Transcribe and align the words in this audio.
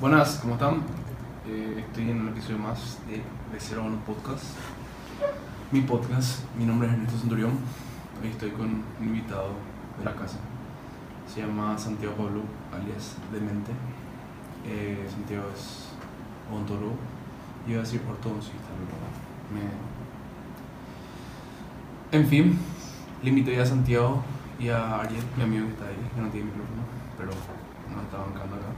Buenas, 0.00 0.38
¿cómo 0.38 0.54
están? 0.54 0.82
Eh, 1.46 1.84
estoy 1.86 2.10
en 2.10 2.22
un 2.22 2.28
episodio 2.28 2.56
más 2.56 2.98
de, 3.06 3.16
de 3.16 3.58
Cero 3.58 3.82
Uno 3.84 3.98
Podcast. 4.06 4.46
Mi 5.70 5.82
podcast, 5.82 6.42
mi 6.56 6.64
nombre 6.64 6.88
es 6.88 6.94
Ernesto 6.94 7.18
Centurión. 7.18 7.50
Hoy 8.22 8.30
estoy 8.30 8.52
con 8.52 8.66
un 8.66 8.82
invitado 8.98 9.50
de 9.98 10.06
la 10.06 10.14
casa. 10.14 10.38
Se 11.28 11.42
llama 11.42 11.76
Santiago 11.76 12.14
Pablo, 12.14 12.44
alias 12.72 13.16
Demente. 13.30 13.72
Eh, 14.64 15.06
Santiago 15.06 15.44
es 15.54 15.90
odontólogo. 16.50 16.94
Iba 17.68 17.80
a 17.80 17.82
decir 17.82 18.00
ortodoncista, 18.08 18.70
pero 18.78 18.96
me... 19.52 19.60
En 22.18 22.26
fin, 22.26 22.58
le 23.22 23.28
invité 23.28 23.60
a 23.60 23.66
Santiago 23.66 24.24
y 24.58 24.70
a 24.70 25.00
Ariel, 25.00 25.24
mi 25.36 25.42
amigo 25.42 25.66
que 25.66 25.72
está 25.72 25.88
ahí, 25.88 26.10
que 26.14 26.22
no 26.22 26.30
tiene 26.30 26.46
micrófono, 26.46 26.84
pero 27.18 27.32
nos 27.94 28.04
está 28.04 28.16
bancando 28.16 28.56
acá. 28.56 28.68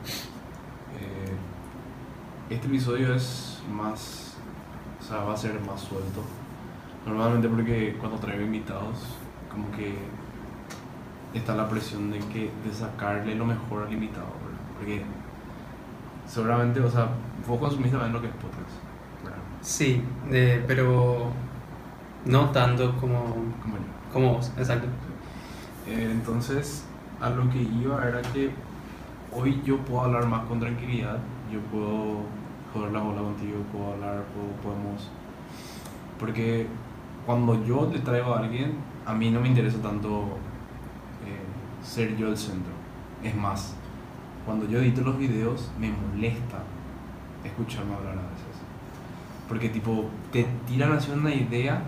Eh, 1.00 2.54
este 2.54 2.66
episodio 2.66 3.14
es 3.14 3.62
más, 3.72 4.34
o 5.00 5.04
sea, 5.04 5.18
va 5.18 5.34
a 5.34 5.36
ser 5.36 5.58
más 5.60 5.80
suelto. 5.80 6.22
Normalmente 7.06 7.48
porque 7.48 7.96
cuando 7.98 8.18
traigo 8.18 8.42
invitados, 8.44 8.98
como 9.50 9.70
que 9.72 9.94
está 11.34 11.54
la 11.54 11.68
presión 11.68 12.10
de 12.10 12.18
que 12.18 12.50
de 12.64 12.72
sacarle 12.72 13.34
lo 13.34 13.44
mejor 13.46 13.84
al 13.84 13.92
invitado, 13.92 14.26
¿verdad? 14.44 14.60
Porque 14.78 15.02
seguramente, 16.26 16.80
o 16.80 16.90
sea, 16.90 17.08
vos 17.46 17.58
consumís 17.58 17.90
también 17.90 18.12
lo 18.12 18.20
que 18.20 18.28
es 18.28 18.34
podcast, 18.34 19.24
¿verdad? 19.24 19.38
Sí, 19.60 20.02
eh, 20.30 20.62
pero 20.66 21.30
no 22.26 22.50
tanto 22.50 22.94
como, 22.96 23.24
Como 23.62 23.76
yo. 23.76 24.12
como 24.12 24.34
vos, 24.34 24.52
exacto. 24.56 24.86
Eh, 25.88 26.08
entonces, 26.12 26.84
a 27.20 27.30
lo 27.30 27.48
que 27.50 27.62
iba 27.62 28.06
era 28.06 28.22
que 28.22 28.52
hoy 29.32 29.60
yo 29.64 29.78
puedo 29.78 30.02
hablar 30.02 30.26
más 30.26 30.44
con 30.46 30.60
tranquilidad, 30.60 31.18
yo 31.52 31.60
puedo 31.70 32.20
joder 32.72 32.92
la 32.92 33.00
bola 33.00 33.22
contigo, 33.22 33.58
puedo 33.72 33.92
hablar, 33.92 34.24
podemos... 34.62 35.10
Porque 36.18 36.66
cuando 37.26 37.64
yo 37.64 37.90
le 37.92 37.98
traigo 38.00 38.34
a 38.34 38.40
alguien, 38.40 38.74
a 39.06 39.14
mí 39.14 39.30
no 39.30 39.40
me 39.40 39.48
interesa 39.48 39.78
tanto 39.82 40.38
eh, 41.26 41.84
ser 41.84 42.16
yo 42.16 42.28
el 42.28 42.36
centro. 42.36 42.72
Es 43.22 43.34
más, 43.34 43.74
cuando 44.44 44.68
yo 44.68 44.78
edito 44.78 45.02
los 45.02 45.18
videos, 45.18 45.70
me 45.78 45.90
molesta 45.90 46.58
escucharme 47.44 47.94
hablar 47.94 48.12
a 48.12 48.30
veces. 48.30 48.62
Porque 49.48 49.68
tipo, 49.68 50.06
te 50.30 50.46
tiran 50.66 50.92
así 50.92 51.10
una 51.10 51.34
idea 51.34 51.82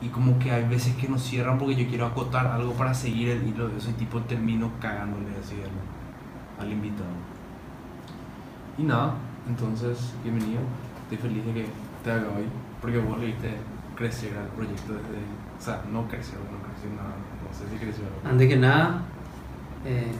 y 0.00 0.08
como 0.08 0.38
que 0.38 0.50
hay 0.50 0.68
veces 0.68 0.94
que 0.96 1.08
nos 1.08 1.22
cierran 1.22 1.58
porque 1.58 1.76
yo 1.76 1.88
quiero 1.88 2.06
acotar 2.06 2.46
algo 2.46 2.72
para 2.72 2.92
seguir 2.94 3.28
el 3.30 3.48
hilo 3.48 3.68
de 3.68 3.78
eso 3.78 3.90
y 3.90 3.94
tipo 3.94 4.20
termino 4.22 4.70
cagándole 4.80 5.30
así 5.40 5.54
al, 5.54 5.70
al 6.58 6.70
invitado. 6.70 7.08
Y 8.78 8.82
nada, 8.82 9.14
entonces, 9.48 10.14
bienvenido. 10.22 10.60
Estoy 11.04 11.28
feliz 11.28 11.44
de 11.46 11.52
que 11.54 11.66
te 12.02 12.10
haga 12.10 12.28
hoy 12.36 12.44
porque 12.80 12.98
vos 12.98 13.18
le 13.18 13.26
viste 13.26 13.50
crecer 13.96 14.36
al 14.36 14.48
proyecto 14.48 14.92
desde... 14.92 15.22
O 15.58 15.62
sea, 15.62 15.82
no 15.90 16.06
crecer, 16.06 16.38
no 16.38 16.58
creció 16.68 16.90
nada, 16.94 17.14
no 17.42 17.56
sé 17.56 17.64
si 17.70 17.76
creció 17.76 18.04
algo. 18.04 18.28
Antes 18.30 18.48
que 18.48 18.56
nada, 18.56 19.02
eh, 19.84 20.12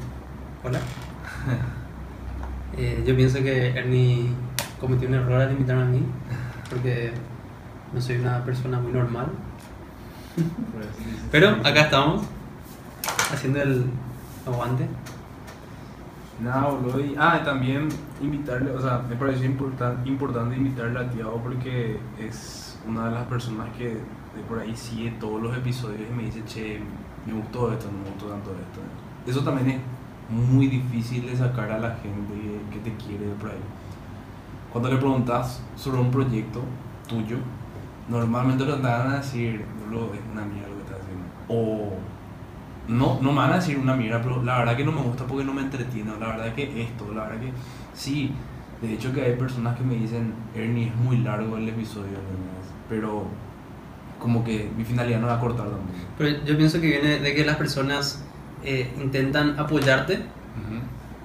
hola. 0.62 0.80
Eh, 2.76 3.04
yo 3.06 3.14
pienso 3.14 3.38
que 3.38 3.68
Ernie 3.68 4.30
cometió 4.80 5.06
un 5.06 5.14
error 5.14 5.40
al 5.40 5.52
invitarme 5.52 5.82
a 5.82 5.84
mí, 5.84 6.02
porque 6.68 7.12
no 7.92 8.00
soy 8.00 8.16
una 8.16 8.44
persona 8.44 8.80
muy 8.80 8.90
normal. 8.90 9.28
Pero 11.30 11.50
acá 11.50 11.82
estamos, 11.82 12.24
haciendo 13.32 13.62
el 13.62 13.84
aguante. 14.44 14.88
Nada, 16.40 16.68
boludo. 16.70 17.00
Y, 17.00 17.14
ah, 17.18 17.42
también 17.44 17.88
invitarle, 18.20 18.70
o 18.72 18.80
sea, 18.80 18.98
me 19.08 19.16
pareció 19.16 19.46
importan- 19.46 20.04
importante 20.04 20.56
invitarle 20.56 20.98
a 20.98 21.08
Tiago 21.10 21.40
porque 21.42 21.98
es 22.18 22.78
una 22.86 23.06
de 23.06 23.12
las 23.12 23.24
personas 23.26 23.68
que 23.76 23.88
de 23.88 24.42
por 24.48 24.58
ahí 24.58 24.76
sigue 24.76 25.12
todos 25.20 25.40
los 25.40 25.56
episodios 25.56 26.00
y 26.10 26.14
me 26.14 26.24
dice, 26.24 26.42
che, 26.44 26.80
me 27.26 27.32
gustó 27.34 27.72
esto, 27.72 27.86
no 27.90 27.98
me 27.98 28.10
gustó 28.10 28.26
tanto 28.26 28.50
esto. 28.50 28.80
Eso 29.30 29.42
también 29.44 29.70
es 29.70 29.80
muy 30.28 30.66
difícil 30.66 31.26
de 31.26 31.36
sacar 31.36 31.70
a 31.70 31.78
la 31.78 31.90
gente 31.96 32.34
que, 32.34 32.78
que 32.78 32.90
te 32.90 32.96
quiere 32.96 33.26
de 33.26 33.34
por 33.34 33.50
ahí. 33.50 33.56
Cuando 34.72 34.90
le 34.90 34.96
preguntas 34.96 35.62
sobre 35.76 36.00
un 36.00 36.10
proyecto 36.10 36.60
tuyo, 37.08 37.36
normalmente 38.08 38.64
lo 38.64 38.74
te 38.76 38.82
van 38.82 39.12
a 39.12 39.16
decir, 39.18 39.64
boludo, 39.86 40.12
es 40.14 40.20
una 40.32 40.44
mierda 40.44 40.68
lo 40.68 40.74
que 40.76 40.82
estás 40.82 40.98
haciendo. 41.00 41.24
O 41.48 41.92
no, 42.88 43.18
no 43.20 43.32
me 43.32 43.38
van 43.38 43.52
a 43.52 43.56
decir 43.56 43.78
una 43.78 43.94
mierda, 43.94 44.20
pero 44.22 44.42
la 44.42 44.58
verdad 44.58 44.76
que 44.76 44.84
no 44.84 44.92
me 44.92 45.00
gusta 45.00 45.24
porque 45.26 45.44
no 45.44 45.52
me 45.54 45.62
entretiene, 45.62 46.12
la 46.20 46.28
verdad 46.28 46.54
que 46.54 46.82
esto, 46.82 47.12
la 47.14 47.24
verdad 47.24 47.40
que 47.40 47.52
sí, 47.94 48.32
de 48.82 48.94
hecho 48.94 49.12
que 49.12 49.22
hay 49.22 49.36
personas 49.36 49.76
que 49.76 49.84
me 49.84 49.94
dicen, 49.94 50.34
Ernie 50.54 50.88
es 50.88 50.96
muy 50.96 51.18
largo 51.18 51.56
el 51.56 51.68
episodio, 51.68 52.18
pero 52.88 53.24
como 54.18 54.44
que 54.44 54.70
mi 54.76 54.84
finalidad 54.84 55.20
no 55.20 55.26
era 55.26 55.40
cortar 55.40 55.66
tampoco. 55.66 55.92
Pero 56.16 56.44
yo 56.44 56.56
pienso 56.56 56.80
que 56.80 56.86
viene 56.86 57.18
de 57.18 57.34
que 57.34 57.44
las 57.44 57.56
personas 57.56 58.24
eh, 58.62 58.90
intentan 59.00 59.58
apoyarte 59.58 60.20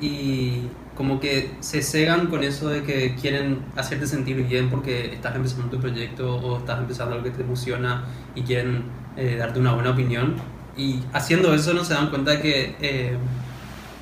y 0.01 0.63
como 0.95 1.19
que 1.19 1.51
se 1.61 1.81
cegan 1.81 2.27
con 2.27 2.43
eso 2.43 2.67
de 2.67 2.83
que 2.83 3.15
quieren 3.15 3.59
hacerte 3.77 4.05
sentir 4.05 4.45
bien 4.45 4.69
porque 4.69 5.13
estás 5.13 5.35
empezando 5.35 5.69
tu 5.69 5.79
proyecto 5.79 6.35
o 6.35 6.57
estás 6.57 6.79
empezando 6.79 7.15
algo 7.15 7.23
que 7.23 7.31
te 7.31 7.43
emociona 7.43 8.03
y 8.35 8.41
quieren 8.41 8.83
eh, 9.15 9.37
darte 9.37 9.59
una 9.59 9.73
buena 9.73 9.91
opinión 9.91 10.35
y 10.79 11.03
haciendo 11.13 11.53
eso 11.53 11.73
no 11.73 11.83
se 11.83 11.93
dan 11.93 12.09
cuenta 12.09 12.31
de 12.31 12.41
que 12.41 12.75
eh, 12.79 13.17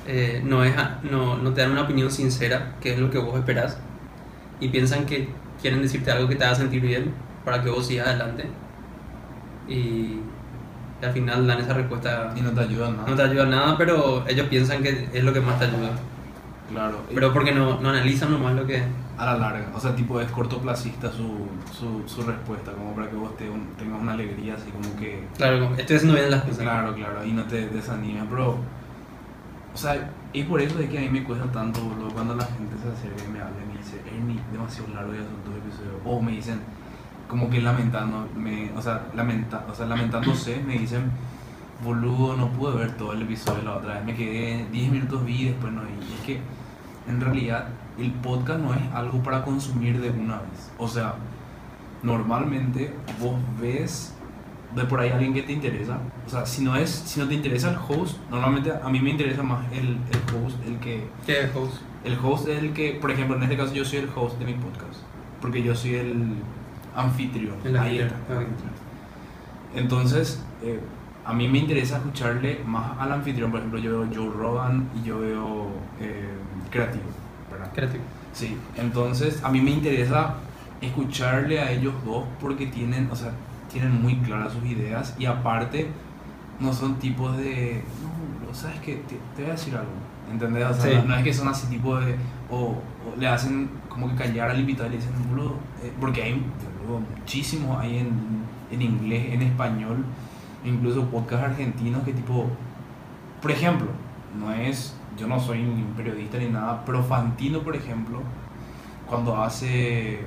eh, 0.06 0.40
no, 0.44 0.62
es, 0.64 0.72
no, 1.02 1.36
no 1.36 1.52
te 1.52 1.60
dan 1.62 1.72
una 1.72 1.82
opinión 1.82 2.10
sincera, 2.10 2.76
que 2.80 2.92
es 2.92 2.98
lo 2.98 3.10
que 3.10 3.18
vos 3.18 3.36
esperás 3.38 3.78
y 4.60 4.68
piensan 4.68 5.04
que 5.06 5.28
quieren 5.60 5.82
decirte 5.82 6.10
algo 6.12 6.28
que 6.28 6.36
te 6.36 6.44
haga 6.44 6.54
sentir 6.54 6.80
bien 6.80 7.12
para 7.44 7.62
que 7.62 7.70
vos 7.70 7.86
sigas 7.86 8.06
adelante 8.08 8.44
y, 9.66 10.20
y 11.00 11.04
al 11.04 11.12
final 11.12 11.46
dan 11.46 11.60
esa 11.60 11.74
respuesta 11.74 12.32
Y 12.36 12.40
no 12.42 12.52
te 12.52 12.60
ayudan 12.60 12.96
nada. 12.96 13.08
no 13.08 13.16
te 13.16 13.22
ayuda 13.22 13.46
nada, 13.46 13.76
pero 13.76 14.24
ellos 14.28 14.46
piensan 14.48 14.82
que 14.82 15.08
es 15.12 15.24
lo 15.24 15.32
que 15.32 15.40
más 15.40 15.58
te 15.58 15.66
ayuda. 15.66 15.90
Claro, 16.70 17.02
Pero 17.14 17.32
porque 17.32 17.52
no, 17.52 17.80
no 17.80 17.88
analizan 17.90 18.30
nomás 18.30 18.54
lo 18.54 18.66
que... 18.66 18.82
a 19.18 19.24
la 19.26 19.36
larga, 19.36 19.72
o 19.74 19.80
sea, 19.80 19.94
tipo 19.96 20.20
es 20.20 20.30
cortoplacista 20.30 21.10
su, 21.10 21.48
su, 21.76 22.08
su 22.08 22.22
respuesta, 22.22 22.72
como 22.72 22.94
para 22.94 23.10
que 23.10 23.16
vos 23.16 23.36
te, 23.36 23.50
un- 23.50 23.66
tengas 23.76 24.00
una 24.00 24.12
alegría 24.12 24.54
así 24.54 24.70
como 24.70 24.94
que 24.96 25.26
Claro, 25.36 25.60
como, 25.64 25.74
estoy 25.76 25.96
haciendo 25.96 26.16
bien 26.16 26.30
las 26.30 26.42
cosas. 26.44 26.58
Claro, 26.60 26.94
claro, 26.94 27.24
y 27.26 27.32
no 27.32 27.42
te 27.44 27.68
desanimes, 27.68 28.24
pero. 28.30 28.56
O 29.74 29.76
sea, 29.80 30.10
es 30.32 30.46
por 30.46 30.60
eso 30.60 30.78
de 30.78 30.88
que 30.88 30.98
a 30.98 31.00
mí 31.02 31.08
me 31.08 31.22
cuesta 31.24 31.50
tanto, 31.52 31.80
boludo, 31.80 32.10
cuando 32.10 32.34
la 32.34 32.44
gente 32.44 32.74
se 32.82 32.88
acerca 32.88 33.24
y 33.24 33.32
me 33.32 33.40
habla 33.40 33.56
y 33.64 33.72
me 33.72 33.78
dice, 33.78 34.00
Ernie, 34.06 34.40
demasiado 34.50 34.88
largo 34.94 35.12
ya 35.12 35.20
son 35.20 35.36
tus 35.44 35.54
episodios. 35.56 36.00
O 36.04 36.20
me 36.20 36.32
dicen, 36.32 36.60
como 37.28 37.48
que 37.50 37.60
lamentando, 37.60 38.26
me, 38.34 38.72
o, 38.76 38.82
sea, 38.82 39.06
lamenta, 39.14 39.64
o 39.70 39.74
sea, 39.74 39.86
lamentándose, 39.86 40.60
me 40.66 40.78
dicen, 40.78 41.10
boludo, 41.84 42.36
no 42.36 42.48
pude 42.50 42.76
ver 42.76 42.96
todo 42.96 43.12
el 43.12 43.22
episodio 43.22 43.62
la 43.62 43.76
otra 43.76 43.94
vez, 43.94 44.04
me 44.04 44.14
quedé 44.16 44.66
10 44.72 44.90
minutos 44.90 45.24
vi 45.24 45.42
y 45.42 45.44
después 45.50 45.72
no 45.72 45.82
vi. 45.82 45.88
Y 46.10 46.14
es 46.14 46.20
que, 46.26 46.40
en 47.08 47.20
realidad, 47.20 47.68
el 47.98 48.12
podcast 48.12 48.60
no 48.60 48.74
es 48.74 48.82
algo 48.92 49.22
para 49.22 49.42
consumir 49.42 50.00
de 50.00 50.10
una 50.10 50.36
vez. 50.36 50.70
O 50.78 50.86
sea, 50.86 51.14
normalmente 52.02 52.92
vos 53.20 53.36
ves 53.60 54.14
de 54.74 54.84
por 54.84 55.00
ahí 55.00 55.10
alguien 55.10 55.32
que 55.32 55.42
te 55.42 55.52
interesa. 55.52 55.98
O 56.26 56.30
sea, 56.30 56.44
si 56.46 56.62
no 56.62 56.76
es, 56.76 56.90
si 56.90 57.20
no 57.20 57.26
te 57.26 57.34
interesa 57.34 57.70
el 57.70 57.76
host, 57.76 58.18
normalmente 58.30 58.72
a 58.82 58.88
mí 58.88 59.00
me 59.00 59.10
interesa 59.10 59.42
más 59.42 59.64
el, 59.72 59.88
el 59.88 60.44
host, 60.44 60.56
el 60.66 60.78
que. 60.78 61.06
¿Qué 61.26 61.44
es 61.44 61.56
host? 61.56 61.82
El 62.04 62.18
host 62.22 62.48
es 62.48 62.58
el 62.62 62.72
que, 62.72 62.92
por 63.00 63.10
ejemplo, 63.10 63.36
en 63.36 63.42
este 63.42 63.56
caso 63.56 63.74
yo 63.74 63.84
soy 63.84 64.00
el 64.00 64.08
host 64.14 64.38
de 64.38 64.44
mi 64.44 64.54
podcast. 64.54 65.00
Porque 65.40 65.62
yo 65.62 65.74
soy 65.74 65.94
el 65.94 66.34
anfitrión. 66.94 67.54
El 67.64 67.76
Ahí 67.76 67.98
está. 67.98 68.16
Entonces, 69.74 70.42
eh, 70.62 70.80
a 71.24 71.32
mí 71.32 71.48
me 71.48 71.58
interesa 71.58 71.96
escucharle 71.96 72.60
más 72.66 72.98
al 72.98 73.12
anfitrión. 73.12 73.50
Por 73.50 73.60
ejemplo, 73.60 73.80
yo 73.80 74.00
veo 74.00 74.10
Joe 74.14 74.30
Rogan 74.36 74.88
y 74.98 75.06
yo 75.06 75.20
veo 75.20 75.68
eh, 76.00 76.28
Creativo. 76.70 77.04
¿verdad? 77.50 77.70
Creativo. 77.74 78.04
Sí, 78.32 78.56
entonces 78.76 79.42
a 79.42 79.48
mí 79.50 79.60
me 79.60 79.70
interesa 79.70 80.34
escucharle 80.80 81.60
a 81.60 81.70
ellos 81.72 81.94
dos 82.04 82.24
porque 82.40 82.66
tienen, 82.66 83.08
o 83.10 83.16
sea, 83.16 83.32
tienen 83.72 84.00
muy 84.00 84.16
claras 84.18 84.52
sus 84.52 84.64
ideas 84.64 85.14
y 85.18 85.26
aparte 85.26 85.88
no 86.60 86.72
son 86.72 86.96
tipos 86.98 87.36
de, 87.36 87.82
no, 88.46 88.54
sabes 88.54 88.80
que 88.80 88.94
te, 88.96 89.16
te 89.36 89.42
voy 89.42 89.50
a 89.50 89.54
decir 89.54 89.74
algo, 89.74 89.90
¿entendés? 90.30 90.64
O 90.66 90.74
sea, 90.74 90.82
Sí. 90.84 90.96
no, 90.96 91.04
no 91.04 91.16
es 91.16 91.24
que 91.24 91.32
son 91.32 91.48
así 91.48 91.66
tipo 91.68 91.98
de, 91.98 92.16
o, 92.50 92.56
o 92.56 92.80
le 93.18 93.26
hacen 93.28 93.68
como 93.88 94.08
que 94.10 94.14
callar 94.16 94.50
al 94.50 94.60
invitado 94.60 94.88
y 94.88 94.90
le 94.92 94.96
dicen, 94.96 95.12
boludo, 95.28 95.56
eh, 95.82 95.92
porque 96.00 96.22
hay 96.22 96.42
boludo, 96.82 97.00
muchísimos 97.16 97.78
ahí 97.80 97.98
en, 97.98 98.10
en 98.70 98.82
inglés, 98.82 99.32
en 99.32 99.42
español, 99.42 100.04
incluso 100.64 101.04
podcast 101.06 101.44
argentinos 101.44 102.02
que 102.04 102.12
tipo, 102.12 102.46
por 103.42 103.50
ejemplo, 103.50 103.88
no 104.38 104.52
es, 104.52 104.94
yo 105.18 105.26
no 105.26 105.40
soy 105.40 105.60
un 105.60 105.94
periodista 105.96 106.38
ni 106.38 106.48
nada, 106.48 106.82
pero 106.84 107.02
Fantino, 107.02 107.60
por 107.60 107.74
ejemplo, 107.74 108.20
cuando 109.06 109.36
hace 109.42 110.20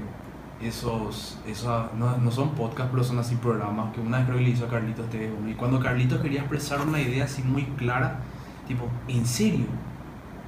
esos, 0.62 1.40
esos 1.48 1.94
no, 1.94 2.18
no 2.18 2.32
son 2.32 2.50
podcasts, 2.52 2.90
pero 2.92 3.04
son 3.04 3.20
así 3.20 3.36
programas 3.36 3.94
que 3.94 4.02
una 4.02 4.18
vez 4.18 4.28
creo 4.28 4.38
que 4.38 4.44
le 4.44 4.50
hizo 4.52 4.66
a 4.66 4.70
Carlitos 4.70 5.06
TV1 5.10 5.52
y 5.52 5.54
cuando 5.56 5.80
Carlitos 5.80 6.22
quería 6.22 6.42
expresar 6.42 6.82
una 6.82 7.00
idea 7.00 7.26
así 7.26 7.42
muy 7.44 7.64
clara, 7.78 8.20
tipo, 8.68 8.88
¿en 9.08 9.26
serio? 9.26 9.66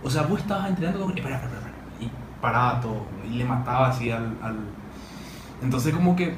O 0.03 0.09
sea, 0.09 0.23
vos 0.23 0.39
estabas 0.39 0.69
entrenando 0.69 1.01
con... 1.05 1.17
Espera, 1.17 1.35
espera, 1.35 1.55
espera. 1.55 1.73
Y 1.99 2.11
paraba 2.41 2.81
todo 2.81 3.05
y 3.29 3.35
le 3.35 3.45
mataba 3.45 3.89
así 3.89 4.11
al, 4.11 4.37
al... 4.41 4.57
Entonces 5.61 5.93
como 5.93 6.15
que 6.15 6.35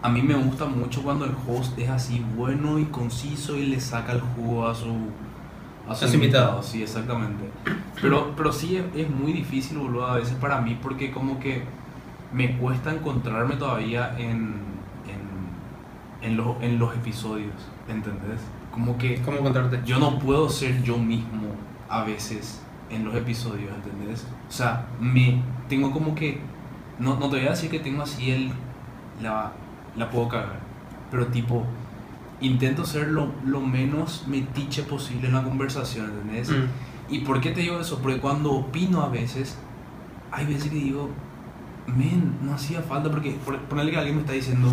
a 0.00 0.08
mí 0.08 0.22
me 0.22 0.34
gusta 0.34 0.66
mucho 0.66 1.02
cuando 1.02 1.24
el 1.24 1.34
host 1.46 1.76
es 1.78 1.88
así 1.88 2.24
bueno 2.36 2.78
y 2.78 2.84
conciso 2.84 3.56
y 3.56 3.66
le 3.66 3.80
saca 3.80 4.12
el 4.12 4.20
jugo 4.20 4.68
a 4.68 4.74
su, 4.74 4.94
a 5.88 5.94
su 5.94 6.14
invitado. 6.14 6.62
Sí, 6.62 6.82
exactamente. 6.82 7.44
Pero, 8.00 8.32
pero 8.36 8.52
sí 8.52 8.76
es, 8.76 8.84
es, 8.94 9.10
muy 9.10 9.32
difícil, 9.32 9.76
boludo, 9.78 10.06
a 10.06 10.14
veces 10.14 10.34
para 10.34 10.60
mí 10.60 10.78
porque 10.80 11.10
como 11.10 11.40
que 11.40 11.64
me 12.32 12.56
cuesta 12.56 12.92
encontrarme 12.92 13.56
todavía 13.56 14.14
en, 14.16 14.54
en, 15.08 16.22
en, 16.22 16.36
los, 16.36 16.62
en 16.62 16.78
los 16.78 16.94
episodios, 16.94 17.54
¿entendés? 17.88 18.40
Como 18.70 18.96
que... 18.98 19.20
¿Cómo 19.22 19.38
encontrarte? 19.38 19.80
Yo 19.84 19.98
no 19.98 20.20
puedo 20.20 20.48
ser 20.48 20.80
yo 20.84 20.96
mismo 20.96 21.48
a 21.88 22.04
veces 22.04 22.62
en 22.88 23.04
los 23.04 23.16
episodios, 23.16 23.72
¿entendés? 23.74 24.24
O 24.48 24.52
sea, 24.52 24.86
me 25.00 25.42
tengo 25.68 25.90
como 25.90 26.14
que... 26.14 26.40
No, 27.00 27.18
no 27.18 27.28
te 27.30 27.38
voy 27.38 27.46
a 27.46 27.50
decir 27.50 27.68
que 27.68 27.80
tengo 27.80 28.02
así 28.02 28.30
el... 28.30 28.52
La, 29.20 29.50
la 29.96 30.08
puedo 30.08 30.28
cagar. 30.28 30.60
Pero 31.10 31.26
tipo, 31.26 31.64
intento 32.40 32.84
ser 32.84 33.08
lo, 33.08 33.32
lo 33.44 33.60
menos 33.60 34.24
metiche 34.26 34.82
posible 34.82 35.28
en 35.28 35.34
la 35.34 35.42
conversación, 35.42 36.06
¿entendés? 36.06 36.50
Mm. 36.50 37.12
¿Y 37.14 37.20
por 37.20 37.40
qué 37.40 37.50
te 37.50 37.60
digo 37.60 37.80
eso? 37.80 37.98
Porque 38.00 38.20
cuando 38.20 38.52
opino 38.52 39.02
a 39.02 39.08
veces, 39.08 39.56
hay 40.30 40.46
veces 40.46 40.70
que 40.70 40.76
digo, 40.76 41.10
men, 41.86 42.36
no 42.42 42.54
hacía 42.54 42.82
falta, 42.82 43.10
porque 43.10 43.32
por, 43.44 43.58
ponerle 43.62 43.92
que 43.92 43.98
alguien 43.98 44.16
me 44.16 44.22
está 44.22 44.34
diciendo, 44.34 44.72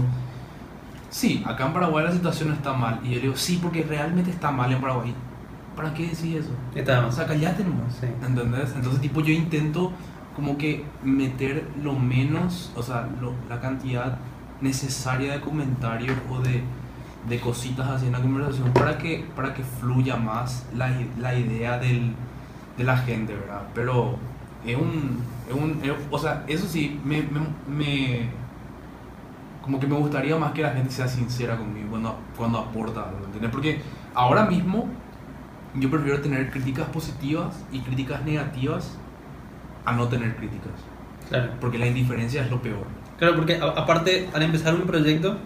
sí, 1.10 1.44
acá 1.46 1.68
en 1.68 1.74
Paraguay 1.74 2.06
la 2.06 2.12
situación 2.12 2.52
está 2.52 2.74
mal. 2.74 3.00
Y 3.04 3.10
yo 3.10 3.16
le 3.16 3.22
digo, 3.22 3.36
sí, 3.36 3.60
porque 3.62 3.84
realmente 3.84 4.32
está 4.32 4.52
mal 4.52 4.72
en 4.72 4.82
Paraguay. 4.82 5.14
¿Para 5.76 5.94
qué 5.94 6.08
decir 6.08 6.38
eso? 6.38 6.52
Está 6.74 7.02
mal. 7.02 7.10
O 7.10 7.12
sea, 7.12 7.26
callate 7.26 7.64
nomás. 7.64 7.96
Sí. 8.00 8.08
¿Entendés? 8.26 8.74
Entonces, 8.76 9.02
tipo, 9.02 9.22
yo 9.22 9.34
intento 9.34 9.92
como 10.36 10.58
que 10.58 10.84
meter 11.04 11.70
lo 11.82 11.94
menos, 11.94 12.72
o 12.76 12.84
sea, 12.84 13.08
lo, 13.22 13.34
la 13.50 13.62
cantidad 13.62 14.18
necesaria 14.62 15.34
de 15.34 15.42
comentarios 15.42 16.18
o 16.30 16.40
de, 16.40 16.62
de 17.27 17.39
cositas 17.39 17.88
así 17.88 18.06
en 18.07 18.12
la 18.12 18.22
conversación 18.22 18.72
para 18.74 18.98
que, 18.98 19.25
para 19.36 19.54
que 19.54 19.63
fluya 19.63 20.16
más 20.16 20.66
la, 20.75 20.92
la 21.19 21.33
idea 21.36 21.77
del, 21.80 22.13
de 22.77 22.83
la 22.83 22.98
gente, 22.98 23.33
¿verdad? 23.33 23.63
Pero 23.74 24.18
es 24.66 24.75
un, 24.77 25.19
es 25.50 25.56
un 25.56 25.80
es- 25.83 25.92
o 26.12 26.19
sea, 26.19 26.44
eso 26.48 26.68
sí, 26.68 27.00
me, 27.04 27.24
me, 27.24 27.39
me- 27.68 28.30
como 29.62 29.80
que 29.80 29.88
me 29.88 29.95
gustaría 29.95 30.36
más 30.38 30.51
que 30.51 30.62
la 30.62 30.72
gente 30.72 30.92
sea 30.92 31.07
sincera 31.07 31.57
conmigo 31.57 31.89
cuando, 31.89 32.16
cuando 32.38 32.60
aporta 32.60 33.10
¿entendés? 33.25 33.50
Porque 33.50 33.81
ahora 34.13 34.45
mismo 34.45 34.88
yo 35.74 35.89
prefiero 35.89 36.22
tener 36.22 36.51
críticas 36.51 36.88
positivas 36.89 37.56
y 37.72 37.80
críticas 37.80 38.24
negativas 38.24 38.95
a 39.86 39.92
no 39.94 40.07
tener 40.07 40.36
críticas, 40.36 40.72
Claro. 41.30 41.51
porque 41.60 41.77
la 41.80 41.88
indiferencia 41.88 42.44
es 42.44 42.51
lo 42.51 42.62
peor. 42.62 42.86
Claro, 43.18 43.36
porque 43.36 43.56
a- 43.56 43.66
aparte, 43.81 44.30
al 44.33 44.44
empezar 44.44 44.75
un 44.75 44.81
proyecto, 44.81 45.38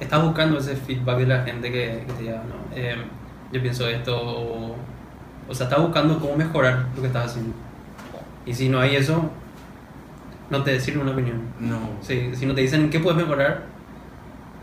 estás 0.00 0.22
buscando 0.22 0.58
ese 0.58 0.76
feedback 0.76 1.18
de 1.18 1.26
la 1.26 1.42
gente 1.44 1.72
que, 1.72 2.04
que 2.06 2.12
te 2.12 2.22
diga, 2.22 2.42
no, 2.48 2.76
eh, 2.76 2.96
yo 3.52 3.62
pienso 3.62 3.88
esto, 3.88 4.16
o, 4.16 4.76
o 5.48 5.54
sea, 5.54 5.66
estás 5.66 5.80
buscando 5.80 6.18
cómo 6.18 6.36
mejorar 6.36 6.86
lo 6.94 7.00
que 7.00 7.06
estás 7.08 7.26
haciendo. 7.26 7.54
Y 8.44 8.54
si 8.54 8.68
no 8.68 8.78
hay 8.80 8.96
eso, 8.96 9.30
no 10.50 10.62
te 10.62 10.78
sirve 10.80 11.00
una 11.00 11.12
opinión. 11.12 11.40
No. 11.58 11.78
Si, 12.00 12.34
si 12.36 12.46
no 12.46 12.54
te 12.54 12.60
dicen 12.60 12.82
en 12.82 12.90
qué 12.90 13.00
puedes 13.00 13.20
mejorar, 13.20 13.64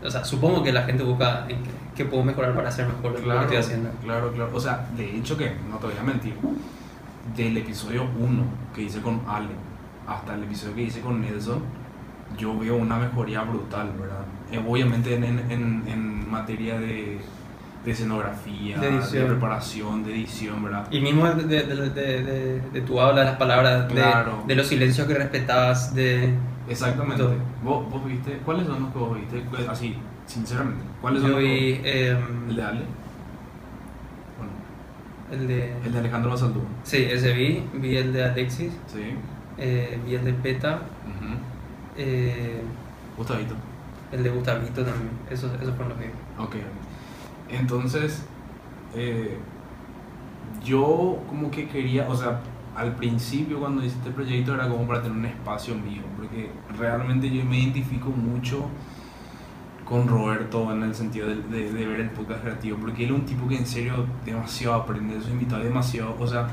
o 0.02 0.10
sea, 0.10 0.24
supongo 0.24 0.62
que 0.62 0.72
la 0.72 0.82
gente 0.82 1.02
busca 1.02 1.46
en 1.48 1.62
qué, 1.62 1.70
qué 1.96 2.04
puedo 2.04 2.22
mejorar 2.24 2.54
para 2.54 2.68
hacer 2.68 2.86
mejor 2.86 3.12
lo 3.12 3.18
que 3.18 3.24
Claro, 3.24 3.40
estoy 3.42 3.56
haciendo. 3.56 3.90
claro, 4.02 4.32
claro. 4.32 4.50
O 4.54 4.60
sea, 4.60 4.86
de 4.96 5.16
hecho 5.16 5.36
que, 5.36 5.52
no 5.70 5.76
te 5.78 5.86
voy 5.86 5.96
a 5.98 6.02
mentir, 6.02 6.34
del 7.36 7.56
episodio 7.56 8.04
1 8.18 8.42
que 8.74 8.82
hice 8.82 9.00
con 9.00 9.20
Ale 9.26 9.48
hasta 10.06 10.34
el 10.34 10.44
episodio 10.44 10.74
que 10.74 10.82
hice 10.82 11.00
con 11.00 11.20
Nelson, 11.22 11.62
yo 12.36 12.58
veo 12.58 12.76
una 12.76 12.98
mejoría 12.98 13.42
brutal, 13.42 13.90
¿verdad? 13.98 14.24
Eh, 14.54 14.64
obviamente 14.66 15.14
en, 15.14 15.24
en, 15.50 16.30
materia 16.30 16.78
de, 16.78 17.18
de 17.84 17.90
escenografía, 17.90 18.78
De 18.78 19.24
preparación, 19.24 20.02
de 20.04 20.12
edición, 20.12 20.62
¿verdad? 20.64 20.86
Y 20.90 21.00
mismo 21.00 21.26
de, 21.26 21.62
de, 21.62 22.60
de, 22.72 22.80
tu 22.82 23.00
habla, 23.00 23.24
las 23.24 23.36
palabras, 23.36 23.88
de- 23.88 23.94
Claro. 23.94 24.42
de, 24.46 24.54
los 24.56 24.66
silencios 24.66 25.06
que 25.06 25.14
respetabas, 25.14 25.94
de... 25.94 26.34
Exactamente. 26.68 27.22
¿Vos, 27.62 27.88
vos 27.90 28.04
viste? 28.06 28.38
¿Cuáles 28.44 28.66
son 28.66 28.82
los 28.82 28.92
que 28.92 28.98
vos 28.98 29.16
viste? 29.16 29.44
Así, 29.68 29.96
sinceramente. 30.26 30.82
¿Cuáles 31.00 31.20
son 31.22 31.30
Yo 31.32 31.36
los 31.36 31.44
que 31.44 31.52
vi 31.54 31.80
em, 31.84 32.48
¿El 32.48 32.56
de 32.56 32.62
Ale? 32.62 32.80
Bueno, 34.38 34.52
el 35.42 35.46
de... 35.48 35.72
el 35.84 35.92
de 35.92 35.98
Alejandro 35.98 36.30
Basaldúa. 36.32 36.62
Sí, 36.82 37.06
ese 37.10 37.32
vi, 37.32 37.62
vi 37.74 37.96
el 37.96 38.12
de 38.12 38.24
Alexis, 38.24 38.72
Sí. 38.86 39.14
eh, 39.58 39.98
vi 40.06 40.14
el 40.14 40.24
de 40.24 40.32
Peta, 40.32 40.80
Ujú. 41.06 41.34
eh, 41.96 42.62
Gustavito. 43.16 43.54
El 44.14 44.22
de 44.22 44.30
Gustavito 44.30 44.82
también, 44.84 45.10
esos, 45.30 45.52
esos 45.60 45.74
fueron 45.76 45.90
los 45.90 45.98
que. 45.98 46.10
Ok. 46.38 46.56
Entonces, 47.50 48.24
eh, 48.94 49.38
yo 50.64 51.18
como 51.28 51.50
que 51.50 51.68
quería, 51.68 52.08
o 52.08 52.16
sea, 52.16 52.40
al 52.76 52.94
principio 52.96 53.60
cuando 53.60 53.84
hice 53.84 53.96
este 53.98 54.10
proyecto 54.10 54.54
era 54.54 54.68
como 54.68 54.86
para 54.86 55.02
tener 55.02 55.16
un 55.18 55.26
espacio 55.26 55.74
mío, 55.74 56.02
porque 56.16 56.50
realmente 56.78 57.30
yo 57.30 57.44
me 57.44 57.58
identifico 57.60 58.08
mucho 58.10 58.66
con 59.84 60.08
Roberto 60.08 60.72
en 60.72 60.82
el 60.82 60.94
sentido 60.94 61.28
de, 61.28 61.36
de- 61.36 61.72
de 61.72 61.86
ver 61.86 62.00
el 62.00 62.10
podcast 62.10 62.40
creativo, 62.42 62.78
porque 62.80 63.04
él 63.04 63.10
es 63.10 63.16
un 63.16 63.26
tipo 63.26 63.46
que 63.46 63.56
en 63.58 63.66
serio 63.66 64.06
demasiado 64.24 64.74
aprende 64.74 65.14
de 65.16 65.20
sus 65.20 65.30
invitados, 65.30 65.64
demasiado, 65.64 66.16
o 66.18 66.26
sea, 66.26 66.48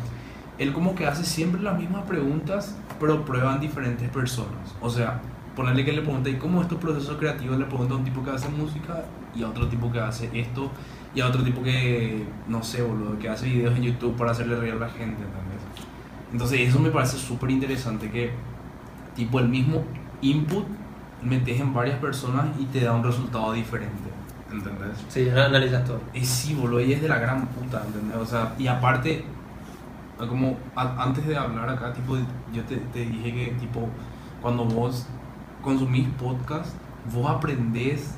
él 0.58 0.74
como 0.74 0.94
que 0.94 1.08
hace 1.08 1.24
siempre 1.24 1.62
las 1.62 1.78
mismas 1.80 2.04
preguntas, 2.04 2.78
pero 3.00 3.24
prueban 3.26 3.60
diferentes 3.60 4.08
personas. 4.10 4.76
O 4.82 4.90
sea, 4.90 5.22
ponerle 5.56 5.84
que 5.86 5.92
le 5.94 6.02
pregunte, 6.02 6.30
¿y 6.30 6.36
cómo 6.36 6.62
es 6.62 6.68
tu 6.68 6.78
proceso 6.78 7.18
creativo? 7.18 7.56
Le 7.56 7.66
pregunta 7.66 7.94
a 7.94 7.98
un 7.98 8.04
tipo 8.04 8.24
que 8.24 8.32
hace 8.32 8.50
música 8.50 9.04
y 9.36 9.44
a 9.44 9.50
otro 9.50 9.68
tipo 9.68 9.92
que 9.92 10.00
hace 10.00 10.30
esto 10.34 10.72
y 11.14 11.22
a 11.22 11.28
otro 11.28 11.44
tipo 11.44 11.62
que, 11.62 12.26
no 12.48 12.64
sé, 12.64 12.82
boludo, 12.82 13.18
que 13.20 13.28
hace 13.30 13.48
videos 13.48 13.76
en 13.76 13.84
YouTube 13.84 14.16
para 14.16 14.32
hacerle 14.32 14.56
reír 14.56 14.74
a 14.74 14.78
la 14.78 14.90
gente, 14.90 15.22
¿entendés? 15.24 15.62
Entonces 16.32 16.62
eso 16.62 16.80
me 16.80 16.90
parece 16.90 17.18
súper 17.18 17.52
interesante 17.52 18.10
que, 18.10 18.32
tipo, 19.16 19.40
el 19.40 19.50
mismo 19.50 19.84
input 20.22 20.66
metes 21.24 21.60
en 21.60 21.74
varias 21.74 22.00
personas 22.00 22.46
y 22.60 22.66
te 22.66 22.82
da 22.82 22.94
un 22.94 23.04
resultado 23.04 23.52
diferente, 23.54 24.10
¿entendés? 24.52 24.98
Sí, 25.10 25.30
analizas 25.30 25.84
todo. 25.86 26.00
Y 26.14 26.24
sí, 26.26 26.56
boludo, 26.56 26.82
y 26.82 26.94
es 26.94 27.02
de 27.02 27.10
la 27.10 27.20
gran 27.20 27.46
puta, 27.48 27.84
¿entendés? 27.86 28.18
O 28.18 28.26
sea, 28.26 28.56
y 28.58 28.68
aparte, 28.68 29.26
como 30.18 30.58
a- 30.76 31.04
antes 31.04 31.26
de 31.28 31.36
hablar 31.36 31.70
acá, 31.70 31.92
tipo, 31.94 32.16
yo 32.54 32.64
te, 32.64 32.78
te 32.78 33.00
dije 33.06 33.34
que, 33.34 33.46
tipo, 33.60 33.88
cuando 34.42 34.66
vos 34.66 35.08
consumís 35.62 36.08
podcast, 36.20 36.76
vos 37.14 37.30
aprendés 37.30 38.16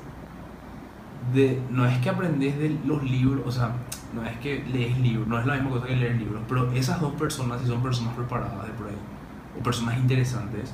de, 1.33 1.61
no 1.69 1.85
es 1.85 1.97
que 1.99 2.09
aprendés 2.09 2.57
de 2.57 2.77
los 2.85 3.03
libros, 3.03 3.43
o 3.45 3.51
sea, 3.51 3.73
no 4.13 4.23
es 4.25 4.37
que 4.37 4.63
lees 4.71 4.97
libros, 4.99 5.27
no 5.27 5.39
es 5.39 5.45
la 5.45 5.55
misma 5.55 5.71
cosa 5.71 5.87
que 5.87 5.95
leer 5.95 6.15
libros, 6.15 6.41
pero 6.47 6.71
esas 6.73 6.99
dos 6.99 7.13
personas, 7.13 7.61
si 7.61 7.67
son 7.67 7.81
personas 7.81 8.13
preparadas 8.15 8.67
de 8.67 8.73
por 8.73 8.87
ahí, 8.87 8.97
o 9.59 9.63
personas 9.63 9.97
interesantes, 9.97 10.73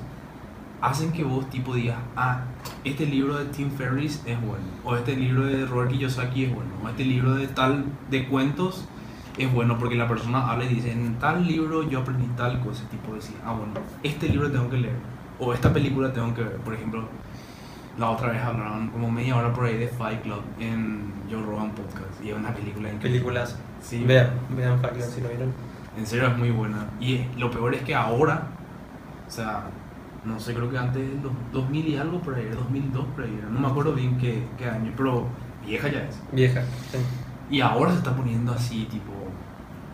hacen 0.81 1.11
que 1.11 1.23
vos 1.23 1.49
tipo 1.49 1.73
digas, 1.73 1.97
ah, 2.15 2.41
este 2.83 3.05
libro 3.05 3.37
de 3.37 3.45
Tim 3.45 3.69
Ferriss 3.71 4.23
es 4.25 4.39
bueno, 4.41 4.65
o 4.83 4.95
este 4.95 5.15
libro 5.15 5.45
de 5.45 5.65
Robert 5.65 5.91
Kiyosaki 5.91 6.45
es 6.45 6.55
bueno, 6.55 6.71
o 6.83 6.89
este 6.89 7.03
libro 7.03 7.35
de 7.35 7.47
tal, 7.47 7.85
de 8.09 8.27
cuentos 8.27 8.85
es 9.37 9.51
bueno, 9.53 9.77
porque 9.77 9.95
la 9.95 10.07
persona 10.07 10.49
habla 10.49 10.65
y 10.65 10.75
dice, 10.75 10.91
en 10.91 11.17
tal 11.19 11.45
libro 11.45 11.89
yo 11.89 11.99
aprendí 11.99 12.25
tal 12.35 12.59
cosa, 12.61 12.83
tipo 12.89 13.13
decir, 13.13 13.35
ah, 13.45 13.53
bueno, 13.53 13.73
este 14.03 14.29
libro 14.29 14.51
tengo 14.51 14.69
que 14.69 14.77
leer, 14.77 14.97
o 15.39 15.53
esta 15.53 15.71
película 15.71 16.11
tengo 16.11 16.33
que 16.33 16.43
ver, 16.43 16.57
por 16.57 16.73
ejemplo, 16.73 17.03
la 17.97 18.09
otra 18.11 18.31
vez 18.31 18.41
hablaron 18.41 18.89
como 18.89 19.11
media 19.11 19.35
hora 19.35 19.53
por 19.53 19.65
ahí 19.65 19.77
de 19.77 19.87
Fight 19.87 20.21
Club 20.21 20.41
en 20.59 21.11
Joe 21.29 21.41
Rogan 21.41 21.71
Podcast, 21.71 22.23
y 22.23 22.29
es 22.29 22.35
una 22.35 22.53
película 22.53 22.89
increíble. 22.89 23.19
Películas. 23.19 23.57
Sí, 23.81 24.03
Vean, 24.05 24.29
vean 24.55 24.79
Fight 24.79 24.93
Club 24.93 25.05
si 25.05 25.21
lo 25.21 25.29
vieron. 25.29 25.53
en 25.97 26.05
serio 26.07 26.27
es 26.27 26.37
muy 26.37 26.51
buena. 26.51 26.87
Y 26.99 27.25
lo 27.37 27.51
peor 27.51 27.73
es 27.75 27.81
que 27.83 27.95
ahora, 27.95 28.43
o 29.27 29.31
sea, 29.31 29.63
no 30.25 30.39
sé, 30.39 30.53
creo 30.53 30.69
que 30.69 30.77
antes 30.77 31.01
de 31.01 31.21
los 31.21 31.31
2000 31.51 31.87
y 31.87 31.97
algo 31.97 32.21
por 32.21 32.35
ahí, 32.35 32.45
era 32.45 32.55
2002 32.55 33.05
por 33.15 33.23
ahí, 33.23 33.37
era, 33.37 33.49
no 33.49 33.59
me 33.59 33.67
acuerdo 33.67 33.93
bien 33.93 34.17
qué, 34.17 34.43
qué 34.57 34.69
año, 34.69 34.91
pero 34.95 35.27
vieja 35.65 35.87
ya 35.89 35.99
es. 35.99 36.21
Vieja. 36.31 36.61
sí. 36.91 36.97
Y 37.51 37.61
ahora 37.61 37.91
se 37.91 37.97
está 37.97 38.15
poniendo 38.15 38.51
así, 38.53 38.85
tipo, 38.85 39.11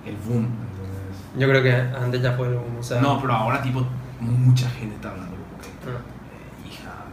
el 0.06 0.16
boom. 0.18 0.44
Entonces, 0.46 1.40
Yo 1.40 1.48
creo 1.48 1.64
que 1.64 1.74
antes 1.98 2.22
ya 2.22 2.34
fue 2.34 2.48
el 2.50 2.56
boom, 2.56 2.78
o 2.80 2.84
sea... 2.84 3.00
no, 3.00 3.20
pero 3.22 3.34
ahora, 3.34 3.62
tipo, 3.62 3.82
mucha 4.20 4.70
gente 4.72 4.96
está 4.96 5.12
hablando. 5.12 5.35
Eh, 5.68 6.68
hija, 6.70 7.06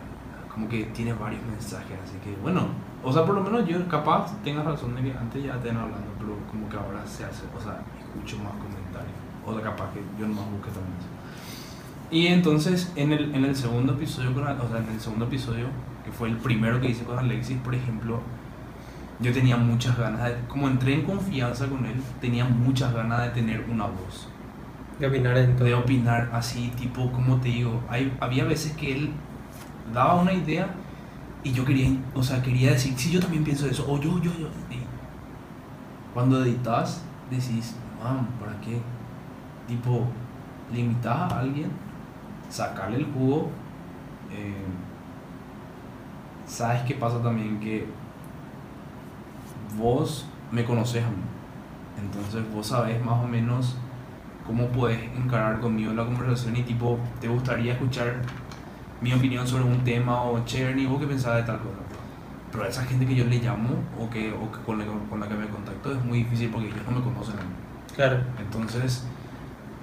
como 0.52 0.68
que 0.68 0.84
tiene 0.86 1.12
varios 1.12 1.42
mensajes, 1.44 1.98
así 2.04 2.18
que, 2.22 2.36
bueno, 2.42 2.66
o 3.02 3.12
sea, 3.12 3.24
por 3.24 3.34
lo 3.34 3.42
menos 3.42 3.66
yo 3.66 3.86
capaz 3.88 4.32
tengas 4.44 4.64
razón 4.64 4.94
de 4.94 5.02
que 5.02 5.12
antes 5.16 5.42
ya 5.42 5.54
estén 5.54 5.76
hablando, 5.76 6.08
pero 6.18 6.36
como 6.50 6.68
que 6.68 6.76
ahora 6.76 7.04
se 7.06 7.24
hace, 7.24 7.44
o 7.56 7.60
sea, 7.60 7.80
escucho 7.98 8.38
más 8.38 8.52
comentarios, 8.52 9.14
o 9.46 9.54
sea, 9.54 9.62
capaz 9.62 9.92
que 9.92 10.00
yo 10.18 10.28
no 10.28 10.34
más 10.34 10.50
busque 10.50 10.70
también 10.70 10.98
eso. 10.98 11.08
Y 12.10 12.26
entonces, 12.26 12.92
en 12.94 13.12
el, 13.12 13.34
en 13.34 13.44
el 13.44 13.56
segundo 13.56 13.94
episodio, 13.94 14.34
con, 14.34 14.42
o 14.44 14.68
sea, 14.68 14.78
en 14.78 14.88
el 14.88 15.00
segundo 15.00 15.24
episodio, 15.24 15.66
que 16.04 16.12
fue 16.12 16.28
el 16.28 16.36
primero 16.36 16.80
que 16.80 16.90
hice 16.90 17.04
con 17.04 17.18
Alexis, 17.18 17.56
por 17.58 17.74
ejemplo, 17.74 18.20
yo 19.18 19.32
tenía 19.32 19.56
muchas 19.56 19.96
ganas, 19.96 20.24
de, 20.24 20.36
como 20.48 20.68
entré 20.68 20.94
en 20.94 21.02
confianza 21.02 21.66
con 21.68 21.86
él, 21.86 22.02
tenía 22.20 22.44
muchas 22.44 22.92
ganas 22.92 23.22
de 23.22 23.28
tener 23.30 23.64
una 23.70 23.86
voz. 23.86 24.28
De 25.02 25.74
opinar 25.74 26.30
así, 26.32 26.72
tipo, 26.76 27.10
como 27.12 27.36
te 27.40 27.48
digo, 27.48 27.82
hay, 27.88 28.16
había 28.20 28.44
veces 28.44 28.72
que 28.72 28.92
él 28.92 29.10
daba 29.92 30.14
una 30.20 30.32
idea 30.32 30.68
y 31.44 31.52
yo 31.52 31.64
quería, 31.64 31.88
o 32.14 32.22
sea, 32.22 32.42
quería 32.42 32.70
decir, 32.72 32.94
sí, 32.96 33.10
yo 33.10 33.20
también 33.20 33.44
pienso 33.44 33.66
eso, 33.66 33.84
o 33.90 34.00
yo, 34.00 34.18
yo, 34.22 34.32
yo. 34.38 34.48
Y 34.70 34.78
cuando 36.14 36.42
editas, 36.44 37.02
decís, 37.30 37.76
man, 38.02 38.28
¿para 38.38 38.60
qué? 38.60 38.80
Tipo, 39.66 40.06
limitas 40.72 41.32
a 41.32 41.40
alguien, 41.40 41.70
sacarle 42.48 42.98
el 42.98 43.06
jugo. 43.06 43.50
eh, 44.32 44.66
¿Sabes 46.46 46.82
qué 46.82 46.94
pasa 46.94 47.22
también? 47.22 47.58
Que 47.60 47.86
vos 49.76 50.26
me 50.50 50.64
conoces. 50.64 51.04
Entonces 52.00 52.42
vos 52.52 52.66
sabés 52.66 53.02
más 53.04 53.24
o 53.24 53.28
menos 53.28 53.76
cómo 54.46 54.68
puedes 54.68 55.00
encarar 55.16 55.60
conmigo 55.60 55.92
la 55.92 56.04
conversación 56.04 56.56
y 56.56 56.62
tipo, 56.62 56.98
te 57.20 57.28
gustaría 57.28 57.72
escuchar 57.72 58.16
mi 59.00 59.12
opinión 59.12 59.46
sobre 59.46 59.64
un 59.64 59.82
tema 59.84 60.22
o 60.22 60.44
chévere, 60.44 60.86
vos 60.86 61.00
qué 61.00 61.06
pensás 61.06 61.36
de 61.36 61.42
tal 61.42 61.58
cosa. 61.58 61.78
Pero 62.50 62.64
a 62.64 62.68
esa 62.68 62.84
gente 62.84 63.06
que 63.06 63.14
yo 63.14 63.24
le 63.24 63.38
llamo 63.38 63.70
o, 63.98 64.10
que, 64.10 64.32
o 64.32 64.52
que 64.52 64.60
con, 64.60 64.78
la, 64.78 64.84
con 64.84 65.18
la 65.18 65.26
que 65.26 65.34
me 65.34 65.48
contacto 65.48 65.92
es 65.92 66.04
muy 66.04 66.18
difícil 66.18 66.50
porque 66.50 66.68
ellos 66.68 66.82
no 66.88 66.98
me 66.98 67.02
conocen 67.02 67.38
a 67.38 67.42
mí. 67.42 67.54
Claro. 67.94 68.18
Entonces, 68.38 69.06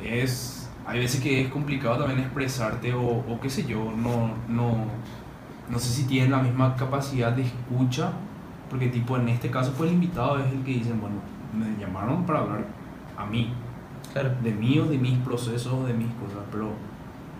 es, 0.03 0.69
hay 0.85 0.99
veces 0.99 1.21
que 1.21 1.41
es 1.41 1.51
complicado 1.51 1.97
también 1.97 2.19
expresarte 2.19 2.93
o, 2.93 3.01
o 3.01 3.39
qué 3.41 3.49
sé 3.49 3.65
yo, 3.65 3.91
no, 3.95 4.33
no, 4.47 4.85
no 5.69 5.79
sé 5.79 5.89
si 5.89 6.03
tienen 6.05 6.31
la 6.31 6.39
misma 6.39 6.75
capacidad 6.75 7.31
de 7.31 7.43
escucha, 7.43 8.11
porque 8.69 8.87
tipo 8.87 9.17
en 9.17 9.29
este 9.29 9.49
caso 9.49 9.71
fue 9.71 9.87
el 9.87 9.93
invitado, 9.93 10.39
es 10.39 10.51
el 10.51 10.63
que 10.63 10.71
dicen, 10.71 10.99
bueno, 11.01 11.15
me 11.53 11.79
llamaron 11.79 12.25
para 12.25 12.39
hablar 12.39 12.65
a 13.17 13.25
mí, 13.25 13.53
Claro. 14.13 14.31
de 14.41 14.51
mí 14.51 14.79
o 14.79 14.85
de 14.85 14.97
mis 14.97 15.17
procesos, 15.19 15.85
de 15.87 15.93
mis 15.93 16.11
cosas, 16.13 16.43
pero 16.51 16.71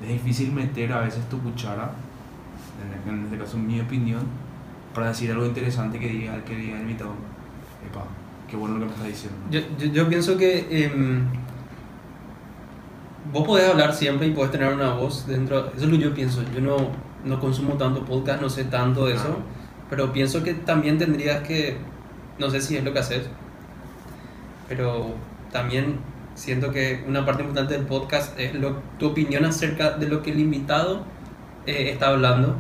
es 0.02 0.10
difícil 0.10 0.52
meter 0.52 0.94
a 0.94 1.02
veces 1.02 1.28
tu 1.30 1.40
cuchara, 1.42 1.92
en, 3.08 3.14
en 3.14 3.24
este 3.26 3.38
caso 3.38 3.58
mi 3.58 3.80
opinión, 3.80 4.22
para 4.94 5.08
decir 5.08 5.32
algo 5.32 5.46
interesante 5.46 6.00
que 6.00 6.08
diga, 6.08 6.44
que 6.46 6.56
diga 6.56 6.76
el 6.76 6.82
invitado, 6.82 7.12
epa, 7.88 8.06
qué 8.50 8.56
bueno 8.56 8.76
lo 8.76 8.82
que 8.82 8.86
me 8.88 8.92
estás 8.92 9.08
diciendo. 9.08 9.38
Yo, 9.52 9.60
yo, 9.78 9.94
yo 9.94 10.10
pienso 10.10 10.38
que 10.38 10.86
em, 10.86 11.26
vos 13.32 13.46
podés 13.46 13.70
hablar 13.70 13.94
siempre 13.94 14.28
y 14.28 14.32
podés 14.32 14.52
tener 14.52 14.74
una 14.74 14.94
voz 14.94 15.28
dentro. 15.28 15.68
Eso 15.68 15.86
es 15.86 15.90
lo 15.90 15.98
que 15.98 16.04
yo 16.04 16.14
pienso. 16.14 16.44
Yo 16.54 16.62
no, 16.62 16.78
no 17.26 17.40
consumo 17.40 17.76
tanto 17.76 18.04
podcast, 18.06 18.42
no 18.42 18.50
sé 18.50 18.66
tanto 18.66 19.06
de 19.06 19.14
eso. 19.14 19.24
Claro. 19.24 19.40
Pero 19.90 20.14
pienso 20.14 20.44
que 20.44 20.54
también 20.54 20.98
tendrías 20.98 21.42
que. 21.42 21.78
No 22.38 22.50
sé 22.50 22.62
si 22.62 22.78
es 22.78 22.84
lo 22.84 22.94
que 22.94 23.00
haces. 23.00 23.30
Pero 24.68 25.14
también 25.52 25.98
siento 26.40 26.72
que 26.72 27.04
una 27.08 27.26
parte 27.26 27.42
importante 27.44 27.74
del 27.74 27.86
podcast 27.86 28.40
es 28.40 28.54
lo, 28.56 28.78
tu 28.98 29.08
opinión 29.08 29.44
acerca 29.46 29.92
de 29.92 30.08
lo 30.08 30.22
que 30.24 30.32
el 30.32 30.40
invitado 30.40 31.04
eh, 31.66 31.90
está 31.92 32.08
hablando. 32.10 32.56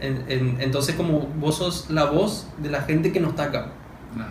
En- 0.00 0.24
en- 0.28 0.60
entonces, 0.60 0.94
como 0.94 1.20
vos 1.20 1.56
sos 1.56 1.90
la 1.90 2.04
voz 2.04 2.48
de 2.58 2.70
la 2.70 2.82
gente 2.82 3.12
que 3.12 3.20
no 3.20 3.28
está 3.30 3.44
acá. 3.44 3.72
Ajá. 4.14 4.28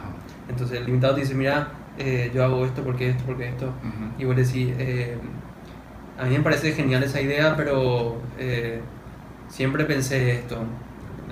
Entonces 0.48 0.80
el 0.80 0.88
invitado 0.88 1.16
te 1.16 1.22
dice, 1.22 1.34
mira, 1.34 1.70
eh, 1.98 2.32
yo 2.34 2.44
hago 2.44 2.66
esto 2.66 2.84
porque 2.84 3.10
esto, 3.10 3.24
porque 3.26 3.50
esto. 3.50 3.72
Y 4.18 4.26
vos 4.26 4.36
decís, 4.36 4.74
eh, 4.78 5.18
a 6.20 6.26
mí 6.26 6.38
me 6.38 6.44
parece 6.44 6.72
genial 6.72 7.04
esa 7.04 7.20
idea, 7.20 7.56
pero 7.58 8.22
eh, 8.38 8.80
siempre 9.50 9.86
pensé 9.86 10.32
esto. 10.34 10.58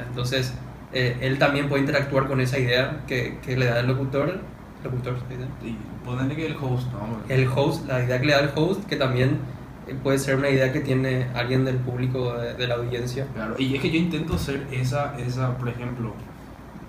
Entonces 0.10 0.53
eh, 0.94 1.15
él 1.22 1.38
también 1.38 1.70
puede 1.70 1.82
interactuar 1.82 2.27
con 2.27 2.42
esa 2.42 2.58
idea 2.60 3.01
que, 3.08 3.38
que 3.46 3.56
le 3.56 3.65
da 3.68 3.80
el 3.80 3.88
locutor. 3.88 4.39
Locutor. 4.84 5.16
Y 5.63 5.78
ponerle 6.06 6.36
que 6.36 6.48
el 6.48 6.56
host, 6.56 6.88
no, 6.92 7.18
El 7.30 7.48
host, 7.48 7.88
la 7.88 8.04
idea 8.04 8.20
que 8.20 8.25
le 8.25 8.34
da 8.34 8.40
el 8.40 8.52
host, 8.56 8.86
que 8.86 8.96
también 8.96 9.40
eh, 9.88 9.96
puede 10.02 10.20
ser 10.20 10.36
una 10.38 10.50
idea 10.50 10.72
que 10.72 10.82
tiene 10.82 11.28
alguien 11.34 11.66
del 11.66 11.78
público, 11.78 12.34
de, 12.34 12.54
de 12.54 12.68
la 12.68 12.75
audiencia. 12.75 13.28
Claro, 13.34 13.56
y 13.58 13.75
es 13.75 13.82
que 13.82 13.90
yo 13.90 13.98
intento 13.98 14.38
ser 14.38 14.68
esa, 14.72 15.18
esa 15.20 15.58
por 15.58 15.70
ejemplo, 15.70 16.13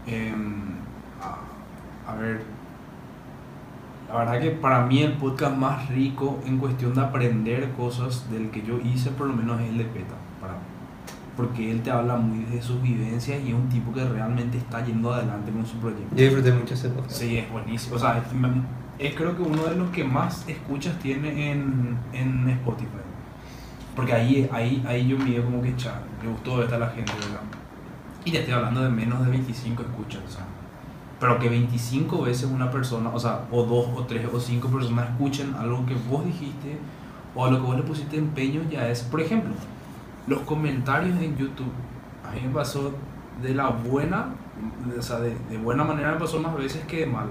em, 0.06 0.76
a, 1.20 2.10
a 2.10 2.14
ver, 2.16 2.42
la 4.08 4.18
verdad 4.18 4.40
que 4.40 4.50
para 4.50 4.86
mí 4.86 5.02
el 5.02 5.14
podcast 5.14 5.56
más 5.56 5.88
rico 5.88 6.38
en 6.46 6.58
cuestión 6.58 6.94
de 6.94 7.00
aprender 7.00 7.70
cosas 7.72 8.30
del 8.30 8.50
que 8.50 8.62
yo 8.62 8.78
hice, 8.78 9.10
por 9.10 9.26
lo 9.26 9.34
menos 9.34 9.60
es 9.60 9.70
el 9.70 9.78
de 9.78 9.84
Peta. 9.84 10.14
Porque 11.36 11.70
él 11.70 11.82
te 11.82 11.90
habla 11.90 12.16
muy 12.16 12.44
de 12.44 12.62
sus 12.62 12.80
vivencias 12.80 13.42
y 13.44 13.48
es 13.48 13.54
un 13.54 13.68
tipo 13.68 13.92
que 13.92 14.04
realmente 14.04 14.58
está 14.58 14.84
yendo 14.84 15.12
adelante 15.12 15.50
con 15.50 15.66
su 15.66 15.76
proyecto. 15.78 16.14
Yo 16.14 16.24
disfruté 16.24 16.52
mucho 16.52 16.74
ese 16.74 16.90
podcast. 16.90 17.16
Sí, 17.16 17.38
es 17.38 17.50
buenísimo. 17.50 17.96
O 17.96 17.98
sea, 17.98 18.22
es, 18.98 19.14
creo 19.14 19.36
que 19.36 19.42
uno 19.42 19.64
de 19.64 19.76
los 19.76 19.90
que 19.90 20.04
más 20.04 20.48
escuchas 20.48 20.96
tiene 21.00 21.50
en, 21.50 21.98
en 22.12 22.48
Spotify. 22.50 22.88
Porque 23.96 24.12
ahí, 24.12 24.48
ahí, 24.52 24.84
ahí 24.86 25.08
yo 25.08 25.18
miro 25.18 25.44
como 25.44 25.60
que, 25.62 25.74
cha, 25.76 26.00
me 26.22 26.30
gustó 26.30 26.62
esta 26.62 26.78
la 26.78 26.88
gente, 26.88 27.12
¿verdad? 27.12 27.40
Y 28.24 28.30
te 28.30 28.38
estoy 28.38 28.54
hablando 28.54 28.82
de 28.82 28.90
menos 28.90 29.24
de 29.24 29.30
25 29.30 29.82
escuchas, 29.82 30.22
o 30.26 30.30
sea. 30.30 30.46
Pero 31.20 31.38
que 31.38 31.48
25 31.48 32.22
veces 32.22 32.48
una 32.50 32.70
persona, 32.70 33.10
o 33.10 33.18
sea, 33.18 33.42
o 33.50 33.64
dos, 33.64 33.86
o 33.96 34.04
tres, 34.04 34.26
o 34.32 34.40
cinco 34.40 34.68
personas 34.68 35.10
escuchen 35.10 35.54
algo 35.58 35.84
que 35.86 35.94
vos 36.08 36.24
dijiste 36.24 36.78
o 37.34 37.44
a 37.44 37.50
lo 37.50 37.56
que 37.56 37.66
vos 37.66 37.76
le 37.76 37.82
pusiste 37.82 38.16
empeño, 38.16 38.62
ya 38.70 38.88
es. 38.88 39.02
Por 39.02 39.20
ejemplo, 39.20 39.52
los 40.26 40.40
comentarios 40.40 41.18
en 41.20 41.36
YouTube. 41.36 41.72
A 42.26 42.32
mí 42.32 42.40
me 42.46 42.52
pasó 42.52 42.92
de 43.42 43.54
la 43.54 43.68
buena, 43.68 44.28
o 44.96 45.02
sea, 45.02 45.20
de, 45.20 45.36
de 45.50 45.58
buena 45.58 45.84
manera 45.84 46.12
me 46.12 46.18
pasó 46.18 46.40
más 46.40 46.56
veces 46.56 46.84
que 46.86 47.00
de 47.00 47.06
mal. 47.06 47.26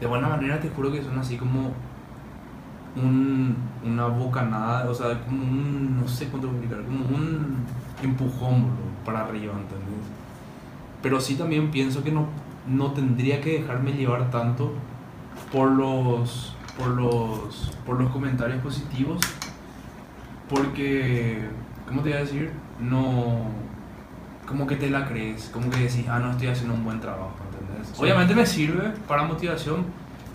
De 0.00 0.06
buena 0.06 0.28
manera 0.28 0.60
te 0.60 0.68
juro 0.70 0.90
que 0.90 1.02
son 1.02 1.18
así 1.18 1.36
como 1.36 1.72
un, 2.96 3.56
una 3.84 4.06
bocanada, 4.06 4.88
o 4.90 4.94
sea, 4.94 5.20
como 5.24 5.42
un, 5.42 6.00
no 6.00 6.08
sé 6.08 6.28
cuánto 6.28 6.48
explicar, 6.48 6.82
como 6.82 7.04
un 7.04 7.56
empujón 8.02 8.66
para 9.04 9.22
arriba, 9.22 9.52
¿entendés? 9.52 10.06
Pero 11.02 11.20
sí 11.20 11.36
también 11.36 11.70
pienso 11.70 12.02
que 12.02 12.12
no, 12.12 12.26
no 12.68 12.92
tendría 12.92 13.40
que 13.40 13.60
dejarme 13.60 13.92
llevar 13.92 14.30
tanto 14.30 14.72
por 15.50 15.70
los, 15.70 16.54
por 16.78 16.88
los, 16.88 17.72
por 17.86 18.00
los 18.00 18.10
comentarios 18.10 18.60
positivos, 18.62 19.20
porque, 20.48 21.48
¿cómo 21.86 22.02
te 22.02 22.10
voy 22.10 22.18
a 22.18 22.20
decir? 22.22 22.50
No, 22.80 23.38
como 24.46 24.66
que 24.66 24.76
te 24.76 24.90
la 24.90 25.06
crees, 25.06 25.50
como 25.52 25.70
que 25.70 25.78
decís, 25.80 26.06
ah, 26.08 26.18
no 26.18 26.30
estoy 26.32 26.48
haciendo 26.48 26.74
un 26.74 26.84
buen 26.84 27.00
trabajo, 27.00 27.34
¿entendés? 27.52 27.88
Sí. 27.94 28.02
Obviamente 28.02 28.34
me 28.34 28.44
sirve 28.46 28.92
para 29.08 29.22
motivación, 29.24 29.84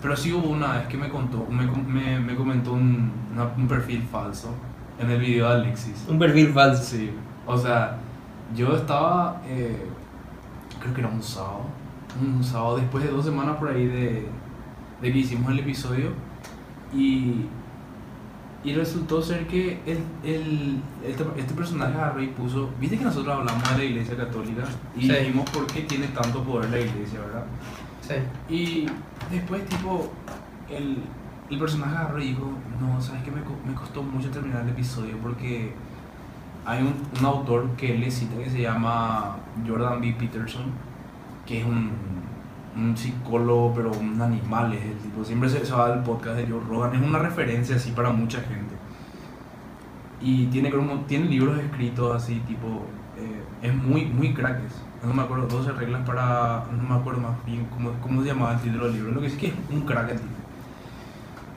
pero 0.02 0.16
sí 0.16 0.32
hubo 0.32 0.48
una 0.48 0.78
vez 0.78 0.86
que 0.88 0.96
me 0.96 1.08
contó, 1.08 1.46
me, 1.50 1.66
me, 1.66 2.18
me 2.20 2.34
comentó 2.34 2.72
un, 2.72 3.10
una- 3.32 3.50
un 3.56 3.68
perfil 3.68 4.02
falso 4.10 4.54
en 4.98 5.10
el 5.10 5.20
video 5.20 5.48
de 5.48 5.54
Alexis. 5.62 6.04
Un 6.08 6.18
perfil 6.18 6.52
falso. 6.52 6.82
Sí, 6.82 7.10
o 7.46 7.56
sea, 7.56 7.96
yo 8.56 8.74
estaba, 8.76 9.42
eh, 9.46 9.86
creo 10.80 10.94
que 10.94 11.00
era 11.00 11.10
un 11.10 11.22
sábado, 11.22 11.62
un 12.20 12.42
sábado 12.42 12.78
después 12.78 13.04
de 13.04 13.10
dos 13.10 13.24
semanas 13.24 13.56
por 13.58 13.68
ahí 13.70 13.86
de, 13.86 14.26
de 15.02 15.12
que 15.12 15.18
hicimos 15.18 15.52
el 15.52 15.60
episodio 15.60 16.12
y, 16.94 17.44
y 18.68 18.74
resultó 18.74 19.22
ser 19.22 19.46
que 19.46 19.78
el, 19.86 19.98
el, 20.24 20.80
este, 21.04 21.24
este 21.36 21.54
personaje 21.54 21.94
agarró 21.94 22.22
y 22.22 22.26
puso, 22.28 22.68
viste 22.80 22.98
que 22.98 23.04
nosotros 23.04 23.34
hablamos 23.38 23.62
de 23.70 23.78
la 23.78 23.84
iglesia 23.84 24.16
católica 24.16 24.64
y 24.96 25.02
Sí. 25.02 25.08
dijimos 25.12 25.48
por 25.50 25.66
qué 25.66 25.82
tiene 25.82 26.08
tanto 26.08 26.42
poder 26.42 26.68
la 26.70 26.80
iglesia, 26.80 27.20
¿verdad? 27.20 27.44
Sí. 28.02 28.54
Y 28.54 28.86
después, 29.34 29.64
tipo, 29.66 30.12
el, 30.70 30.98
el 31.50 31.58
personaje 31.58 31.96
agarró 31.96 32.20
y 32.20 32.28
dijo, 32.28 32.50
no, 32.80 33.00
¿sabes 33.00 33.22
qué? 33.22 33.30
Me, 33.30 33.40
me 33.66 33.74
costó 33.74 34.02
mucho 34.02 34.28
terminar 34.30 34.62
el 34.64 34.68
episodio 34.70 35.16
porque 35.22 35.72
hay 36.66 36.82
un, 36.82 36.94
un 37.18 37.24
autor 37.24 37.70
que 37.76 37.94
él 37.94 38.00
le 38.00 38.10
cita 38.10 38.36
que 38.36 38.50
se 38.50 38.60
llama 38.60 39.36
Jordan 39.66 40.00
B. 40.02 40.14
Peterson, 40.18 40.64
que 41.46 41.60
es 41.60 41.64
un, 41.66 41.90
un 42.78 42.96
psicólogo, 42.96 43.74
pero 43.74 43.90
un 43.92 44.20
animal 44.20 44.72
es 44.72 44.84
el 44.84 44.96
tipo. 44.98 45.24
Siempre 45.24 45.48
se, 45.48 45.66
se 45.66 45.72
va 45.72 45.90
del 45.90 46.02
podcast 46.02 46.36
de 46.36 46.46
Joe 46.46 46.60
Rogan. 46.60 46.94
Es 46.94 47.02
una 47.02 47.18
referencia 47.18 47.76
así 47.76 47.90
para 47.90 48.10
mucha 48.10 48.40
gente. 48.40 48.74
Y 50.20 50.46
tiene, 50.46 50.70
como, 50.70 51.00
tiene 51.06 51.26
libros 51.26 51.58
escritos 51.58 52.14
así, 52.14 52.40
tipo, 52.40 52.84
eh, 53.16 53.42
es 53.62 53.74
muy, 53.74 54.06
muy 54.06 54.32
crack. 54.32 54.60
No 55.04 55.14
me 55.14 55.22
acuerdo, 55.22 55.46
12 55.46 55.72
reglas 55.72 56.02
para. 56.06 56.64
No 56.72 56.88
me 56.88 56.94
acuerdo 56.94 57.20
más 57.20 57.44
bien 57.44 57.66
cómo, 57.66 57.92
cómo 58.00 58.22
se 58.22 58.28
llamaba 58.28 58.54
el 58.54 58.60
título 58.60 58.86
del 58.86 58.94
libro. 58.94 59.12
Lo 59.12 59.20
que 59.20 59.30
sí 59.30 59.36
que 59.36 59.46
es 59.48 59.54
un 59.70 59.82
crack 59.82 60.10
el. 60.12 60.20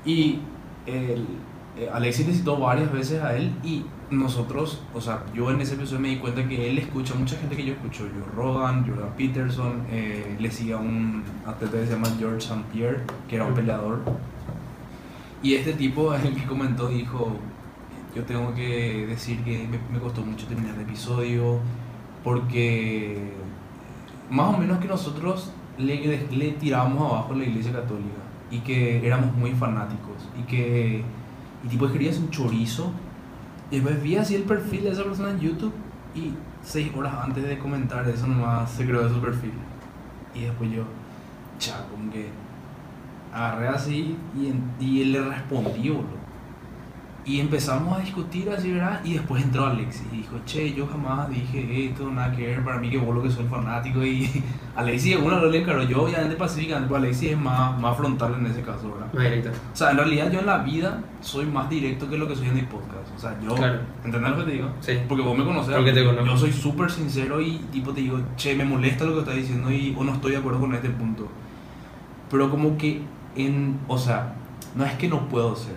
Y 0.04 0.40
el, 0.86 1.25
Alexis 1.90 2.28
le 2.28 2.34
citó 2.34 2.58
varias 2.58 2.92
veces 2.92 3.24
a 3.24 3.36
él 3.36 3.54
y 3.64 3.86
nosotros, 4.10 4.82
o 4.94 5.02
sea, 5.02 5.24
yo 5.34 5.50
en 5.52 5.62
ese 5.62 5.76
episodio 5.76 6.02
me 6.02 6.10
di 6.10 6.18
cuenta 6.18 6.48
que 6.48 6.70
él 6.70 6.78
escucha 6.78 7.14
mucha 7.16 7.38
gente 7.38 7.56
que 7.56 7.66
yo 7.66 7.74
escucho. 7.74 8.04
Joe 8.04 8.36
Rogan, 8.36 8.86
Jordan 8.86 9.14
Peterson, 9.18 9.84
eh, 9.90 10.36
le 10.40 10.52
sigue 10.52 10.74
a 10.74 10.78
un 10.78 11.24
atleta 11.46 11.78
que 11.78 11.86
se 11.86 11.94
llama 11.94 12.08
George 12.20 12.40
St. 12.40 12.64
Pierre, 12.74 13.02
que 13.28 13.36
era 13.36 13.46
un 13.46 13.54
peleador. 13.54 14.02
Y 15.42 15.56
este 15.56 15.74
tipo 15.74 16.14
el 16.16 16.36
que 16.36 16.46
comentó, 16.46 16.88
dijo, 16.88 17.32
yo 18.16 18.24
tengo 18.24 18.54
que 18.54 19.08
decir 19.08 19.44
que 19.44 19.68
me, 19.68 19.80
me 19.94 20.00
costó 20.00 20.22
mucho 20.22 20.46
terminar 20.48 20.76
el 20.76 20.82
episodio 20.82 21.60
porque 22.24 23.32
más 24.30 24.54
o 24.54 24.58
menos 24.58 24.80
que 24.80 24.88
nosotros 24.88 25.52
le, 25.78 26.28
le 26.32 26.52
tiramos 26.52 27.12
abajo 27.12 27.34
a 27.34 27.38
la 27.38 27.46
iglesia 27.46 27.72
católica 27.72 28.22
y 28.50 28.60
que 28.60 29.06
éramos 29.06 29.36
muy 29.36 29.52
fanáticos 29.52 30.30
y 30.40 30.44
que 30.44 31.04
Y 31.63 31.68
tipo 31.68 31.86
escribías 31.86 32.18
un 32.18 32.30
chorizo. 32.30 32.91
Y 33.70 33.75
después 33.75 34.01
vi 34.01 34.18
así 34.18 34.36
el 34.36 34.44
perfil 34.44 34.84
de 34.84 34.91
esa 34.91 35.03
persona 35.03 35.32
en 35.32 35.39
YouTube. 35.39 35.74
Y 36.15 36.34
seis 36.63 36.91
horas 36.96 37.13
antes 37.24 37.44
de 37.44 37.58
comentar 37.58 38.08
eso 38.08 38.27
nomás 38.27 38.70
se 38.72 38.86
creó 38.86 39.08
su 39.10 39.22
perfil. 39.22 39.53
Y 40.34 40.41
después 40.41 40.72
yo, 40.72 40.84
cha, 41.58 41.86
como 41.89 42.12
que 42.12 42.30
agarré 43.34 43.68
así 43.70 44.18
y, 44.36 44.84
y 44.84 45.01
él 45.01 45.12
le 45.13 45.22
respondió, 45.22 45.96
boludo. 45.96 46.21
Y 47.24 47.40
empezamos 47.40 47.96
a 47.98 48.01
discutir 48.01 48.50
así, 48.50 48.72
¿verdad? 48.72 49.00
Y 49.04 49.13
después 49.13 49.44
entró 49.44 49.68
Alexis 49.68 50.01
y 50.12 50.18
dijo, 50.18 50.38
che, 50.46 50.74
yo 50.74 50.88
jamás 50.88 51.30
dije 51.30 51.86
esto, 51.86 52.10
nada 52.10 52.36
que 52.36 52.48
ver, 52.48 52.63
para 52.63 52.80
mí 52.80 52.90
que 52.90 52.98
vos 52.98 53.13
lo 53.16 53.22
que 53.22 53.30
soy 53.30 53.46
fanático. 53.46 54.04
Y 54.04 54.28
Alexis, 54.75 55.18
uno 55.22 55.40
lo 55.40 55.48
le 55.51 55.60
encaró, 55.60 55.84
yo 55.84 56.01
obviamente 56.01 56.36
pacíficamente, 56.36 56.88
pero 56.88 56.98
Alexis 56.98 57.32
es 57.34 57.38
más, 57.38 57.80
más 57.80 57.96
frontal 57.96 58.34
en 58.40 58.48
ese 58.48 58.63
caso, 58.63 58.92
¿verdad? 58.92 59.13
Más 59.13 59.24
directo. 59.24 59.50
O 59.72 59.75
sea, 59.75 59.92
en 59.92 59.98
realidad 59.98 60.32
yo 60.32 60.40
en 60.40 60.46
la 60.48 60.58
vida 60.60 61.04
soy 61.22 61.46
más 61.46 61.70
directo 61.70 62.10
que 62.10 62.18
lo 62.18 62.28
que 62.28 62.36
soy 62.36 62.48
en 62.48 62.58
el 62.58 62.66
podcast. 62.66 63.16
O 63.16 63.20
sea, 63.20 63.38
yo, 63.40 63.54
Claro. 63.54 63.80
¿entendés 64.04 64.32
lo 64.32 64.38
que 64.38 64.44
te 64.46 64.51
digo? 64.54 64.70
Sí. 64.80 64.94
Porque 65.08 65.24
vos 65.24 65.38
me 65.38 65.46
conoces. 65.46 65.75
Porque 65.75 65.94
te 65.94 66.04
conozco. 66.04 66.25
Yo 66.25 66.38
soy 66.38 66.51
súper 66.51 66.90
sincero 66.90 67.40
y 67.40 67.58
tipo 67.72 67.92
te 67.94 68.01
digo, 68.01 68.20
che, 68.36 68.56
me 68.56 68.66
molesta 68.66 69.06
lo 69.06 69.13
que 69.13 69.20
estás 69.20 69.36
diciendo 69.36 69.72
y 69.72 69.96
o 69.96 70.04
no 70.04 70.13
estoy 70.13 70.32
de 70.32 70.38
acuerdo 70.38 70.60
con 70.60 70.74
este 70.74 70.90
punto. 70.90 71.28
Pero 72.32 72.50
como 72.50 72.78
que 72.80 73.01
en, 73.36 73.78
o 73.88 73.98
sea, 74.00 74.34
no 74.75 74.84
es 74.86 74.94
que 74.94 75.08
no 75.08 75.28
puedo 75.30 75.56
ser. 75.56 75.75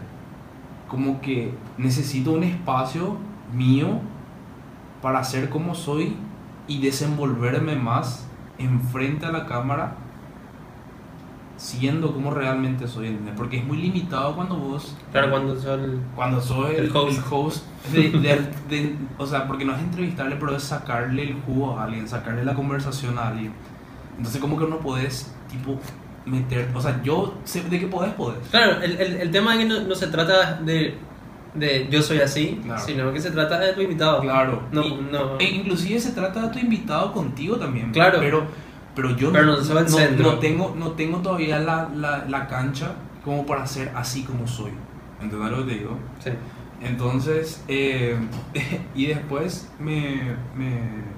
Como 0.95 1.21
que 1.21 1.53
necesito 1.79 2.33
un 2.33 2.45
espacio 2.45 3.17
mío 3.53 3.99
para 5.03 5.23
ser 5.25 5.51
como 5.51 5.75
soy 5.75 6.17
y 6.67 6.81
desenvolverme 6.81 7.77
más 7.77 8.27
enfrente 8.59 9.27
a 9.27 9.33
la 9.33 9.45
cámara 9.47 9.97
siendo 11.57 12.13
como 12.13 12.31
realmente 12.33 12.89
soy, 12.89 13.09
¿entendés? 13.09 13.35
Porque 13.37 13.59
es 13.59 13.65
muy 13.65 13.77
limitado 13.77 14.35
cuando 14.35 14.57
vos 14.57 14.97
Claro, 15.13 15.31
cuando 15.31 15.59
son. 15.59 16.01
cuando 16.17 16.41
soy 16.41 16.75
el, 16.77 16.87
El 16.87 16.97
host. 16.97 17.17
el 17.19 17.25
host 17.31 17.67
de, 17.93 18.11
de- 18.11 18.51
de- 18.69 18.97
o 19.19 19.27
sea, 19.27 19.47
porque 19.47 19.65
no 19.65 19.73
es 19.75 19.79
entrevistarle, 19.81 20.37
pero 20.37 20.57
es 20.57 20.63
sacarle 20.65 21.23
el 21.31 21.35
jugo 21.43 21.79
a 21.79 21.85
alguien, 21.85 22.09
sacarle 22.09 22.45
la 22.45 22.55
conversación 22.55 23.19
a 23.19 23.29
alguien. 23.29 23.53
Entonces, 24.17 24.41
como 24.41 24.59
que 24.59 24.67
no 24.67 24.79
podés, 24.79 25.33
tipo, 25.51 25.79
meter, 26.27 26.71
o 26.75 26.81
sea, 26.81 27.01
yo 27.03 27.35
sé 27.45 27.63
de 27.63 27.79
que 27.81 27.87
podés, 27.87 28.13
podés. 28.15 28.47
Claro, 28.51 28.81
el, 28.83 28.93
el, 29.01 29.15
el 29.17 29.31
tema 29.31 29.53
es 29.55 29.59
que 29.61 29.65
no, 29.67 29.81
no 29.83 29.95
se 29.95 30.07
trata 30.07 30.55
de, 30.63 30.95
de 31.55 31.87
yo 31.91 32.03
soy 32.03 32.21
así, 32.21 32.61
Claro. 32.65 32.81
sino 32.85 33.13
que 33.13 33.21
se 33.21 33.31
trata 33.31 33.59
de 33.59 33.73
tu 33.75 33.81
invitado. 33.83 34.21
Claro. 34.21 34.63
No, 34.73 34.83
Y- 34.85 35.07
no. 35.13 35.39
E 35.39 35.45
inclusive 35.45 36.01
se 36.01 36.13
trata 36.13 36.43
de 36.43 36.49
tu 36.49 36.59
invitado 36.59 37.13
contigo 37.13 37.57
también. 37.57 37.91
Claro. 37.93 38.19
Pero, 38.21 38.45
pero 38.95 39.11
yo 39.17 39.33
Pero 39.33 39.45
no, 39.57 39.57
no 40.23 40.39
tengo, 40.39 40.75
no 40.79 40.93
tengo 40.93 41.19
todavía 41.19 41.59
la, 41.59 41.89
la, 41.95 42.25
la 42.29 42.47
cancha 42.47 42.93
como 43.25 43.45
para 43.47 43.67
ser 43.67 43.91
así 43.95 44.23
como 44.23 44.47
soy. 44.47 44.71
¿Entendés 45.21 45.51
lo 45.51 45.59
que 45.67 45.73
te 45.73 45.79
digo? 45.79 45.99
Sí. 46.23 46.31
Entonces, 46.83 47.63
eh, 47.69 48.17
y 48.95 49.07
después 49.07 49.71
me, 49.79 50.35
me- 50.55 51.14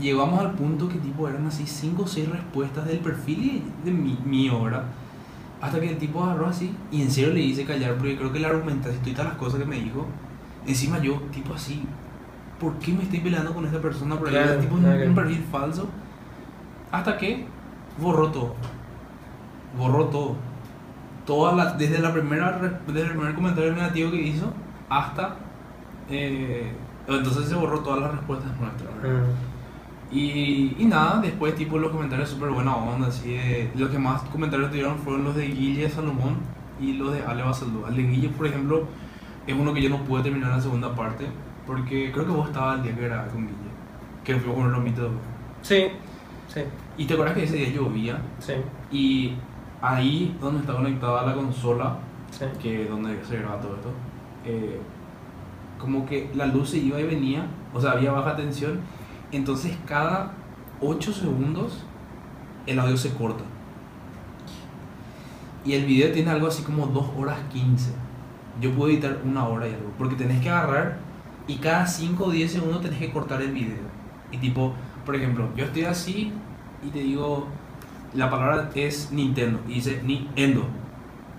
Llegamos 0.00 0.40
al 0.40 0.52
punto 0.52 0.88
que 0.88 0.98
tipo 0.98 1.28
eran 1.28 1.46
así 1.46 1.66
5 1.66 2.02
o 2.02 2.06
6 2.06 2.28
respuestas 2.28 2.86
del 2.86 2.98
perfil 2.98 3.62
de 3.84 3.90
mi, 3.90 4.18
mi 4.24 4.48
obra. 4.48 4.84
Hasta 5.60 5.78
que 5.78 5.90
el 5.90 5.98
tipo 5.98 6.24
agarró 6.24 6.46
así 6.46 6.74
y 6.90 7.02
en 7.02 7.10
serio 7.10 7.34
le 7.34 7.40
hice 7.40 7.64
callar 7.64 7.96
porque 7.96 8.16
creo 8.16 8.32
que 8.32 8.40
la 8.40 8.48
argumentación 8.48 9.02
y 9.06 9.12
todas 9.12 9.28
las 9.28 9.36
cosas 9.36 9.60
que 9.60 9.66
me 9.66 9.76
dijo. 9.76 10.06
Encima 10.66 10.98
yo, 10.98 11.14
tipo 11.32 11.54
así, 11.54 11.84
¿por 12.58 12.74
qué 12.74 12.92
me 12.92 13.02
estoy 13.02 13.20
peleando 13.20 13.52
con 13.52 13.64
esta 13.66 13.80
persona? 13.80 14.18
Por 14.18 14.28
Claro, 14.28 14.58
tipo 14.58 14.74
un, 14.74 15.14
perfil 15.14 15.44
falso. 15.50 15.88
Hasta 16.90 17.16
que 17.18 17.44
borró 17.98 18.30
todo. 18.30 18.54
Borró 19.76 20.06
todo. 20.06 20.36
Toda 21.26 21.54
la, 21.54 21.72
desde, 21.74 21.98
la 21.98 22.12
primera, 22.12 22.80
desde 22.86 23.02
el 23.02 23.10
primer 23.10 23.34
comentario 23.34 23.72
negativo 23.72 24.10
que 24.10 24.22
hizo 24.22 24.52
hasta... 24.88 25.36
eh, 26.08 26.72
entonces 27.06 27.48
se 27.48 27.54
borró 27.54 27.80
todas 27.80 28.00
las 28.00 28.12
respuestas 28.12 28.50
nuestras. 28.58 28.90
Ah, 29.04 29.24
Y, 30.12 30.74
y 30.76 30.84
nada, 30.86 31.20
después 31.20 31.54
tipo 31.54 31.78
los 31.78 31.92
comentarios 31.92 32.28
súper 32.28 32.50
buena 32.50 32.74
onda, 32.74 33.08
así 33.08 33.32
de, 33.32 33.70
los 33.76 33.90
que 33.90 33.98
más 33.98 34.22
comentarios 34.22 34.70
tuvieron 34.70 34.98
fueron 34.98 35.24
los 35.24 35.36
de 35.36 35.46
Guille 35.46 35.88
Salomón 35.88 36.36
y 36.80 36.94
los 36.94 37.12
de 37.12 37.22
Ale 37.22 37.42
Basaldo. 37.42 37.86
El 37.86 37.96
de 37.96 38.02
Guille, 38.02 38.28
por 38.30 38.46
ejemplo, 38.46 38.86
es 39.46 39.54
uno 39.54 39.72
que 39.72 39.82
yo 39.82 39.88
no 39.88 40.02
pude 40.04 40.22
terminar 40.22 40.50
la 40.50 40.60
segunda 40.60 40.94
parte, 40.94 41.26
porque 41.66 42.10
creo 42.12 42.24
que 42.26 42.32
vos 42.32 42.48
estabas 42.48 42.78
el 42.78 42.84
día 42.84 42.96
que 42.96 43.02
grabé 43.02 43.30
con 43.30 43.42
Guille, 43.42 43.70
que 44.24 44.34
fuimos 44.36 44.56
con 44.56 44.66
el 44.66 44.72
lomito. 44.72 45.10
Sí, 45.62 45.86
sí, 46.48 46.62
Y 46.98 47.04
te 47.04 47.14
acuerdas 47.14 47.36
que 47.36 47.44
ese 47.44 47.56
día 47.56 47.68
llovía, 47.68 48.20
sí, 48.40 48.54
y 48.90 49.34
ahí 49.80 50.36
donde 50.40 50.60
está 50.60 50.74
conectada 50.74 51.24
la 51.24 51.34
consola, 51.34 51.98
sí. 52.30 52.46
que 52.60 52.82
es 52.82 52.90
donde 52.90 53.24
se 53.24 53.38
graba 53.38 53.60
todo 53.60 53.76
esto, 53.76 53.90
eh, 54.44 54.80
como 55.78 56.04
que 56.04 56.30
la 56.34 56.46
luz 56.46 56.70
se 56.70 56.78
iba 56.78 56.98
y 57.00 57.04
venía, 57.04 57.46
o 57.72 57.80
sea, 57.80 57.92
había 57.92 58.10
baja 58.10 58.34
tensión, 58.34 58.80
entonces 59.36 59.76
cada 59.86 60.32
8 60.80 61.12
segundos 61.12 61.84
el 62.66 62.78
audio 62.78 62.96
se 62.96 63.12
corta. 63.14 63.44
Y 65.64 65.74
el 65.74 65.84
video 65.84 66.12
tiene 66.12 66.30
algo 66.30 66.46
así 66.46 66.62
como 66.62 66.86
2 66.86 67.06
horas 67.18 67.38
15. 67.52 67.90
Yo 68.60 68.72
puedo 68.72 68.90
editar 68.90 69.20
una 69.24 69.46
hora 69.46 69.68
y 69.68 69.74
algo, 69.74 69.92
porque 69.98 70.16
tenés 70.16 70.40
que 70.40 70.50
agarrar 70.50 70.98
y 71.46 71.56
cada 71.56 71.86
5 71.86 72.24
o 72.24 72.30
10 72.30 72.52
segundos 72.52 72.80
tenés 72.80 72.98
que 72.98 73.12
cortar 73.12 73.42
el 73.42 73.52
video. 73.52 73.90
Y 74.32 74.38
tipo, 74.38 74.74
por 75.04 75.14
ejemplo, 75.16 75.48
yo 75.56 75.64
estoy 75.64 75.84
así 75.84 76.32
y 76.86 76.88
te 76.90 77.00
digo, 77.00 77.46
la 78.14 78.30
palabra 78.30 78.70
es 78.74 79.12
Nintendo, 79.12 79.60
y 79.68 79.74
dice 79.74 80.02
Nintendo 80.02 80.66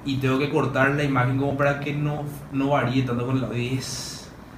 y 0.05 0.17
tengo 0.17 0.39
que 0.39 0.49
cortar 0.49 0.91
la 0.91 1.03
imagen 1.03 1.37
como 1.37 1.55
para 1.55 1.79
que 1.79 1.93
no, 1.93 2.23
no 2.51 2.69
varíe 2.69 3.03
tanto 3.03 3.25
con 3.25 3.37
el 3.37 3.43
audio. 3.43 3.79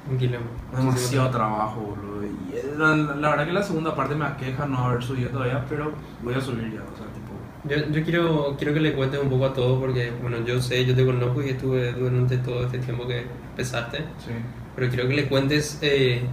Un 0.09 0.17
quilombo. 0.17 0.49
demasiado 0.75 1.29
trabajo, 1.29 1.79
boludo. 1.81 2.23
Y 2.25 2.55
eh, 2.57 2.73
la, 2.77 2.95
la 2.95 3.29
verdad 3.29 3.45
que 3.45 3.53
la 3.53 3.63
segunda 3.63 3.95
parte 3.95 4.15
me 4.15 4.25
aqueja 4.25 4.65
no 4.65 4.77
haber 4.79 5.01
subido 5.03 5.29
todavía, 5.29 5.63
pero 5.69 5.91
voy 6.21 6.33
a 6.33 6.41
subir 6.41 6.73
ya, 6.73 6.81
o 6.81 6.97
sea, 6.97 7.07
tipo. 7.13 7.31
Yo, 7.65 7.77
yo 7.93 8.03
quiero, 8.03 8.55
quiero 8.57 8.73
que 8.73 8.81
le 8.81 8.93
cuentes 8.93 9.21
un 9.21 9.29
poco 9.29 9.45
a 9.45 9.53
todos 9.53 9.79
porque, 9.79 10.11
bueno, 10.21 10.37
yo 10.45 10.61
sé, 10.61 10.85
yo 10.85 10.93
te 10.93 11.05
conozco 11.05 11.41
y 11.41 11.49
estuve 11.51 11.93
durante 11.93 12.37
todo 12.39 12.65
este 12.65 12.79
tiempo 12.79 13.07
que 13.07 13.25
empezaste, 13.51 13.99
Sí. 14.17 14.31
pero 14.75 14.89
quiero 14.89 15.07
que 15.07 15.15
le 15.15 15.27
cuentes 15.29 15.79
eh, 15.81 16.23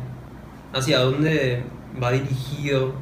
hacia 0.73 0.99
dónde 1.01 1.63
va 2.03 2.11
dirigido 2.11 2.93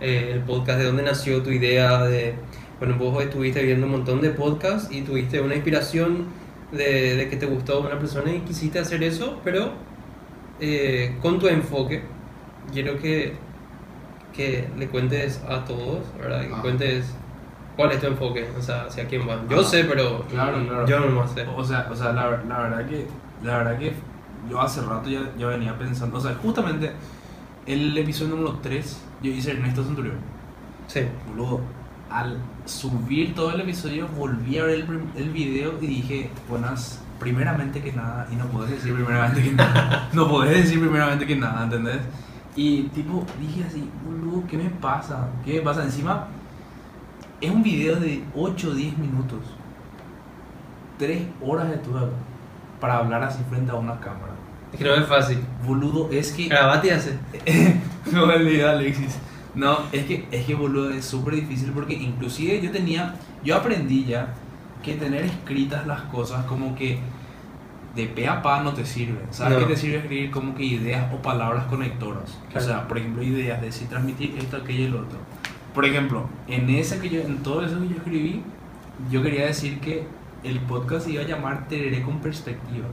eh, 0.00 0.32
el 0.34 0.40
podcast, 0.40 0.78
de 0.78 0.84
dónde 0.84 1.02
nació 1.02 1.42
tu 1.42 1.50
idea 1.50 2.04
de, 2.04 2.34
bueno, 2.78 2.96
vos 2.98 3.22
estuviste 3.22 3.62
viendo 3.62 3.86
un 3.86 3.92
montón 3.92 4.20
de 4.20 4.30
podcasts 4.30 4.92
y 4.94 5.00
tuviste 5.02 5.40
una 5.40 5.54
inspiración 5.54 6.26
de, 6.72 7.16
de 7.16 7.28
que 7.30 7.36
te 7.38 7.46
gustó 7.46 7.80
una 7.80 7.98
persona 7.98 8.30
y 8.30 8.40
quisiste 8.40 8.78
hacer 8.78 9.02
eso, 9.02 9.40
pero 9.42 9.72
eh, 10.60 11.16
con 11.22 11.38
tu 11.38 11.46
enfoque, 11.48 12.02
quiero 12.72 12.98
que, 12.98 13.34
que 14.34 14.68
le 14.76 14.88
cuentes 14.88 15.42
a 15.48 15.64
todos, 15.64 16.00
¿verdad? 16.18 16.42
Que 16.46 16.54
Ah. 16.54 16.60
cuentes 16.62 17.14
cuál 17.76 17.92
es 17.92 18.00
tu 18.00 18.06
enfoque, 18.06 18.48
o 18.58 18.62
sea, 18.62 18.84
hacia 18.84 19.06
quién 19.06 19.28
va. 19.28 19.40
Yo 19.48 19.60
Ah, 19.60 19.64
sé, 19.64 19.84
pero 19.84 20.24
Claro, 20.28 20.64
claro. 20.66 20.86
yo 20.86 21.00
no 21.00 21.08
lo 21.08 21.28
sé. 21.28 21.46
O 21.56 21.64
sea, 21.64 21.88
o 21.90 21.94
sea 21.96 22.12
la, 22.12 22.42
la 22.48 22.58
verdad 22.60 22.86
que 22.88 23.06
la 23.42 23.58
verdad 23.58 23.78
que 23.78 23.92
yo 24.50 24.60
hace 24.60 24.80
rato 24.82 25.08
ya, 25.08 25.30
ya 25.38 25.46
venía 25.46 25.76
pensando, 25.78 26.18
o 26.18 26.20
sea, 26.20 26.34
justamente 26.42 26.90
el 27.66 27.96
episodio 27.96 28.34
número 28.36 28.58
3 28.62 29.00
yo 29.22 29.30
hice 29.30 29.52
Ernesto 29.52 29.84
Centurión. 29.84 30.16
Sí, 30.88 31.00
Boludo, 31.28 31.60
al 32.10 32.38
subir 32.64 33.34
todo 33.34 33.52
el 33.52 33.60
episodio 33.60 34.08
volví 34.16 34.58
a 34.58 34.64
ver 34.64 34.76
el, 34.80 35.00
el 35.16 35.30
video 35.30 35.74
y 35.80 35.86
dije, 35.86 36.30
buenas, 36.48 37.00
primeramente 37.18 37.80
que 37.80 37.92
nada, 37.92 38.26
y 38.30 38.36
no 38.36 38.46
podés 38.46 38.70
decir 38.70 38.94
primeramente 38.94 39.42
que 39.42 39.52
nada, 39.52 40.08
no 40.12 40.28
podés 40.28 40.64
decir 40.64 40.80
primeramente 40.80 41.26
que 41.26 41.36
nada, 41.36 41.64
¿entendés? 41.64 42.00
Y 42.56 42.84
tipo, 42.84 43.24
dije 43.40 43.64
así, 43.64 43.88
boludo, 44.04 44.44
¿qué 44.48 44.56
me 44.56 44.70
pasa? 44.70 45.28
¿Qué 45.44 45.54
me 45.54 45.60
pasa? 45.62 45.84
Encima, 45.84 46.26
es 47.40 47.50
un 47.50 47.62
video 47.62 47.96
de 47.96 48.24
8 48.34 48.68
o 48.68 48.74
10 48.74 48.98
minutos, 48.98 49.40
3 50.98 51.22
horas 51.40 51.70
de 51.70 51.76
tu 51.78 51.90
para 52.80 52.98
hablar 52.98 53.22
así 53.22 53.40
frente 53.48 53.70
a 53.70 53.74
una 53.74 53.98
cámara. 54.00 54.32
es 54.72 54.78
que 54.78 54.84
no 54.84 54.94
es 54.94 55.06
fácil. 55.06 55.38
Boludo, 55.64 56.08
es 56.10 56.32
que... 56.32 56.48
Grabate 56.48 56.88
y 56.88 56.90
hace. 56.90 57.18
no 58.12 58.26
me 58.26 58.34
olvidé, 58.34 58.68
Alexis. 58.68 59.18
No, 59.54 59.78
es 59.90 60.04
que, 60.04 60.28
es 60.30 60.46
que 60.46 60.54
boludo, 60.54 60.90
es 60.90 61.04
súper 61.04 61.34
difícil 61.34 61.72
porque 61.72 61.94
inclusive 61.94 62.60
yo 62.60 62.70
tenía, 62.70 63.14
yo 63.42 63.56
aprendí 63.56 64.04
ya 64.04 64.34
que 64.82 64.94
tener 64.94 65.24
escritas 65.24 65.86
las 65.86 66.02
cosas 66.02 66.44
como 66.46 66.74
que 66.74 66.98
de 67.94 68.06
pe 68.06 68.28
a 68.28 68.42
pa 68.42 68.62
no 68.62 68.72
te 68.74 68.84
sirven. 68.84 69.22
¿Sabes 69.30 69.58
No. 69.58 69.66
qué 69.66 69.74
te 69.74 69.80
sirve 69.80 69.98
escribir 69.98 70.30
como 70.30 70.54
que 70.54 70.64
ideas 70.64 71.12
o 71.12 71.20
palabras 71.20 71.64
conectoras? 71.64 72.38
O 72.54 72.60
sea, 72.60 72.86
por 72.86 72.98
ejemplo, 72.98 73.22
ideas 73.22 73.60
de 73.60 73.72
si 73.72 73.86
transmitir 73.86 74.36
esto, 74.38 74.58
aquello 74.58 74.80
y 74.80 74.86
el 74.86 74.94
otro. 74.94 75.18
Por 75.74 75.84
ejemplo, 75.84 76.28
en 76.46 76.68
ese 76.70 76.98
que 77.00 77.08
yo, 77.08 77.20
en 77.20 77.38
todo 77.42 77.64
eso 77.64 77.80
que 77.80 77.88
yo 77.88 77.96
escribí, 77.96 78.42
yo 79.10 79.22
quería 79.22 79.46
decir 79.46 79.80
que 79.80 80.06
el 80.44 80.60
podcast 80.60 81.06
se 81.06 81.12
iba 81.12 81.22
a 81.22 81.26
llamar 81.26 81.66
Tereré 81.68 82.02
con 82.02 82.18
perspectiva. 82.20 82.86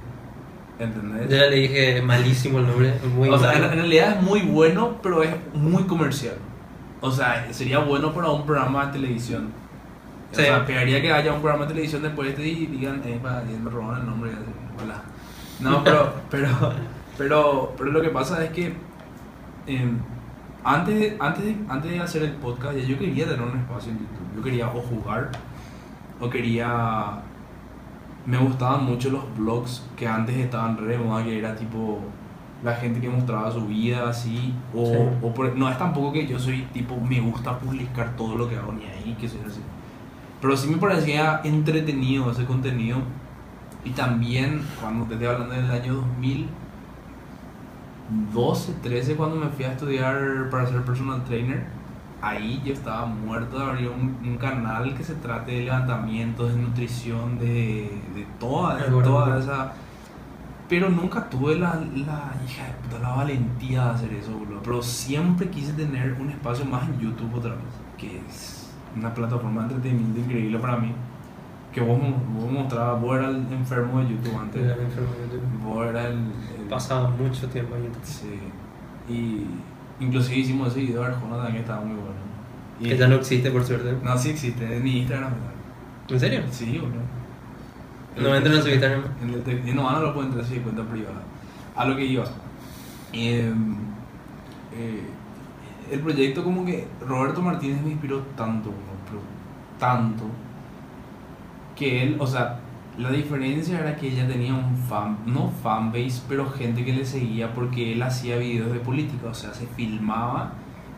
¿Entendés? 0.80 1.30
Yo 1.30 1.38
ya 1.38 1.46
le 1.46 1.56
dije 1.56 2.02
malísimo 2.02 2.60
el 2.60 2.68
nombre, 2.68 2.94
muy 3.16 3.30
o 3.30 3.38
sea, 3.40 3.54
en 3.54 3.62
realidad 3.72 4.18
es 4.18 4.22
muy 4.22 4.42
bueno, 4.42 4.98
pero 5.02 5.24
es 5.24 5.32
muy 5.54 5.84
comercial. 5.84 6.36
O 7.00 7.12
sea, 7.12 7.48
sería 7.52 7.80
bueno 7.80 8.14
para 8.14 8.30
un 8.30 8.46
programa 8.46 8.88
de 8.88 8.94
televisión. 8.94 9.50
O 10.32 10.36
sea, 10.36 10.66
pegaría 10.66 11.02
que 11.02 11.12
haya 11.14 11.32
un 11.34 11.40
programa 11.42 11.64
de 11.66 11.70
televisión 11.70 12.02
después 12.02 12.28
de 12.28 12.34
este 12.34 12.48
y 12.48 12.66
digan, 12.68 13.02
eh, 13.06 13.20
pa, 13.22 13.42
ya 13.50 13.58
me 13.58 13.70
robaron 13.70 14.02
el 14.02 14.06
nombre. 14.08 14.32
Hola. 14.84 15.02
No, 15.62 15.84
pero, 15.84 16.14
pero, 16.30 16.50
pero, 17.18 17.74
pero 17.78 17.92
lo 17.92 18.02
que 18.02 18.10
pasa 18.10 18.44
es 18.44 18.50
que 18.52 18.74
em, 19.68 19.98
antes, 20.64 21.00
de- 21.00 21.18
antes, 21.20 21.44
de, 21.46 21.56
antes 21.70 21.92
de 21.92 22.00
hacer 22.00 22.24
el 22.24 22.32
podcast, 22.34 22.76
ya 22.78 22.84
yo 22.84 22.98
quería 23.00 23.26
tener 23.26 23.42
un 23.42 23.58
espacio 23.58 23.92
en 23.92 24.00
YouTube. 24.00 24.36
Yo 24.36 24.42
quería 24.44 24.68
o 24.68 24.82
jugar, 24.82 25.32
o 26.20 26.30
quería. 26.30 27.20
Me 28.26 28.38
gustaban 28.38 28.84
mucho 28.86 29.12
los 29.12 29.38
blogs 29.38 29.84
que 29.96 30.08
antes 30.08 30.36
estaban 30.36 30.78
re 30.78 30.98
moda, 30.98 31.24
que 31.24 31.38
era 31.38 31.56
tipo 31.56 32.00
la 32.64 32.74
gente 32.74 33.00
que 33.00 33.08
mostraba 33.08 33.52
su 33.52 33.68
vida 33.68 34.10
así. 34.10 34.54
O, 34.74 34.86
Sí. 34.86 34.98
o 35.22 35.34
por- 35.34 35.56
no 35.56 35.70
es 35.70 35.78
tampoco 35.78 36.12
que 36.12 36.26
yo 36.28 36.40
soy 36.40 36.64
tipo, 36.74 36.98
me 37.00 37.22
gusta 37.22 37.58
publicar 37.60 38.16
todo 38.18 38.36
lo 38.36 38.50
que 38.50 38.58
hago 38.58 38.74
ni 38.74 38.84
ahí, 38.86 39.16
que 39.22 39.30
soy 39.30 39.40
así. 39.48 39.62
Pero 40.46 40.58
sí 40.58 40.68
me 40.68 40.78
parecía 40.78 41.42
entretenido 41.44 42.30
ese 42.30 42.46
contenido. 42.46 43.00
Y 43.84 43.90
también, 43.90 44.62
cuando 44.80 45.06
te 45.06 45.16
estoy 45.16 45.28
hablando 45.28 45.56
del 45.56 45.72
año 45.72 45.96
2012, 45.96 48.74
13, 48.84 49.16
cuando 49.16 49.38
me 49.38 49.48
fui 49.48 49.66
a 49.66 49.72
estudiar 49.72 50.52
para 50.52 50.68
ser 50.68 50.84
personal 50.84 51.24
trainer, 51.24 51.66
ahí 52.22 52.62
yo 52.64 52.74
estaba 52.74 53.08
muerto 53.08 53.58
de 53.58 53.66
abrir 53.66 53.90
un, 53.90 54.20
un 54.24 54.38
canal 54.38 54.94
que 54.94 55.04
se 55.04 55.16
trate 55.16 55.52
de 55.52 55.64
levantamientos, 55.64 56.54
de 56.54 56.62
nutrición, 56.62 57.40
de, 57.40 58.00
de 58.14 58.28
toda, 58.40 58.76
de 58.76 59.02
toda 59.02 59.40
esa... 59.40 59.74
Pero 60.70 60.92
nunca 60.92 61.28
tuve 61.28 61.56
la, 61.56 61.74
la, 61.74 62.36
hija 62.48 62.68
de 62.68 62.74
puta, 62.84 63.00
la 63.02 63.16
valentía 63.16 63.86
de 63.86 63.90
hacer 63.90 64.14
eso, 64.14 64.32
boludo. 64.32 64.62
Pero 64.62 64.84
siempre 64.84 65.50
quise 65.50 65.74
tener 65.74 66.14
un 66.22 66.30
espacio 66.30 66.66
más 66.66 66.88
en 66.88 67.00
YouTube 67.00 67.34
otra 67.34 67.56
vez, 67.56 67.64
que 67.98 68.20
es 68.20 68.55
una 68.96 69.14
plataforma 69.14 69.62
de 69.68 69.76
entretenimiento 69.76 70.20
increíble 70.22 70.60
para 70.60 70.78
mí. 70.78 70.92
Que 71.74 71.82
vos, 71.82 72.00
vos 72.00 72.52
mostrabas, 72.52 73.02
vos 73.02 73.18
eras 73.18 73.36
el 73.36 73.52
enfermo 73.54 74.00
de 74.00 74.10
YouTube 74.10 74.38
antes. 74.40 74.62
Era 74.64 74.76
mi 74.78 74.84
enfermo 74.86 75.10
de 75.12 75.24
YouTube. 75.36 75.64
Vos 75.64 75.88
eras 75.88 76.06
el... 76.06 76.14
el- 76.14 76.68
Pasaba 76.70 77.10
mucho 77.10 77.48
tiempo 77.50 77.76
en 77.76 77.84
YouTube. 77.84 78.04
Sí. 78.04 78.40
Y 79.10 79.46
inclusive 80.04 80.38
hicimos 80.38 80.70
ese 80.70 80.80
video 80.82 81.02
de 81.02 81.08
Arjona 81.08 81.52
que 81.52 81.60
estaba 81.60 81.82
muy 81.82 81.96
bueno. 81.96 82.16
Y- 82.80 82.90
Que 82.90 82.98
ya 82.98 83.08
no 83.08 83.16
existe, 83.16 83.52
por 83.52 83.64
suerte. 83.64 83.96
No, 84.04 84.18
sí 84.18 84.30
existe, 84.30 84.78
en 84.78 84.88
Instagram. 84.88 85.34
¿En 86.10 86.20
serio? 86.20 86.42
Sí, 86.52 86.78
boludo. 86.78 87.02
No 88.18 88.34
entran 88.34 88.56
en 88.56 88.64
su 88.64 88.70
Instagram. 88.70 89.04
En 89.22 89.30
el 89.30 89.76
no, 89.76 89.92
no 89.92 90.00
lo 90.02 90.14
puedo 90.14 90.28
entrar 90.28 90.46
de 90.46 90.62
cuenta 90.62 90.84
privada. 90.84 91.22
A 91.76 91.86
lo 91.86 91.96
que 91.98 92.06
iba. 92.06 92.24
Em, 93.12 93.76
eh, 94.74 95.04
el 95.92 96.00
proyecto 96.00 96.44
como 96.44 96.66
que 96.66 96.88
Roberto 97.06 97.42
Martínez 97.42 97.82
me 97.82 97.92
inspiró 97.92 98.20
tanto, 98.36 98.72
pero 99.08 99.22
tanto, 99.80 100.24
que 101.76 102.04
él, 102.04 102.18
o 102.20 102.28
sea, 102.28 102.60
la 102.98 103.12
diferencia 103.12 103.80
era 103.80 103.96
que 103.96 104.08
ella 104.08 104.28
tenía 104.28 104.54
un 104.54 104.78
fan, 104.78 105.18
no 105.26 105.50
fanbase, 105.62 106.24
pero 106.30 106.50
gente 106.50 106.86
que 106.86 106.94
le 106.94 107.06
seguía 107.06 107.54
porque 107.54 107.94
él 107.94 108.02
hacía 108.02 108.38
videos 108.38 108.72
de 108.72 108.80
política, 108.80 109.28
o 109.28 109.34
sea, 109.34 109.54
se 109.54 109.68
filmaba 109.68 110.54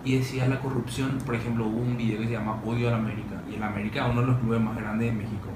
y 0.05 0.17
decía 0.17 0.47
la 0.47 0.59
corrupción, 0.59 1.17
por 1.25 1.35
ejemplo, 1.35 1.65
hubo 1.65 1.79
un 1.79 1.97
video 1.97 2.19
que 2.19 2.27
se 2.27 2.33
llama 2.33 2.61
Odio 2.63 2.87
a 2.87 2.91
la 2.91 2.97
América, 2.97 3.41
y 3.51 3.55
el 3.55 3.63
América 3.63 4.07
uno 4.07 4.21
de 4.21 4.27
los 4.27 4.37
clubes 4.39 4.61
más 4.61 4.77
grandes 4.77 5.11
de 5.11 5.17
México. 5.17 5.49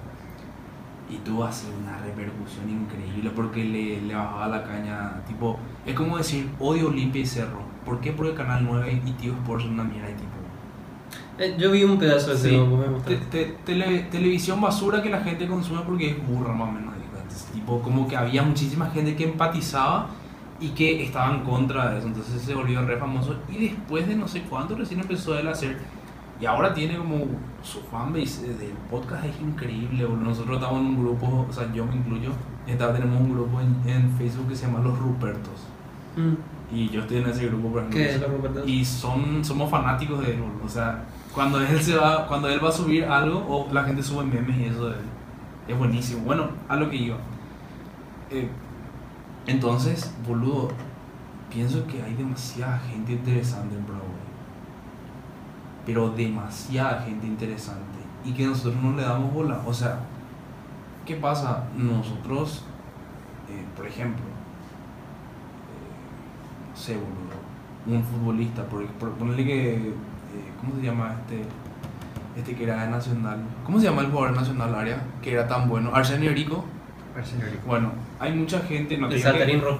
Y 1.10 1.18
tuvo 1.18 1.44
así 1.44 1.68
una 1.82 1.98
repercusión 2.00 2.70
increíble 2.70 3.32
porque 3.36 3.64
le, 3.66 4.02
le 4.02 4.16
bajaba 4.16 4.48
la 4.48 4.64
caña. 4.64 5.22
Tipo, 5.28 5.60
es 5.86 5.94
como 5.94 6.18
decir 6.18 6.50
odio 6.58 6.88
Olimpia 6.88 7.22
y 7.22 7.26
Cerro. 7.26 7.71
¿Por 7.86 8.00
qué? 8.00 8.12
Porque 8.12 8.34
Canal 8.34 8.64
9 8.64 9.02
y 9.06 9.12
Tío 9.14 9.34
Sports 9.34 9.64
son 9.64 9.74
una 9.74 9.84
mierda 9.84 10.10
y 10.10 10.14
tipo. 10.14 10.32
Eh, 11.40 11.56
yo 11.58 11.72
vi 11.72 11.84
un 11.84 11.98
pedazo 11.98 12.32
de 12.32 12.38
Sí, 12.38 12.50
te- 13.06 13.16
te- 13.18 13.58
tele- 13.66 14.08
televisión 14.12 14.62
basura 14.62 15.02
que 15.02 15.10
la 15.10 15.22
gente 15.22 15.48
consume 15.48 15.82
porque 15.82 16.12
es 16.12 16.28
burra 16.28 16.54
más 16.54 16.70
o 16.70 16.72
menos. 16.72 16.92
tipo, 17.54 17.82
como 17.82 18.08
que 18.08 18.16
había 18.18 18.44
muchísima 18.44 18.90
gente 18.90 19.16
que 19.16 19.24
empatizaba 19.24 20.08
y 20.60 20.70
que 20.70 21.04
estaba 21.04 21.34
en 21.34 21.42
contra 21.44 21.92
de 21.92 22.00
eso. 22.00 22.08
Entonces 22.08 22.42
se 22.42 22.54
volvió 22.54 22.82
re 22.86 22.98
famoso. 22.98 23.36
Y 23.50 23.58
después 23.68 24.08
de 24.08 24.16
no 24.16 24.28
sé 24.28 24.42
cuánto 24.44 24.76
recién 24.76 25.00
empezó 25.00 25.38
él 25.38 25.48
a 25.48 25.52
hacer. 25.52 25.78
Y 26.40 26.46
ahora 26.46 26.74
tiene 26.74 26.98
como 26.98 27.20
su 27.64 27.80
fanbase 27.82 28.48
del 28.54 28.72
podcast 28.90 29.26
es 29.26 29.40
increíble. 29.42 30.08
Nosotros 30.22 30.58
estamos 30.58 30.80
en 30.82 30.88
un 30.88 31.00
grupo, 31.02 31.46
o 31.50 31.54
sea, 31.54 31.72
yo 31.74 31.86
me 31.86 31.96
incluyo. 31.96 32.32
Tenemos 32.66 33.20
un 33.22 33.32
grupo 33.34 33.60
en, 33.62 33.90
en 33.90 34.12
Facebook 34.18 34.48
que 34.50 34.56
se 34.56 34.66
llama 34.68 34.80
Los 34.80 34.98
Rupertos. 35.00 35.68
Mm. 36.16 36.34
Y 36.72 36.90
yo 36.90 37.02
estoy 37.02 37.18
en 37.18 37.30
ese 37.30 37.48
grupo, 37.48 37.70
por 37.70 37.80
ejemplo. 37.84 38.00
¿Qué 38.00 38.62
es? 38.62 38.68
Y 38.68 38.86
son, 38.86 39.44
somos 39.44 39.70
fanáticos 39.70 40.26
de 40.26 40.32
él, 40.32 40.42
boludo. 40.42 40.66
o 40.66 40.70
sea, 40.70 41.04
cuando 41.34 41.60
él 41.60 41.82
se 41.82 41.96
va, 41.96 42.28
cuando 42.28 42.48
él 42.48 42.64
va 42.64 42.70
a 42.70 42.72
subir 42.72 43.06
algo, 43.06 43.46
o 43.48 43.74
la 43.74 43.84
gente 43.84 44.02
sube 44.02 44.24
memes 44.24 44.58
y 44.58 44.66
eso 44.66 44.88
de 44.88 44.96
él, 44.96 45.06
es 45.68 45.78
buenísimo. 45.78 46.24
Bueno, 46.24 46.50
a 46.70 46.76
lo 46.78 46.90
que 46.90 46.96
iba. 46.96 47.18
Eh, 48.30 48.50
entonces, 49.48 50.14
boludo, 50.26 50.70
pienso 51.50 51.86
que 51.88 52.02
hay 52.02 52.14
demasiada 52.14 52.80
gente 52.80 53.14
interesante 53.14 53.76
en 53.76 53.86
Broadway. 53.86 54.08
Pero 55.86 56.10
demasiada 56.10 57.02
gente 57.02 57.28
interesante. 57.28 58.00
Y 58.24 58.32
que 58.34 58.46
nosotros 58.46 58.76
no 58.82 58.96
le 58.96 59.04
damos 59.04 59.34
bola. 59.34 59.62
O 59.66 59.74
sea, 59.74 60.00
¿qué 61.06 61.16
pasa? 61.16 61.66
Nosotros, 61.76 62.64
eh, 63.50 63.66
por 63.76 63.88
ejemplo, 63.88 64.24
sé, 66.82 66.96
boludo, 66.96 67.98
un 67.98 68.04
futbolista, 68.04 68.64
por, 68.66 68.86
por 68.88 69.12
ponerle 69.12 69.46
que, 69.46 69.74
eh, 69.76 69.94
¿cómo 70.60 70.76
se 70.76 70.82
llama 70.82 71.16
este? 71.22 71.44
Este 72.38 72.56
que 72.56 72.64
era 72.64 72.84
de 72.86 72.90
Nacional. 72.92 73.40
¿Cómo 73.66 73.80
se 73.80 73.86
llama 73.86 74.02
el 74.04 74.08
jugador 74.10 74.36
nacional 74.36 74.74
área? 74.74 75.04
Que 75.22 75.34
era 75.34 75.48
tan 75.48 75.68
bueno. 75.68 75.92
Arsenio 75.94 76.32
Erico. 76.32 76.64
Bueno, 77.68 77.92
hay 78.20 78.34
mucha 78.34 78.62
gente. 78.62 78.98
No 78.98 79.08
El 79.10 79.22
que- 79.22 79.58
rojo. 79.60 79.80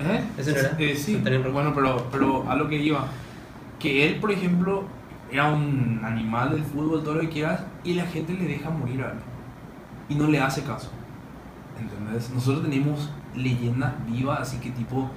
¿Eh? 0.00 0.22
¿Ese 0.36 0.52
no 0.52 0.58
era? 0.58 0.76
Eh, 0.78 0.94
sí. 0.94 1.14
Saltarín 1.14 1.42
rojo. 1.42 1.54
Bueno, 1.54 1.72
pero, 1.74 2.08
pero 2.12 2.50
a 2.50 2.54
lo 2.56 2.68
que 2.68 2.76
iba. 2.76 3.06
Que 3.78 4.06
él, 4.06 4.16
por 4.20 4.32
ejemplo, 4.32 4.84
era 5.30 5.48
un 5.50 6.00
animal 6.04 6.50
del 6.50 6.62
fútbol, 6.62 7.02
todo 7.02 7.14
lo 7.14 7.20
que 7.22 7.28
quieras, 7.30 7.64
y 7.84 7.94
la 7.94 8.04
gente 8.04 8.34
le 8.34 8.44
deja 8.46 8.68
morir 8.70 9.02
a 9.02 9.12
él. 9.12 9.18
Y 10.10 10.14
no 10.16 10.26
le 10.28 10.40
hace 10.40 10.62
caso. 10.62 10.90
¿Entendés? 11.80 12.30
Nosotros 12.30 12.62
tenemos 12.64 13.10
leyendas 13.34 13.92
vivas, 14.06 14.40
así 14.40 14.58
que 14.58 14.70
tipo, 14.70 15.10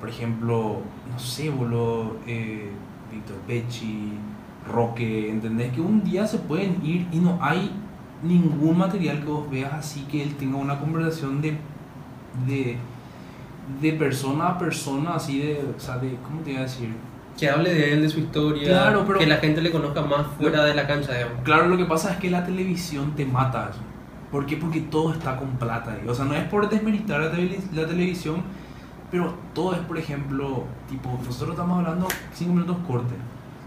por 0.00 0.08
ejemplo, 0.08 0.80
no 1.12 1.18
sé, 1.18 1.50
boludo, 1.50 2.16
eh, 2.26 2.70
Víctor 3.12 3.36
Pecci, 3.46 4.12
Roque, 4.72 5.30
¿entendés? 5.30 5.72
Que 5.72 5.80
un 5.80 6.02
día 6.02 6.26
se 6.26 6.38
pueden 6.38 6.84
ir 6.84 7.06
y 7.12 7.18
no 7.18 7.38
hay 7.40 7.70
ningún 8.22 8.78
material 8.78 9.20
que 9.20 9.26
vos 9.26 9.50
veas 9.50 9.72
así 9.72 10.02
que 10.10 10.22
él 10.22 10.34
tenga 10.36 10.56
una 10.58 10.78
conversación 10.78 11.40
de, 11.40 11.56
de, 12.46 12.76
de 13.80 13.92
persona 13.94 14.48
a 14.48 14.58
persona, 14.58 15.14
así 15.14 15.38
de, 15.40 15.62
o 15.76 15.80
sea, 15.80 15.98
de, 15.98 16.16
¿cómo 16.22 16.40
te 16.40 16.50
iba 16.52 16.60
a 16.60 16.64
decir? 16.64 16.90
Que 17.38 17.48
hable 17.48 17.72
de 17.72 17.92
él, 17.94 18.02
de 18.02 18.08
su 18.08 18.20
historia. 18.20 18.68
Claro, 18.68 19.04
pero- 19.06 19.18
Que 19.18 19.26
la 19.26 19.36
gente 19.36 19.62
le 19.62 19.70
conozca 19.70 20.02
más 20.02 20.26
fuera 20.38 20.64
de 20.64 20.74
la 20.74 20.86
cancha, 20.86 21.14
digamos. 21.14 21.38
Claro, 21.44 21.68
lo 21.68 21.76
que 21.78 21.84
pasa 21.86 22.12
es 22.12 22.16
que 22.18 22.30
la 22.30 22.44
televisión 22.44 23.12
te 23.16 23.24
mata 23.24 23.70
eso. 23.70 23.80
¿Por 24.30 24.44
qué? 24.46 24.56
Porque 24.56 24.80
todo 24.80 25.12
está 25.12 25.36
con 25.36 25.48
plata. 25.52 25.92
ahí. 25.92 26.06
O 26.08 26.14
sea, 26.14 26.24
no 26.26 26.34
es 26.34 26.44
por 26.44 26.68
desmeritar 26.68 27.20
la, 27.20 27.30
tele- 27.32 27.58
la 27.72 27.86
televisión, 27.86 28.42
pero 29.10 29.34
todo 29.54 29.74
es, 29.74 29.80
por 29.80 29.98
ejemplo, 29.98 30.64
tipo, 30.88 31.10
nosotros 31.24 31.50
estamos 31.50 31.78
hablando 31.78 32.08
5 32.34 32.52
minutos 32.52 32.76
corte. 32.86 33.14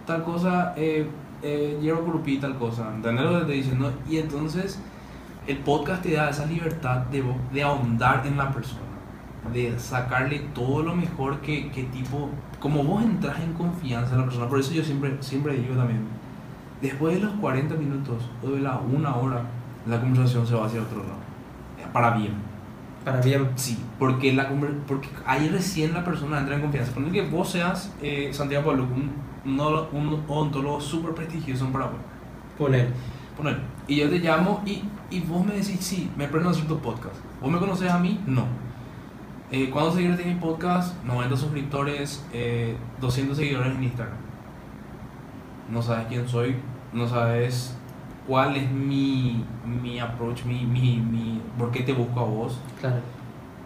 Tal 0.06 0.24
cosa, 0.24 0.74
eh, 0.76 1.08
eh, 1.42 1.78
hierro 1.82 2.04
curupí, 2.06 2.38
tal 2.38 2.58
cosa. 2.58 2.94
¿Entendés 2.94 3.26
lo 3.26 3.40
que 3.40 3.46
te 3.46 3.52
diciendo? 3.54 3.94
Y 4.10 4.18
entonces, 4.18 4.80
el 5.48 5.58
podcast 5.58 6.04
te 6.04 6.14
da 6.14 6.30
esa 6.30 6.46
libertad 6.46 6.98
de, 7.08 7.24
de 7.52 7.64
ahondar 7.64 8.26
en 8.26 8.38
la 8.38 8.52
persona. 8.52 8.82
De 9.54 9.78
sacarle 9.78 10.40
todo 10.54 10.84
lo 10.84 10.96
mejor 10.96 11.40
que, 11.42 11.70
que 11.72 11.84
tipo, 11.84 12.30
como 12.60 12.84
vos 12.84 13.04
entras 13.04 13.40
en 13.42 13.54
confianza 13.54 14.14
en 14.14 14.20
la 14.20 14.26
persona. 14.26 14.48
Por 14.48 14.60
eso 14.60 14.74
yo 14.74 14.84
siempre, 14.84 15.18
siempre 15.22 15.54
digo 15.58 15.76
también, 15.76 16.08
Después 16.84 17.16
de 17.16 17.22
los 17.22 17.32
40 17.36 17.76
minutos 17.76 18.30
o 18.46 18.50
de 18.50 18.60
la 18.60 18.78
una 18.78 19.16
hora, 19.16 19.42
la 19.88 20.02
conversación 20.02 20.46
se 20.46 20.54
va 20.54 20.66
hacia 20.66 20.82
otro 20.82 20.98
lado. 20.98 21.16
Para 21.94 22.10
bien. 22.12 22.34
Para 23.04 23.20
bien. 23.22 23.50
Sí, 23.56 23.78
porque, 24.00 24.32
la, 24.34 24.50
porque 24.88 25.10
ahí 25.26 25.50
recién 25.50 25.94
la 25.94 26.04
persona 26.06 26.40
entra 26.40 26.56
en 26.56 26.62
confianza. 26.62 26.94
Poner 26.94 27.12
que 27.12 27.22
vos 27.24 27.50
seas 27.50 27.94
eh, 28.02 28.30
Santiago 28.32 28.66
Pablo, 28.68 28.84
un, 28.84 29.12
no- 29.58 29.88
un 29.92 30.24
odontólogo 30.28 30.80
súper 30.80 31.14
prestigioso 31.14 31.66
en 31.66 31.74
Paraguay. 31.74 32.00
Poner. 32.58 32.90
Poner. 33.36 33.60
Y 33.88 33.98
yo 33.98 34.10
te 34.10 34.20
llamo 34.20 34.62
y, 34.66 34.84
y 35.10 35.20
vos 35.22 35.46
me 35.46 35.54
decís, 35.54 35.78
sí, 35.82 36.10
me 36.16 36.28
prendo 36.28 36.50
a 36.50 36.52
hacer 36.54 36.66
tu 36.68 36.80
podcast. 36.80 37.16
¿Vos 37.42 37.52
me 37.52 37.60
conoces 37.60 37.92
a 37.92 38.00
mí? 38.00 38.20
No. 38.26 38.46
Eh, 39.52 39.70
¿Cuántos 39.70 39.96
seguidores 39.96 40.20
tiene 40.22 40.36
mi 40.36 40.40
podcast? 40.42 40.96
90 41.04 41.36
suscriptores, 41.38 42.26
eh, 42.32 42.78
200 43.02 43.36
seguidores 43.38 43.76
en 43.76 43.84
Instagram. 43.84 44.16
No 45.70 45.82
sabes 45.82 46.06
quién 46.08 46.28
soy, 46.28 46.56
no 46.94 47.08
sabes 47.08 47.76
cuál 48.28 48.56
es 48.56 48.70
mi, 48.72 49.44
mi 49.82 50.00
approach, 50.00 50.46
mi, 50.46 50.66
mi, 50.66 50.98
mi, 50.98 51.42
por 51.58 51.72
qué 51.72 51.82
te 51.82 51.94
busco 51.94 52.20
a 52.20 52.24
vos. 52.24 52.60
Claro. 52.80 52.98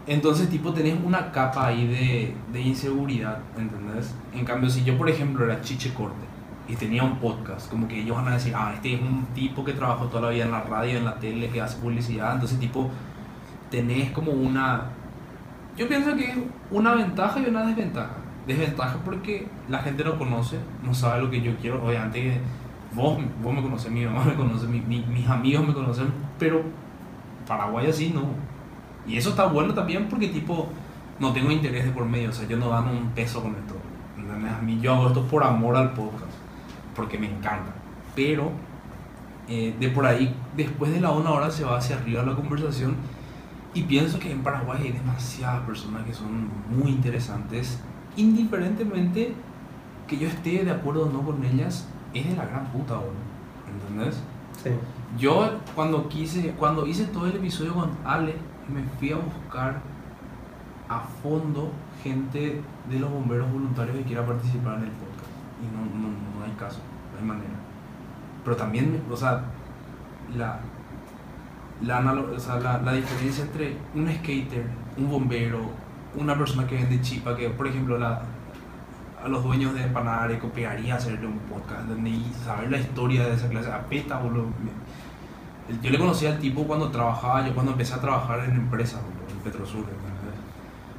Entonces, 0.06 0.48
tipo, 0.48 0.72
tenés 0.72 0.96
una 1.04 1.30
capa 1.30 1.66
ahí 1.66 1.86
de, 1.86 2.34
de 2.52 2.60
inseguridad, 2.60 3.40
¿entendés? 3.58 4.14
En 4.32 4.44
cambio, 4.44 4.70
si 4.70 4.82
yo, 4.82 4.96
por 4.96 5.08
ejemplo, 5.08 5.44
era 5.44 5.60
chiche 5.60 5.92
corte, 5.92 6.26
y 6.66 6.76
tenía 6.76 7.02
un 7.02 7.18
podcast, 7.18 7.70
como 7.70 7.88
que 7.88 8.00
ellos 8.00 8.16
van 8.16 8.28
a 8.28 8.32
decir, 8.32 8.54
ah, 8.56 8.72
este 8.74 8.94
es 8.94 9.00
un 9.00 9.26
tipo 9.34 9.64
que 9.64 9.72
trabajó 9.72 10.06
toda 10.06 10.22
la 10.22 10.28
vida 10.30 10.44
en 10.44 10.50
la 10.50 10.62
radio, 10.62 10.98
en 10.98 11.04
la 11.04 11.18
tele, 11.18 11.48
que 11.48 11.60
hace 11.60 11.78
publicidad, 11.78 12.34
entonces 12.34 12.58
tipo, 12.58 12.90
tenés 13.70 14.10
como 14.10 14.32
una... 14.32 14.90
Yo 15.76 15.88
pienso 15.88 16.14
que 16.16 16.30
es 16.30 16.36
una 16.70 16.94
ventaja 16.94 17.40
y 17.40 17.46
una 17.46 17.64
desventaja. 17.64 18.16
Desventaja 18.46 18.96
porque 19.04 19.46
la 19.68 19.78
gente 19.78 20.04
no 20.04 20.18
conoce, 20.18 20.58
no 20.82 20.92
sabe 20.92 21.22
lo 21.22 21.30
que 21.30 21.40
yo 21.40 21.54
quiero, 21.56 21.84
obviamente 21.84 22.40
vos, 22.94 23.18
vos 23.42 23.54
me 23.54 23.62
conoces, 23.62 23.90
mi 23.90 24.04
mamá 24.04 24.24
me 24.24 24.34
conoce, 24.34 24.66
mi- 24.66 24.80
mi- 24.80 25.04
mis 25.06 25.28
amigos 25.28 25.66
me 25.66 25.74
conocen, 25.74 26.12
pero 26.38 26.62
Paraguay 27.46 27.86
así 27.88 28.10
no. 28.10 28.22
Y 29.06 29.16
eso 29.16 29.30
está 29.30 29.46
bueno 29.46 29.72
también 29.74 30.06
porque 30.08 30.28
tipo, 30.28 30.68
no 31.18 31.32
tengo 31.32 31.50
interés 31.50 31.84
de 31.84 31.90
por 31.92 32.04
medio, 32.04 32.30
o 32.30 32.32
sea, 32.32 32.46
yo 32.48 32.56
no 32.56 32.70
gano 32.70 32.90
un 32.92 33.10
peso 33.10 33.42
con 33.42 33.52
esto. 33.52 33.74
¿entendés? 34.16 34.52
A 34.52 34.60
mí 34.60 34.78
yo 34.80 34.94
hago 34.94 35.06
esto 35.08 35.22
por 35.24 35.42
amor 35.44 35.76
al 35.76 35.92
podcast, 35.94 36.32
porque 36.94 37.18
me 37.18 37.26
encanta. 37.30 37.72
Pero 38.14 38.50
eh, 39.48 39.74
de 39.80 39.88
por 39.88 40.04
ahí, 40.04 40.34
después 40.56 40.92
de 40.92 41.00
la 41.00 41.10
una 41.12 41.30
hora 41.30 41.50
se 41.50 41.64
va 41.64 41.78
hacia 41.78 41.96
arriba 41.96 42.22
la 42.22 42.34
conversación 42.34 42.96
y 43.74 43.82
pienso 43.84 44.18
que 44.18 44.30
en 44.30 44.42
Paraguay 44.42 44.82
hay 44.82 44.92
demasiadas 44.92 45.60
personas 45.62 46.02
que 46.04 46.12
son 46.12 46.48
muy 46.68 46.90
interesantes, 46.90 47.80
indiferentemente 48.16 49.34
que 50.06 50.18
yo 50.18 50.26
esté 50.28 50.64
de 50.64 50.70
acuerdo 50.70 51.06
o 51.06 51.10
no 51.12 51.22
con 51.22 51.42
ellas, 51.44 51.86
es 52.14 52.28
de 52.28 52.36
la 52.36 52.46
gran 52.46 52.66
puta, 52.66 52.94
boludo. 52.94 53.12
¿entendés? 53.70 54.22
Sí. 54.62 54.70
Yo 55.18 55.50
cuando 55.74 56.08
quise, 56.08 56.50
cuando 56.52 56.86
hice 56.86 57.04
todo 57.06 57.26
el 57.26 57.36
episodio 57.36 57.74
con 57.74 57.90
Ale, 58.04 58.34
me 58.72 58.82
fui 58.98 59.12
a 59.12 59.16
buscar 59.16 59.80
a 60.88 61.00
fondo 61.00 61.70
gente 62.02 62.60
de 62.90 62.98
los 62.98 63.10
bomberos 63.10 63.50
voluntarios 63.52 63.96
que 63.98 64.02
quiera 64.04 64.24
participar 64.26 64.78
en 64.78 64.84
el 64.84 64.90
podcast. 64.90 65.30
Y 65.62 65.66
no, 65.74 65.80
no, 66.00 66.08
no 66.38 66.44
hay 66.44 66.52
caso, 66.58 66.80
no 67.12 67.18
hay 67.18 67.24
manera. 67.24 67.54
Pero 68.44 68.56
también, 68.56 69.02
o 69.10 69.16
sea, 69.16 69.42
la, 70.36 70.60
la, 71.82 72.00
analo- 72.02 72.34
o 72.34 72.38
sea, 72.38 72.58
la, 72.60 72.80
la 72.82 72.92
diferencia 72.92 73.44
entre 73.44 73.76
un 73.94 74.08
skater, 74.12 74.66
un 74.96 75.10
bombero, 75.10 75.60
una 76.16 76.36
persona 76.36 76.66
que 76.66 76.76
vende 76.76 77.00
chipa, 77.00 77.36
que 77.36 77.50
por 77.50 77.66
ejemplo 77.66 77.98
la, 77.98 78.22
a 79.22 79.28
los 79.28 79.42
dueños 79.42 79.74
de 79.74 79.82
empanadas 79.82 80.38
copiaría 80.38 80.96
hacerle 80.96 81.26
un 81.26 81.38
podcast 81.40 81.82
¿entendés? 81.82 82.14
y 82.14 82.44
saber 82.44 82.70
la 82.70 82.78
historia 82.78 83.26
de 83.26 83.34
esa 83.34 83.48
clase, 83.48 83.70
apeta, 83.70 84.18
boludo. 84.18 84.46
Yo 85.82 85.90
le 85.90 85.98
conocí 85.98 86.26
al 86.26 86.38
tipo 86.38 86.64
cuando 86.64 86.90
trabajaba, 86.90 87.46
yo 87.46 87.54
cuando 87.54 87.72
empecé 87.72 87.94
a 87.94 88.00
trabajar 88.00 88.44
en 88.44 88.52
empresas, 88.52 89.00
boludo, 89.02 89.30
en 89.30 89.38
Petrosur, 89.40 89.80
¿entendés? 89.80 90.08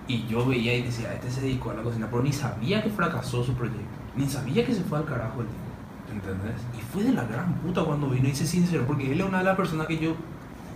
Y 0.08 0.28
yo 0.28 0.46
veía 0.46 0.76
y 0.76 0.84
decía, 0.84 1.14
este 1.14 1.32
se 1.32 1.42
dedicó 1.42 1.72
a 1.72 1.76
la 1.76 1.84
cocina, 1.84 2.08
pero 2.10 2.22
ni 2.22 2.34
sabía 2.34 2.84
que 2.84 2.90
fracasó 2.90 3.44
su 3.44 3.54
proyecto, 3.54 3.80
ni 4.16 4.28
sabía 4.28 4.66
que 4.66 4.74
se 4.74 4.84
fue 4.84 5.00
al 5.00 5.06
carajo 5.06 5.42
el 5.42 5.48
tipo, 5.48 6.14
¿entendés? 6.14 6.62
Y 6.78 6.82
fue 6.82 7.04
de 7.04 7.14
la 7.14 7.24
gran 7.24 7.54
puta 7.56 7.84
cuando 7.84 8.10
vino 8.10 8.28
y 8.28 8.36
se 8.36 8.46
sinceró, 8.46 8.86
porque 8.86 9.12
él 9.12 9.20
es 9.20 9.28
una 9.28 9.40
de 9.40 9.46
las 9.46 9.56
personas 9.56 9.88
que 9.88 9.98
yo, 9.98 10.16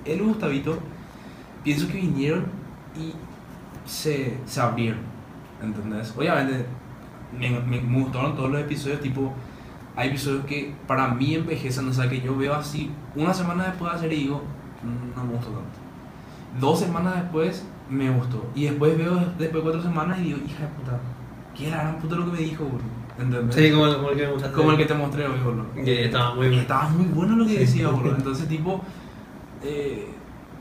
él 0.06 0.22
y 0.22 0.24
Gustavito, 0.24 0.80
pienso 1.64 1.88
que 1.88 1.98
vinieron 1.98 2.46
y 2.96 3.14
se, 3.88 4.38
se 4.46 4.62
abrieron, 4.62 5.02
¿entendés? 5.62 6.14
Obviamente, 6.18 6.66
me, 7.38 7.50
me, 7.62 7.82
me 7.82 8.02
gustaron 8.02 8.36
todos 8.36 8.52
los 8.52 8.62
episodios, 8.62 9.00
tipo, 9.02 9.32
hay 9.96 10.10
episodios 10.10 10.46
que 10.46 10.74
para 10.88 11.08
mí 11.10 11.36
envejecen, 11.36 11.88
o 11.88 11.94
sea, 11.94 12.10
que 12.10 12.22
yo 12.22 12.36
veo 12.36 12.54
así, 12.56 12.90
una 13.16 13.34
semana 13.34 13.66
después 13.66 13.92
de 13.92 13.98
hacer 13.98 14.14
y 14.14 14.16
digo, 14.18 14.42
"Mm, 14.84 15.16
no 15.18 15.24
me 15.26 15.34
gustó 15.34 15.50
tanto. 15.52 15.80
Dos 16.60 16.80
semanas 16.80 17.16
después 17.16 17.66
me 17.90 18.10
gustó. 18.10 18.46
Y 18.56 18.66
después 18.66 18.98
veo 18.98 19.16
después 19.16 19.54
de 19.54 19.62
cuatro 19.62 19.82
semanas 19.82 20.20
y 20.20 20.24
digo, 20.24 20.38
hija 20.46 20.64
de 20.64 20.68
puta, 20.70 21.00
¿qué 21.56 21.68
era 21.68 21.78
gran 21.84 22.00
puta 22.00 22.16
lo 22.16 22.26
que 22.26 22.32
me 22.32 22.38
dijo, 22.40 22.64
boludo? 22.64 23.04
¿Entendés? 23.20 23.56
Sí, 23.56 23.72
como 23.72 23.86
el, 23.88 23.96
como 23.96 24.10
el 24.10 24.18
que 24.18 24.26
me 24.26 24.32
mostraste. 24.32 24.58
Como 24.58 24.72
el 24.72 24.78
que 24.78 24.86
te 24.86 24.94
mostré 24.96 25.28
hoy, 25.28 25.40
boludo. 25.44 25.66
Estaba 25.76 26.36
muy 26.36 26.50
bien. 26.50 26.62
Estaba 26.62 26.90
muy 26.90 27.06
bueno 27.06 27.36
lo 27.36 27.46
que 27.46 27.60
decía, 27.60 27.90
boludo. 27.90 28.16
Entonces, 28.18 28.48
tipo, 28.48 28.82
eh, 29.64 30.08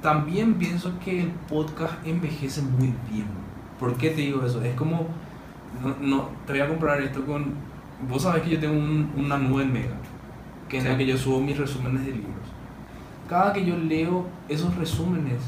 también 0.03 0.55
pienso 0.55 0.93
que 1.05 1.23
el 1.23 1.31
podcast 1.49 1.95
envejece 2.07 2.63
muy 2.63 2.93
bien. 3.11 3.27
¿Por 3.79 3.97
qué 3.97 4.11
te 4.11 4.21
digo 4.23 4.45
eso? 4.45 4.63
Es 4.63 4.75
como, 4.75 5.07
no, 5.83 5.97
no, 6.01 6.29
te 6.47 6.53
voy 6.53 6.61
a 6.63 6.69
comprar 6.69 7.01
esto 7.01 7.25
con, 7.25 7.55
vos 8.09 8.23
sabés 8.23 8.43
que 8.43 8.51
yo 8.51 8.61
tengo 8.61 8.75
un- 8.75 9.11
una 9.17 9.39
nube 9.39 9.63
en 9.63 9.73
Mega, 9.73 9.95
que 10.69 10.79
en 10.79 10.85
la 10.85 10.91
Sí. 10.93 10.97
que 10.99 11.07
yo 11.07 11.17
subo 11.17 11.41
mis 11.41 11.57
resúmenes 11.57 12.05
de 12.05 12.13
libros. 12.13 12.33
Cada 13.29 13.53
que 13.53 13.65
yo 13.65 13.77
leo 13.77 14.27
esos 14.49 14.75
resúmenes, 14.77 15.41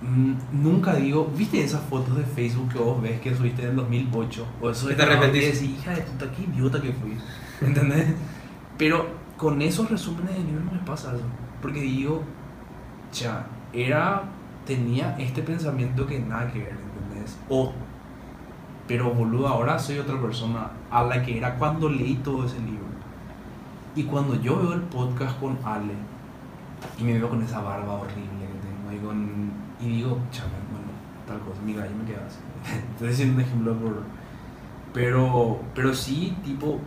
mm, 0.00 0.62
nunca 0.62 0.94
digo, 0.94 1.30
¿viste 1.36 1.62
esas 1.62 1.82
fotos 1.82 2.16
de 2.16 2.24
Facebook 2.24 2.72
que 2.72 2.78
vos 2.78 3.02
ves 3.02 3.20
que 3.20 3.34
subiste 3.34 3.62
en 3.62 3.70
el 3.70 3.76
2008? 3.76 4.46
O 4.60 4.70
eso 4.70 4.88
de 4.88 4.94
te 4.94 5.02
arrepentís. 5.02 5.42
y 5.42 5.46
decís, 5.46 5.62
hija 5.80 5.90
de 5.92 6.02
puta, 6.02 6.26
qué 6.32 6.42
idiota 6.44 6.80
que 6.80 6.92
fui. 6.92 7.16
¿Entendés? 7.60 8.14
Pero 8.78 9.06
con 9.36 9.60
esos 9.60 9.90
resúmenes 9.90 10.34
de 10.34 10.44
libros 10.44 10.64
no 10.64 10.72
me 10.72 10.78
pasa 10.78 11.12
eso. 11.14 11.24
Porque 11.60 11.80
digo, 11.80 12.22
ya, 13.12 13.46
era, 13.72 14.22
tenía 14.66 15.16
este 15.18 15.42
pensamiento 15.42 16.06
que 16.06 16.18
nada 16.18 16.50
que 16.52 16.58
ver, 16.60 16.76
¿entendés? 17.04 17.36
O, 17.48 17.72
pero 18.92 19.10
boludo, 19.10 19.48
ahora 19.48 19.78
soy 19.78 19.98
otra 19.98 20.20
persona 20.20 20.68
a 20.90 21.02
la 21.04 21.22
que 21.22 21.38
era 21.38 21.54
cuando 21.54 21.88
leí 21.88 22.16
todo 22.16 22.44
ese 22.44 22.58
libro. 22.58 22.84
Y 23.96 24.02
cuando 24.02 24.38
yo 24.42 24.58
veo 24.58 24.74
el 24.74 24.82
podcast 24.82 25.40
con 25.40 25.56
Ale, 25.64 25.94
y 26.98 27.02
me 27.02 27.14
veo 27.14 27.30
con 27.30 27.42
esa 27.42 27.62
barba 27.62 27.94
horrible 27.94 28.22
que 28.22 28.92
tengo, 28.92 28.92
y, 28.92 28.98
con, 28.98 29.50
y 29.80 29.96
digo, 29.96 30.18
chaval, 30.30 30.50
bueno, 30.70 30.88
tal 31.26 31.40
cosa, 31.40 31.62
mi 31.62 31.72
gallo 31.72 31.96
me 31.96 32.04
queda 32.04 32.26
así. 32.26 32.40
Estoy 32.92 33.08
diciendo 33.08 33.36
un 33.36 33.40
ejemplo 33.40 33.74
por... 33.76 34.02
Pero, 34.92 35.60
pero 35.74 35.94
sí, 35.94 36.36
tipo, 36.44 36.78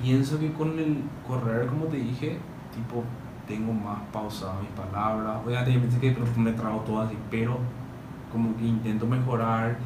pienso 0.00 0.38
que 0.38 0.50
con 0.54 0.78
el 0.78 1.02
correr, 1.26 1.66
como 1.66 1.88
te 1.88 1.98
dije, 1.98 2.38
tipo, 2.74 3.04
tengo 3.46 3.74
más 3.74 3.98
pausadas 4.14 4.62
mis 4.62 4.70
palabras. 4.70 5.42
Obviamente, 5.44 5.74
yo 5.74 5.80
pensé 5.82 6.00
que 6.00 6.40
me 6.40 6.52
trago 6.52 6.78
todo 6.86 7.02
así, 7.02 7.18
pero 7.30 7.58
como 8.32 8.56
que 8.56 8.64
intento 8.64 9.06
mejorar. 9.06 9.76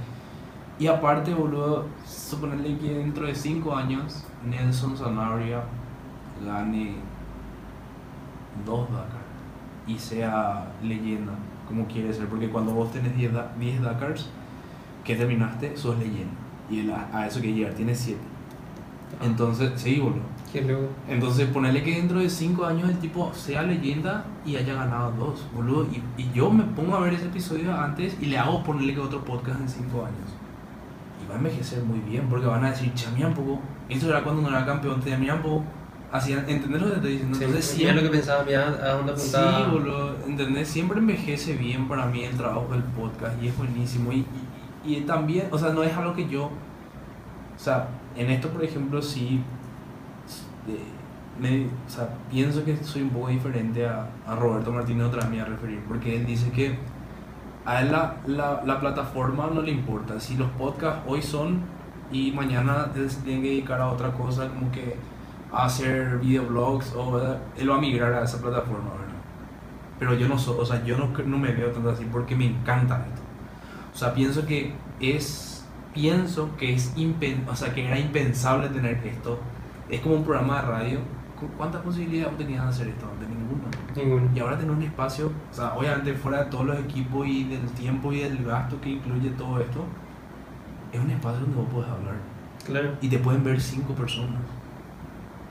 Y 0.78 0.86
aparte, 0.86 1.34
boludo, 1.34 1.86
suponerle 2.06 2.76
que 2.78 2.94
dentro 2.94 3.26
de 3.26 3.34
5 3.34 3.76
años 3.76 4.24
Nelson 4.44 4.96
Sanabria 4.96 5.62
gane 6.44 6.94
dos 8.66 8.88
Dakar 8.90 9.22
y 9.86 9.98
sea 9.98 10.66
leyenda, 10.82 11.32
como 11.68 11.86
quiere 11.86 12.12
ser. 12.12 12.26
Porque 12.26 12.48
cuando 12.48 12.72
vos 12.72 12.90
tenés 12.92 13.16
10 13.16 13.32
da- 13.32 13.52
10 13.58 13.80
Dakars 13.82 14.28
que 15.04 15.16
terminaste, 15.16 15.76
sos 15.76 15.98
leyenda. 15.98 16.32
Y 16.70 16.80
el- 16.80 16.92
a, 16.92 17.08
a 17.12 17.26
eso 17.26 17.40
que 17.40 17.52
llegar, 17.52 17.74
tienes 17.74 17.98
7. 17.98 18.20
Entonces, 19.22 19.72
sí, 19.76 19.98
boludo. 20.00 20.22
Qué 20.52 20.62
loco. 20.62 20.88
Entonces, 21.08 21.48
ponerle 21.48 21.82
que 21.82 21.96
dentro 21.96 22.18
de 22.18 22.28
5 22.28 22.64
años 22.64 22.88
el 22.90 22.98
tipo 22.98 23.32
sea 23.34 23.62
leyenda 23.62 24.24
y 24.44 24.56
haya 24.56 24.74
ganado 24.74 25.12
dos, 25.12 25.44
boludo. 25.54 25.86
Y, 26.16 26.22
y 26.22 26.30
yo 26.32 26.50
me 26.50 26.64
pongo 26.64 26.94
a 26.96 27.00
ver 27.00 27.14
ese 27.14 27.26
episodio 27.26 27.74
antes 27.76 28.16
y 28.20 28.26
le 28.26 28.38
hago 28.38 28.62
ponerle 28.62 28.94
que 28.94 29.00
otro 29.00 29.24
podcast 29.24 29.60
en 29.60 29.68
5 29.68 29.98
años. 30.04 30.30
Y 31.24 31.28
va 31.28 31.34
a 31.34 31.38
envejecer 31.38 31.82
muy 31.84 32.00
bien 32.00 32.28
porque 32.28 32.46
van 32.46 32.64
a 32.64 32.70
decir, 32.70 32.92
poco. 33.34 33.60
Eso 33.88 34.08
era 34.08 34.22
cuando 34.22 34.42
no 34.42 34.48
era 34.48 34.64
campeón, 34.66 35.00
un 35.34 35.42
poco. 35.42 35.64
Así, 36.10 36.32
¿entendés 36.32 36.82
lo 36.82 36.88
que 36.88 36.92
te 36.92 36.96
estoy 36.96 37.12
diciendo? 37.12 37.38
Sí, 37.38 37.44
Entonces, 37.44 37.74
mira 37.78 37.90
siempre. 37.92 38.02
lo 38.04 38.10
que 38.10 38.16
pensaba, 38.18 38.44
mira 38.44 38.66
a 38.68 38.92
dónde 38.96 39.16
Sí, 39.16 39.34
apuntaba. 39.36 39.68
boludo, 39.68 40.16
¿entendés? 40.26 40.68
Siempre 40.68 40.98
envejece 40.98 41.54
bien 41.56 41.88
para 41.88 42.04
mí 42.06 42.22
el 42.24 42.36
trabajo 42.36 42.68
del 42.70 42.82
podcast 42.82 43.42
y 43.42 43.48
es 43.48 43.56
buenísimo. 43.56 44.12
Y, 44.12 44.26
y, 44.84 44.96
y 44.96 45.00
también, 45.02 45.46
o 45.50 45.58
sea, 45.58 45.72
no 45.72 45.82
es 45.82 45.94
algo 45.96 46.12
que 46.14 46.28
yo. 46.28 46.44
O 46.46 47.58
sea, 47.58 47.88
en 48.16 48.30
esto, 48.30 48.48
por 48.50 48.62
ejemplo, 48.62 49.00
sí. 49.00 49.42
me- 51.40 51.66
o 51.66 51.88
sea, 51.90 52.08
pienso 52.30 52.62
que 52.64 52.76
soy 52.84 53.02
un 53.02 53.10
poco 53.10 53.28
diferente 53.28 53.86
a, 53.86 54.06
a 54.26 54.36
Roberto 54.36 54.70
Martínez, 54.70 55.06
otra 55.06 55.20
vez 55.22 55.30
me 55.30 55.40
a 55.40 55.44
referir, 55.46 55.80
porque 55.88 56.16
él 56.16 56.26
dice 56.26 56.50
que 56.50 56.78
a 57.64 57.80
él 57.80 57.92
la, 57.92 58.16
la, 58.26 58.62
la 58.64 58.80
plataforma 58.80 59.48
no 59.52 59.62
le 59.62 59.70
importa. 59.70 60.18
Si 60.20 60.36
los 60.36 60.50
podcasts 60.52 61.02
hoy 61.06 61.22
son 61.22 61.60
y 62.10 62.32
mañana 62.32 62.90
se 62.94 63.20
tiene 63.22 63.42
que 63.42 63.48
dedicar 63.48 63.80
a 63.80 63.88
otra 63.88 64.12
cosa, 64.12 64.48
como 64.48 64.70
que 64.70 64.96
a 65.52 65.64
hacer 65.66 66.18
videoblogs, 66.18 66.94
o, 66.94 67.20
él 67.56 67.70
va 67.70 67.76
a 67.76 67.80
migrar 67.80 68.12
a 68.14 68.24
esa 68.24 68.40
plataforma, 68.40 68.90
¿verdad? 68.90 69.14
Pero 69.98 70.14
yo 70.14 70.28
no 70.28 70.38
soy, 70.38 70.56
o 70.58 70.66
sea, 70.66 70.82
yo 70.84 70.96
no, 70.96 71.12
no 71.26 71.38
me 71.38 71.52
veo 71.52 71.70
tanto 71.70 71.90
así 71.90 72.06
porque 72.10 72.34
me 72.34 72.46
encanta 72.46 73.06
esto. 73.08 73.22
O 73.94 73.96
sea, 73.96 74.14
pienso 74.14 74.46
que 74.46 74.72
es, 75.00 75.64
pienso 75.94 76.56
que 76.56 76.74
es, 76.74 76.92
impen, 76.96 77.46
o 77.48 77.54
sea, 77.54 77.72
que 77.74 77.86
era 77.86 77.98
impensable 77.98 78.68
tener 78.68 79.06
esto. 79.06 79.38
Es 79.88 80.00
como 80.00 80.16
un 80.16 80.24
programa 80.24 80.62
de 80.62 80.68
radio. 80.68 80.98
¿Cu- 81.42 81.56
¿Cuántas 81.58 81.82
posibilidades 81.82 82.38
tenías 82.38 82.62
de 82.64 82.68
hacer 82.70 82.88
esto 82.88 83.06
antes? 83.12 83.28
Ninguna. 83.28 83.68
Ninguno. 83.96 84.30
Y 84.34 84.38
ahora 84.40 84.56
tener 84.56 84.70
un 84.70 84.82
espacio, 84.82 85.26
o 85.50 85.54
sea, 85.54 85.74
obviamente 85.74 86.14
fuera 86.14 86.44
de 86.44 86.50
todos 86.50 86.66
los 86.66 86.78
equipos 86.78 87.26
y 87.26 87.44
del 87.44 87.60
tiempo 87.72 88.12
y 88.12 88.20
del 88.20 88.44
gasto 88.44 88.80
que 88.80 88.90
incluye 88.90 89.30
todo 89.30 89.58
esto, 89.60 89.84
es 90.92 91.00
un 91.00 91.10
espacio 91.10 91.40
donde 91.40 91.56
vos 91.56 91.66
podés 91.72 91.90
hablar. 91.90 92.14
Claro. 92.64 92.90
Y 93.00 93.08
te 93.08 93.18
pueden 93.18 93.42
ver 93.42 93.60
cinco 93.60 93.92
personas. 93.94 94.40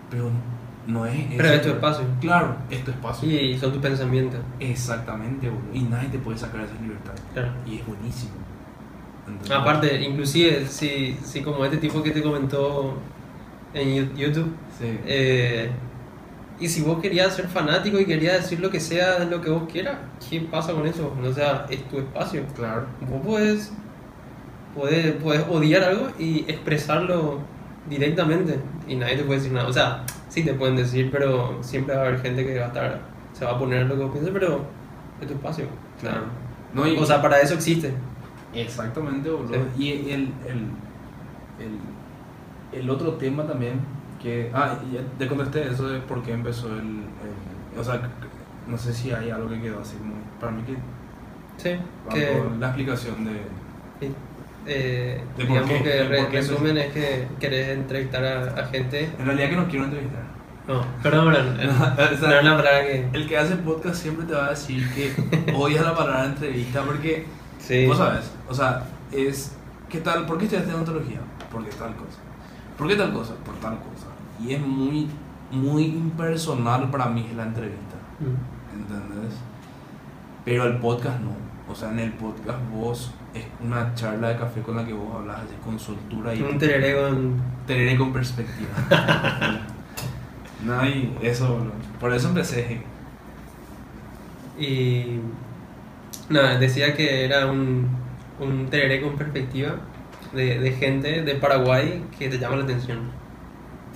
Pero 0.09 0.29
no 0.87 1.05
es... 1.05 1.25
Pero 1.37 1.47
es 1.49 1.61
tu 1.61 1.69
espacio. 1.69 2.05
Claro, 2.19 2.55
es 2.69 2.83
tu 2.85 2.91
espacio. 2.91 3.29
Y 3.29 3.57
son 3.57 3.71
tus 3.73 3.81
pensamientos. 3.81 4.39
Exactamente, 4.59 5.49
boludo. 5.49 5.73
Y 5.73 5.81
nadie 5.83 6.09
te 6.09 6.19
puede 6.19 6.37
sacar 6.37 6.61
esa 6.61 6.73
libertad. 6.81 7.13
Claro. 7.33 7.49
Y 7.65 7.75
es 7.79 7.85
buenísimo. 7.87 8.31
¿Entendés? 9.27 9.51
Aparte, 9.51 10.01
inclusive, 10.01 10.65
si, 10.67 11.17
si 11.23 11.41
como 11.41 11.63
este 11.65 11.77
tipo 11.77 12.01
que 12.01 12.11
te 12.11 12.21
comentó 12.23 12.97
en 13.73 14.15
YouTube. 14.15 14.53
Sí. 14.79 14.97
Eh, 15.05 15.69
y 16.59 16.67
si 16.67 16.81
vos 16.81 16.99
querías 17.01 17.35
ser 17.35 17.47
fanático 17.47 17.99
y 17.99 18.05
querías 18.05 18.41
decir 18.43 18.59
lo 18.59 18.69
que 18.69 18.79
sea 18.79 19.19
lo 19.25 19.41
que 19.41 19.49
vos 19.49 19.63
quieras, 19.71 19.97
¿qué 20.29 20.41
pasa 20.41 20.73
con 20.73 20.85
eso? 20.85 21.13
O 21.23 21.33
sea, 21.33 21.65
es 21.69 21.83
tu 21.89 21.97
espacio. 21.99 22.43
claro. 22.55 22.85
Vos 23.09 23.21
puedes, 23.25 23.71
puedes, 24.75 25.13
puedes 25.15 25.43
odiar 25.49 25.83
algo 25.83 26.09
y 26.19 26.39
expresarlo 26.47 27.39
directamente 27.89 28.59
y 28.87 28.95
nadie 28.95 29.17
te 29.17 29.23
puede 29.23 29.39
decir 29.39 29.53
nada. 29.53 29.67
O 29.67 29.73
sea, 29.73 30.03
sí 30.29 30.43
te 30.43 30.53
pueden 30.53 30.75
decir, 30.75 31.09
pero 31.11 31.57
siempre 31.61 31.95
va 31.95 32.03
a 32.03 32.05
haber 32.07 32.21
gente 32.21 32.45
que 32.45 32.59
va 32.59 32.65
a 32.65 32.67
estar, 32.67 32.99
se 33.33 33.43
va 33.45 33.51
a 33.51 33.57
poner 33.59 33.87
lo 33.87 33.95
que 33.95 34.03
vos 34.03 34.11
pienses, 34.11 34.31
pero 34.33 34.63
es 35.19 35.27
tu 35.27 35.33
espacio. 35.33 35.65
Claro. 35.99 36.21
No, 36.73 36.87
y- 36.87 36.95
O 36.97 37.05
sea, 37.05 37.21
para 37.21 37.39
eso 37.41 37.55
existe. 37.55 37.91
Exactamente, 38.53 39.29
boludo. 39.29 39.53
Sí. 39.77 39.83
Y 39.83 39.91
el, 39.91 39.99
el, 40.11 40.21
el, 40.45 40.57
el 41.59 41.79
otro 42.89 43.13
tema 43.13 43.45
también, 43.45 43.79
que... 44.21 44.49
Ah, 44.53 44.77
ya 44.91 45.01
te 45.17 45.27
contesté 45.27 45.67
eso 45.71 45.87
de 45.89 45.99
por 45.99 46.21
qué 46.23 46.33
empezó 46.33 46.67
el... 46.69 46.77
el- 46.79 47.79
o 47.79 47.83
sea, 47.83 48.01
no 48.67 48.77
sé 48.77 48.93
si 48.93 49.11
hay 49.11 49.29
algo 49.29 49.49
que 49.49 49.61
quedó 49.61 49.79
así 49.81 49.95
muy... 50.03 50.15
Para 50.39 50.51
mí 50.51 50.61
que... 50.63 50.73
Sí, 51.57 51.77
que 52.11 52.41
la 52.59 52.67
explicación 52.67 53.25
de... 53.25 53.41
eh, 54.65 55.23
¿De 55.37 55.43
digamos 55.45 55.69
qué? 55.69 55.83
que 55.83 55.89
¿De 55.89 56.03
re- 56.07 56.29
resumen 56.29 56.77
es 56.77 56.93
que 56.93 57.27
querés 57.39 57.69
entrevistar 57.69 58.23
a, 58.23 58.61
a 58.61 58.65
gente. 58.67 59.09
En 59.19 59.25
realidad 59.25 59.49
que 59.49 59.55
no 59.55 59.67
quiero 59.67 59.85
entrevistar. 59.85 60.23
No, 60.67 60.85
perdón, 61.03 61.33
perdón. 61.33 61.57
O 62.13 62.17
sea, 62.17 62.41
no 62.41 62.57
palabra 62.57 62.83
que. 62.85 63.07
El 63.13 63.27
que 63.27 63.37
hace 63.37 63.55
podcast 63.57 63.95
siempre 63.95 64.25
te 64.25 64.33
va 64.33 64.47
a 64.47 64.49
decir 64.51 64.87
que 64.93 65.53
odia 65.55 65.81
la 65.83 65.95
palabra 65.95 66.25
entrevista 66.25 66.81
porque... 66.83 67.25
Sí. 67.59 67.85
Vos 67.85 67.97
sabes, 67.97 68.31
o 68.49 68.53
sea, 68.53 68.83
es... 69.11 69.55
¿Qué 69.89 69.99
tal? 69.99 70.25
¿Por 70.25 70.37
qué 70.37 70.45
estudiaste 70.45 70.73
odontología? 70.73 71.19
Porque 71.51 71.69
tal 71.71 71.95
cosa. 71.95 72.17
¿Por 72.81 72.89
qué 72.89 72.95
tal 72.95 73.13
cosa? 73.13 73.35
Por 73.45 73.53
tal 73.57 73.77
cosa. 73.77 74.07
Y 74.43 74.53
es 74.53 74.59
muy, 74.59 75.07
muy 75.51 75.83
impersonal 75.83 76.89
para 76.89 77.05
mí 77.05 77.29
la 77.35 77.43
entrevista. 77.43 77.95
Mm. 78.19 78.79
¿Entendés? 78.79 79.35
Pero 80.43 80.65
el 80.65 80.77
podcast 80.79 81.19
no. 81.19 81.29
O 81.71 81.75
sea, 81.75 81.91
en 81.91 81.99
el 81.99 82.13
podcast 82.13 82.57
vos 82.73 83.13
es 83.35 83.45
una 83.63 83.93
charla 83.93 84.29
de 84.29 84.37
café 84.37 84.63
con 84.63 84.77
la 84.77 84.83
que 84.83 84.93
vos 84.93 85.15
hablas 85.15 85.47
de 85.47 85.57
con 85.57 85.77
soltura 85.77 86.33
y 86.33 86.41
Un 86.41 86.57
tereré 86.57 86.99
con. 86.99 87.39
tener 87.67 87.99
con 87.99 88.11
perspectiva. 88.11 88.71
no, 90.65 90.83
y 90.83 91.15
eso, 91.21 91.59
por 91.99 92.11
eso 92.15 92.29
empecé. 92.29 92.81
Y. 94.59 95.19
Nada, 96.29 96.57
decía 96.57 96.95
que 96.95 97.25
era 97.25 97.45
un, 97.45 97.89
un 98.39 98.71
tereré 98.71 99.03
con 99.03 99.15
perspectiva 99.17 99.75
de, 100.33 100.59
de 100.59 100.71
gente 100.73 101.21
de 101.23 101.35
Paraguay 101.35 102.03
que 102.17 102.29
te 102.29 102.37
llama 102.37 102.57
la 102.57 102.63
atención. 102.63 102.99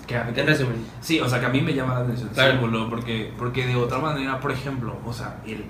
Que, 0.07 0.15
En 0.15 0.47
resumen. 0.47 0.75
Sí, 1.01 1.19
o 1.19 1.27
sea, 1.27 1.39
que 1.39 1.47
a 1.47 1.49
mí 1.49 1.61
me 1.61 1.73
llama 1.73 1.95
la 1.95 1.99
atención. 2.01 2.29
Claro. 2.33 2.53
sí, 2.53 2.57
boludo, 2.59 2.89
porque, 2.89 3.31
porque 3.37 3.65
de 3.65 3.75
otra 3.75 3.97
manera, 3.97 4.39
por 4.39 4.51
ejemplo, 4.51 4.95
o 5.03 5.11
sea, 5.11 5.37
el, 5.47 5.65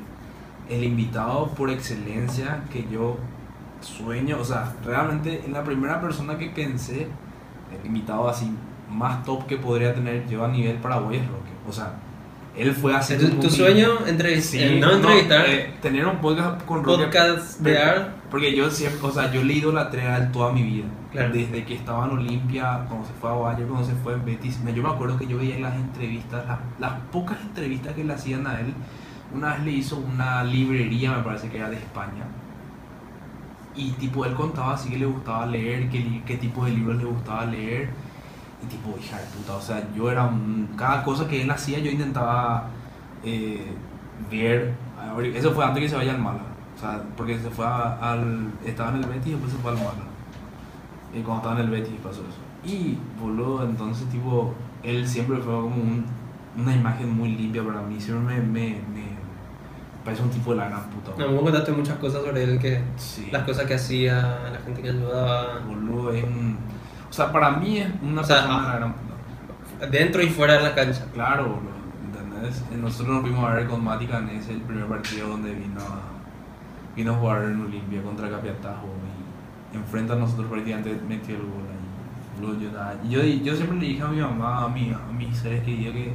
el 0.69 0.84
invitado 0.84 1.47
por 1.49 1.69
excelencia 1.69 2.63
que 2.71 2.86
yo 2.91 3.17
sueño, 3.82 4.38
o 4.39 4.43
sea, 4.43 4.73
realmente 4.84 5.41
en 5.45 5.54
la 5.54 5.63
primera 5.63 6.01
persona 6.01 6.38
que 6.38 6.47
pensé, 6.47 7.08
el 7.71 7.86
invitado 7.86 8.28
así 8.28 8.51
más 8.89 9.23
top 9.23 9.45
que 9.45 9.58
podría 9.58 9.93
tener 9.93 10.28
yo 10.28 10.43
a 10.43 10.47
nivel 10.47 10.78
Paraguay 10.78 11.17
es 11.17 11.28
Roque. 11.28 11.51
O 11.67 11.71
sea, 11.71 11.93
él 12.58 12.73
fue 12.73 12.93
así. 12.95 13.17
¿Tu, 13.17 13.30
tu 13.39 13.49
sueño 13.49 14.06
entrevist 14.06 14.51
Sí, 14.51 14.80
no 14.80 14.91
entrevistar, 14.91 15.45
eh, 15.47 15.73
tener 15.82 16.06
un 16.06 16.17
podcast 16.17 16.63
con 16.65 16.84
Roque. 16.84 17.06
podcast 17.06 17.60
de 17.60 17.78
art. 17.78 18.10
Porque 18.35 18.53
yo 18.53 18.69
siempre, 18.69 18.99
o 19.01 19.11
sea, 19.13 19.31
yo 19.31 19.39
he 19.39 19.43
leído 19.45 19.71
la 19.71 19.83
a 19.83 20.17
él 20.17 20.29
toda 20.33 20.51
mi 20.51 20.61
vida. 20.61 20.83
Claro. 21.09 21.31
Desde 21.31 21.63
que 21.63 21.73
estaba 21.73 22.03
en 22.05 22.11
Olimpia, 22.17 22.83
cuando 22.89 23.07
se 23.07 23.13
fue 23.13 23.29
a 23.29 23.33
Bayer, 23.33 23.65
cuando 23.65 23.87
se 23.87 23.95
fue 23.95 24.11
en 24.11 24.25
Betis. 24.25 24.59
Me- 24.59 24.73
Yo 24.73 24.83
me 24.83 24.89
acuerdo 24.89 25.17
que 25.17 25.25
yo 25.25 25.37
veía 25.37 25.57
las 25.57 25.73
entrevistas, 25.75 26.45
las, 26.45 26.59
las 26.77 26.99
pocas 27.13 27.39
entrevistas 27.39 27.93
que 27.93 28.03
le 28.03 28.11
hacían 28.13 28.45
a 28.45 28.59
él. 28.59 28.73
Una 29.33 29.53
vez 29.53 29.63
le 29.63 29.71
hizo 29.71 29.95
una 29.95 30.43
librería, 30.43 31.13
me 31.13 31.23
parece 31.23 31.47
que 31.47 31.59
era 31.59 31.69
de 31.69 31.77
España. 31.77 32.25
Y 33.73 33.91
tipo, 33.91 34.25
él 34.25 34.33
contaba 34.33 34.73
así 34.73 34.89
que 34.89 34.97
le 34.97 35.05
gustaba 35.05 35.45
leer, 35.45 35.89
qué, 35.89 36.35
tipo 36.35 36.65
de 36.65 36.71
libros 36.71 36.97
le 36.97 37.05
gustaba 37.05 37.45
leer. 37.45 37.89
Y 38.61 38.65
tipo, 38.65 38.97
hija 39.01 39.17
de 39.17 39.27
puta, 39.27 39.53
o 39.55 39.61
sea, 39.61 39.81
yo 39.95 40.11
era 40.11 40.25
un- 40.25 40.71
Cada 40.77 41.05
cosa 41.05 41.25
que 41.25 41.41
él 41.41 41.49
hacía 41.51 41.79
yo 41.79 41.89
intentaba 41.89 42.67
eh, 43.23 43.65
ver, 44.29 44.73
Eso 45.33 45.53
fue 45.53 45.63
antes 45.63 45.83
que 45.83 45.87
se 45.89 45.95
vaya 45.95 46.11
al 46.15 46.19
Málaga. 46.19 46.54
O 46.75 46.79
sea, 46.79 47.01
porque 47.15 47.39
se 47.39 47.49
fue 47.49 47.65
a- 47.65 47.97
al... 48.11 48.51
Estaba 48.65 48.89
en 48.91 49.03
el 49.03 49.09
Betis 49.09 49.27
y 49.27 49.31
después 49.31 49.51
se 49.51 49.57
fue 49.59 49.71
al 49.71 49.77
Málaga. 49.77 49.95
Y 51.13 51.21
cuando 51.21 51.38
estaba 51.38 51.55
en 51.59 51.65
el 51.65 51.69
Betis 51.71 51.95
pasó 52.03 52.21
eso. 52.21 52.39
Y, 52.73 52.97
boludo, 53.19 53.63
entonces 53.63 54.07
tipo... 54.09 54.53
Él 54.83 55.07
siempre 55.07 55.38
fue 55.38 55.53
como 55.53 55.75
un- 55.75 56.05
una 56.57 56.75
imagen 56.75 57.09
muy 57.15 57.29
limpia 57.29 57.63
para 57.63 57.81
mí. 57.81 57.99
Siempre 57.99 58.38
me... 58.38 58.41
me, 58.41 58.69
me 58.93 59.15
parece 60.03 60.21
un 60.23 60.29
tipo 60.29 60.51
de 60.51 60.57
la 60.57 60.69
gran 60.69 60.83
puta. 60.89 61.11
No, 61.17 61.31
me 61.31 61.39
contaste 61.41 61.71
muchas 61.71 61.97
cosas 61.97 62.23
sobre 62.23 62.43
él, 62.43 62.59
que 62.59 62.81
Sí. 62.97 63.29
las 63.31 63.43
cosas 63.43 63.65
que 63.65 63.73
hacía, 63.75 64.21
la 64.51 64.59
gente 64.63 64.81
que 64.81 64.89
ayudaba, 64.89 65.59
Boludo, 65.65 66.11
es 66.11 66.23
un... 66.23 66.57
O 67.09 67.13
sea, 67.13 67.31
para 67.31 67.51
mí 67.51 67.77
es 67.79 67.88
una 68.03 68.21
O 68.21 68.23
sea, 68.23 68.35
persona 68.41 68.61
de 68.61 68.67
la 68.67 68.75
gran 68.75 68.93
puta. 68.93 69.88
dentro 69.88 70.21
y 70.21 70.27
fuera 70.27 70.55
de 70.55 70.63
la 70.63 70.75
cancha. 70.75 71.05
Claro, 71.13 71.43
boludo, 71.45 71.71
¿entendés? 72.03 72.61
Nosotros 72.77 73.15
nos 73.15 73.21
fuimos 73.21 73.49
a 73.49 73.53
ver 73.53 73.67
con 73.67 73.83
Mati 73.83 74.05
Canese 74.05 74.51
el 74.53 74.61
primer 74.61 74.85
partido 74.88 75.29
donde 75.29 75.53
vino 75.55 75.79
a, 75.79 76.04
vino 76.95 77.13
a 77.13 77.15
jugar 77.17 77.43
en 77.45 77.62
Olimpia 77.62 78.01
contra 78.01 78.29
Capiatajo 78.29 78.88
y 79.73 79.77
enfrente 79.77 80.13
a 80.13 80.15
nosotros 80.15 80.47
prácticamente 80.49 80.97
metió 81.08 81.36
el 81.36 81.41
gol 81.41 81.63
ahí. 81.69 82.41
Boludo, 82.41 82.60
yo, 83.10 83.21
yo, 83.21 83.23
yo 83.43 83.55
siempre 83.55 83.77
le 83.79 83.86
dije 83.88 84.01
a 84.03 84.08
mi 84.08 84.19
mamá, 84.21 84.63
a, 84.65 84.67
mi, 84.69 84.91
a 84.91 85.12
mis 85.12 85.38
seres 85.38 85.63
queridos 85.63 85.93
que 85.95 86.13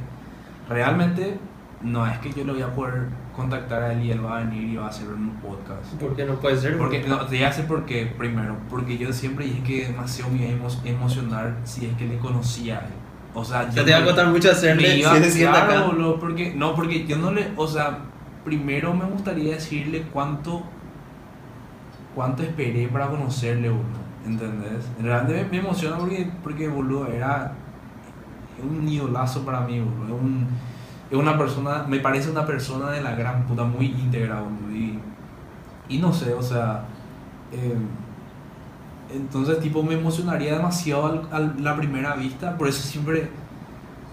realmente 0.69 1.37
no 1.81 2.05
es 2.05 2.17
que 2.19 2.31
yo 2.31 2.43
lo 2.43 2.53
voy 2.53 2.61
a 2.61 2.73
poder 2.73 3.05
contactar 3.35 3.81
a 3.81 3.93
él 3.93 4.03
y 4.05 4.11
él 4.11 4.23
va 4.23 4.37
a 4.37 4.43
venir 4.43 4.63
y 4.65 4.75
va 4.75 4.85
a 4.85 4.89
hacer 4.89 5.07
un 5.07 5.31
podcast. 5.41 5.93
¿Por 5.99 6.15
qué 6.15 6.25
no 6.25 6.35
puede 6.35 6.57
ser? 6.57 6.77
Porque, 6.77 7.03
no, 7.07 7.25
te 7.25 7.43
hacer 7.45 7.65
porque, 7.65 8.05
primero, 8.17 8.55
porque 8.69 8.97
yo 8.97 9.11
siempre 9.13 9.45
dije 9.45 9.63
que 9.63 9.87
demasiado 9.87 10.31
me 10.31 10.37
iba 10.47 10.49
a 10.49 10.69
emo- 10.69 10.85
emocionar 10.85 11.57
si 11.63 11.85
es 11.87 11.95
que 11.97 12.07
le 12.07 12.17
conocía 12.19 12.77
a 12.79 12.81
él. 12.81 12.93
O 13.33 13.43
sea, 13.43 13.69
yo 13.71 13.83
te 13.85 13.91
va 13.91 13.97
a 13.97 13.99
no- 14.01 14.05
costar 14.07 14.27
mucho 14.27 14.51
hacerle 14.51 14.97
iba- 14.97 15.15
si 15.15 15.23
se 15.23 15.31
sienta 15.31 15.65
claro, 15.65 15.79
acá. 15.79 15.87
boludo, 15.87 16.19
porque, 16.19 16.53
no, 16.55 16.75
porque 16.75 17.07
yo 17.07 17.17
no 17.17 17.31
le, 17.31 17.47
o 17.55 17.65
sea, 17.67 17.97
primero 18.43 18.93
me 18.93 19.05
gustaría 19.05 19.53
decirle 19.55 20.03
cuánto, 20.11 20.63
cuánto 22.15 22.43
esperé 22.43 22.87
para 22.87 23.09
conocerle, 23.09 23.69
boludo, 23.69 24.01
¿entendés? 24.25 24.91
En 24.99 25.05
realidad 25.05 25.29
me, 25.29 25.49
me 25.49 25.57
emociona 25.59 25.97
porque, 25.97 26.29
porque, 26.43 26.67
boludo, 26.67 27.07
era 27.07 27.53
un 28.61 28.87
idolazo 28.87 29.43
para 29.45 29.61
mí, 29.61 29.79
boludo, 29.79 30.15
es 30.15 30.21
un, 30.21 30.47
es 31.09 31.17
una 31.17 31.37
persona, 31.37 31.85
me 31.87 31.99
parece 31.99 32.29
una 32.31 32.45
persona 32.45 32.91
de 32.91 33.01
la 33.01 33.15
gran 33.15 33.45
puta, 33.47 33.63
muy 33.63 33.87
íntegra, 33.87 34.41
boludo, 34.41 34.71
y, 34.75 34.99
y 35.89 35.97
no 35.99 36.13
sé, 36.13 36.33
o 36.33 36.41
sea, 36.41 36.85
eh, 37.51 37.75
entonces, 39.13 39.59
tipo, 39.59 39.83
me 39.83 39.95
emocionaría 39.95 40.53
demasiado 40.55 41.27
al- 41.31 41.61
la 41.63 41.75
primera 41.75 42.15
vista. 42.15 42.57
Por 42.57 42.67
eso 42.67 42.81
siempre, 42.81 43.29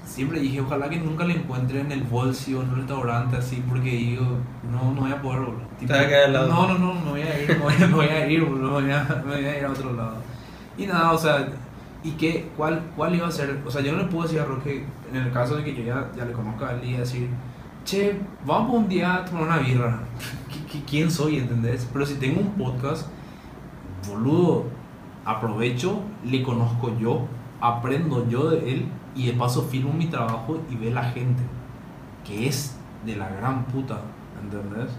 siempre 0.09 0.41
dije, 0.41 0.61
ojalá 0.61 0.89
que 0.89 0.99
nunca 0.99 1.25
le 1.25 1.35
encuentre 1.35 1.81
en 1.81 1.93
el 1.93 2.03
bolso 2.03 2.51
o 2.59 2.63
en 2.63 2.71
un 2.71 2.77
restaurante 2.77 3.37
así, 3.37 3.63
porque 3.69 3.91
digo, 3.91 4.25
no, 4.73 4.93
no 4.95 5.03
voy 5.03 5.13
a 5.13 5.21
poder, 5.21 5.41
boludo. 5.41 5.63
Tipo, 5.79 5.93
Te 5.93 5.99
vas 5.99 6.07
a 6.07 6.09
quedar 6.09 6.25
al 6.25 6.33
lado. 6.33 6.49
No, 6.49 6.69
no, 6.69 6.79
no, 6.79 6.95
no 6.95 7.11
voy 7.11 7.21
a 7.23 7.43
ir, 7.43 7.57
no 7.59 7.65
voy 7.65 7.75
a, 7.75 7.87
no 7.87 7.97
voy 7.97 8.07
a 8.07 8.31
ir, 8.31 8.43
boludo, 8.45 8.81
me 8.81 8.95
voy 8.97 9.23
voy 9.27 9.45
a 9.45 9.59
ir 9.59 9.65
a 9.65 9.71
otro 9.71 9.93
lado. 9.93 10.17
Y 10.79 10.87
nada, 10.87 11.13
o 11.13 11.19
sea, 11.19 11.49
¿y 12.03 12.13
qué? 12.13 12.49
¿Cuál, 12.57 12.83
cuál 12.97 13.15
iba 13.15 13.29
a 13.29 13.33
ser? 13.33 13.61
O 13.67 13.71
sea, 13.71 13.83
yo 13.83 13.93
no 13.93 13.99
le 13.99 14.05
puedo 14.05 14.23
decir 14.25 14.41
a 14.41 14.45
Roque, 14.47 14.85
en 15.13 15.17
el 15.17 15.31
caso 15.33 15.57
de 15.57 15.65
que 15.65 15.75
yo 15.75 15.83
ya, 15.85 16.09
ya 16.17 16.25
le 16.25 16.33
conozca 16.33 16.69
a 16.69 16.73
él, 16.73 16.85
y 16.85 16.93
decir, 16.95 17.29
che, 17.85 18.19
vamos 18.47 18.75
un 18.77 18.89
día 18.89 19.17
a 19.17 19.25
tomar 19.25 19.43
una 19.45 19.59
birra. 19.59 20.01
¿Qui- 20.51 20.67
qui- 20.73 20.85
¿Quién 20.89 21.11
soy, 21.11 21.39
entendés? 21.39 21.87
Pero 21.93 22.07
si 22.07 22.15
tengo 22.15 22.41
un 22.41 22.53
podcast, 22.53 23.07
boludo, 24.09 24.65
aprovecho, 25.25 26.01
le 26.25 26.43
conozco 26.43 26.97
yo, 26.99 27.27
aprendo 27.61 28.29
yo 28.29 28.51
de 28.51 28.73
él 28.73 28.87
y 29.15 29.27
de 29.27 29.33
paso 29.33 29.63
firmo 29.63 29.93
mi 29.93 30.07
trabajo 30.07 30.61
y 30.71 30.77
ve 30.77 30.91
la 30.91 31.05
gente, 31.05 31.43
que 32.25 32.49
es 32.49 32.77
de 33.05 33.17
la 33.17 33.29
gran 33.29 33.65
puta, 33.65 34.01
¿entendés? 34.43 34.91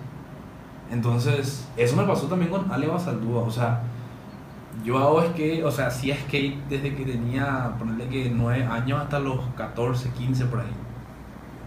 Entonces, 0.91 1.67
eso 1.77 1.95
me 1.95 2.03
pasó 2.03 2.27
también 2.27 2.51
con 2.51 2.71
Ale 2.71 2.87
Basaldúa, 2.87 3.41
o 3.41 3.51
sea, 3.51 3.83
yo 4.83 4.97
hago 4.97 5.21
skate, 5.21 5.63
o 5.63 5.71
sea, 5.71 5.87
hacía 5.87 6.15
skate 6.15 6.67
desde 6.67 6.95
que 6.95 7.05
tenía, 7.05 7.75
ponerle 7.77 8.07
que 8.07 8.29
9 8.29 8.63
años 8.65 9.01
hasta 9.01 9.19
los 9.19 9.39
14, 9.55 10.09
15 10.11 10.45
por 10.45 10.61
ahí. 10.61 10.67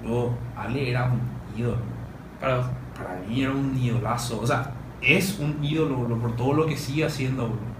Yo, 0.04 0.30
Ale 0.56 0.90
era 0.90 1.04
un 1.04 1.20
ídolo 1.56 1.78
Para 2.40 2.62
para 2.94 3.20
mí 3.26 3.42
era 3.42 3.52
un 3.52 3.76
idolazo. 3.76 4.40
O 4.40 4.46
sea, 4.46 4.72
es 5.00 5.38
un 5.38 5.62
ídolo 5.62 5.96
bro, 5.96 6.18
por 6.18 6.36
todo 6.36 6.52
lo 6.54 6.66
que 6.66 6.76
sigue 6.76 7.04
haciendo. 7.04 7.48
bro. 7.48 7.71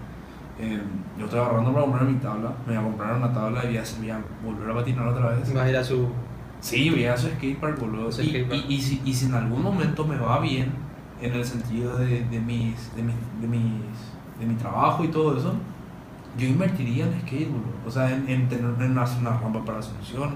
Eh, 0.63 0.81
yo 1.19 1.25
estoy 1.25 1.41
ahorrando 1.41 1.73
para 1.73 1.85
comprar 1.85 2.05
mi 2.05 2.19
tabla. 2.19 2.53
Me 2.67 2.75
voy 2.75 2.85
a 2.85 2.87
comprar 2.87 3.17
una 3.17 3.33
tabla 3.33 3.65
y 3.65 3.69
voy 3.69 3.77
a, 3.79 3.85
voy 3.99 4.11
a 4.11 4.21
volver 4.45 4.71
a 4.71 4.75
patinar 4.75 5.09
otra 5.09 5.31
vez. 5.31 5.53
Vas 5.53 5.65
a 5.65 5.71
ir 5.71 5.77
a 5.77 5.83
su. 5.85 6.09
Sí, 6.61 6.89
voy 6.91 7.05
a 7.07 7.17
su 7.17 7.27
skatepark, 7.29 7.81
boludo. 7.81 8.09
Y, 8.23 8.37
y, 8.37 8.67
y 8.69 8.81
si, 8.81 9.03
y 9.05 9.13
si 9.13 9.27
en 9.27 9.35
algún 9.35 9.63
momento 9.63 10.07
me 10.07 10.17
va 10.17 10.39
bien, 10.39 10.73
en 11.21 11.33
el 11.33 11.45
sentido 11.45 11.99
de, 11.99 12.25
de, 12.25 12.41
mis, 12.41 12.95
de, 12.95 13.03
mis, 13.03 13.15
de, 13.41 13.49
mis, 13.49 13.73
de 14.39 14.47
mi 14.47 14.55
trabajo 14.55 15.03
y 15.03 15.09
todo 15.09 15.37
eso, 15.37 15.55
yo 16.39 16.47
invertiría 16.47 17.07
en 17.07 17.21
skate, 17.23 17.51
boludo. 17.51 17.75
O 17.85 17.91
sea, 17.91 18.13
en, 18.13 18.29
en 18.29 18.49
tener 18.49 18.65
en 18.65 18.93
una, 18.93 19.05
una 19.05 19.39
rampa 19.39 19.65
para 19.65 19.79
Asunción, 19.81 20.35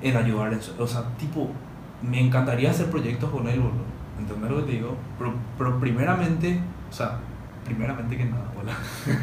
en 0.00 0.16
ayudar, 0.16 0.52
en, 0.52 0.60
o 0.78 0.86
sea, 0.86 1.02
tipo, 1.18 1.50
me 2.02 2.20
encantaría 2.20 2.70
hacer 2.70 2.88
proyectos 2.88 3.28
con 3.30 3.48
él, 3.48 3.58
boludo. 3.58 3.90
¿Entendés 4.16 4.50
lo 4.50 4.56
que 4.58 4.62
te 4.62 4.72
digo? 4.72 4.96
Pero, 5.18 5.34
pero 5.58 5.80
primeramente, 5.80 6.60
o 6.88 6.92
sea, 6.92 7.18
primeramente 7.74 8.16
que 8.16 8.24
nada, 8.24 8.44
hola. 8.60 8.72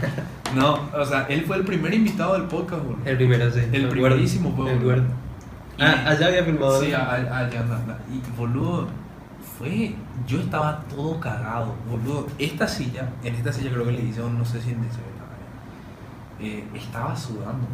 no, 0.56 0.90
o 1.00 1.06
sea, 1.06 1.26
él 1.30 1.44
fue 1.46 1.58
el 1.58 1.64
primer 1.64 1.94
invitado 1.94 2.34
del 2.34 2.44
podcast, 2.44 2.84
boludo. 2.84 3.02
El 3.06 3.18
primero, 3.18 3.52
sí. 3.52 3.62
El 3.72 3.84
me 3.84 3.90
primerísimo, 3.90 4.50
pues, 4.56 4.74
boludo. 4.74 4.80
acuerdo. 4.80 5.04
Y- 5.04 5.82
Ah, 5.84 6.06
allá 6.08 6.28
había 6.28 6.44
filmado. 6.44 6.82
Sí, 6.82 6.92
allá 6.92 7.38
anda, 7.40 7.76
anda. 7.76 8.00
Y 8.12 8.20
boludo, 8.38 8.88
fue. 9.60 9.94
Yo 10.26 10.40
estaba 10.40 10.82
todo 10.90 11.20
cagado, 11.20 11.76
boludo. 11.90 12.28
Esta 12.40 12.68
silla, 12.68 13.10
en 13.24 13.36
esta 13.36 13.54
silla 13.54 13.70
creo 13.72 13.86
que 13.86 13.92
le 13.92 14.02
hicieron, 14.04 14.38
no 14.40 14.44
sé 14.44 14.60
si 14.62 14.72
en 14.72 14.80
ese 14.84 15.00
eh, 16.40 16.64
estaba 16.76 17.16
sudando. 17.16 17.68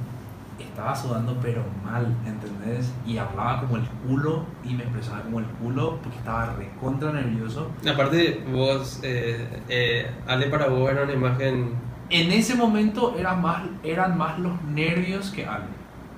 Estaba 0.60 0.96
sudando, 0.96 1.38
pero 1.42 1.64
mal, 1.84 2.16
¿entendés? 2.26 2.92
Y 3.06 3.18
hablaba 3.18 3.62
como 3.62 3.78
el 3.78 3.84
culo 4.06 4.46
y 4.64 4.74
me 4.74 4.84
expresaba 4.84 5.22
como 5.22 5.40
el 5.40 5.46
culo 5.46 6.00
porque 6.02 6.18
estaba 6.18 6.54
recontra 6.54 7.12
nervioso. 7.12 7.70
Aparte, 7.92 8.44
vos, 8.52 9.00
eh, 9.04 9.64
eh, 9.70 10.12
Ale 10.28 10.48
para 10.48 10.68
vos 10.68 10.92
era 10.92 11.04
una 11.04 11.14
imagen. 11.14 11.76
En 12.10 12.32
ese 12.32 12.56
momento 12.56 13.16
era 13.18 13.34
más, 13.36 13.64
eran 13.84 14.18
más 14.18 14.40
los 14.40 14.62
nervios 14.64 15.30
que 15.32 15.46
algo. 15.46 15.68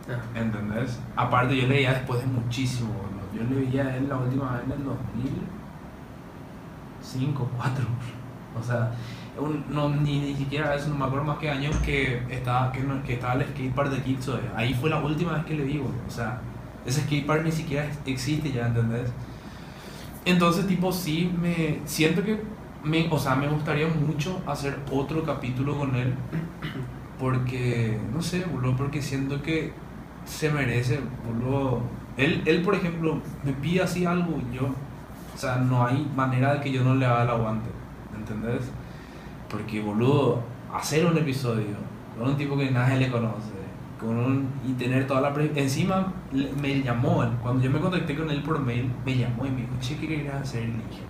Ah, 0.09 0.21
¿Entendés? 0.37 0.99
Aparte, 1.15 1.55
yo 1.55 1.67
le 1.67 1.75
veía 1.75 1.93
después 1.93 2.19
de 2.19 2.25
muchísimo, 2.27 2.93
boludo. 2.93 3.25
Yo 3.33 3.43
le 3.49 3.55
veía 3.65 3.87
a 3.87 3.97
él 3.97 4.07
la 4.07 4.17
última 4.17 4.51
vez 4.53 4.63
en 4.65 4.71
el 4.71 4.83
2005, 4.83 7.49
4. 7.57 7.85
O 8.59 8.63
sea, 8.63 8.91
no, 9.69 9.89
ni, 9.89 10.19
ni 10.19 10.35
siquiera 10.35 10.75
eso, 10.75 10.89
no 10.89 10.95
me 10.95 11.05
acuerdo 11.05 11.25
más 11.25 11.37
que 11.37 11.49
años 11.49 11.75
que 11.77 12.21
estaba, 12.29 12.71
que, 12.71 12.81
que 13.05 13.13
estaba 13.13 13.33
el 13.33 13.47
skatepark 13.49 13.91
de 13.91 14.01
Kitso. 14.01 14.39
Ahí 14.55 14.73
fue 14.73 14.89
la 14.89 14.99
última 14.99 15.33
vez 15.33 15.45
que 15.45 15.55
le 15.55 15.63
vi. 15.63 15.79
O 15.79 16.09
sea, 16.09 16.39
ese 16.85 17.01
skatepark 17.01 17.43
ni 17.43 17.51
siquiera 17.51 17.87
existe 18.05 18.51
ya, 18.51 18.67
¿entendés? 18.67 19.11
Entonces, 20.25 20.67
tipo, 20.67 20.91
sí, 20.91 21.31
me 21.41 21.79
siento 21.85 22.23
que, 22.23 22.41
me, 22.83 23.07
o 23.11 23.19
sea, 23.19 23.35
me 23.35 23.47
gustaría 23.47 23.87
mucho 23.87 24.41
hacer 24.47 24.79
otro 24.91 25.23
capítulo 25.23 25.77
con 25.77 25.95
él. 25.95 26.13
Porque, 27.19 27.97
no 28.13 28.21
sé, 28.21 28.45
boludo, 28.45 28.75
porque 28.75 29.01
siento 29.01 29.41
que 29.41 29.73
se 30.25 30.51
merece, 30.51 30.99
boludo. 31.25 31.81
Él, 32.17 32.41
él, 32.45 32.61
por 32.61 32.75
ejemplo, 32.75 33.21
me 33.43 33.53
pide 33.53 33.83
así 33.83 34.05
algo 34.05 34.39
yo, 34.53 34.69
o 35.33 35.37
sea, 35.37 35.57
no 35.57 35.85
hay 35.85 36.09
manera 36.15 36.55
de 36.55 36.61
que 36.61 36.71
yo 36.71 36.83
no 36.83 36.95
le 36.95 37.05
haga 37.05 37.23
el 37.23 37.29
aguante, 37.29 37.69
¿entendés? 38.17 38.71
Porque, 39.49 39.81
boludo, 39.81 40.41
hacer 40.73 41.05
un 41.05 41.17
episodio 41.17 41.75
con 42.17 42.29
un 42.29 42.37
tipo 42.37 42.57
que 42.57 42.71
nadie 42.71 42.97
le 42.97 43.11
conoce, 43.11 43.51
con 43.99 44.17
un, 44.17 44.47
y 44.67 44.73
tener 44.73 45.05
toda 45.07 45.21
la... 45.21 45.33
pre- 45.33 45.51
Encima 45.55 46.13
me 46.61 46.81
llamó, 46.81 47.23
cuando 47.41 47.63
yo 47.63 47.69
me 47.71 47.79
contacté 47.79 48.15
con 48.15 48.29
él 48.31 48.41
por 48.41 48.59
mail, 48.59 48.91
me 49.05 49.17
llamó 49.17 49.45
y 49.45 49.49
me 49.51 49.61
dijo, 49.61 49.73
che, 49.79 49.97
¿qué 49.97 50.07
querías 50.07 50.41
hacer? 50.41 50.63
Y 50.63 50.67
dije, 50.67 51.03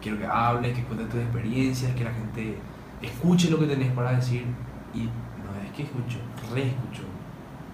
quiero 0.00 0.18
que 0.18 0.26
hables, 0.26 0.76
que 0.76 0.84
cuentes 0.84 1.08
tus 1.10 1.20
experiencias, 1.20 1.94
que 1.94 2.04
la 2.04 2.12
gente 2.12 2.56
escuche 3.02 3.50
lo 3.50 3.58
que 3.58 3.66
tenés 3.66 3.92
para 3.92 4.12
decir. 4.12 4.44
Y 4.94 5.00
no 5.02 5.62
es 5.64 5.70
que 5.76 5.82
escucho, 5.84 6.18
re 6.54 6.68
escucho. 6.68 7.02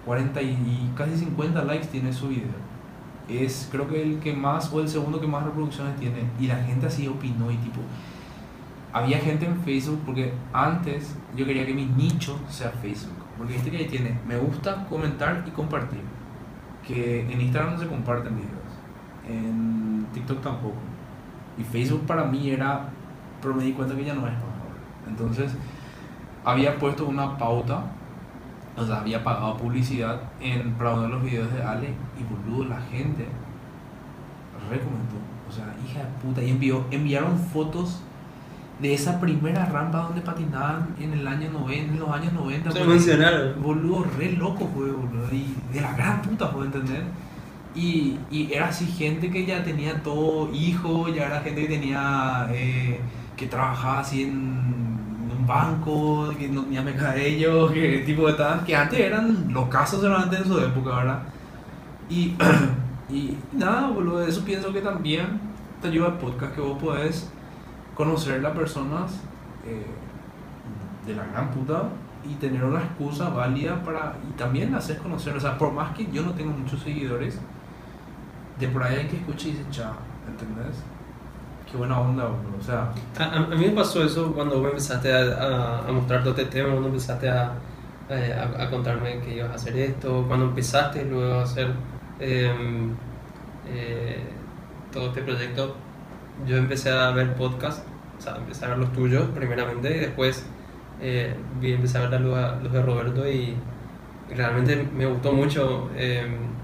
40 0.05 0.41
y, 0.41 0.47
y 0.49 0.91
casi 0.95 1.15
50 1.17 1.63
likes 1.63 1.87
tiene 1.87 2.11
su 2.13 2.27
video. 2.27 2.65
Es 3.27 3.69
creo 3.71 3.87
que 3.87 4.01
el 4.03 4.19
que 4.19 4.33
más 4.33 4.71
o 4.71 4.81
el 4.81 4.87
segundo 4.87 5.19
que 5.19 5.27
más 5.27 5.43
reproducciones 5.43 5.95
tiene. 5.97 6.17
Y 6.39 6.47
la 6.47 6.57
gente 6.57 6.85
así 6.87 7.07
opinó 7.07 7.49
y 7.51 7.57
tipo... 7.57 7.79
Había 8.95 9.19
gente 9.19 9.45
en 9.45 9.59
Facebook 9.59 9.99
porque 10.05 10.31
antes 10.53 11.17
yo 11.35 11.45
quería 11.45 11.65
que 11.65 11.73
mi 11.73 11.85
nicho 11.85 12.39
sea 12.47 12.69
Facebook. 12.69 13.25
Porque 13.37 13.57
este 13.57 13.69
que 13.69 13.75
ahí 13.75 13.87
tiene 13.87 14.17
me 14.25 14.37
gusta, 14.37 14.85
comentar 14.85 15.43
y 15.45 15.51
compartir. 15.51 15.99
Que 16.87 17.29
en 17.29 17.41
Instagram 17.41 17.73
no 17.73 17.79
se 17.81 17.87
comparten 17.87 18.37
videos. 18.37 18.71
En 19.27 20.07
TikTok 20.13 20.41
tampoco. 20.41 20.77
Y 21.57 21.63
Facebook 21.65 22.05
para 22.05 22.23
mí 22.23 22.49
era, 22.49 22.87
pero 23.41 23.53
me 23.53 23.65
di 23.65 23.73
cuenta 23.73 23.97
que 23.97 24.05
ya 24.05 24.13
no 24.13 24.25
es 24.27 24.33
para. 24.33 25.09
Entonces, 25.09 25.53
había 26.45 26.79
puesto 26.79 27.05
una 27.05 27.37
pauta, 27.37 27.83
o 28.77 28.85
sea, 28.85 29.01
había 29.01 29.21
pagado 29.25 29.57
publicidad 29.57 30.21
en, 30.39 30.71
para 30.75 30.93
uno 30.93 31.01
de 31.01 31.09
los 31.09 31.21
videos 31.21 31.51
de 31.51 31.61
Ale 31.61 31.89
y 32.17 32.23
boludo, 32.23 32.69
la 32.69 32.79
gente 32.79 33.27
recomendó. 34.69 35.17
O 35.49 35.51
sea, 35.51 35.75
hija 35.85 35.99
de 35.99 36.05
puta, 36.23 36.41
y 36.41 36.51
envió, 36.51 36.85
enviaron 36.91 37.37
fotos 37.37 38.01
de 38.79 38.93
esa 38.93 39.19
primera 39.21 39.65
rampa 39.65 39.99
donde 39.99 40.21
patinaban 40.21 40.95
en 40.99 41.13
el 41.13 41.27
año 41.27 41.49
90, 41.51 41.93
en 41.93 41.99
los 41.99 42.09
años 42.09 42.33
90. 42.33 42.71
Se 42.71 42.83
mencionaron. 42.83 43.61
Boludo, 43.61 44.05
re 44.17 44.33
loco 44.33 44.69
fue, 44.73 44.91
boludo. 44.91 45.27
Y 45.31 45.55
de 45.73 45.81
la 45.81 45.93
gran 45.93 46.21
puta, 46.21 46.47
fue, 46.47 46.65
¿entender? 46.65 47.03
Y, 47.73 48.17
y 48.31 48.51
era 48.51 48.69
así 48.69 48.85
gente 48.85 49.29
que 49.29 49.45
ya 49.45 49.63
tenía 49.63 50.01
todo 50.01 50.53
hijo, 50.53 51.07
ya 51.09 51.27
era 51.27 51.41
gente 51.41 51.61
que 51.61 51.67
tenía, 51.67 52.47
eh, 52.51 52.99
que 53.35 53.47
trabajaba 53.47 53.99
así 53.99 54.23
en, 54.23 54.65
un 55.37 55.45
banco, 55.47 56.33
que 56.37 56.47
no 56.47 56.63
tenía 56.63 57.15
ellos, 57.17 57.71
que 57.71 58.03
tipo 58.05 58.29
estaban, 58.29 58.63
que 58.63 58.75
antes 58.75 58.99
eran 58.99 59.53
los 59.53 59.67
casos 59.67 60.01
solamente 60.01 60.37
en 60.37 60.45
su 60.45 60.57
época, 60.59 60.95
¿verdad? 60.95 61.19
Y, 62.09 62.33
y 63.09 63.37
nada, 63.53 63.87
boludo, 63.89 64.19
de 64.19 64.29
eso 64.29 64.43
pienso 64.45 64.71
que 64.71 64.81
también 64.81 65.39
te 65.81 65.89
ayuda 65.89 66.07
el 66.07 66.13
podcast, 66.13 66.55
que 66.55 66.61
vos 66.61 66.81
podés 66.81 67.29
conocer 67.95 68.41
las 68.41 68.53
personas 68.55 69.11
eh, 69.65 69.85
de 71.05 71.15
la 71.15 71.25
gran 71.25 71.51
puta 71.51 71.83
y 72.23 72.35
tener 72.35 72.63
una 72.63 72.79
excusa 72.79 73.29
válida 73.29 73.83
para 73.83 74.15
y 74.27 74.33
también 74.33 74.73
hacer 74.75 74.97
conocer, 74.97 75.35
o 75.35 75.39
sea, 75.39 75.57
por 75.57 75.71
más 75.71 75.95
que 75.95 76.11
yo 76.11 76.23
no 76.23 76.33
tengo 76.33 76.51
muchos 76.51 76.81
seguidores, 76.81 77.39
de 78.59 78.67
por 78.69 78.83
ahí 78.83 78.95
hay 78.97 79.07
que 79.07 79.17
escuchar 79.17 79.47
y 79.49 79.51
dice, 79.51 79.65
chao, 79.69 79.93
¿entendés? 80.27 80.75
Qué 81.69 81.77
buena 81.77 81.99
onda, 81.99 82.25
boludo, 82.25 82.57
o 82.59 82.63
sea, 82.63 82.91
A, 83.19 83.23
a- 83.23 83.37
a 83.45 83.55
mí 83.55 83.65
me 83.67 83.71
pasó 83.71 84.03
eso 84.03 84.33
cuando 84.33 84.59
vos 84.59 84.69
empezaste 84.69 85.13
a, 85.13 85.19
a, 85.83 85.89
a 85.89 85.91
mostrar 85.91 86.21
todo 86.23 86.31
este 86.35 86.45
tema, 86.45 86.71
cuando 86.71 86.89
empezaste 86.89 87.29
a, 87.29 87.53
eh, 88.09 88.33
a, 88.33 88.63
a 88.63 88.69
contarme 88.69 89.19
que 89.21 89.35
ibas 89.37 89.51
a 89.51 89.55
hacer 89.55 89.77
esto, 89.77 90.25
cuando 90.27 90.45
empezaste 90.47 91.05
luego 91.05 91.39
a 91.39 91.43
hacer 91.43 91.73
em, 92.19 92.95
eh, 93.67 94.23
todo 94.91 95.07
este 95.09 95.21
proyecto, 95.23 95.75
yo 96.47 96.57
empecé 96.57 96.91
a 96.91 97.11
ver 97.11 97.35
podcasts, 97.35 97.83
o 98.17 98.21
sea, 98.21 98.35
empecé 98.37 98.65
a 98.65 98.69
ver 98.69 98.77
los 98.79 98.93
tuyos 98.93 99.29
primeramente 99.33 99.95
y 99.95 99.99
después 99.99 100.45
eh, 101.01 101.35
vi, 101.59 101.73
empecé 101.73 101.97
a 101.97 102.07
ver 102.07 102.21
los, 102.21 102.63
los 102.63 102.71
de 102.71 102.81
Roberto 102.81 103.27
y 103.29 103.55
realmente 104.29 104.87
me 104.95 105.05
gustó 105.05 105.31
mucho. 105.31 105.89
em, 105.95 106.55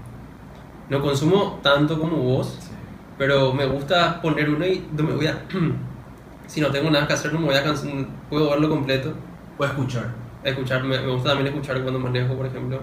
no 0.88 1.00
consumo 1.00 1.60
tanto 1.62 1.98
como 1.98 2.16
vos, 2.18 2.58
sí. 2.60 2.70
pero 3.16 3.52
me 3.52 3.66
gusta 3.66 4.20
poner 4.20 4.50
uno 4.50 4.66
y 4.66 4.86
no 4.92 5.04
me 5.04 5.14
voy 5.14 5.26
a. 5.26 5.42
si 6.46 6.60
no 6.60 6.70
tengo 6.70 6.90
nada 6.90 7.06
que 7.06 7.14
hacer, 7.14 7.32
no 7.32 7.40
me 7.40 7.46
voy 7.46 7.54
a 7.54 7.62
cansar. 7.64 7.90
Puedo 8.28 8.50
verlo 8.50 8.68
completo. 8.68 9.14
o 9.58 9.64
escuchar. 9.64 10.10
Escuchar, 10.44 10.82
me, 10.84 10.98
me 11.00 11.08
gusta 11.12 11.30
también 11.30 11.48
escuchar 11.48 11.80
cuando 11.82 12.00
manejo, 12.00 12.34
por 12.36 12.46
ejemplo. 12.46 12.80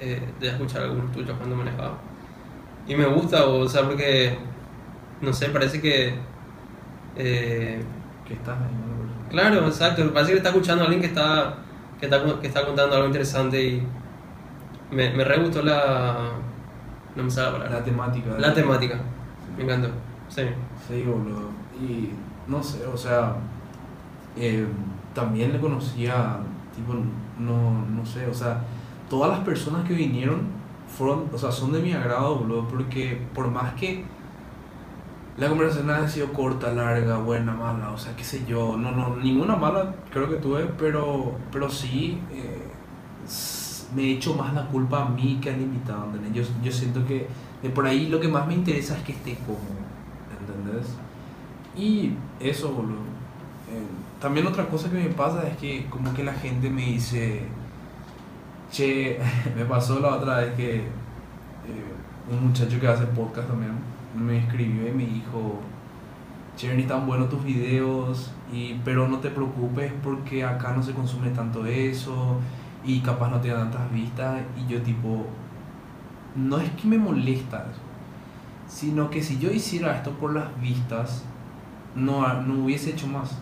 Eh, 0.00 0.20
de 0.40 0.48
escuchar 0.48 0.82
algunos 0.82 1.12
tuyos 1.12 1.36
cuando 1.36 1.54
manejaba. 1.56 1.98
Y 2.86 2.94
me 2.94 3.06
gusta, 3.06 3.46
o 3.46 3.68
sea, 3.68 3.82
porque. 3.84 4.36
No 5.20 5.32
sé, 5.32 5.48
parece 5.48 5.80
que. 5.80 6.14
eh, 7.16 7.82
Que 8.26 8.34
estás 8.34 8.58
ahí, 8.58 9.30
claro, 9.30 9.66
exacto. 9.66 10.12
Parece 10.12 10.32
que 10.32 10.38
está 10.38 10.50
escuchando 10.50 10.82
a 10.84 10.86
alguien 10.86 11.00
que 11.00 11.08
está, 11.08 11.58
que 12.00 12.06
está, 12.06 12.40
que 12.40 12.46
está 12.46 12.64
contando 12.66 12.96
algo 12.96 13.06
interesante 13.08 13.62
y. 13.62 13.86
Me, 14.90 15.10
me 15.12 15.24
re 15.24 15.38
gustó 15.38 15.62
la. 15.62 16.30
No 17.16 17.22
me 17.24 17.30
sale 17.30 17.46
la 17.46 17.52
palabra. 17.52 17.78
La 17.78 17.84
temática. 17.84 18.30
La 18.38 18.54
temática. 18.54 19.00
Me 19.56 19.64
encantó. 19.64 19.88
Sí. 20.28 20.42
Sí, 20.88 21.02
boludo. 21.02 21.50
Y 21.80 22.10
no 22.46 22.62
sé, 22.62 22.86
o 22.86 22.96
sea, 22.96 23.36
eh, 24.36 24.66
también 25.14 25.52
le 25.52 25.60
conocía, 25.60 26.38
tipo, 26.74 26.94
no, 27.38 27.84
no 27.86 28.04
sé, 28.06 28.26
o 28.26 28.34
sea, 28.34 28.62
todas 29.08 29.30
las 29.30 29.40
personas 29.40 29.86
que 29.86 29.94
vinieron 29.94 30.42
fueron, 30.88 31.28
o 31.32 31.38
sea, 31.38 31.50
son 31.50 31.72
de 31.72 31.80
mi 31.80 31.92
agrado, 31.92 32.36
boludo, 32.36 32.68
porque 32.68 33.20
por 33.34 33.48
más 33.50 33.74
que 33.74 34.04
la 35.36 35.48
conversación 35.48 35.90
haya 35.90 36.08
sido 36.08 36.32
corta, 36.32 36.72
larga, 36.72 37.18
buena, 37.18 37.52
mala, 37.54 37.90
o 37.90 37.98
sea, 37.98 38.14
qué 38.14 38.22
sé 38.22 38.44
yo, 38.46 38.76
no, 38.76 38.92
no, 38.92 39.16
ninguna 39.16 39.56
mala 39.56 39.94
creo 40.10 40.30
que 40.30 40.36
tuve, 40.36 40.66
pero, 40.78 41.36
pero 41.50 41.68
sí 41.68 42.20
eh, 42.30 42.70
me 43.96 44.02
he 44.02 44.12
hecho 44.12 44.34
más 44.34 44.54
la 44.54 44.66
culpa 44.68 45.02
a 45.02 45.08
mí 45.08 45.38
que 45.42 45.50
al 45.50 45.60
invitado, 45.60 46.04
¿entendés? 46.06 46.46
Yo, 46.46 46.54
yo 46.62 46.70
siento 46.70 47.04
que 47.04 47.26
de 47.62 47.70
por 47.70 47.84
ahí 47.86 48.08
lo 48.08 48.20
que 48.20 48.28
más 48.28 48.46
me 48.46 48.54
interesa 48.54 48.96
es 48.96 49.02
que 49.02 49.12
esté 49.12 49.36
cómodo, 49.38 49.82
¿entendés? 50.40 50.94
Y 51.76 52.12
eso, 52.38 52.70
boludo. 52.72 53.02
Eh, 53.72 53.86
también 54.20 54.46
otra 54.46 54.68
cosa 54.68 54.88
que 54.88 54.98
me 54.98 55.08
pasa 55.08 55.48
es 55.48 55.56
que 55.56 55.86
como 55.90 56.14
que 56.14 56.22
la 56.22 56.34
gente 56.34 56.70
me 56.70 56.82
dice, 56.82 57.42
che, 58.70 59.18
me 59.56 59.64
pasó 59.64 59.98
la 59.98 60.14
otra 60.14 60.38
vez 60.38 60.54
que 60.54 60.76
eh, 60.76 60.86
un 62.30 62.48
muchacho 62.48 62.78
que 62.78 62.86
hace 62.86 63.04
podcast 63.06 63.48
también 63.48 63.93
me 64.14 64.38
escribió 64.38 64.88
y 64.88 64.92
me 64.92 65.06
dijo, 65.06 65.60
che, 66.56 66.74
ni 66.74 66.84
tan 66.84 67.06
buenos 67.06 67.28
tus 67.28 67.44
videos, 67.44 68.32
y, 68.52 68.74
pero 68.84 69.08
no 69.08 69.18
te 69.18 69.30
preocupes 69.30 69.92
porque 70.02 70.44
acá 70.44 70.72
no 70.72 70.82
se 70.82 70.92
consume 70.92 71.30
tanto 71.30 71.66
eso 71.66 72.38
y 72.84 73.00
capaz 73.00 73.30
no 73.30 73.40
te 73.40 73.48
dan 73.48 73.70
tantas 73.70 73.92
vistas. 73.92 74.42
Y 74.56 74.72
yo 74.72 74.82
tipo, 74.82 75.26
no 76.36 76.58
es 76.58 76.70
que 76.70 76.86
me 76.86 76.98
molesta 76.98 77.66
sino 78.66 79.10
que 79.10 79.22
si 79.22 79.38
yo 79.38 79.50
hiciera 79.50 79.94
esto 79.94 80.10
por 80.12 80.34
las 80.34 80.60
vistas, 80.60 81.24
no, 81.94 82.42
no 82.42 82.64
hubiese 82.64 82.90
hecho 82.90 83.06
más. 83.06 83.38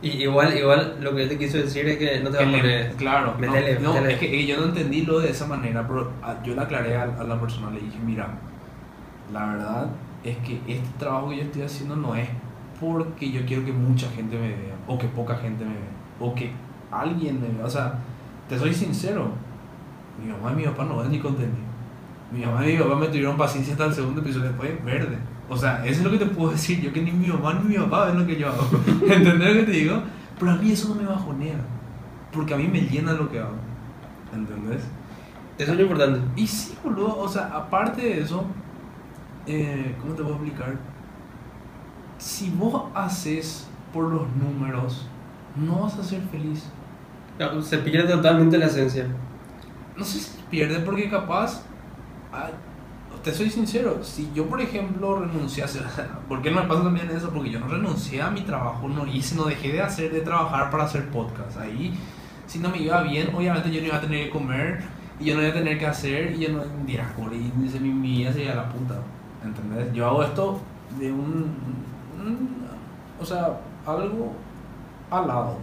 Y 0.00 0.22
igual, 0.22 0.56
igual 0.56 0.96
lo 1.00 1.14
que 1.14 1.22
él 1.22 1.28
te 1.28 1.38
quiso 1.38 1.58
decir 1.58 1.86
es 1.86 1.96
que 1.96 2.20
no 2.20 2.30
te 2.30 2.38
va 2.38 2.42
a 2.42 2.46
poner. 2.46 2.92
claro, 2.96 3.34
no, 3.34 3.38
metele, 3.38 3.78
no, 3.78 3.92
metele. 3.94 4.14
es 4.14 4.18
que 4.18 4.46
yo 4.46 4.56
no 4.58 4.66
entendí 4.66 5.02
lo 5.02 5.20
de 5.20 5.30
esa 5.30 5.46
manera, 5.46 5.86
pero 5.86 6.10
ah, 6.22 6.36
yo 6.42 6.54
le 6.54 6.60
aclaré 6.60 6.96
a, 6.96 7.02
a 7.04 7.24
la 7.24 7.40
persona, 7.40 7.70
le 7.70 7.80
dije, 7.80 7.98
mira, 8.04 8.28
la 9.32 9.46
verdad 9.46 9.90
es 10.24 10.36
que 10.38 10.60
este 10.66 10.98
trabajo 10.98 11.30
que 11.30 11.36
yo 11.36 11.42
estoy 11.42 11.62
haciendo 11.62 11.96
no 11.96 12.14
es 12.14 12.28
porque 12.80 13.30
yo 13.30 13.44
quiero 13.46 13.64
que 13.64 13.72
mucha 13.72 14.08
gente 14.10 14.36
me 14.36 14.48
vea, 14.48 14.74
o 14.86 14.98
que 14.98 15.06
poca 15.08 15.36
gente 15.36 15.64
me 15.64 15.72
vea, 15.72 15.92
o 16.18 16.34
que 16.34 16.52
alguien 16.90 17.40
me 17.40 17.48
vea, 17.48 17.64
o 17.64 17.70
sea, 17.70 17.98
te 18.48 18.58
soy 18.58 18.74
sincero, 18.74 19.30
mi 20.22 20.30
mamá 20.30 20.52
y 20.52 20.56
mi 20.56 20.64
papá 20.64 20.84
no 20.84 20.98
ven 20.98 21.10
ni 21.10 21.18
contenido. 21.18 21.72
Mi 22.32 22.44
mamá 22.44 22.66
y 22.66 22.72
mi 22.72 22.82
papá 22.82 22.96
me 22.96 23.06
tuvieron 23.06 23.36
paciencia 23.36 23.74
hasta 23.74 23.86
el 23.86 23.94
segundo 23.94 24.20
episodio 24.20 24.48
después 24.48 24.84
verde. 24.84 25.18
O 25.48 25.56
sea, 25.56 25.84
eso 25.84 25.98
es 25.98 26.04
lo 26.04 26.10
que 26.10 26.18
te 26.18 26.26
puedo 26.26 26.52
decir. 26.52 26.80
Yo 26.80 26.92
que 26.92 27.02
ni 27.02 27.12
mi 27.12 27.26
mamá 27.26 27.54
ni 27.54 27.76
mi 27.76 27.76
papá 27.76 28.06
ven 28.06 28.20
lo 28.20 28.26
que 28.26 28.36
yo 28.38 28.48
hago. 28.48 28.68
¿Entendés 29.06 29.54
lo 29.54 29.60
que 29.60 29.66
te 29.66 29.72
digo? 29.72 30.02
Pero 30.38 30.52
a 30.52 30.56
mí 30.56 30.72
eso 30.72 30.88
no 30.88 30.94
me 30.94 31.06
bajonea. 31.06 31.56
Porque 32.32 32.54
a 32.54 32.56
mí 32.56 32.68
me 32.68 32.80
llena 32.80 33.12
lo 33.12 33.30
que 33.30 33.38
hago. 33.38 33.56
¿Entendés? 34.34 34.82
Eso 35.58 35.72
es 35.72 35.76
lo 35.76 35.82
importante. 35.82 36.20
Y 36.36 36.46
sí, 36.46 36.74
boludo. 36.82 37.18
O 37.18 37.28
sea, 37.28 37.48
aparte 37.54 38.00
de 38.00 38.20
eso, 38.20 38.46
eh, 39.46 39.96
¿cómo 40.00 40.14
te 40.14 40.22
puedo 40.22 40.36
explicar? 40.36 40.76
Si 42.18 42.50
vos 42.50 42.84
haces 42.94 43.68
por 43.92 44.04
los 44.04 44.26
números, 44.36 45.08
no 45.56 45.80
vas 45.82 45.98
a 45.98 46.04
ser 46.04 46.22
feliz. 46.22 46.64
No, 47.38 47.60
Se 47.62 47.78
pierde 47.78 48.12
totalmente 48.12 48.58
la 48.58 48.66
esencia. 48.66 49.06
no 49.96 50.04
sé 50.04 50.18
si 50.18 50.24
se 50.24 50.42
pierde 50.50 50.80
porque 50.80 51.10
capaz, 51.10 51.62
ah, 52.32 52.50
te 53.22 53.32
soy 53.32 53.50
sincero, 53.50 54.02
si 54.02 54.30
yo 54.34 54.46
por 54.48 54.60
ejemplo 54.60 55.24
hacer, 55.64 55.84
¿por 56.28 56.42
qué 56.42 56.50
no 56.50 56.62
me 56.62 56.68
pasa 56.68 56.82
también 56.82 57.10
eso? 57.10 57.30
Porque 57.30 57.50
yo 57.50 57.60
no 57.60 57.68
renuncié 57.68 58.20
a 58.22 58.30
mi 58.30 58.42
trabajo, 58.42 58.88
no 58.88 59.06
hice, 59.06 59.36
no 59.36 59.44
dejé 59.44 59.72
de 59.72 59.82
hacer, 59.82 60.12
de 60.12 60.20
trabajar 60.20 60.70
para 60.70 60.84
hacer 60.84 61.08
podcast. 61.10 61.58
Ahí, 61.58 61.94
si 62.46 62.58
no 62.58 62.68
me 62.70 62.78
iba 62.78 63.02
bien, 63.02 63.34
obviamente 63.34 63.70
yo 63.70 63.80
no 63.80 63.86
iba 63.88 63.96
a 63.96 64.00
tener 64.00 64.26
que 64.26 64.30
comer 64.30 64.82
y 65.20 65.26
yo 65.26 65.34
no 65.34 65.42
iba 65.42 65.50
a 65.50 65.54
tener 65.54 65.78
que 65.78 65.86
hacer 65.86 66.32
y 66.32 66.40
yo 66.40 66.48
no 66.50 66.64
dirás, 66.84 67.12
y 67.16 67.80
mi 67.80 67.90
mi 67.90 68.18
vida 68.18 68.32
sería 68.32 68.54
la 68.54 68.68
puta, 68.68 68.96
¿entendés? 69.44 69.92
Yo 69.92 70.06
hago 70.06 70.22
esto 70.22 70.60
de 70.98 71.12
un, 71.12 71.50
un- 72.18 72.62
o 73.20 73.24
sea, 73.24 73.60
algo 73.86 74.32
al 75.10 75.26
lado. 75.28 75.56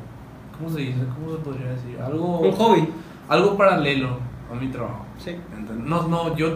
¿Cómo 0.57 0.69
se 0.69 0.81
dice? 0.81 0.99
¿Cómo 1.15 1.37
se 1.37 1.43
podría 1.43 1.71
decir? 1.71 1.99
Algo 2.01 2.39
Un 2.39 2.51
hobby. 2.51 2.89
algo 3.29 3.57
paralelo 3.57 4.17
a 4.51 4.55
mi 4.55 4.67
trabajo. 4.69 5.05
Sí. 5.17 5.31
¿entendés? 5.55 5.85
No, 5.87 6.07
no, 6.07 6.35
yo 6.35 6.53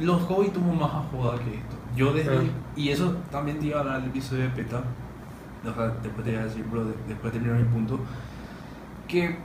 los 0.00 0.22
hobbies 0.22 0.52
tomo 0.52 0.72
más 0.74 0.90
a 0.94 1.02
joda 1.10 1.38
que 1.38 1.54
esto. 1.54 1.76
Yo 1.96 2.12
desde, 2.12 2.36
Ah. 2.38 2.42
y 2.76 2.88
eso 2.90 3.16
también 3.30 3.58
te 3.58 3.66
iba 3.66 3.78
a 3.78 3.80
hablar 3.80 4.00
el 4.00 4.06
episodio 4.06 4.44
de 4.44 4.48
PETA, 4.50 4.82
o 5.68 5.74
sea, 5.74 5.88
después 6.02 6.24
te 6.24 6.30
voy 6.32 6.40
a 6.40 6.44
decir, 6.44 6.64
bro, 6.70 6.84
de- 6.84 6.94
después 7.08 7.32
de 7.32 7.38
terminar 7.40 7.58
mi 7.62 7.68
punto, 7.68 7.98
que 9.08 9.36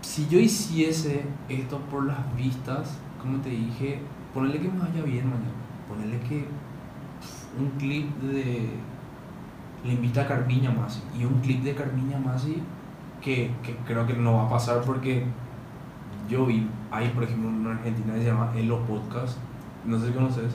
si 0.00 0.26
yo 0.28 0.38
hiciese 0.38 1.24
esto 1.48 1.78
por 1.90 2.06
las 2.06 2.34
vistas, 2.34 2.96
como 3.20 3.38
te 3.40 3.50
dije, 3.50 4.00
ponerle 4.32 4.60
que 4.60 4.68
me 4.68 4.78
vaya 4.78 5.02
bien 5.02 5.26
mañana, 5.28 5.50
ponerle 5.90 6.18
que 6.20 6.46
pff, 7.20 7.60
un 7.60 7.70
clip 7.78 8.10
de 8.22 8.68
le 9.84 9.92
invita 9.92 10.22
a 10.22 10.26
Carmiña 10.28 10.70
Masi 10.70 11.00
y 11.18 11.24
un 11.24 11.40
clip 11.40 11.62
de 11.62 11.74
Carmiña 11.74 12.18
Masi 12.18 12.62
que, 13.22 13.50
que 13.62 13.74
creo 13.86 14.06
que 14.06 14.12
no 14.14 14.34
va 14.34 14.46
a 14.46 14.50
pasar 14.50 14.80
porque 14.82 15.24
yo 16.28 16.46
vi, 16.46 16.66
hay 16.90 17.08
por 17.08 17.24
ejemplo 17.24 17.48
una 17.48 17.72
argentina 17.72 18.14
que 18.14 18.20
se 18.20 18.26
llama 18.26 18.52
Elo 18.56 18.80
Podcast, 18.86 19.38
no 19.84 19.98
sé 19.98 20.08
si 20.08 20.12
conoces, 20.12 20.52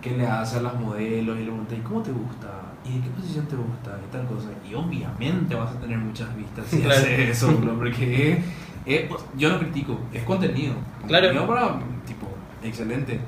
que 0.00 0.16
le 0.16 0.26
hace 0.26 0.58
a 0.58 0.62
las 0.62 0.74
modelos 0.78 1.36
y 1.36 1.40
le 1.40 1.46
pregunta, 1.46 1.74
¿y 1.74 1.80
cómo 1.80 2.02
te 2.02 2.12
gusta? 2.12 2.48
¿Y 2.84 2.98
de 2.98 3.00
qué 3.04 3.10
posición 3.10 3.46
te 3.46 3.56
gusta? 3.56 3.98
Y 4.06 4.12
tal 4.12 4.26
cosa. 4.26 4.48
Y 4.70 4.74
obviamente 4.74 5.54
vas 5.54 5.72
a 5.74 5.80
tener 5.80 5.98
muchas 5.98 6.34
vistas 6.36 6.66
si 6.68 6.78
Claro. 6.82 7.00
haces 7.00 7.30
eso, 7.30 7.56
bro, 7.58 7.74
porque 7.76 8.32
es- 8.32 8.44
es- 8.86 9.08
pues, 9.08 9.24
yo 9.36 9.50
no 9.50 9.58
critico, 9.58 9.98
es 10.12 10.22
contenido. 10.22 10.74
Claro. 11.06 11.26
Contenido 11.28 11.46
para, 11.48 11.78
tipo, 12.06 12.28
excelente. 12.62 13.18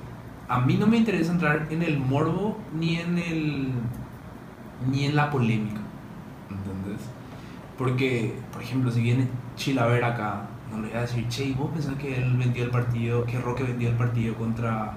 A 0.51 0.59
mí 0.61 0.75
no 0.75 0.87
me 0.87 0.97
interesa 0.97 1.33
entrar 1.33 1.67
en 1.71 1.83
el 1.83 1.99
morbo 1.99 2.59
ni 2.79 2.97
en 2.97 3.19
el 3.19 3.69
ni 4.91 5.05
en 5.05 5.15
la 5.15 5.31
polémica, 5.31 5.81
¿entendés? 6.51 7.01
Porque, 7.79 8.35
por 8.53 8.61
ejemplo, 8.63 8.91
si 8.91 9.01
viene 9.03 9.29
Chilaver 9.57 10.03
acá, 10.05 10.47
no 10.73 10.81
le 10.83 10.89
voy 10.89 10.97
a 10.97 11.03
decir, 11.03 11.27
che, 11.29 11.45
¿y 11.45 11.53
vos 11.53 11.71
pensás 11.71 11.95
que 11.97 12.17
él 12.17 12.37
vendió 12.37 12.65
el 12.65 12.71
partido, 12.71 13.25
que 13.25 13.39
Roque 13.41 13.63
vendió 13.63 13.89
el 13.91 13.95
partido 13.97 14.35
contra, 14.35 14.93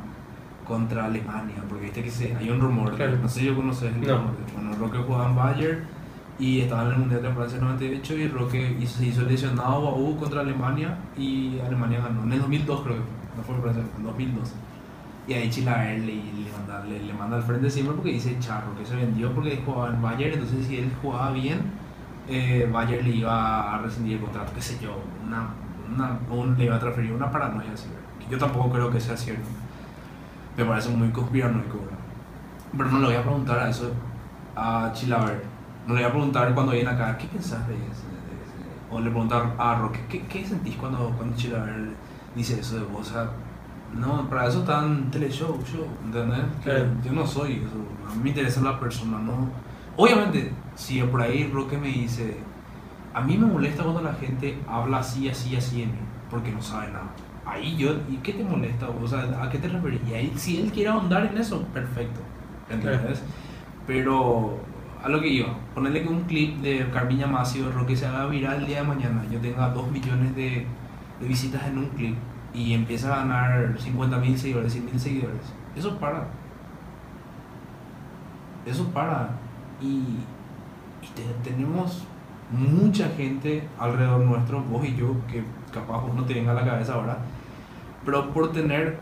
contra 0.68 1.06
Alemania? 1.06 1.56
Porque 1.70 1.84
viste 1.86 2.02
que 2.04 2.10
se, 2.12 2.36
hay 2.36 2.50
un 2.50 2.60
rumor, 2.60 2.96
Claro. 2.96 3.18
no 3.22 3.28
sé 3.30 3.42
si 3.42 3.46
yo 3.46 3.56
conoces 3.56 3.94
el 3.94 4.02
No. 4.02 4.18
rumor. 4.18 4.34
Bueno, 4.56 4.72
Roque 4.80 4.98
jugaba 5.00 5.30
en 5.30 5.36
Bayern 5.36 5.80
y 6.40 6.62
estaba 6.62 6.84
en 6.86 6.92
el 6.94 6.98
Mundial 6.98 7.22
de 7.22 7.30
Francia 7.32 7.60
98 7.60 8.16
y 8.18 8.28
Roque 8.28 8.78
hizo- 8.82 8.98
se 8.98 9.06
hizo 9.06 9.22
lesionado 9.24 9.88
a 9.90 9.96
U 9.96 10.18
contra 10.18 10.42
Alemania 10.42 10.98
y 11.18 11.60
Alemania 11.60 12.00
ganó. 12.02 12.24
En 12.24 12.34
el 12.34 12.40
2002 12.40 12.82
creo 12.82 12.96
que 12.96 13.02
no 13.38 13.44
fue 13.44 13.56
en 13.56 13.62
Francia, 13.62 13.84
en 13.98 14.04
2002. 14.04 14.54
Y 15.26 15.34
ahí 15.34 15.50
Chilaver 15.50 16.00
le, 16.00 16.16
le, 16.16 16.52
manda, 16.52 16.84
le, 16.86 17.02
le 17.04 17.14
manda 17.14 17.38
al 17.38 17.44
frente 17.44 17.70
siempre 17.70 17.96
porque 17.96 18.12
dice 18.12 18.38
Charro, 18.40 18.76
que 18.76 18.86
se 18.86 18.96
vendió 18.96 19.34
porque 19.34 19.62
jugaba 19.66 19.90
en 19.94 20.02
Bayern, 20.02 20.34
entonces 20.34 20.68
si 20.68 20.78
él 20.78 20.92
jugaba 21.02 21.32
bien, 21.32 21.62
eh, 22.28 22.70
Bayern 22.72 23.04
le 23.10 23.16
iba 23.18 23.76
a 23.76 23.82
rescindir 23.82 24.16
el 24.18 24.22
contrato, 24.22 24.52
qué 24.54 24.62
sé 24.62 24.78
yo, 24.82 24.98
una, 25.26 25.50
una, 25.94 26.20
un- 26.30 26.58
le 26.58 26.66
iba 26.66 26.76
a 26.76 26.80
transferir 26.80 27.14
una 27.14 27.32
paranoia 27.32 27.72
así, 27.74 27.88
que 28.20 28.28
yo 28.32 28.38
tampoco 28.38 28.72
creo 28.72 28.92
que 28.92 29.00
sea 29.00 29.16
cierto. 29.18 29.48
Me 30.58 30.66
parece 30.66 30.90
muy 30.90 31.10
conspiranoico, 31.12 31.80
¿verdad? 31.80 31.98
Pero 32.78 32.90
no 32.92 33.00
le 33.00 33.06
voy 33.08 33.16
a 33.16 33.22
preguntar 33.24 33.60
a 33.60 33.70
eso 33.70 33.92
a 34.56 34.92
Chilaver. 34.94 35.44
No 35.88 35.96
le 35.96 36.02
voy 36.02 36.10
a 36.10 36.14
preguntar 36.14 36.54
cuando 36.54 36.74
viene 36.74 36.90
acá, 36.90 37.18
¿qué 37.18 37.28
pensás 37.28 37.68
de 37.68 37.76
ese? 37.76 38.04
O 38.92 39.00
le 39.00 39.10
preguntar 39.10 39.56
a 39.58 39.76
Roque, 39.76 40.00
¿qué, 40.10 40.22
qué 40.28 40.46
sentís 40.46 40.76
cuando, 40.78 41.12
cuando 41.18 41.36
Chilaver 41.38 41.90
dice 42.36 42.60
eso 42.60 42.78
de 42.78 42.84
vos? 42.86 43.10
O 43.10 43.14
sea, 43.14 43.30
no, 43.96 44.28
para 44.30 44.48
eso 44.48 44.60
están 44.60 45.12
teleshow, 45.12 45.60
show, 45.64 45.88
¿entendés? 46.04 46.40
Que 46.64 46.70
Claro. 46.72 46.86
Yo 47.04 47.12
no 47.12 47.28
soy 47.28 47.54
eso, 47.54 47.78
a 48.10 48.16
mí 48.16 48.24
me 48.24 48.30
interesa 48.30 48.62
la 48.62 48.80
persona, 48.80 49.20
¿no? 49.20 49.50
Obviamente, 49.96 50.52
si 50.76 51.02
por 51.04 51.22
ahí 51.22 51.50
Roque 51.54 51.78
me 51.78 51.88
dice, 51.90 52.38
a 53.14 53.22
mí 53.22 53.38
me 53.38 53.46
molesta 53.46 53.84
cuando 53.84 54.02
la 54.02 54.14
gente 54.14 54.58
habla 54.68 54.98
así, 55.00 55.30
así, 55.30 55.56
así 55.56 55.82
de 55.82 55.86
mí, 55.88 56.00
porque 56.30 56.52
no 56.52 56.62
sabe 56.62 56.88
nada. 56.88 57.12
Ahí 57.46 57.76
yo, 57.78 57.92
¿y 58.10 58.18
qué 58.18 58.34
te 58.34 58.44
molesta? 58.44 58.90
O 58.90 59.08
sea, 59.08 59.42
¿a 59.42 59.50
qué 59.50 59.60
te 59.60 59.68
referís? 59.68 60.02
Y 60.10 60.14
ahí, 60.14 60.34
si 60.36 60.60
él 60.60 60.72
quiere 60.72 60.90
ahondar 60.90 61.26
en 61.26 61.38
eso, 61.38 61.62
perfecto, 61.74 62.22
¿entendés? 62.70 63.22
Pero 63.86 64.58
a 65.04 65.10
lo 65.10 65.22
que 65.22 65.28
iba, 65.28 65.54
ponerle 65.76 66.02
que 66.02 66.10
un 66.10 66.22
clip 66.22 66.62
de 66.62 66.90
Carmiña 66.90 67.28
Masi 67.28 67.62
o 67.62 67.72
Roque 67.72 67.96
se 67.96 68.08
haga 68.08 68.26
viral 68.28 68.62
el 68.62 68.68
día 68.68 68.82
de 68.82 68.88
mañana, 68.88 69.24
yo 69.30 69.40
tenga 69.40 69.70
2 69.70 69.92
millones 69.92 70.36
de, 70.36 70.66
de 71.20 71.28
visitas 71.28 71.68
en 71.68 71.78
un 71.78 71.90
clip 71.90 72.16
y 72.54 72.74
empieza 72.74 73.14
a 73.14 73.18
ganar 73.20 73.76
50 73.80 74.18
mil 74.18 74.38
seguidores, 74.38 74.72
100 74.74 74.86
mil 74.86 75.00
seguidores, 75.00 75.42
eso 75.76 75.98
para. 76.00 76.28
Eso 78.66 78.86
para. 78.90 79.30
Y, 79.82 79.86
y 81.02 81.08
te- 81.16 81.50
tenemos 81.50 82.04
mucha 82.52 83.10
gente 83.10 83.68
alrededor 83.80 84.22
nuestro, 84.22 84.62
vos 84.64 84.86
y 84.86 84.96
yo, 84.96 85.16
que 85.30 85.44
capaz 85.74 86.02
vos 86.02 86.14
no 86.16 86.24
te 86.24 86.34
venga 86.34 86.52
a 86.52 86.56
la 86.56 86.64
cabeza 86.66 86.94
ahora, 86.94 87.18
pero 88.06 88.32
por 88.32 88.52
tener, 88.52 88.98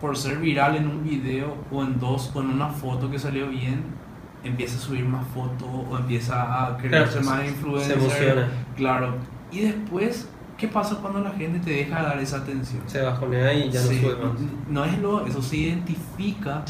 por 0.00 0.16
ser 0.16 0.38
viral 0.38 0.76
en 0.76 0.86
un 0.88 1.04
video 1.04 1.54
o 1.70 1.82
en 1.84 1.98
dos 2.00 2.30
o 2.34 2.40
en 2.40 2.48
una 2.50 2.68
foto 2.68 3.10
que 3.10 3.18
salió 3.18 3.48
bien, 3.48 3.82
empieza 4.42 4.76
a 4.76 4.80
subir 4.80 5.04
más 5.06 5.26
fotos 5.28 5.68
o 5.90 5.96
empieza 5.96 6.66
a 6.66 6.76
querer 6.76 7.06
Claro, 7.08 7.26
más 7.26 7.40
emociona. 7.90 8.48
Claro. 8.76 9.14
Y 9.52 9.60
después, 9.60 10.28
¿qué 10.60 10.68
pasa 10.68 10.96
cuando 10.96 11.20
la 11.20 11.30
gente 11.30 11.58
te 11.60 11.70
deja 11.70 11.96
de 11.96 12.02
dar 12.02 12.18
esa 12.18 12.36
atención? 12.38 12.82
Se 12.86 13.00
bajonea 13.00 13.52
y 13.54 13.70
ya 13.70 13.80
no 13.80 13.88
Sí, 13.88 14.00
sube 14.00 14.16
más. 14.16 14.32
No 14.68 14.84
es 14.84 14.98
lo, 14.98 15.26
eso 15.26 15.40
se 15.42 15.56
identifica 15.56 16.62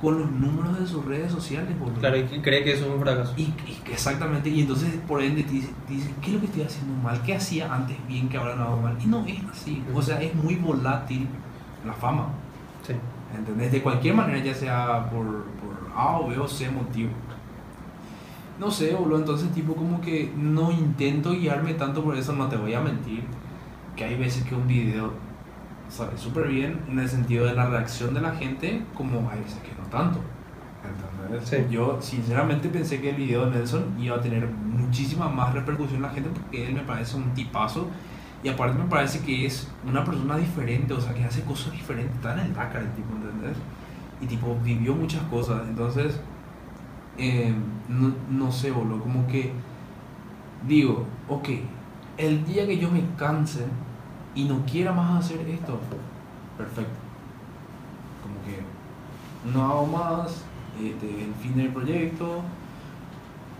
con 0.00 0.18
los 0.18 0.30
números 0.30 0.78
de 0.78 0.86
sus 0.86 1.04
redes 1.04 1.32
sociales, 1.32 1.78
boludo. 1.78 1.98
Claro, 2.00 2.16
y 2.18 2.24
cree 2.40 2.64
que 2.64 2.72
eso 2.74 2.86
es 2.86 2.90
un 2.92 3.00
fracaso. 3.00 3.34
Y, 3.36 3.52
exactamente, 3.90 4.48
y 4.50 4.60
entonces 4.62 4.90
por 5.06 5.22
ende 5.22 5.42
te 5.42 5.52
dice, 5.52 5.70
te 5.86 5.94
dice, 5.94 6.10
¿qué 6.20 6.28
es 6.28 6.34
lo 6.34 6.40
que 6.40 6.46
estoy 6.46 6.62
haciendo 6.62 6.94
mal? 7.02 7.20
¿Qué 7.22 7.34
hacía 7.34 7.72
antes 7.72 7.96
bien 8.08 8.28
que 8.28 8.36
ahora 8.36 8.56
no 8.56 8.64
hago 8.64 8.76
mal? 8.82 8.96
Y 9.02 9.06
no 9.06 9.24
es 9.26 9.38
así, 9.50 9.82
o 9.94 10.02
sea, 10.02 10.20
es 10.20 10.34
muy 10.34 10.56
volátil 10.56 11.26
la 11.86 11.92
fama, 11.92 12.28
Sí. 12.86 12.92
¿entendés? 13.36 13.72
De 13.72 13.82
cualquier 13.82 14.14
manera, 14.14 14.38
ya 14.38 14.54
sea 14.54 15.08
por, 15.10 15.24
por 15.26 15.90
A 15.94 16.18
o 16.18 16.28
B 16.28 16.38
o 16.38 16.46
C 16.48 16.70
motivo. 16.70 17.10
No 18.58 18.70
sé, 18.70 18.94
boludo, 18.94 19.18
entonces 19.18 19.50
tipo 19.52 19.74
como 19.74 20.00
que 20.00 20.32
no 20.36 20.70
intento 20.70 21.32
guiarme 21.32 21.74
tanto 21.74 22.02
por 22.02 22.16
eso, 22.16 22.32
no 22.32 22.48
te 22.48 22.56
voy 22.56 22.74
a 22.74 22.80
mentir, 22.80 23.24
que 23.94 24.04
hay 24.04 24.16
veces 24.16 24.44
que 24.44 24.54
un 24.54 24.66
video 24.66 25.12
sale 25.88 26.16
súper 26.16 26.48
bien 26.48 26.80
en 26.88 26.98
el 26.98 27.08
sentido 27.08 27.46
de 27.46 27.54
la 27.54 27.66
reacción 27.66 28.14
de 28.14 28.20
la 28.20 28.34
gente, 28.34 28.82
como 28.94 29.28
hay 29.30 29.40
veces 29.40 29.58
que 29.60 29.72
no 29.80 29.86
tanto. 29.88 30.20
¿Entendés? 31.22 31.48
Sí. 31.48 31.56
Yo 31.70 31.98
sinceramente 32.00 32.68
pensé 32.68 33.00
que 33.00 33.10
el 33.10 33.16
video 33.16 33.46
de 33.46 33.58
Nelson 33.58 33.94
iba 33.98 34.16
a 34.16 34.20
tener 34.20 34.46
muchísima 34.48 35.28
más 35.28 35.52
repercusión 35.52 35.96
en 35.96 36.02
la 36.02 36.10
gente 36.10 36.30
porque 36.30 36.66
él 36.66 36.74
me 36.74 36.82
parece 36.82 37.16
un 37.16 37.34
tipazo 37.34 37.88
y 38.42 38.48
aparte 38.48 38.78
me 38.78 38.88
parece 38.88 39.20
que 39.20 39.46
es 39.46 39.68
una 39.86 40.04
persona 40.04 40.36
diferente, 40.36 40.94
o 40.94 41.00
sea, 41.00 41.12
que 41.14 41.24
hace 41.24 41.42
cosas 41.42 41.72
diferentes, 41.72 42.14
está 42.16 42.34
en 42.34 42.40
el 42.46 42.54
Dakar 42.54 42.82
el 42.82 42.92
tipo, 42.92 43.12
¿entendés? 43.14 43.56
Y 44.20 44.26
tipo, 44.26 44.56
vivió 44.62 44.94
muchas 44.94 45.22
cosas, 45.24 45.62
entonces, 45.68 46.20
eh, 47.18 47.54
no, 47.88 48.12
no 48.30 48.52
sé, 48.52 48.70
boludo, 48.70 49.00
como 49.00 49.26
que 49.26 49.52
digo, 50.66 51.04
ok, 51.28 51.48
el 52.18 52.44
día 52.44 52.66
que 52.66 52.78
yo 52.78 52.90
me 52.90 53.02
canse 53.16 53.66
y 54.34 54.44
no 54.44 54.64
quiera 54.66 54.92
más 54.92 55.24
hacer 55.24 55.40
esto, 55.48 55.78
perfecto. 56.58 56.92
Como 58.22 58.34
que 58.44 58.62
no 59.52 59.64
hago 59.64 59.86
más, 59.86 60.44
este, 60.82 61.24
el 61.24 61.34
fin 61.34 61.56
del 61.56 61.68
proyecto, 61.72 62.42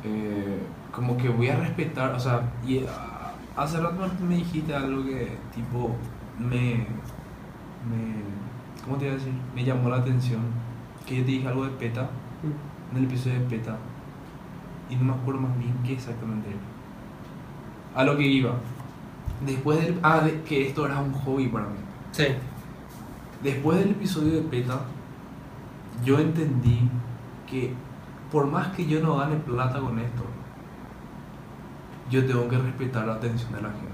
eh, 0.04 0.62
como 0.92 1.16
que 1.16 1.28
voy 1.28 1.48
a 1.48 1.56
respetar, 1.56 2.14
o 2.14 2.20
sea, 2.20 2.42
ah, 2.88 3.32
hace 3.56 3.80
rato 3.80 3.96
me- 4.28 4.36
dijiste 4.36 4.74
algo 4.74 5.04
que 5.04 5.36
tipo 5.54 5.94
me, 6.38 6.86
me, 7.88 8.84
¿cómo 8.84 8.96
te 8.96 9.06
iba 9.06 9.14
a 9.14 9.18
decir? 9.18 9.32
Me 9.54 9.64
llamó 9.64 9.88
la 9.88 9.96
atención, 9.98 10.40
que 11.06 11.16
yo 11.18 11.24
te 11.24 11.30
dije 11.32 11.48
algo 11.48 11.64
de 11.64 11.70
PETA, 11.70 12.08
en 12.92 12.98
el 12.98 13.04
episodio 13.04 13.40
de 13.40 13.46
PETA, 13.46 13.76
y 14.88 14.96
no 14.96 15.04
me 15.04 15.12
acuerdo 15.12 15.40
más 15.40 15.58
bien 15.58 15.74
qué 15.84 15.94
exactamente 15.94 16.48
era. 16.50 16.58
A 18.00 18.04
lo 18.04 18.16
que 18.16 18.24
iba. 18.26 18.52
Después 19.44 19.80
del... 19.80 19.98
Ah, 20.02 20.20
de- 20.20 20.42
que 20.42 20.68
esto 20.68 20.86
era 20.86 20.98
un 21.00 21.12
hobby 21.12 21.48
para 21.48 21.66
mí. 21.66 21.76
Sí. 22.12 22.26
Después 23.42 23.78
del 23.78 23.90
episodio 23.90 24.32
de 24.34 24.40
PETA, 24.42 24.80
yo 26.04 26.18
entendí 26.18 26.88
que 27.50 27.72
por 28.30 28.46
más 28.46 28.68
que 28.68 28.86
yo 28.86 29.00
no 29.00 29.16
gane 29.16 29.36
plata 29.36 29.78
con 29.80 29.98
esto, 29.98 30.22
yo 32.10 32.24
tengo 32.26 32.48
que 32.48 32.58
respetar 32.58 33.06
la 33.06 33.14
atención 33.14 33.52
de 33.52 33.62
la 33.62 33.68
gente. 33.70 33.86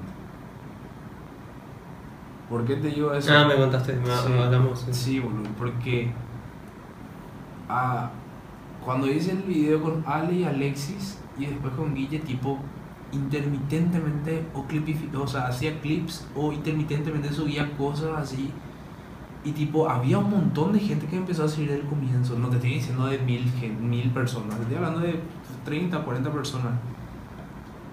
¿Por 2.49 2.64
qué 2.66 2.76
te 2.76 2.88
digo 2.88 3.12
eso? 3.14 3.32
Ah, 3.34 3.47
me 3.47 3.57
contaste, 3.57 3.95
me, 3.95 4.07
Sí. 4.07 4.32
hablamos. 4.38 4.80
sí. 4.80 4.93
Sí, 4.93 5.20
boludo, 5.20 5.49
porque 5.59 6.12
ah, 7.68 8.11
cuando 8.85 9.09
hice 9.09 9.33
el 9.33 9.43
video 9.43 9.83
con 9.83 10.05
Ale 10.07 10.35
y 10.35 10.45
Alexis 10.45 11.18
y 11.39 11.47
después 11.47 11.72
con 11.74 11.95
Guille, 11.95 12.18
tipo 12.20 12.59
intermitentemente 13.12 14.47
o 14.55 14.64
o 15.20 15.26
sea, 15.26 15.47
hacía 15.47 15.80
clips 15.80 16.26
o 16.35 16.53
intermitentemente 16.53 17.33
subía 17.33 17.76
cosas 17.76 18.11
así 18.16 18.51
y 19.45 19.53
tipo 19.53 19.89
había 19.89 20.18
un 20.18 20.30
montón 20.30 20.72
de 20.72 20.80
gente 20.80 21.07
que 21.07 21.16
empezó 21.16 21.45
a 21.45 21.49
seguir 21.49 21.70
desde 21.70 21.83
el 21.83 21.89
comienzo, 21.89 22.39
no 22.39 22.49
te 22.49 22.57
estoy 22.57 22.74
diciendo 22.74 23.07
de 23.07 23.18
mil, 23.18 23.45
mil 23.80 24.11
personas, 24.11 24.57
te 24.57 24.62
estoy 24.62 24.76
hablando 24.76 25.01
de 25.01 25.20
30, 25.64 26.05
40 26.05 26.33
personas. 26.33 26.72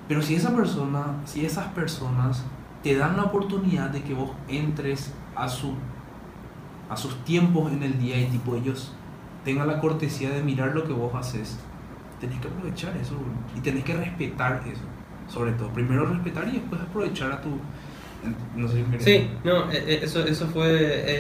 Pero 0.08 0.22
si 0.22 0.36
esa 0.36 0.56
persona, 0.56 1.22
si 1.26 1.46
esas 1.46 1.68
personas 1.68 2.44
te 2.84 2.96
dan 2.96 3.18
la 3.18 3.24
oportunidad 3.24 3.90
de 3.90 4.04
que 4.04 4.14
vos 4.14 4.32
entres 4.48 5.14
a 5.36 5.50
su 5.50 5.74
a 6.90 6.98
sus 6.98 7.16
tiempos 7.24 7.72
en 7.72 7.84
el 7.84 8.00
día 8.00 8.20
y 8.20 8.26
tipo 8.26 8.56
ellos 8.56 8.94
tengan 9.46 9.68
la 9.68 9.80
cortesía 9.80 10.30
de 10.32 10.42
mirar 10.44 10.74
lo 10.76 10.84
que 10.86 10.94
vos 10.94 11.14
haces, 11.16 11.58
tenés 12.20 12.40
que 12.40 12.48
aprovechar 12.48 12.96
eso 12.98 13.14
bro. 13.16 13.26
y 13.58 13.62
tenés 13.62 13.84
que 13.84 13.96
respetar 13.96 14.62
eso, 14.66 14.82
sobre 15.34 15.52
todo. 15.54 15.70
Primero 15.70 16.06
respetar 16.06 16.48
y 16.48 16.52
después 16.54 16.82
aprovechar 16.82 17.32
a 17.32 17.42
tu... 17.42 17.50
No 18.54 18.68
sé 18.68 18.84
si 19.00 19.04
Sí, 19.06 19.30
no, 19.46 19.72
eh, 19.72 19.82
eh, 19.88 20.00
eso, 20.04 20.26
eso 20.26 20.46
fue 20.48 20.68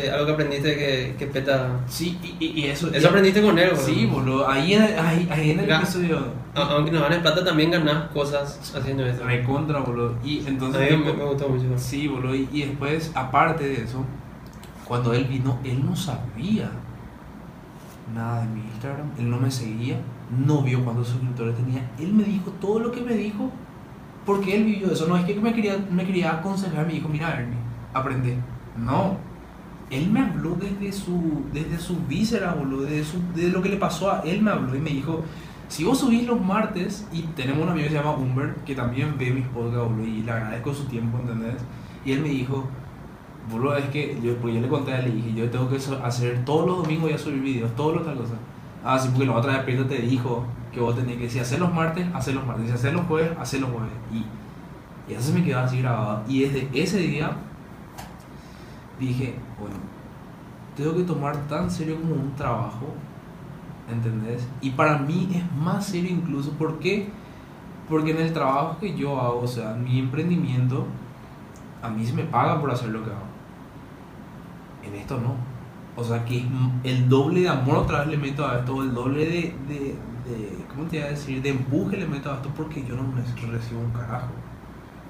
eh, 0.06 0.12
algo 0.12 0.26
que 0.26 0.32
aprendiste 0.34 0.76
que, 0.76 1.16
que 1.18 1.28
peta. 1.28 1.80
Sí, 1.88 2.20
y, 2.22 2.44
y- 2.46 2.60
y 2.60 2.66
eso... 2.66 2.92
Eso 2.94 3.08
aprendiste 3.08 3.42
con 3.42 3.58
él, 3.58 3.72
Sí, 3.78 4.06
boludo. 4.06 4.40
boludo. 4.40 4.50
Ahí, 4.50 4.74
ahí, 4.74 5.26
ahí 5.32 5.52
en 5.52 5.60
el 5.62 5.68
Ya. 5.68 5.78
episodio... 5.78 6.20
A- 6.56 6.60
Aunque 6.74 6.92
no 6.92 7.00
ganes 7.00 7.20
plata, 7.20 7.46
también 7.46 7.72
ganás 7.72 8.10
cosas 8.12 8.76
haciendo 8.78 9.06
eso. 9.06 9.24
Recontra, 9.24 9.80
boludo. 9.80 10.16
Y 10.26 10.44
A 10.46 10.50
entonces... 10.50 10.92
mí 10.92 11.06
me, 11.06 11.14
me 11.14 11.24
gustó 11.24 11.48
mucho. 11.48 11.64
Sí, 11.78 12.10
boludo. 12.10 12.36
Y, 12.36 12.50
y 12.52 12.64
después, 12.64 13.14
aparte 13.16 13.64
de 13.64 13.82
eso, 13.84 14.04
cuando 14.86 15.14
él 15.14 15.24
vino, 15.24 15.58
él 15.64 15.86
no 15.86 15.96
sabía 15.96 16.70
nada 18.14 18.41
de 18.41 18.47
mi 18.49 18.62
Instagram. 18.62 19.07
Él 19.18 19.30
no 19.30 19.39
me 19.39 19.51
seguía. 19.51 19.99
No 20.45 20.62
vio 20.62 20.84
cuántos 20.84 21.07
suscriptores 21.07 21.55
tenía. 21.55 21.89
Él 21.99 22.14
me 22.14 22.24
dijo 22.24 22.51
todo 22.62 22.80
lo 22.80 22.91
que 22.91 23.01
me 23.01 23.14
dijo 23.14 23.49
porque 24.26 24.55
él 24.55 24.64
vivió 24.66 24.91
eso. 24.91 25.07
No 25.07 25.18
es 25.18 25.26
que 25.26 25.36
me 25.39 25.53
quería, 25.53 25.78
me 25.91 26.05
quería 26.05 26.34
aconsejar. 26.34 26.86
Me 26.86 26.93
dijo, 26.93 27.10
mira, 27.10 27.39
Ernie, 27.39 27.57
aprende. 27.93 28.38
No. 28.78 29.18
Él 29.89 30.10
me 30.12 30.20
habló 30.20 30.55
desde 30.55 30.91
su, 30.91 31.43
desde 31.51 31.80
su 31.80 31.97
víscera, 32.07 32.53
boludo. 32.53 32.84
Desde, 32.84 33.03
su- 33.03 33.22
desde 33.34 33.49
lo 33.51 33.62
que 33.62 33.70
le 33.70 33.78
pasó 33.78 34.12
a 34.12 34.20
él 34.20 34.41
me 34.41 34.51
habló 34.51 34.76
y 34.76 34.80
me 34.80 34.91
dijo... 34.91 35.24
Si 35.68 35.84
vos 35.84 35.99
subís 35.99 36.26
los 36.26 36.41
martes, 36.43 37.07
y 37.14 37.22
tenemos 37.36 37.62
un 37.62 37.70
amigo 37.70 37.84
que 37.84 37.89
se 37.91 37.99
llama 37.99 38.14
Humber, 38.16 38.55
que 38.66 38.74
también 38.74 39.14
ve 39.20 39.30
mis 39.30 39.45
podcasts, 39.49 39.88
boludo, 39.88 40.03
y 40.07 40.24
le 40.24 40.32
agradezco 40.32 40.74
su 40.74 40.86
tiempo, 40.86 41.20
¿entendés? 41.20 41.57
Y 42.03 42.14
él 42.14 42.22
me 42.22 42.30
dijo, 42.30 42.68
boludo, 43.50 43.76
es 43.76 43.86
que 43.86 44.20
yo, 44.22 44.36
pues 44.38 44.54
yo 44.54 44.62
le 44.62 44.68
conté 44.68 44.93
a 44.93 45.00
él, 45.00 45.06
le 45.06 45.12
dije, 45.16 45.34
yo 45.34 45.50
tengo 45.50 45.70
que 45.70 45.78
hacer 46.04 46.45
todos 46.45 46.66
los 46.66 46.78
domingos 46.84 47.10
ya 47.10 47.18
subir 47.18 47.41
videos, 47.41 47.76
todos 47.76 47.95
los 47.95 48.06
tal 48.06 48.18
cosa. 48.18 48.36
Ah, 48.84 48.97
sí, 48.97 49.10
porque 49.10 49.26
la 49.26 49.34
otra 49.34 49.54
vez 49.54 49.64
Pedro 49.64 49.86
te 49.86 50.00
dijo 50.00 50.45
que 50.72 50.80
vos 50.80 50.95
tenías 50.95 51.18
que, 51.18 51.30
si 51.30 51.39
hacer 51.39 51.60
los 51.60 51.74
martes, 51.74 52.06
hacer 52.14 52.36
los 52.36 52.45
martes, 52.45 52.68
si 52.68 52.74
hacer 52.74 52.93
los 52.93 53.06
jueves, 53.06 53.32
hacer 53.39 53.62
los 53.62 53.70
jueves. 53.72 53.91
Y, 54.14 55.12
y 55.12 55.16
eso 55.16 55.24
se 55.24 55.34
me 55.34 55.43
quedó 55.43 55.60
así 55.60 55.82
grabado. 55.82 56.24
Y 56.28 56.43
desde 56.43 56.70
ese 56.74 57.00
día 57.00 57.32
dije, 59.00 59.36
bueno, 59.60 59.76
tengo 60.76 60.95
que 60.95 61.04
tomar 61.04 61.36
tan 61.47 61.70
serio 61.70 62.00
como 62.00 62.16
un 62.16 62.36
trabajo, 62.36 62.93
¿entendés? 63.91 64.47
Y 64.62 64.72
para 64.72 64.97
mí 65.00 65.30
es 65.34 65.43
más 65.58 65.86
serio 65.86 66.12
incluso, 66.12 66.52
¿por 66.52 66.80
qué? 66.80 67.10
Porque 67.89 68.12
en 68.12 68.18
el 68.18 68.32
trabajo 68.32 68.78
que 68.80 68.95
yo 68.95 69.20
hago, 69.20 69.41
o 69.41 69.47
sea, 69.47 69.76
en 69.76 69.84
mi 69.84 70.00
emprendimiento, 70.00 70.86
a 71.82 71.89
mí 71.89 72.06
se 72.06 72.14
me 72.14 72.24
paga 72.24 72.62
por 72.62 72.72
hacer 72.72 72.89
lo 72.89 73.04
que 73.04 73.10
hago. 73.10 73.29
En 74.86 74.96
esto 74.96 75.20
no. 75.20 75.36
O 75.96 76.04
sea 76.04 76.24
que 76.26 76.38
es 76.40 76.44
el 76.84 77.10
doble 77.10 77.42
de 77.42 77.50
amor 77.50 77.78
otra 77.78 78.00
vez 78.00 78.08
le 78.10 78.18
meto 78.18 78.48
a 78.48 78.60
esto, 78.60 78.82
el 78.82 78.94
doble 78.94 79.26
de, 79.26 79.56
de, 79.68 79.80
de- 80.30 80.66
¿cómo 80.70 80.84
te 80.86 80.98
iba 80.98 81.06
a 81.08 81.10
decir? 81.10 81.42
De 81.42 81.50
empuje 81.50 81.98
le 81.98 82.08
meto 82.08 82.32
a 82.32 82.36
esto 82.36 82.50
porque 82.56 82.84
yo 82.88 82.96
no 82.96 83.04
me 83.04 83.22
recibo 83.22 83.82
un 83.82 83.92
carajo. 83.92 84.30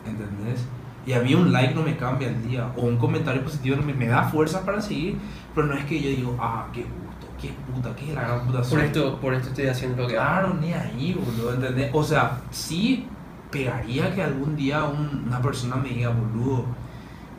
¿Entendés? 0.05 0.65
Y 1.05 1.13
a 1.13 1.21
mí 1.21 1.33
un 1.35 1.51
like 1.51 1.73
no 1.75 1.81
me 1.83 1.95
cambia 1.97 2.27
el 2.29 2.47
día, 2.47 2.71
o 2.75 2.81
un 2.81 2.97
comentario 2.97 3.43
positivo 3.43 3.75
no 3.77 3.83
me, 3.83 3.93
me 3.93 4.07
da 4.07 4.23
fuerza 4.23 4.65
para 4.65 4.81
seguir, 4.81 5.17
pero 5.55 5.67
no 5.67 5.73
es 5.73 5.85
que 5.85 5.99
yo 6.01 6.09
digo, 6.09 6.37
ah, 6.39 6.67
qué 6.73 6.81
gusto, 6.81 7.27
qué 7.41 7.51
puta, 7.71 7.95
qué 7.95 8.13
la 8.13 8.21
gran 8.21 8.45
puta 8.45 8.57
Por 8.59 8.65
soy". 8.67 8.81
esto, 8.81 9.19
por 9.19 9.33
esto 9.33 9.49
estoy 9.49 9.67
haciendo 9.67 10.01
lo 10.03 10.07
que. 10.07 10.15
Claro, 10.15 10.53
ni 10.59 10.73
ahí, 10.73 11.13
boludo, 11.13 11.53
¿entendés? 11.53 11.89
O 11.93 12.03
sea, 12.03 12.41
sí 12.51 13.07
pegaría 13.51 14.13
que 14.13 14.21
algún 14.23 14.55
día 14.55 14.83
un- 14.85 15.23
una 15.27 15.41
persona 15.41 15.75
me 15.77 15.89
diga, 15.89 16.09
boludo, 16.09 16.65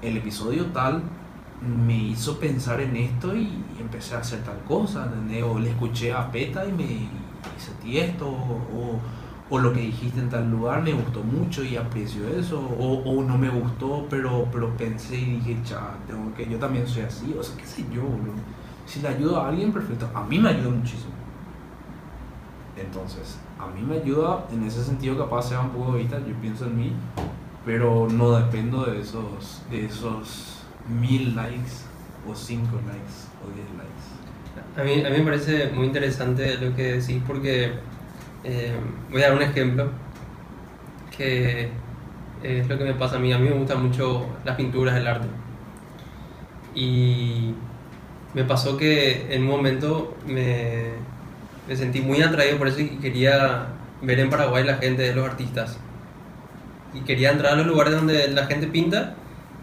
el 0.02 0.16
episodio 0.16 0.66
tal 0.66 1.02
me 1.60 1.94
hizo 1.94 2.38
pensar 2.38 2.80
en 2.80 2.96
esto 2.96 3.36
y, 3.36 3.48
empecé 3.78 4.14
a 4.14 4.18
hacer 4.18 4.42
tal 4.44 4.58
cosa. 4.66 5.10
O 5.44 5.58
le 5.58 5.70
escuché 5.70 6.12
a 6.12 6.30
Peta 6.30 6.64
y 6.64 6.72
me 6.72 7.08
sentí 7.58 7.98
esto, 7.98 8.26
o, 8.28 9.58
lo 9.58 9.72
que 9.72 9.80
dijiste 9.80 10.20
en 10.20 10.30
tal 10.30 10.48
lugar 10.48 10.80
me 10.80 10.92
gustó 10.92 11.24
mucho 11.24 11.64
y 11.64 11.76
aprecio 11.76 12.28
eso, 12.28 12.60
o, 12.60 13.22
no 13.22 13.36
me 13.36 13.48
gustó, 13.48 14.06
pero, 14.08 14.46
pero 14.52 14.74
pensé 14.76 15.16
y 15.16 15.36
dije, 15.36 15.58
cha, 15.64 15.94
tengo 16.06 16.32
que, 16.34 16.48
yo 16.48 16.58
también 16.58 16.86
soy 16.86 17.02
así, 17.02 17.34
o 17.38 17.42
sea, 17.42 17.56
qué 17.56 17.66
sé 17.66 17.84
yo, 17.92 18.02
boludo. 18.02 18.34
Si 18.86 19.00
le 19.00 19.08
ayudo 19.08 19.40
a 19.40 19.48
alguien, 19.48 19.72
perfecto, 19.72 20.08
a 20.14 20.22
mí 20.24 20.38
me 20.38 20.50
ayuda 20.50 20.70
muchísimo. 20.70 21.12
Entonces, 22.76 23.38
a 23.58 23.66
mí 23.66 23.82
me 23.82 23.96
ayuda 23.96 24.46
en 24.52 24.62
ese 24.62 24.84
sentido, 24.84 25.18
capaz 25.18 25.48
sea 25.48 25.60
un 25.60 25.70
poco 25.70 25.92
ahorita, 25.92 26.18
yo 26.20 26.34
pienso 26.40 26.66
en 26.66 26.76
mí, 26.76 26.92
pero 27.64 28.08
no 28.08 28.30
dependo 28.30 28.84
de 28.84 29.00
esos, 29.00 29.62
de 29.70 29.84
esos 29.84 30.59
mil 30.90 31.34
likes, 31.34 31.84
o 32.26 32.34
cinco 32.34 32.76
likes, 32.86 33.28
o 33.42 33.50
diez 33.54 33.68
likes. 33.76 34.20
A 34.76 34.84
mí, 34.84 35.04
a 35.04 35.10
mí 35.10 35.18
me 35.18 35.24
parece 35.24 35.70
muy 35.72 35.86
interesante 35.86 36.56
lo 36.58 36.74
que 36.74 36.94
decís 36.94 37.22
porque 37.26 37.72
eh, 38.44 38.72
voy 39.10 39.22
a 39.22 39.28
dar 39.28 39.36
un 39.36 39.42
ejemplo 39.42 39.90
que 41.16 41.70
es 42.42 42.68
lo 42.68 42.78
que 42.78 42.84
me 42.84 42.94
pasa 42.94 43.16
a 43.16 43.18
mí. 43.18 43.32
A 43.32 43.38
mí 43.38 43.48
me 43.48 43.54
gustan 43.54 43.82
mucho 43.82 44.26
las 44.44 44.56
pinturas, 44.56 44.96
el 44.96 45.06
arte. 45.06 45.28
Y 46.74 47.54
me 48.34 48.44
pasó 48.44 48.76
que 48.76 49.34
en 49.34 49.42
un 49.42 49.48
momento 49.48 50.16
me, 50.26 50.92
me 51.68 51.76
sentí 51.76 52.00
muy 52.00 52.22
atraído 52.22 52.58
por 52.58 52.68
eso 52.68 52.80
y 52.80 52.88
quería 52.98 53.66
ver 54.02 54.20
en 54.20 54.30
Paraguay 54.30 54.64
la 54.64 54.76
gente 54.76 55.14
los 55.14 55.28
artistas. 55.28 55.78
Y 56.94 57.00
quería 57.00 57.30
entrar 57.30 57.52
a 57.52 57.56
los 57.56 57.66
lugares 57.66 57.94
donde 57.94 58.28
la 58.28 58.46
gente 58.46 58.66
pinta 58.66 59.14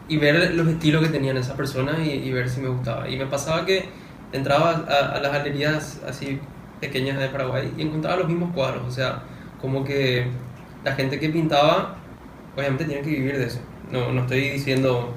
y 0.08 0.18
ver 0.18 0.53
los 0.55 0.68
estilos 0.68 1.03
que 1.03 1.10
tenían 1.10 1.38
esas 1.38 1.55
personas 1.55 1.99
y, 1.99 2.12
y 2.12 2.32
ver 2.32 2.49
si 2.49 2.62
me 2.62 2.70
gustaba. 2.70 3.10
Y 3.10 3.18
me 3.18 3.26
pasaba 3.28 3.66
que 3.66 3.89
entraba 4.32 4.86
a, 4.88 5.16
a 5.18 5.20
las 5.22 5.32
galerías 5.32 6.01
así 6.08 6.39
pequeñas 6.80 7.20
de 7.20 7.30
Paraguay 7.30 7.74
y 7.78 7.82
encontraba 7.82 8.18
los 8.18 8.28
mismos 8.28 8.53
cuadros. 8.53 8.84
O 8.88 8.91
sea, 8.91 9.24
como 9.62 9.84
que 9.84 10.28
la 10.84 10.93
gente 10.95 11.20
que 11.20 11.30
pintaba, 11.30 11.97
obviamente 12.55 12.86
tiene 12.86 13.01
que 13.01 13.10
vivir 13.10 13.38
de 13.38 13.45
eso. 13.45 13.60
No, 13.91 14.12
no 14.12 14.22
estoy 14.22 14.49
diciendo 14.49 15.14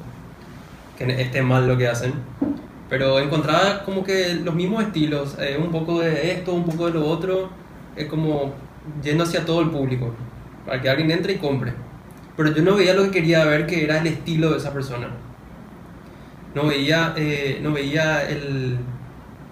que 0.96 1.04
esté 1.22 1.42
mal 1.42 1.66
lo 1.66 1.76
que 1.78 1.88
hacen, 1.88 2.14
Pero 2.88 3.20
encontraba 3.20 3.84
como 3.84 4.04
que 4.04 4.34
los 4.34 4.54
mismos 4.54 4.84
estilos, 4.84 5.36
eh, 5.40 5.58
un 5.60 5.70
poco 5.70 6.00
de 6.00 6.32
esto, 6.32 6.52
un 6.54 6.64
poco 6.66 6.86
de 6.86 6.94
lo 6.94 7.06
otro, 7.08 7.50
es 7.96 8.06
como 8.08 8.54
yendo 9.02 9.24
hacia 9.24 9.44
todo 9.46 9.60
el 9.62 9.70
público, 9.70 10.14
para 10.66 10.80
que 10.80 10.90
alguien 10.90 11.10
entre 11.10 11.34
y 11.34 11.38
compre. 11.38 11.74
Pero 12.40 12.54
yo 12.54 12.62
no 12.62 12.74
veía 12.74 12.94
lo 12.94 13.02
que 13.02 13.10
quería 13.10 13.44
ver, 13.44 13.66
que 13.66 13.84
era 13.84 13.98
el 13.98 14.06
estilo 14.06 14.52
de 14.52 14.56
esa 14.56 14.72
persona. 14.72 15.08
No 16.54 16.68
veía, 16.68 17.12
eh, 17.18 17.60
no 17.62 17.70
veía 17.70 18.26
el, 18.26 18.78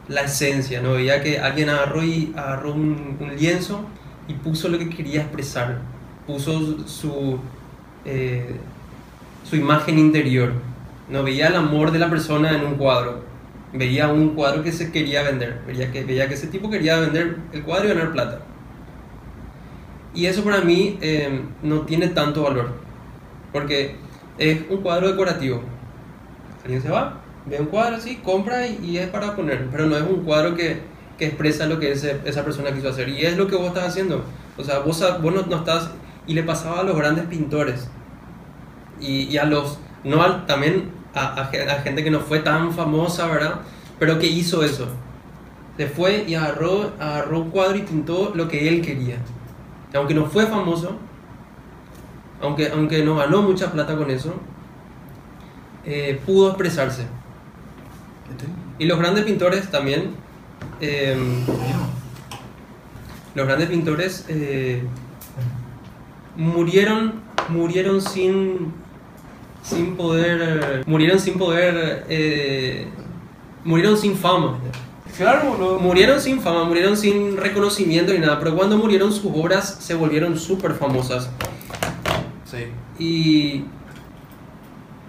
la 0.09 0.23
esencia, 0.23 0.81
no 0.81 0.93
veía 0.93 1.21
que 1.23 1.39
alguien 1.39 1.69
agarró, 1.69 2.03
y, 2.03 2.33
agarró 2.35 2.73
un, 2.73 3.19
lienzo 3.39 3.85
y 4.27 4.33
puso 4.33 4.71
lo 4.71 4.79
que 4.79 4.89
quería 4.89 5.21
expresar, 5.21 5.81
puso 6.27 6.89
su, 6.89 7.39
eh, 8.07 8.57
su 9.45 9.57
imagen 9.57 9.99
interior. 9.99 10.55
No 11.11 11.23
veía 11.23 11.49
el 11.49 11.57
amor 11.57 11.91
de 11.91 11.99
la 11.99 12.09
persona 12.09 12.53
en 12.53 12.65
un 12.65 12.77
cuadro, 12.77 13.23
veía 13.75 14.09
un 14.09 14.31
cuadro 14.31 14.63
que 14.63 14.73
se 14.73 14.91
quería 14.91 15.25
vender, 15.25 15.61
veía 15.67 15.93
que, 15.93 16.05
veía 16.05 16.27
que 16.27 16.33
ese 16.33 16.47
tipo 16.47 16.71
quería 16.71 16.99
vender 17.01 17.37
el 17.53 17.63
cuadro 17.65 17.85
y 17.85 17.89
ganar 17.89 18.13
plata. 18.13 18.41
Y 20.19 20.27
eso 20.27 20.43
para 20.43 20.63
mí 20.63 20.99
eh, 21.01 21.43
no 21.63 21.83
tiene 21.83 22.09
tanto 22.09 22.43
valor, 22.43 22.73
porque 23.53 23.95
es 24.37 24.63
un 24.69 24.79
cuadro 24.79 25.07
decorativo. 25.07 25.63
Alguien 26.65 26.83
se 26.83 26.91
va, 26.91 27.21
ve 27.47 27.61
un 27.61 27.67
cuadro 27.67 27.95
así, 27.95 28.17
compra 28.17 28.67
y, 28.67 28.81
y 28.83 28.99
es 28.99 29.07
para 29.11 29.37
poner, 29.37 29.69
pero 29.71 29.87
no 29.87 29.97
es 29.97 30.03
un 30.03 30.25
cuadro 30.25 30.57
que, 30.57 30.81
que 31.17 31.27
expresa 31.27 31.67
lo 31.67 31.79
que 31.79 31.93
ese, 31.93 32.21
esa 32.25 32.45
persona 32.45 32.73
quiso 32.73 32.89
hacer. 32.89 33.11
Y 33.11 33.27
es 33.27 33.37
lo 33.37 33.47
que 33.47 33.55
vos 33.55 33.69
estás 33.69 33.91
haciendo. 33.91 34.25
O 34.57 34.65
sea, 34.65 34.81
vos, 34.81 35.01
vos 35.23 35.33
no, 35.33 35.43
no 35.43 35.59
estás... 35.59 35.93
Y 36.27 36.35
le 36.35 36.43
pasaba 36.43 36.81
a 36.81 36.83
los 36.83 36.97
grandes 36.97 37.27
pintores. 37.27 37.89
Y, 39.01 39.29
y 39.29 39.39
a 39.39 39.45
los... 39.45 39.79
No 40.03 40.21
al, 40.25 40.47
también 40.47 40.91
a, 41.15 41.27
a, 41.27 41.43
a, 41.43 41.83
gente 41.83 42.03
que 42.03 42.11
no 42.11 42.19
fue 42.19 42.41
tan 42.41 42.73
famosa, 42.73 43.29
¿verdad? 43.29 43.61
Pero 44.01 44.19
que 44.19 44.27
hizo 44.27 44.65
eso. 44.65 44.89
Se 45.77 45.87
fue 45.87 46.25
y 46.27 46.35
agarró, 46.35 46.93
agarró 46.99 47.39
un 47.39 47.51
cuadro 47.51 47.77
y 47.77 47.83
pintó 47.83 48.33
lo 48.35 48.49
que 48.49 48.67
él 48.67 48.83
quería. 48.83 49.19
Aunque 49.95 50.15
no 50.15 50.27
fue 50.27 50.47
famoso, 50.47 50.99
aunque, 52.41 52.69
aunque 52.69 53.05
no 53.05 53.17
ganó 53.17 53.43
mucha 53.43 53.73
plata 53.73 53.97
con 53.97 54.11
eso, 54.11 54.35
eh, 55.85 56.21
pudo 56.27 56.49
expresarse. 56.49 57.07
Y 58.79 58.87
los 58.87 58.99
grandes 58.99 59.25
pintores 59.25 59.71
también 59.71 60.11
eh, 60.81 61.17
los 63.35 63.47
grandes 63.47 63.69
pintores 63.71 64.27
eh, 64.29 64.83
murieron 66.37 67.23
murieron 67.49 68.03
sin 68.03 68.75
sin 69.63 69.97
poder 69.97 70.85
murieron 70.87 71.19
sin 71.19 71.39
poder 71.39 72.93
murieron 73.65 73.97
sin 73.97 74.15
fama 74.15 74.59
Claro, 75.19 75.51
boludo. 75.51 75.79
murieron 75.81 76.21
sin 76.21 76.41
fama 76.41 76.65
murieron 76.65 76.97
sin 76.97 77.37
reconocimiento 77.37 78.13
ni 78.13 78.21
nada 78.21 78.39
pero 78.39 78.55
cuando 78.57 78.79
murieron 78.79 79.13
sus 79.13 79.27
obras 79.35 79.77
se 79.81 79.95
volvieron 79.95 80.39
súper 80.39 80.73
famosas 80.75 81.29
Sí. 82.45 82.67
y 82.99 83.65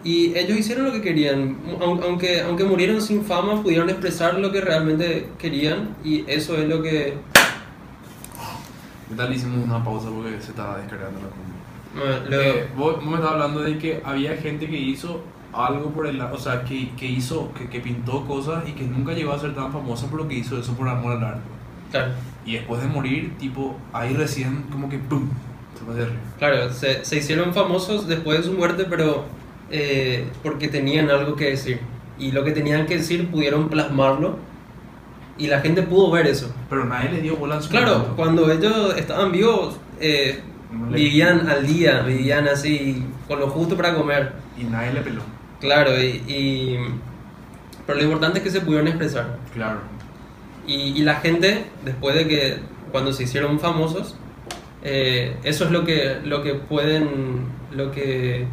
y 0.04 0.36
ellos 0.38 0.58
hicieron 0.58 0.86
lo 0.86 0.92
que 0.94 1.02
querían, 1.02 1.58
Aun- 1.82 2.02
aunque, 2.04 2.42
aunque 2.42 2.64
murieron 2.64 3.02
sin 3.02 3.24
fama, 3.26 3.62
pudieron 3.62 3.90
expresar 3.90 4.40
lo 4.40 4.50
que 4.52 4.62
realmente 4.62 5.28
querían 5.38 5.94
y 6.06 6.24
eso 6.26 6.56
es 6.56 6.70
lo 6.70 6.82
que... 6.82 7.16
¿Qué 9.10 9.16
tal 9.18 9.34
hicimos 9.34 9.66
una 9.66 9.84
pausa 9.84 10.08
porque 10.10 10.40
se 10.42 10.52
estaba 10.52 10.78
descargando 10.78 11.20
la 11.20 11.28
comida? 11.28 12.16
eh, 12.16 12.30
lo- 12.30 12.42
Eh, 12.42 12.68
vos, 12.78 12.96
vos 12.96 13.06
me 13.06 13.16
estabas 13.16 13.34
hablando 13.34 13.60
de 13.62 13.78
que 13.78 14.02
había 14.06 14.38
gente 14.38 14.68
que 14.70 14.78
hizo 14.78 15.20
algo 15.54 15.92
por 15.92 16.08
el 16.08 16.22
o 16.22 16.38
sea, 16.38 16.64
que, 16.64 16.92
que 16.96 17.06
hizo, 17.08 17.52
que, 17.54 17.70
que 17.70 17.80
pintó 17.80 18.26
cosas 18.26 18.68
y 18.68 18.74
que 18.74 18.84
nunca 18.86 19.14
llegó 19.14 19.34
a 19.34 19.40
ser 19.40 19.56
tan 19.56 19.72
famosa, 19.72 20.08
pero 20.12 20.28
que 20.28 20.36
hizo 20.36 20.60
eso 20.60 20.74
por 20.76 20.88
amor 20.88 21.14
al 21.18 21.24
arte. 21.24 21.42
claro, 21.92 22.14
Y 22.46 22.54
después 22.54 22.82
de 22.82 22.88
morir, 22.88 23.38
tipo, 23.38 23.76
ahí 23.94 24.14
recién 24.16 24.64
como 24.72 24.90
que 24.90 25.00
¡pum! 25.00 25.30
Se 25.78 25.84
fue 25.86 25.94
hacia 25.94 26.06
arriba. 26.06 26.22
claro, 26.38 26.72
se, 26.74 27.04
se 27.06 27.18
hicieron 27.18 27.54
famosos 27.54 28.08
después 28.08 28.40
de 28.40 28.44
su 28.46 28.54
muerte, 28.54 28.86
pero 28.90 29.26
eh, 29.70 30.32
porque 30.44 30.68
tenían 30.68 31.10
algo 31.10 31.36
que 31.36 31.52
decir. 31.52 31.80
Y 32.18 32.32
lo 32.32 32.44
que 32.44 32.52
tenían 32.52 32.86
que 32.86 32.98
decir 32.98 33.30
pudieron 33.32 33.70
plasmarlo 33.70 34.38
y 35.38 35.48
la 35.48 35.62
gente 35.62 35.84
pudo 35.84 36.12
ver 36.12 36.28
eso. 36.28 36.54
Pero 36.70 36.86
nadie 36.86 37.12
le 37.12 37.22
dio 37.22 37.38
bola 37.38 37.56
en 37.56 37.64
su 37.64 37.70
Claro, 37.70 37.94
momento. 37.94 38.16
cuando 38.16 38.52
ellos 38.52 38.96
estaban 38.98 39.32
vivos, 39.32 39.80
eh, 40.00 40.42
vivían 40.70 41.48
al 41.50 41.66
día, 41.66 42.02
vivían 42.02 42.48
así, 42.48 43.06
con 43.28 43.40
lo 43.40 43.50
justo 43.50 43.76
para 43.78 43.96
comer. 43.96 44.34
Y 44.58 44.66
nadie 44.66 44.94
le 44.94 45.02
peló. 45.02 45.22
Claro, 45.60 45.92
y, 46.02 46.24
y- 46.28 46.80
pero 47.86 47.98
lo 48.00 48.04
importante 48.06 48.38
es 48.40 48.44
que 48.44 48.52
se 48.52 48.62
pudieron 48.62 48.88
expresar. 48.88 49.38
Claro. 49.54 49.80
Y, 50.68 50.74
y 50.74 51.02
la 51.02 51.16
gente, 51.16 51.66
después 51.84 52.16
de 52.16 52.28
que, 52.28 52.60
cuando 52.92 53.12
se 53.14 53.24
hicieron 53.24 53.60
famosos, 53.60 54.16
eh, 54.84 55.36
eso 55.44 55.66
es 55.66 55.72
lo 55.72 55.84
que, 55.86 56.20
lo 56.24 56.44
que 56.44 56.54
pueden, 56.56 57.46
lo 57.76 57.92
que 57.92 58.46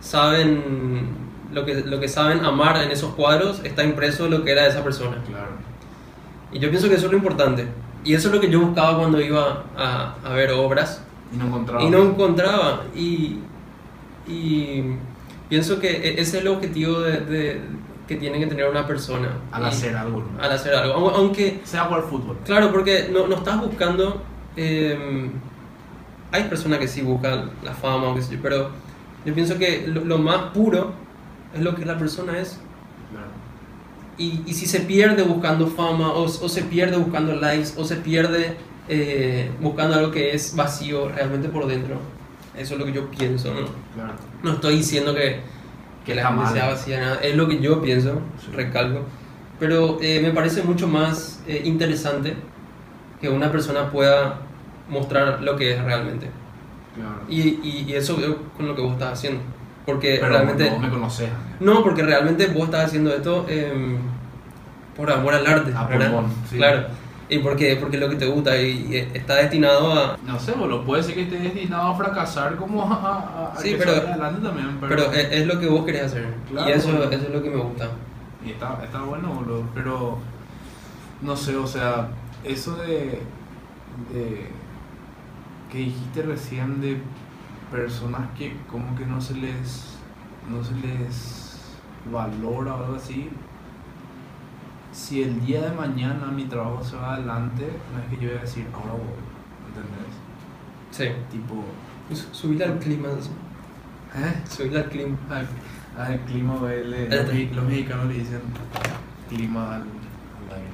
saben, 0.00 1.06
lo 1.52 1.64
que, 1.64 1.74
lo 1.84 2.00
que 2.00 2.08
saben 2.08 2.44
amar 2.44 2.82
en 2.82 2.90
esos 2.90 3.14
cuadros, 3.14 3.60
está 3.64 3.84
impreso 3.84 4.28
lo 4.28 4.44
que 4.44 4.52
era 4.52 4.66
esa 4.66 4.82
persona. 4.84 5.22
Claro. 5.26 5.52
Y 6.52 6.58
yo 6.58 6.68
pienso 6.70 6.88
que 6.88 6.96
eso 6.96 7.06
es 7.06 7.12
lo 7.12 7.18
importante. 7.18 7.66
Y 8.04 8.14
eso 8.14 8.28
es 8.28 8.34
lo 8.34 8.40
que 8.40 8.50
yo 8.50 8.60
buscaba 8.60 8.98
cuando 8.98 9.20
iba 9.20 9.64
a, 9.76 10.14
a 10.24 10.32
ver 10.34 10.52
obras. 10.52 11.02
Y 11.32 11.36
no 11.36 11.46
encontraba. 11.46 11.82
Y 11.82 11.90
no 11.90 12.02
encontraba. 12.02 12.82
Y, 12.94 13.38
y 14.28 14.82
pienso 15.54 15.78
que 15.78 15.90
ese 16.10 16.20
es 16.20 16.34
el 16.34 16.48
objetivo 16.48 17.00
de, 17.00 17.20
de- 17.20 17.60
que 18.08 18.16
tiene 18.16 18.38
que 18.38 18.46
tener 18.46 18.68
una 18.68 18.86
persona. 18.86 19.28
Al 19.52 19.64
hacer 19.66 19.96
algo. 19.96 20.18
¿no? 20.20 20.42
Al 20.42 20.52
hacer 20.52 20.74
algo. 20.74 20.94
Aun- 20.94 21.14
Aunque, 21.14 21.60
Sea 21.64 21.84
jugar 21.84 22.02
fútbol. 22.02 22.36
claro, 22.44 22.70
porque 22.72 23.08
no, 23.12 23.26
no 23.28 23.36
estás 23.36 23.60
buscando... 23.60 24.22
eh, 24.56 25.30
hay 26.32 26.42
personas 26.44 26.78
que 26.80 26.88
sí 26.88 27.00
buscan 27.02 27.50
la 27.62 27.72
fama 27.72 28.08
o 28.08 28.14
qué 28.16 28.22
sé 28.22 28.34
yo, 28.34 28.42
pero 28.42 28.70
yo 29.24 29.32
pienso 29.34 29.56
que 29.56 29.86
lo, 29.86 30.04
lo 30.04 30.18
más 30.18 30.50
puro 30.52 30.92
es 31.54 31.60
lo 31.62 31.74
que 31.76 31.84
la 31.84 31.96
persona 31.96 32.38
es. 32.38 32.58
Y, 34.18 34.42
y 34.46 34.52
si 34.54 34.66
se 34.66 34.80
pierde 34.80 35.22
buscando 35.22 35.66
fama, 35.66 36.12
o, 36.12 36.24
o 36.24 36.48
se 36.48 36.62
pierde 36.62 36.96
buscando 36.96 37.34
likes, 37.36 37.70
o 37.76 37.84
se 37.84 37.96
pierde 37.96 38.56
eh, 38.88 39.50
buscando 39.60 39.94
algo 39.96 40.10
que 40.12 40.34
es 40.34 40.54
vacío 40.54 41.08
realmente 41.08 41.48
por 41.48 41.66
dentro, 41.66 41.96
eso 42.56 42.74
es 42.74 42.80
lo 42.80 42.86
que 42.86 42.92
yo 42.92 43.10
pienso. 43.10 43.48
No, 43.52 43.66
Claro. 43.94 44.14
no 44.42 44.52
estoy 44.52 44.76
diciendo 44.76 45.14
que, 45.14 45.40
que 46.04 46.14
la 46.14 46.22
Está 46.22 46.28
gente 46.28 46.44
mal. 46.44 46.52
sea 46.54 46.66
vacía, 46.68 47.00
nada. 47.00 47.16
es 47.22 47.36
lo 47.36 47.48
que 47.48 47.60
yo 47.60 47.80
pienso, 47.82 48.20
recalco. 48.52 49.00
Pero 49.60 49.98
eh, 50.00 50.20
me 50.22 50.30
parece 50.32 50.62
mucho 50.62 50.88
más 50.88 51.42
eh, 51.46 51.62
interesante 51.64 52.34
que 53.20 53.28
una 53.28 53.50
persona 53.52 53.90
pueda 53.90 54.40
mostrar 54.88 55.42
lo 55.42 55.56
que 55.56 55.72
es 55.74 55.82
realmente. 55.82 56.28
Claro. 56.94 57.20
Y, 57.28 57.40
y, 57.62 57.84
y 57.88 57.94
eso 57.94 58.16
veo 58.16 58.36
con 58.56 58.66
lo 58.68 58.74
que 58.76 58.82
vos 58.82 58.92
estás 58.92 59.14
haciendo. 59.14 59.40
Porque 59.86 60.16
Pero 60.20 60.28
realmente... 60.32 60.70
vos 60.70 60.80
me 60.80 60.88
conocés. 60.90 61.28
No, 61.60 61.82
porque 61.82 62.02
realmente 62.02 62.46
vos 62.46 62.64
estás 62.64 62.86
haciendo 62.86 63.10
esto 63.14 63.46
em, 63.48 63.96
por 64.96 65.10
amor 65.10 65.34
al 65.34 65.46
arte, 65.46 65.72
A 65.74 65.84
¿verdad? 65.86 66.10
pulmón, 66.10 66.30
sí. 66.50 66.56
Claro. 66.56 66.86
Y 67.34 67.38
porque, 67.40 67.76
porque 67.76 67.96
es 67.96 68.02
lo 68.02 68.08
que 68.08 68.16
te 68.16 68.26
gusta 68.26 68.56
y, 68.60 69.08
está 69.12 69.34
destinado 69.36 69.92
a... 69.92 70.16
No 70.24 70.38
sé, 70.38 70.52
boludo, 70.52 70.84
puede 70.84 71.02
ser 71.02 71.14
que 71.14 71.22
esté 71.22 71.38
destinado 71.38 71.88
a 71.88 71.94
fracasar 71.96 72.56
como 72.56 72.82
a, 72.82 73.52
a, 73.52 73.56
Sí, 73.56 73.70
que 73.72 73.76
pero- 73.78 73.90
adelante 73.92 74.40
también, 74.40 74.76
pero, 74.80 74.94
Pero 74.96 75.12
es, 75.12 75.32
es 75.32 75.46
lo 75.46 75.58
que 75.58 75.66
vos 75.66 75.84
querés 75.84 76.04
hacer. 76.04 76.32
Claro. 76.48 76.68
Y 76.68 76.72
eso, 76.72 77.10
eso 77.10 77.26
es 77.26 77.30
lo 77.30 77.42
que 77.42 77.50
me 77.50 77.56
gusta. 77.56 77.88
y 78.46 78.50
está, 78.50 78.80
está 78.84 79.02
bueno, 79.02 79.28
boludo, 79.34 79.64
pero 79.74 80.18
no 81.22 81.34
sé, 81.36 81.56
o 81.56 81.66
sea, 81.66 82.08
eso 82.44 82.76
de, 82.76 83.20
de 84.12 84.48
que 85.72 85.78
dijiste 85.78 86.22
recién 86.22 86.80
de 86.80 86.98
personas 87.72 88.28
que 88.38 88.54
como 88.70 88.94
que 88.96 89.06
no 89.06 89.20
se 89.20 89.34
les 89.34 89.96
no 90.48 90.62
se 90.62 90.74
les 90.86 91.58
valora 92.12 92.74
o 92.74 92.84
algo 92.84 92.96
así 92.96 93.30
si 94.94 95.22
el 95.22 95.44
día 95.44 95.60
de 95.62 95.72
mañana 95.76 96.26
mi 96.28 96.44
trabajo 96.44 96.82
se 96.84 96.94
va 96.96 97.14
adelante 97.14 97.68
no 97.92 97.98
es 98.02 98.08
que 98.08 98.16
yo 98.24 98.28
voy 98.30 98.38
a 98.38 98.42
decir 98.42 98.66
ahora 98.72 98.92
voy 98.92 99.18
¿entendés? 99.68 100.14
Sí. 100.90 101.08
tipo 101.30 101.64
Su- 102.12 102.32
Subirle 102.34 102.64
al 102.66 102.78
clima. 102.78 103.08
¿eh? 103.08 104.42
Subirle 104.48 104.78
al 104.80 104.88
clima. 104.88 105.16
Al, 105.30 105.48
al 106.00 106.20
clima, 106.20 106.54
güey, 106.56 106.86
le- 106.86 107.08
los, 107.08 107.56
los 107.56 107.64
mexicanos 107.64 108.06
le 108.06 108.14
dicen 108.14 108.40
clima 109.28 109.76
al, 109.76 109.82
al 109.82 110.56
aire. 110.56 110.68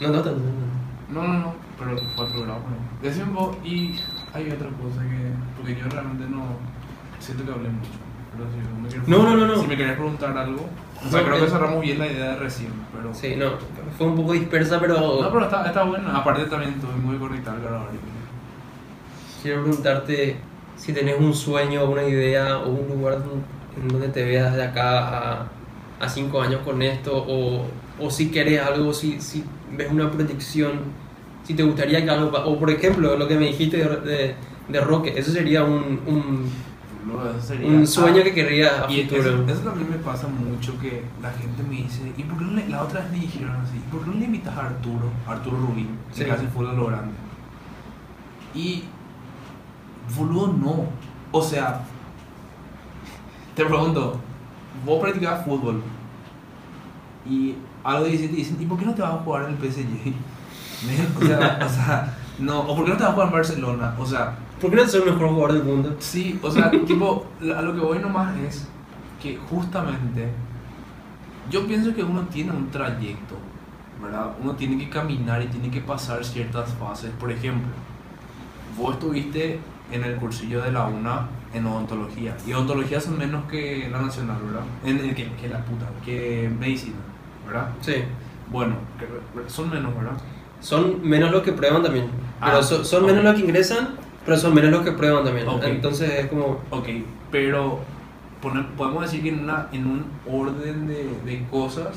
No, 0.00 0.08
no, 0.08 0.14
no, 0.18 0.24
no, 0.24 0.32
no. 0.32 0.76
No, 1.22 1.28
no, 1.28 1.38
no, 1.38 1.54
pero 1.78 1.96
4 2.16 2.42
grados. 2.42 2.62
bueno. 2.62 2.76
Decime 3.02 3.32
vos, 3.32 3.56
y 3.64 3.94
hay 4.34 4.50
otra 4.50 4.68
cosa 4.70 5.00
que. 5.02 5.32
Porque 5.56 5.76
yo 5.80 5.88
realmente 5.88 6.26
no. 6.28 6.44
Siento 7.18 7.44
que 7.44 7.52
hablé 7.52 7.68
mucho. 7.68 7.90
Pero 8.36 8.50
si 8.50 8.56
me 8.82 8.88
querés 8.88 9.08
No, 9.08 9.22
no, 9.22 9.36
no, 9.36 9.46
no. 9.46 9.60
Si 9.60 9.66
me 9.66 9.76
querés 9.76 9.94
preguntar 9.96 10.36
algo. 10.36 10.68
O 11.04 11.10
sea, 11.10 11.24
creo 11.24 11.40
que 11.40 11.50
cerramos 11.50 11.80
bien 11.80 11.98
la 11.98 12.06
idea 12.06 12.30
de 12.30 12.36
recién, 12.36 12.72
pero. 12.94 13.12
Sí, 13.14 13.34
no. 13.36 13.52
Fue 13.96 14.06
un 14.06 14.16
poco 14.16 14.32
dispersa, 14.32 14.80
pero, 14.80 15.22
No, 15.22 15.30
pero 15.30 15.44
está, 15.44 15.66
está 15.66 15.84
bueno. 15.84 16.08
Aparte 16.14 16.44
también 16.44 16.72
estuve 16.72 16.94
muy 16.94 17.16
conectado 17.16 17.56
al 17.56 17.62
grabar. 17.62 17.88
quiero 19.42 19.62
preguntarte 19.62 20.36
si 20.76 20.92
tenés 20.92 21.18
un 21.18 21.34
sueño, 21.34 21.84
una 21.84 22.04
idea 22.04 22.58
o 22.58 22.68
un 22.70 22.88
lugar 22.88 23.18
en 23.76 23.88
donde 23.88 24.08
te 24.08 24.24
veas 24.24 24.54
de 24.54 24.64
acá 24.64 25.08
a, 25.08 25.46
a 26.00 26.08
cinco 26.08 26.40
años 26.40 26.60
con 26.64 26.82
esto? 26.82 27.24
O, 27.26 27.66
o 28.00 28.10
si 28.10 28.30
querés 28.30 28.60
algo, 28.60 28.92
si, 28.92 29.20
si 29.20 29.44
ves 29.72 29.90
una 29.90 30.10
proyección, 30.10 30.80
si 31.44 31.54
te 31.54 31.62
gustaría 31.62 32.04
que 32.04 32.10
algo... 32.10 32.36
O 32.44 32.58
por 32.58 32.70
ejemplo, 32.70 33.16
lo 33.16 33.28
que 33.28 33.36
me 33.36 33.46
dijiste 33.46 33.78
de, 33.78 33.96
de, 34.00 34.34
de 34.68 34.80
Roque, 34.80 35.14
eso 35.16 35.30
sería 35.32 35.64
un, 35.64 36.00
un, 36.06 36.50
Eso 37.08 37.40
sería- 37.40 37.68
un 37.68 37.86
sueño 37.86 38.18
Ah, 38.20 38.24
que 38.24 38.34
querría 38.34 38.84
a 38.84 38.90
Y 38.92 39.02
futuro. 39.04 39.20
eso, 39.22 39.44
eso 39.52 39.60
también 39.60 39.90
me 39.90 39.96
pasa 39.98 40.26
mucho 40.28 40.78
que 40.80 41.04
la 41.22 41.30
gente 41.32 41.62
me 41.62 41.76
dice, 41.76 42.12
¿y 42.16 42.22
por 42.24 42.38
qué 42.38 42.44
no 42.44 42.52
le, 42.52 42.68
la 42.68 42.82
otra 42.82 43.00
vez 43.02 43.10
me 43.12 43.18
dijeron 43.20 43.56
así, 43.62 43.76
¿y 43.76 43.90
por 43.92 44.00
qué 44.02 44.10
no 44.10 44.16
le 44.16 44.24
invitas 44.24 44.56
a 44.56 44.66
Arturo, 44.66 45.10
Arturo 45.26 45.56
Rubín, 45.58 45.88
que 46.14 46.24
Sí. 46.24 46.30
hace 46.30 46.46
fútbol 46.48 46.70
a 46.70 46.72
lo 46.72 46.86
grande? 46.86 47.14
Y, 48.54 48.84
boludo, 50.16 50.48
no. 50.52 50.84
O 51.32 51.42
sea, 51.42 51.82
te 53.54 53.64
pregunto, 53.64 54.18
vos 54.84 55.00
practicabas 55.00 55.44
fútbol 55.44 55.82
y 57.28 57.54
algo 57.84 58.04
de 58.04 58.10
17 58.10 58.36
dicen, 58.36 58.56
¿y 58.60 58.66
por 58.66 58.78
qué 58.78 58.84
no 58.86 58.94
te 58.94 59.02
vas 59.02 59.12
a 59.14 59.18
jugar 59.18 59.44
en 59.44 59.50
el 59.50 59.56
PSG? 59.58 60.12
O 61.22 61.24
sea, 61.26 61.58
o 61.64 61.68
sea, 61.68 62.14
no, 62.38 62.60
o 62.60 62.76
por 62.76 62.84
qué 62.84 62.90
no 62.90 62.96
te 62.96 63.02
vas 63.02 63.10
a 63.10 63.14
jugar 63.14 63.28
en 63.28 63.32
Barcelona? 63.34 63.94
O 63.98 64.04
sea, 64.06 64.36
¿Por 64.60 64.70
qué 64.70 64.76
no 64.76 64.86
ser 64.86 65.02
el 65.02 65.12
mejor 65.12 65.28
jugador 65.28 65.52
del 65.54 65.64
mundo? 65.64 65.96
Sí, 65.98 66.38
o 66.42 66.50
sea, 66.50 66.70
tipo, 66.86 67.26
a 67.56 67.62
lo 67.62 67.74
que 67.74 67.80
voy 67.80 67.98
nomás 67.98 68.36
es 68.38 68.68
que 69.22 69.36
justamente 69.50 70.28
yo 71.50 71.66
pienso 71.66 71.94
que 71.94 72.02
uno 72.02 72.22
tiene 72.22 72.52
un 72.52 72.70
trayecto, 72.70 73.36
¿verdad? 74.02 74.32
Uno 74.42 74.52
tiene 74.56 74.78
que 74.78 74.88
caminar 74.88 75.42
y 75.42 75.46
tiene 75.46 75.70
que 75.70 75.80
pasar 75.80 76.24
ciertas 76.24 76.72
fases. 76.74 77.10
Por 77.18 77.30
ejemplo, 77.30 77.68
vos 78.76 78.94
estuviste 78.94 79.60
en 79.92 80.04
el 80.04 80.16
cursillo 80.16 80.62
de 80.62 80.72
la 80.72 80.86
UNA 80.86 81.28
en 81.54 81.66
odontología. 81.66 82.36
Y 82.46 82.52
odontología 82.52 83.00
son 83.00 83.16
menos 83.18 83.44
que 83.50 83.88
la 83.90 84.00
nacional, 84.02 84.38
¿verdad? 84.44 84.62
En 84.84 84.98
el 84.98 85.14
que, 85.14 85.30
que 85.34 85.48
la 85.48 85.64
puta, 85.64 85.86
que 86.04 86.50
medicina, 86.58 86.96
¿verdad? 87.46 87.68
Sí. 87.80 87.94
Bueno, 88.50 88.74
son 89.46 89.70
menos, 89.70 89.94
¿verdad? 89.96 90.16
Son 90.60 91.00
menos 91.08 91.30
los 91.30 91.42
que 91.42 91.52
prueban 91.52 91.82
también. 91.82 92.06
Pero 92.40 92.58
Ah, 92.58 92.62
son, 92.62 92.84
son 92.84 93.02
ok. 93.04 93.08
menos 93.10 93.24
los 93.24 93.34
que 93.34 93.40
ingresan, 93.42 93.90
pero 94.26 94.36
son 94.36 94.52
menos 94.54 94.70
los 94.70 94.82
que 94.82 94.92
prueban 94.92 95.24
también. 95.24 95.48
Ok. 95.48 95.62
Entonces 95.64 96.10
es 96.18 96.26
como... 96.26 96.58
Ok, 96.70 96.88
pero 97.30 97.78
poner- 98.42 98.66
podemos 98.76 99.02
decir 99.04 99.22
que 99.22 99.28
en, 99.30 99.40
una, 99.44 99.68
en 99.72 99.86
un 99.86 100.04
orden 100.30 100.86
de, 100.88 101.08
de 101.24 101.46
cosas, 101.50 101.96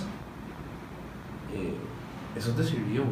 eh, 1.54 1.74
eso 2.38 2.52
te 2.52 2.64
sirvió. 2.64 3.04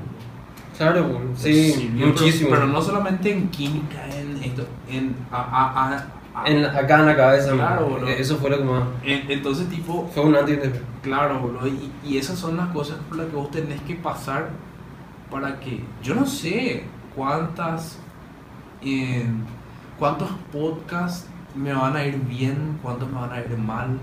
Claro, 0.77 1.07
Te 1.41 1.53
sí, 1.53 1.71
sirvió, 1.71 2.05
pero- 2.05 2.07
muchísimo. 2.13 2.49
Pero, 2.51 2.67
no 2.67 2.81
solamente 2.81 3.31
en 3.31 3.49
química, 3.49 4.05
en 4.15 4.37
esto, 4.43 4.67
en... 4.89 5.15
a- 5.31 5.41
a- 5.41 5.95
a- 5.95 6.47
En 6.47 6.63
acá 6.65 6.99
en 6.99 7.05
la 7.07 7.15
cabeza, 7.17 7.51
Claro, 7.53 7.89
bro. 7.97 8.07
eso 8.07 8.37
fue 8.37 8.51
lo 8.51 8.59
que 8.59 8.63
más... 8.63 8.83
en- 9.03 9.31
entonces, 9.31 9.67
tipo, 9.69 10.07
Fue 10.13 10.23
un 10.23 10.35
antes 10.35 10.59
claro, 11.01 11.39
bro, 11.41 11.67
y, 11.67 11.91
y 12.05 12.17
esas 12.19 12.37
son 12.37 12.57
las 12.57 12.67
cosas 12.69 12.97
por 13.09 13.17
las 13.17 13.25
que 13.27 13.35
vos 13.35 13.49
tenés 13.49 13.81
que 13.81 13.95
pasar 13.95 14.49
para 15.31 15.59
que... 15.59 15.81
Yo 16.03 16.13
no 16.13 16.27
sé 16.27 16.83
cuántas... 17.15 17.99
en- 18.93 19.43
cuántos 19.99 20.29
podcasts 20.51 21.27
me 21.55 21.73
van 21.73 21.95
a 21.95 22.05
ir 22.05 22.17
bien, 22.19 22.77
cuántos 22.83 23.09
me 23.11 23.15
van 23.19 23.31
a 23.31 23.39
ir 23.39 23.57
mal. 23.57 23.97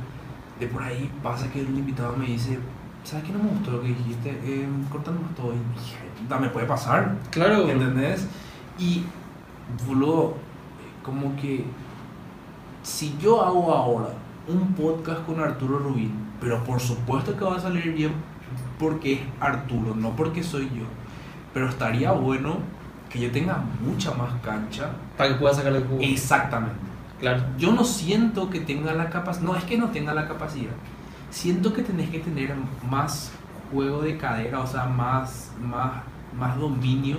De 0.59 0.67
por 0.67 0.83
ahí 0.83 1.11
pasa 1.23 1.51
que 1.51 1.63
un 1.65 1.77
invitado 1.77 2.17
me 2.17 2.27
dice, 2.27 2.59
¿sabes 3.05 3.25
qué 3.27 3.33
no 3.33 3.39
me 3.43 3.51
gustó 3.51 3.73
lo 3.73 3.83
que 3.83 3.89
dijiste? 3.89 4.31
Eh, 4.45 4.67
cortamos 4.91 5.23
todo. 5.37 5.53
Y 5.53 5.57
dije, 5.79 5.97
"Puta, 6.23 6.39
me 6.39 6.49
puede 6.49 6.67
pasar. 6.67 7.17
Claro. 7.31 7.69
¿Entendés? 7.69 8.27
Y, 8.79 9.05
boludo, 9.87 10.35
como 11.03 11.35
que 11.37 11.65
si 12.83 13.17
yo 13.19 13.43
hago 13.45 13.73
ahora 13.73 14.09
un 14.47 14.75
podcast 14.75 15.25
con 15.27 15.41
Arturo 15.41 15.79
Rubín, 15.79 16.13
pero 16.41 16.63
por 16.65 16.81
supuesto 16.81 17.37
que 17.37 17.45
va 17.45 17.57
a 17.57 17.61
salir 17.61 17.93
bien 17.95 18.13
porque 18.79 19.15
es 19.15 19.21
Arturo, 19.41 19.95
no 19.95 20.11
porque 20.17 20.43
soy 20.43 20.65
yo, 20.67 20.85
pero 21.55 21.69
estaría 21.69 22.13
bueno 22.13 22.59
que 23.15 23.21
yo 23.21 23.31
tenga 23.31 23.63
mucha 23.81 24.13
más 24.13 24.33
cancha. 24.43 24.91
para 25.17 25.31
que 25.31 25.37
pueda 25.37 25.55
sacarle 25.55 25.79
el 25.79 25.85
jugo. 25.85 26.01
Exactamente. 26.03 26.75
Claro. 27.21 27.45
Yo 27.57 27.73
no 27.73 27.85
siento 27.85 28.51
que 28.51 28.59
tenga 28.61 28.93
la 28.93 29.09
capacidad, 29.09 29.47
no 29.47 29.57
es 29.57 29.63
que 29.63 29.79
no 29.79 29.91
tenga 29.91 30.13
la 30.13 30.27
capacidad, 30.27 30.73
siento 31.31 31.73
que 31.73 31.83
tenés 31.83 32.11
que 32.11 32.19
tener 32.19 32.53
más 32.91 33.31
juego 33.73 34.03
de 34.03 34.19
cadera, 34.19 34.59
o 34.59 34.67
sea, 34.67 34.87
más, 34.87 35.53
más, 35.61 36.03
más 36.37 36.59
dominio 36.59 37.19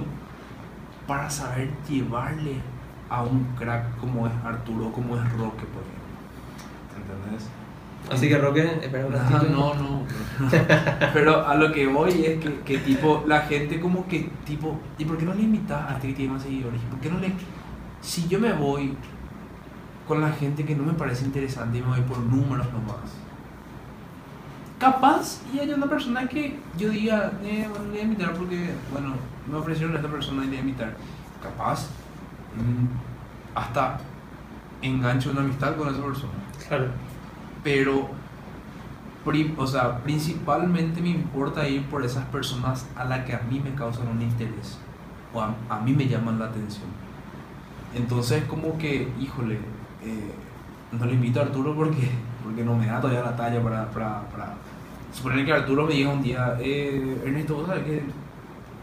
para 1.08 1.30
saber 1.30 1.72
llevarle 1.88 2.58
a 3.10 3.24
un 3.24 3.46
crack 3.58 3.98
como 3.98 4.28
es 4.28 4.34
Arturo, 4.44 4.92
como 4.92 5.16
es 5.16 5.24
Roque, 5.32 5.64
por 5.66 5.82
ejemplo. 5.82 6.04
¿Entendés? 6.98 7.48
Así 8.12 8.30
que 8.30 8.38
Roque, 8.38 8.80
espera 8.82 9.06
un 9.06 9.14
No, 9.14 9.18
ratito. 9.18 9.52
no, 9.52 9.74
no. 9.74 10.02
Pero 11.14 11.46
a 11.48 11.56
lo 11.56 11.72
que 11.72 11.88
voy 11.88 12.12
es 12.26 12.40
que, 12.40 12.60
que 12.62 12.78
tipo, 12.80 13.24
la 13.28 13.42
gente 13.42 13.80
como 13.80 14.08
que, 14.08 14.30
tipo, 14.46 14.80
¿y 14.98 15.06
por 15.06 15.18
qué 15.18 15.26
no 15.26 15.34
le 15.34 15.42
invitas 15.44 15.90
a 15.90 15.96
este 15.96 16.10
que 16.10 16.14
tiene 16.14 16.34
más 16.34 16.44
seguidores? 16.44 16.82
¿Y 16.82 16.86
por 16.86 17.00
qué 17.00 17.10
no 17.10 17.20
le... 17.20 17.32
Si 18.02 18.28
yo 18.28 18.40
me 18.40 18.54
voy 18.54 18.96
con 20.08 20.22
la 20.22 20.32
gente 20.32 20.66
que 20.66 20.76
no 20.76 20.84
me 20.84 20.94
parece 20.94 21.26
interesante 21.26 21.80
y 21.80 21.82
me 21.82 21.88
voy 21.88 22.02
por 22.02 22.20
números 22.20 22.68
nomás. 22.72 23.12
Capaz 24.80 25.42
y 25.54 25.60
hay 25.60 25.72
una 25.72 25.88
persona 25.88 26.28
que 26.28 26.60
yo 26.78 26.90
diga, 26.90 27.32
eh, 27.44 27.66
bueno, 27.70 27.86
le 27.86 27.92
voy 27.92 28.00
a 28.00 28.04
invitar 28.04 28.34
porque, 28.34 28.70
bueno, 28.92 29.14
me 29.50 29.58
ofrecieron 29.58 29.94
a 29.94 30.00
esta 30.00 30.10
persona 30.12 30.42
y 30.44 30.46
le 30.46 30.50
voy 30.50 30.58
a 30.58 30.62
invitar. 30.62 30.96
Capaz, 31.42 31.88
mm, 32.56 33.58
hasta 33.58 33.98
engancho 34.82 35.32
una 35.32 35.42
amistad 35.42 35.76
con 35.78 35.88
esa 35.88 36.04
persona 36.04 36.34
Claro. 36.68 36.88
Pero 37.66 38.08
o 39.58 39.66
sea, 39.66 40.04
principalmente 40.04 41.02
me 41.02 41.10
importa 41.10 41.68
ir 41.68 41.84
por 41.88 42.06
esas 42.06 42.26
personas 42.26 42.86
a 42.96 43.06
las 43.06 43.26
que 43.26 43.34
a 43.34 43.40
mí 43.50 43.60
me 43.60 43.74
causan 43.74 44.08
un 44.08 44.22
interés 44.22 44.78
o 45.34 45.42
a, 45.42 45.56
a 45.68 45.80
mí 45.80 45.94
me 45.94 46.08
llaman 46.08 46.38
la 46.38 46.46
atención. 46.46 46.86
Entonces 47.96 48.44
como 48.44 48.78
que, 48.78 49.12
híjole, 49.20 49.56
eh, 50.04 50.32
no 50.92 51.06
le 51.08 51.14
invito 51.14 51.40
a 51.40 51.44
Arturo 51.44 51.76
porque, 51.76 52.08
porque 52.44 52.64
no 52.64 52.76
me 52.76 52.86
da 52.86 53.02
todavía 53.02 53.24
la 53.24 53.36
talla 53.36 53.64
para, 53.64 53.90
para, 53.90 54.22
para... 54.30 54.54
Suponer 55.12 55.44
que 55.44 55.54
Arturo 55.54 55.88
me 55.88 55.94
diga 55.94 56.12
un 56.12 56.22
día, 56.22 56.58
eh, 56.60 57.24
Ernesto, 57.26 57.56
¿vos 57.56 57.66
sabes 57.66 57.84
que 57.84 58.04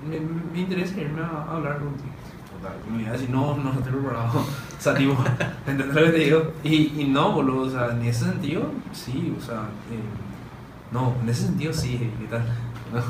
me, 0.09 0.19
me 0.53 0.59
interesa 0.59 1.01
irme 1.01 1.23
a, 1.23 1.27
a 1.27 1.57
hablar 1.57 1.79
contigo? 1.79 2.11
Total, 2.59 2.77
y 2.89 2.91
me 2.91 2.99
voy 2.99 3.07
a 3.07 3.13
decir, 3.13 3.31
no, 3.31 3.57
no, 3.57 3.63
no 3.63 3.73
estoy 3.79 3.93
preparado. 3.93 4.45
O 4.83 4.85
sea, 4.85 4.95
tipo, 4.95 5.15
¿entendés 5.69 5.95
lo 5.95 6.03
que 6.07 6.11
te 6.11 6.19
digo? 6.19 6.53
Y, 6.65 7.01
y 7.01 7.05
no, 7.09 7.31
boludo, 7.31 7.69
o 7.69 7.71
sea, 7.71 7.93
en 7.93 8.03
ese 8.03 8.25
sentido, 8.25 8.65
sí, 8.91 9.33
o 9.39 9.41
sea, 9.41 9.61
eh, 9.93 10.91
no, 10.91 11.15
en 11.23 11.29
ese 11.29 11.47
sentido 11.47 11.73
sí, 11.73 12.11
¿qué 12.19 12.27
tal? 12.27 12.43
No, 12.93 13.01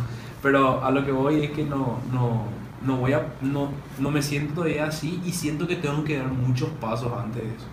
Pero 0.42 0.84
a 0.84 0.90
lo 0.90 1.02
que 1.02 1.12
voy 1.12 1.44
es 1.44 1.50
que 1.52 1.64
no, 1.64 1.98
no, 2.12 2.44
no 2.84 2.96
voy 2.98 3.14
a, 3.14 3.26
no, 3.40 3.70
no 3.98 4.10
me 4.10 4.20
siento 4.20 4.52
todavía 4.52 4.84
así 4.84 5.22
y 5.24 5.32
siento 5.32 5.66
que 5.66 5.76
tengo 5.76 6.04
que 6.04 6.18
dar 6.18 6.26
muchos 6.26 6.68
pasos 6.78 7.10
antes 7.18 7.42
de 7.42 7.48
eso. 7.48 7.66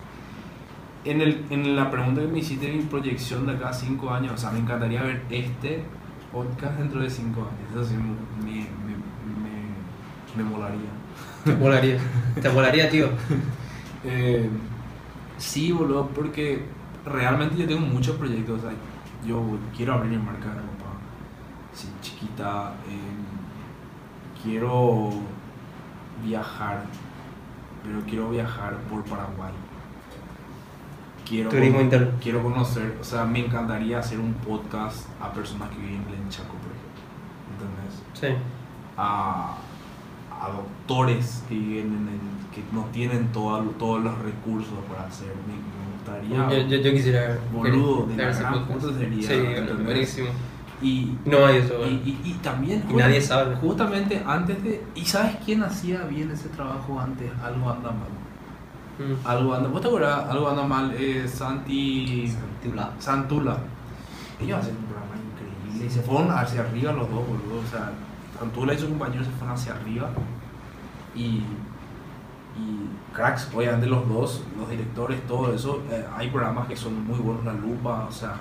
En, 1.03 1.19
el, 1.19 1.43
en 1.49 1.75
la 1.75 1.91
pregunta 1.91 2.21
que 2.21 2.27
me 2.27 2.39
hiciste 2.39 2.67
de 2.67 2.77
mi 2.77 2.83
proyección 2.83 3.45
de 3.47 3.55
acá 3.55 3.67
a 3.67 3.73
5 3.73 4.09
años, 4.11 4.31
o 4.33 4.37
sea, 4.37 4.51
me 4.51 4.59
encantaría 4.59 5.03
ver 5.03 5.23
este 5.29 5.83
podcast 6.31 6.77
dentro 6.77 7.01
de 7.01 7.09
5 7.09 7.37
años. 7.41 7.51
Eso 7.73 7.83
sí 7.83 7.95
me, 7.95 8.45
me, 8.45 8.59
me, 9.43 10.41
me 10.41 10.49
molaría. 10.49 10.89
Te 11.43 11.53
molaría. 11.53 11.97
Te 12.41 12.49
molaría, 12.49 12.89
tío. 12.89 13.09
Eh, 14.03 14.49
sí, 15.37 15.71
boludo, 15.71 16.07
porque 16.07 16.65
realmente 17.05 17.57
yo 17.57 17.67
tengo 17.67 17.81
muchos 17.81 18.15
proyectos. 18.17 18.59
O 18.59 18.61
sea, 18.61 18.71
yo 19.25 19.41
quiero 19.75 19.93
abrir 19.93 20.17
mi 20.17 20.25
marca 20.25 20.47
de 20.49 20.55
ropa, 20.55 20.91
sí, 21.73 21.89
chiquita. 22.01 22.73
eh, 22.87 24.41
quiero 24.43 25.09
viajar, 26.23 26.83
pero 27.83 27.99
quiero 28.07 28.29
viajar 28.29 28.77
por 28.89 29.03
Paraguay. 29.03 29.51
Quiero, 31.27 31.49
Turismo 31.49 31.75
con- 31.75 31.83
interno. 31.85 32.11
quiero 32.21 32.41
conocer, 32.41 32.97
o 32.99 33.03
sea, 33.03 33.23
me 33.23 33.39
encantaría 33.45 33.99
hacer 33.99 34.19
un 34.19 34.33
podcast 34.33 35.07
a 35.21 35.31
personas 35.31 35.69
que 35.69 35.77
viven 35.77 35.97
en 35.97 36.29
Chaco, 36.29 36.53
por 36.55 36.71
ejemplo. 36.71 37.67
¿Entendés? 37.67 38.03
Sí. 38.13 38.27
a, 38.97 39.55
a 40.39 40.49
doctores 40.49 41.43
que 41.49 41.55
viven 41.55 41.87
en 41.87 42.07
el, 42.09 42.53
que 42.55 42.63
no 42.73 42.85
tienen 42.93 43.31
todo- 43.31 43.61
todos 43.77 44.01
los 44.03 44.17
recursos 44.19 44.73
para 44.89 45.07
hacer. 45.07 45.33
Me, 45.47 45.53
me 45.53 46.29
Yo, 46.29 46.43
gustaría. 46.43 46.67
yo, 46.67 46.77
yo 46.83 46.91
quisiera 46.93 47.19
ver. 47.21 47.39
Boludo, 47.53 48.05
de 48.07 48.15
ver 48.15 48.33
la 48.33 48.39
gran 48.39 48.65
puta 48.65 48.93
sería, 48.97 49.27
Sí, 49.27 49.33
¿entendés? 49.33 49.83
buenísimo. 49.85 50.27
y, 50.81 51.11
No 51.25 51.45
hay 51.45 51.57
eso, 51.57 51.73
y, 51.73 51.77
bueno. 51.77 51.99
y, 52.05 52.21
y 52.23 52.33
también. 52.41 52.85
Y 52.89 52.93
nadie 52.93 53.21
sabe. 53.21 53.55
Justamente 53.57 54.23
antes 54.25 54.63
de. 54.63 54.81
¿Y 54.95 55.05
sabes 55.05 55.35
quién 55.45 55.61
hacía 55.63 56.03
bien 56.03 56.31
ese 56.31 56.47
trabajo 56.49 56.99
antes? 56.99 57.29
Algo 57.43 57.69
anda 57.69 57.89
mal. 57.91 58.09
Mm. 58.97 59.27
Algo 59.27 59.53
anda. 59.53 59.67
¿Vos 59.69 59.81
te 59.81 59.87
acuerdas? 59.87 60.25
Algo 60.29 60.49
anda 60.49 60.63
mal. 60.63 60.93
Eh, 60.97 61.27
Santi. 61.27 62.27
Santula. 62.27 62.91
Santula. 62.99 63.57
Ellos 64.41 64.57
hacen 64.59 64.75
un 64.77 64.83
programa 64.85 65.13
increíble 65.15 65.85
y 65.85 65.89
se 65.89 66.01
fueron 66.01 66.31
hacia 66.31 66.61
arriba 66.61 66.93
los 66.93 67.09
dos, 67.09 67.27
boludo. 67.27 67.59
O 67.65 67.69
sea, 67.69 67.91
Santula 68.39 68.73
y 68.73 68.77
su 68.79 68.89
compañero 68.89 69.23
se 69.23 69.31
fueron 69.31 69.55
hacia 69.55 69.73
arriba 69.73 70.09
y 71.15 71.43
y 72.59 73.15
cracks, 73.15 73.49
obviamente 73.55 73.87
los 73.87 74.07
dos, 74.07 74.43
los 74.57 74.69
directores, 74.69 75.25
todo 75.27 75.53
eso, 75.53 75.81
eh, 75.91 76.05
hay 76.15 76.29
programas 76.29 76.67
que 76.67 76.75
son 76.75 77.05
muy 77.05 77.17
buenos, 77.19 77.45
La 77.45 77.53
Lupa, 77.53 78.05
o 78.07 78.11
sea, 78.11 78.35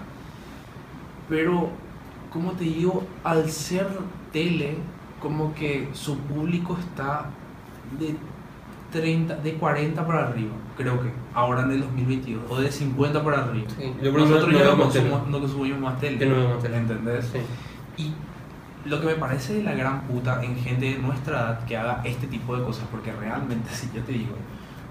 pero, 1.29 1.69
como 2.33 2.53
te 2.53 2.65
digo, 2.65 3.05
al 3.23 3.51
ser 3.51 3.87
tele, 4.33 4.79
como 5.21 5.55
que 5.55 5.89
su 5.93 6.17
público 6.19 6.77
está 6.81 7.27
de 7.99 8.17
30, 8.93 9.37
de 9.37 9.55
40 9.55 10.07
para 10.07 10.29
arriba, 10.29 10.53
creo 10.77 11.01
que, 11.03 11.11
ahora 11.35 11.63
en 11.63 11.73
el 11.73 11.81
2022, 11.83 12.43
o 12.49 12.61
de 12.61 12.73
50 12.73 13.23
para 13.23 13.45
arriba. 13.45 13.69
Sí, 13.77 13.95
Nosotros 14.03 14.31
ejemplo, 14.31 14.59
ya 14.59 14.65
no 14.65 14.77
no 14.77 14.83
consumimos, 14.85 15.29
no 15.29 15.41
consumimos 15.41 15.81
más 15.81 16.01
tele, 16.01 16.27
no 16.27 16.49
más 16.49 16.63
tele. 16.63 16.77
¿entendés? 16.79 17.27
Sí. 17.27 18.03
Y 18.03 18.15
lo 18.85 19.01
que 19.01 19.07
me 19.07 19.15
parece 19.15 19.55
de 19.55 19.63
la 19.63 19.75
gran 19.75 20.03
puta 20.03 20.43
en 20.43 20.57
gente 20.57 20.87
de 20.95 20.99
nuestra 20.99 21.39
edad 21.39 21.65
que 21.67 21.77
haga 21.77 22.01
este 22.05 22.27
tipo 22.27 22.57
de 22.57 22.65
cosas, 22.65 22.85
porque 22.91 23.13
realmente, 23.13 23.69
si 23.75 23.91
yo 23.95 24.03
te 24.03 24.13
digo, 24.13 24.35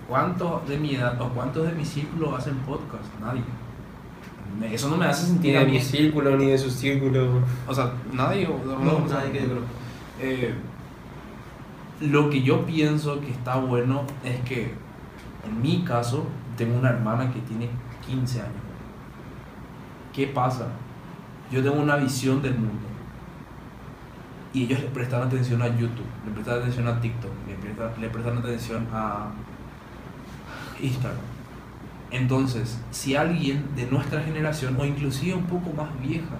¿cuántos 0.08 0.68
de 0.68 0.78
mi 0.78 0.96
edad 0.96 1.20
o 1.22 1.30
cuántos 1.30 1.66
de 1.68 1.74
mi 1.74 1.86
círculo 1.86 2.36
hacen 2.36 2.56
podcast? 2.60 3.06
Nadie. 3.22 3.44
Eso 4.72 4.90
no 4.90 4.98
me 4.98 5.06
hace 5.06 5.28
Ni 5.28 5.30
sentir 5.34 5.58
a 5.58 5.60
de 5.62 5.66
mí. 5.66 5.72
mi 5.74 5.80
círculo, 5.82 6.36
ni 6.38 6.48
de 6.48 6.58
su 6.58 6.70
círculo. 6.72 7.42
O 7.68 7.74
sea, 7.74 7.92
nadie. 8.14 8.48
No, 8.48 8.98
o 9.04 9.08
sea, 9.08 9.20
nadie 9.20 9.32
que 9.32 9.40
yo 9.42 9.46
creo. 9.50 9.64
eh, 10.20 10.56
lo 12.02 12.30
que 12.30 12.42
yo 12.44 12.66
pienso 12.66 13.20
que 13.22 13.32
está 13.32 13.56
bueno 13.58 14.04
es 14.24 14.40
que, 14.42 14.74
en 15.48 15.62
mi 15.62 15.84
caso, 15.84 16.26
tengo 16.56 16.78
una 16.80 16.90
hermana 16.90 17.32
que 17.32 17.40
tiene 17.42 17.70
15 18.06 18.42
años. 18.42 18.54
¿Qué 20.14 20.28
pasa? 20.28 20.68
Yo 21.52 21.62
tengo 21.62 21.82
una 21.82 21.96
visión 21.98 22.42
del 22.42 22.56
mundo. 22.56 22.87
Y 24.54 24.64
ellos 24.64 24.80
le 24.80 24.88
prestan 24.88 25.24
atención 25.24 25.62
a 25.62 25.68
YouTube, 25.68 26.06
le 26.26 26.32
prestan 26.32 26.60
atención 26.60 26.88
a 26.88 27.00
TikTok, 27.00 27.32
le 28.00 28.10
prestan, 28.10 28.38
atención 28.38 28.88
a 28.94 29.30
Instagram. 30.82 31.22
Entonces, 32.12 32.80
si 32.92 33.16
alguien 33.16 33.66
de 33.76 33.86
nuestra 33.88 34.22
generación 34.22 34.78
o 34.80 34.86
inclusive 34.86 35.34
un 35.34 35.46
poco 35.46 35.72
más 35.74 35.90
vieja 36.00 36.38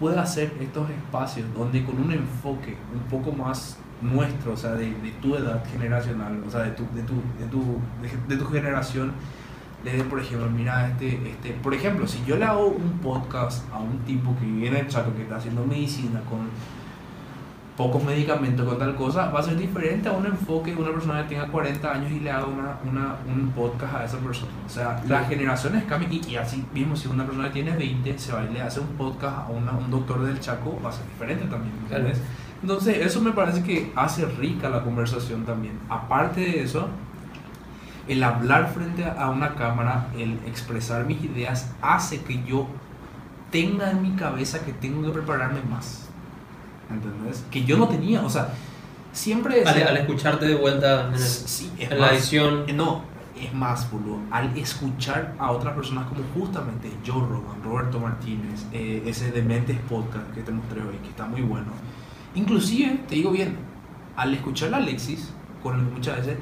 puede 0.00 0.18
hacer 0.18 0.52
estos 0.60 0.88
espacios 0.90 1.46
donde 1.54 1.84
con 1.84 2.00
un 2.00 2.12
enfoque 2.12 2.76
un 2.92 3.00
poco 3.10 3.32
más 3.32 3.78
nuestro, 4.00 4.52
o 4.52 4.56
sea, 4.56 4.72
de, 4.72 4.92
tu 5.20 5.34
edad 5.34 5.64
generacional, 5.70 6.42
o 6.46 6.50
sea, 6.50 6.60
de 6.60 6.70
tu, 6.72 6.84
de 6.94 7.02
tu, 7.02 7.14
de 7.38 7.46
tu, 7.50 7.80
de, 8.28 8.36
tu 8.36 8.46
generación, 8.46 9.12
le 9.84 9.98
dé, 9.98 10.04
por 10.04 10.20
ejemplo, 10.20 10.48
mira, 10.50 10.88
este, 10.88 11.30
este, 11.30 11.50
por 11.62 11.74
ejemplo, 11.74 12.06
si 12.06 12.22
yo 12.24 12.36
le 12.36 12.44
hago 12.44 12.66
un 12.68 12.98
podcast 12.98 13.70
a 13.72 13.78
un 13.78 13.98
tipo 14.00 14.34
que 14.38 14.46
vive 14.46 14.68
en 14.68 14.76
el 14.76 14.88
Chaco, 14.88 15.14
que 15.14 15.22
está 15.22 15.36
haciendo 15.36 15.64
medicina 15.64 16.20
con 16.28 16.48
pocos 17.76 18.04
medicamentos, 18.04 18.66
con 18.68 18.78
tal 18.78 18.94
cosa, 18.94 19.30
va 19.30 19.40
a 19.40 19.42
ser 19.42 19.56
diferente 19.56 20.08
a 20.08 20.12
un 20.12 20.24
enfoque 20.26 20.72
de 20.72 20.80
una 20.80 20.92
persona 20.92 21.22
que 21.24 21.34
tenga 21.34 21.48
40 21.48 21.92
años 21.92 22.12
y 22.12 22.20
le 22.20 22.30
haga 22.30 22.46
una, 22.46 22.76
una, 22.88 23.16
un 23.26 23.50
podcast 23.50 23.94
a 23.96 24.04
esa 24.04 24.18
persona. 24.18 24.52
O 24.64 24.68
sea, 24.68 25.02
las 25.08 25.28
generaciones 25.28 25.82
cambian 25.84 26.12
y, 26.12 26.20
y 26.28 26.36
así 26.36 26.64
mismo, 26.72 26.94
si 26.94 27.08
una 27.08 27.24
persona 27.24 27.48
que 27.48 27.62
tiene 27.62 27.76
20 27.76 28.16
se 28.18 28.32
va 28.32 28.44
y 28.44 28.52
le 28.54 28.62
hace 28.62 28.78
un 28.78 28.86
podcast 28.96 29.38
a 29.38 29.46
una- 29.48 29.72
un 29.72 29.90
doctor 29.90 30.22
del 30.22 30.38
Chaco, 30.38 30.78
va 30.84 30.90
a 30.90 30.92
ser 30.92 31.04
diferente 31.08 31.46
también. 31.46 31.74
¿entendés? 31.82 32.20
Entonces, 32.62 32.98
eso 33.04 33.20
me 33.20 33.32
parece 33.32 33.62
que 33.64 33.92
hace 33.96 34.24
rica 34.24 34.68
la 34.68 34.82
conversación 34.84 35.44
también. 35.44 35.78
Aparte 35.90 36.40
de 36.42 36.62
eso, 36.62 36.88
el 38.06 38.22
hablar 38.22 38.68
frente 38.72 39.04
a 39.04 39.30
una 39.30 39.54
cámara, 39.56 40.06
el 40.16 40.34
expresar 40.46 41.06
mis 41.06 41.22
ideas, 41.24 41.72
hace 41.82 42.22
que 42.22 42.42
yo 42.44 42.68
tenga 43.50 43.90
en 43.90 44.00
mi 44.02 44.12
cabeza 44.12 44.64
que 44.64 44.72
tengo 44.72 45.02
que 45.02 45.10
prepararme 45.10 45.60
más. 45.68 46.03
¿Entendés? 46.90 47.44
Que 47.50 47.64
yo 47.64 47.76
no 47.78 47.88
tenía, 47.88 48.22
o 48.22 48.28
sea, 48.30 48.48
siempre 49.12 49.62
Al, 49.64 49.82
al 49.82 49.96
escucharte 49.96 50.46
de 50.46 50.54
vuelta 50.54 51.08
en, 51.08 51.14
el- 51.14 51.18
Sí, 51.20 51.70
es 51.78 51.90
en 51.90 51.98
la 52.00 52.06
más, 52.06 52.14
edición. 52.14 52.64
no, 52.76 53.02
es 53.40 53.52
más, 53.54 53.90
boludo. 53.90 54.18
Al 54.30 54.56
escuchar 54.56 55.34
a 55.38 55.50
otras 55.50 55.74
personas 55.74 56.06
como 56.08 56.20
justamente 56.34 56.90
Joe 57.06 57.20
Rogan, 57.26 57.62
Roberto 57.64 57.98
Martínez, 58.00 58.64
eh, 58.72 59.02
ese 59.06 59.30
Dementes 59.32 59.78
Podcast 59.88 60.30
que 60.34 60.42
te 60.42 60.52
mostré 60.52 60.80
hoy, 60.82 60.96
que 61.02 61.08
está 61.08 61.26
muy 61.26 61.42
bueno. 61.42 61.68
Inclusive, 62.34 63.00
te 63.08 63.14
digo 63.16 63.30
bien, 63.30 63.56
al 64.16 64.34
escuchar 64.34 64.72
a 64.74 64.78
Alexis, 64.78 65.32
con 65.62 65.78
lo 65.78 65.88
que 65.88 65.94
muchas 65.96 66.16
veces, 66.18 66.36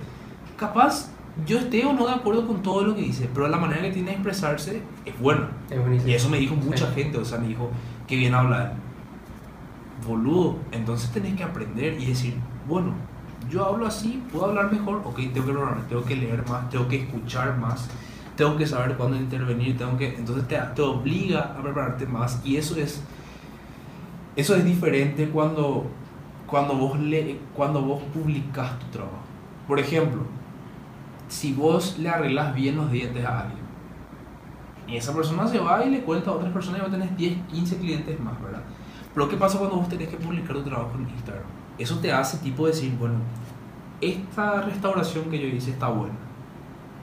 capaz 0.57 1.09
yo 1.47 1.59
esté 1.59 1.85
o 1.87 1.93
no 1.93 2.07
de 2.07 2.13
acuerdo 2.13 2.47
con 2.47 2.63
todo 2.63 2.83
lo 2.85 2.95
que 2.95 3.03
dice, 3.03 3.29
pero 3.33 3.49
la 3.49 3.57
manera 3.59 3.81
que 3.83 3.91
tiene 3.91 4.09
de 4.11 4.15
expresarse 4.17 4.83
es 5.05 5.19
buena. 5.19 5.49
Es. 5.71 6.07
Y 6.07 6.13
eso 6.15 6.29
me 6.29 6.39
dijo 6.39 6.55
mucha 6.55 6.87
Sí. 6.89 6.93
gente, 7.03 7.19
o 7.19 7.25
sea, 7.25 7.39
me 7.39 7.49
dijo, 7.49 7.71
que 8.07 8.17
bien 8.17 8.35
habla 8.35 8.65
él. 8.65 8.71
Boludo, 10.07 10.57
entonces 10.73 11.11
tenés 11.11 11.37
que 11.37 11.45
aprender 11.45 12.01
y 12.01 12.07
decir, 12.07 12.35
bueno, 12.69 12.95
yo 13.51 13.65
hablo 13.65 13.87
así, 13.87 14.23
puedo 14.33 14.47
hablar 14.47 14.73
mejor, 14.73 15.03
ok, 15.05 15.17
tengo 15.33 15.47
que 15.47 15.55
tengo 15.89 16.05
que 16.05 16.17
leer 16.17 16.49
más, 16.49 16.69
tengo 16.71 16.89
que 16.89 17.03
escuchar 17.03 17.59
más, 17.59 17.89
tengo 18.37 18.57
que 18.57 18.67
saber 18.67 18.97
cuándo 18.97 19.17
intervenir, 19.17 19.77
tengo 19.77 19.97
que, 19.97 20.15
entonces 20.17 20.49
te, 20.49 20.57
te 20.75 20.83
obliga 20.83 21.41
a 21.41 21.63
prepararte 21.63 22.07
más 22.07 22.41
y 22.45 22.57
eso 22.57 22.77
es, 22.77 23.03
eso 24.37 24.55
es 24.57 24.65
diferente 24.65 25.29
cuando, 25.29 25.87
cuando 26.47 26.75
vos 26.75 26.99
le, 26.99 27.39
cuando 27.55 27.83
vos 27.83 28.03
publicas 28.15 28.79
tu 28.79 28.87
trabajo. 28.87 29.19
Por 29.69 29.79
ejemplo, 29.79 30.23
si 31.29 31.53
vos 31.53 31.99
le 31.99 32.09
arreglas 32.09 32.55
bien 32.55 32.77
los 32.77 32.91
dientes 32.91 33.25
a 33.25 33.41
alguien, 33.41 33.63
y 34.89 34.97
esa 34.97 35.15
persona 35.15 35.47
se 35.47 35.59
va 35.59 35.85
y 35.85 35.91
le 35.91 36.01
cuenta 36.01 36.31
a 36.31 36.35
otras 36.35 36.53
personas 36.53 36.81
y 36.81 36.83
vos 36.83 36.91
tenés 36.91 37.17
10, 37.17 37.39
15 37.51 37.77
clientes 37.79 38.21
más, 38.21 38.41
¿verdad? 38.43 38.63
Pero 39.15 39.29
¿qué 39.29 39.37
pasa 39.37 39.59
cuando 39.59 39.77
vos 39.77 39.89
tenés 39.89 40.09
que 40.09 40.17
publicar 40.17 40.57
tu 40.57 40.63
trabajo 40.63 40.93
en 40.97 41.09
Instagram? 41.09 41.45
Eso 41.79 41.99
te 41.99 42.13
hace 42.13 42.39
tipo 42.39 42.67
decir, 42.67 42.95
bueno, 42.99 43.17
esta 44.01 44.63
restauración 44.63 45.25
que 45.31 45.39
yo 45.39 45.47
hice 45.47 45.71
está 45.71 45.89
buena, 45.89 46.15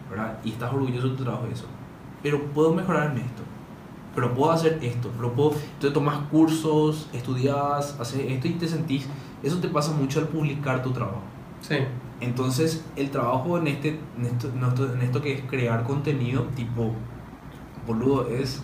¿verdad? 0.09 0.37
Y 0.43 0.51
estás 0.51 0.73
orgulloso 0.73 1.09
de 1.09 1.15
tu 1.17 1.23
trabajo 1.23 1.45
de 1.45 1.53
eso. 1.53 1.65
Pero 2.23 2.43
puedo 2.45 2.73
mejorar 2.73 3.11
en 3.11 3.19
esto. 3.19 3.43
Pero 4.15 4.33
puedo 4.33 4.51
hacer 4.51 4.79
esto. 4.81 5.09
Pero 5.15 5.33
puedo... 5.33 5.51
Entonces 5.51 5.93
tomas 5.93 6.17
cursos, 6.31 7.07
estudias, 7.13 7.97
haces 7.99 8.21
esto 8.31 8.47
y 8.47 8.51
te 8.53 8.67
sentís... 8.67 9.07
Eso 9.41 9.59
te 9.59 9.69
pasa 9.69 9.91
mucho 9.93 10.19
al 10.19 10.27
publicar 10.27 10.83
tu 10.83 10.91
trabajo. 10.91 11.21
Sí. 11.61 11.75
Entonces, 12.19 12.83
el 12.97 13.09
trabajo 13.11 13.57
en, 13.57 13.67
este, 13.67 13.99
en 14.17 14.25
esto- 14.25 14.93
en 14.93 15.01
esto 15.01 15.21
que 15.21 15.33
es 15.35 15.41
crear 15.43 15.83
contenido, 15.83 16.43
tipo, 16.55 16.91
boludo, 17.87 18.27
es, 18.27 18.61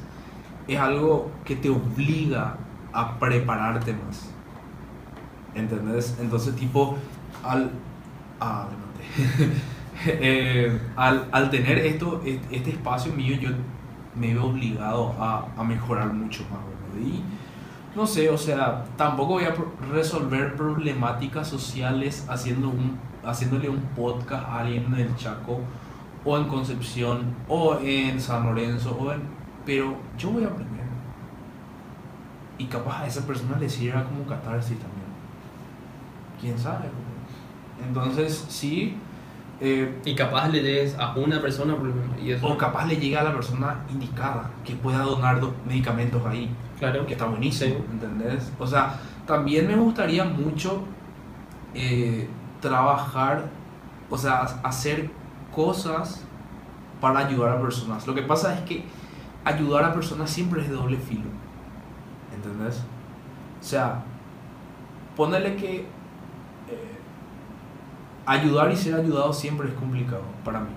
es 0.68 0.78
algo 0.78 1.32
que 1.46 1.56
te 1.56 1.70
obliga 1.70 2.58
a 2.96 3.20
prepararte 3.20 3.94
más. 3.94 4.30
¿Entendés? 5.54 6.18
Entonces, 6.20 6.56
tipo, 6.56 6.98
al. 7.44 7.72
Ah. 8.40 8.68
Eh, 10.08 10.78
al, 10.98 11.30
al 11.32 11.50
tener 11.50 11.78
esto, 11.80 12.22
est- 12.26 12.44
este 12.52 12.72
espacio 12.72 13.14
mío, 13.14 13.38
yo 13.40 13.50
me 14.14 14.34
veo 14.34 14.48
obligado 14.48 15.16
a, 15.18 15.46
a 15.58 15.64
mejorar 15.64 16.12
mucho 16.14 16.44
más, 16.52 16.60
boludo. 16.62 17.08
Y 17.10 17.24
no 17.96 18.06
sé, 18.06 18.30
o 18.30 18.38
sea, 18.38 18.84
tampoco 18.98 19.36
voy 19.36 19.46
a 19.46 19.56
resolver 19.94 20.54
problemáticas 20.58 21.48
sociales 21.48 22.26
haciendo 22.30 22.68
un, 22.70 23.00
haciéndole 23.24 23.70
un 23.70 23.80
podcast 23.96 24.46
a 24.46 24.60
alguien 24.60 24.84
en 24.94 24.96
el 25.00 25.16
Chaco, 25.16 25.62
o 26.26 26.38
en 26.38 26.44
Concepción, 26.50 27.34
o 27.48 27.78
en 27.82 28.20
San 28.20 28.44
Lorenzo, 28.44 28.98
o 29.00 29.14
en, 29.14 29.22
pero 29.66 29.96
yo 30.18 30.30
voy 30.32 30.44
a 30.44 30.48
aprender. 30.48 30.85
Y 32.58 32.66
capaz 32.66 33.02
a 33.04 33.08
esa 33.08 33.26
persona 33.26 33.58
le 33.60 33.70
sirva 33.70 34.04
como 34.06 34.26
catarsis 34.26 34.78
también. 34.80 35.06
¿Quién 36.40 36.58
sabe? 36.58 36.86
Entonces, 37.86 38.46
sí. 38.50 38.98
eh, 39.62 40.02
Y 40.06 40.16
capaz 40.16 40.50
le 40.50 40.62
des 40.62 40.98
a 41.00 41.14
una 41.16 41.42
persona 41.42 41.76
por 41.76 41.86
lo 41.88 41.96
menos, 41.96 42.18
y 42.22 42.32
eso. 42.32 42.48
o 42.48 42.58
capaz 42.58 42.86
le 42.88 42.98
llega 42.98 43.22
a 43.22 43.24
la 43.24 43.34
persona 43.34 43.82
indicada 43.90 44.52
que 44.64 44.76
pueda 44.76 45.00
donar 45.00 45.40
do- 45.40 45.54
medicamentos 45.68 46.26
ahí 46.26 46.50
Claro. 46.80 47.06
que 47.06 47.14
está 47.14 47.26
buenísimo, 47.26 47.76
Sí. 47.76 47.84
¿entendés? 47.92 48.52
O 48.60 48.68
sea, 48.68 49.00
también 49.26 49.68
me 49.68 49.76
gustaría 49.76 50.24
mucho 50.26 50.84
eh, 51.74 52.30
trabajar, 52.62 53.50
o 54.10 54.18
sea, 54.18 54.42
ha- 54.44 54.68
hacer 54.68 55.10
cosas 55.54 56.22
para 57.02 57.20
ayudar 57.20 57.58
a 57.58 57.62
personas. 57.62 58.08
Lo 58.08 58.16
que 58.16 58.22
pasa 58.24 58.54
es 58.56 58.62
que 58.62 58.84
ayudar 59.44 59.84
a 59.84 59.94
personas 59.94 60.30
siempre 60.30 60.62
es 60.62 60.70
de 60.70 60.76
doble 60.76 60.98
filo, 60.98 61.30
¿entendés? 62.66 62.84
O 63.62 63.64
sea, 63.64 64.04
ponerle 65.16 65.56
que 65.56 65.80
eh, 65.80 65.86
ayudar 68.26 68.72
y 68.72 68.76
ser 68.76 68.96
ayudado 68.96 69.34
siempre 69.34 69.70
es 69.70 69.74
complicado 69.74 70.24
para 70.44 70.60
mí. 70.60 70.70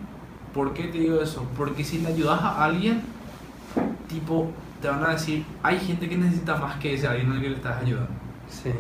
¿Por 0.55 0.73
qué 0.73 0.85
te 0.85 0.99
digo 0.99 1.21
eso? 1.21 1.47
Porque 1.57 1.85
si 1.85 1.99
le 1.99 2.09
ayudas 2.09 2.41
a 2.41 2.65
alguien, 2.65 3.03
tipo, 4.09 4.51
te 4.81 4.89
van 4.89 5.05
a 5.05 5.11
decir, 5.11 5.45
hay 5.63 5.79
gente 5.79 6.09
que 6.09 6.17
necesita 6.17 6.57
más 6.57 6.77
que 6.77 6.95
ese 6.95 7.07
alguien 7.07 7.33
al 7.33 7.41
que 7.41 7.51
le 7.51 7.57
estás 7.57 7.83
ayudando. 7.83 8.11
Sí. 8.49 8.73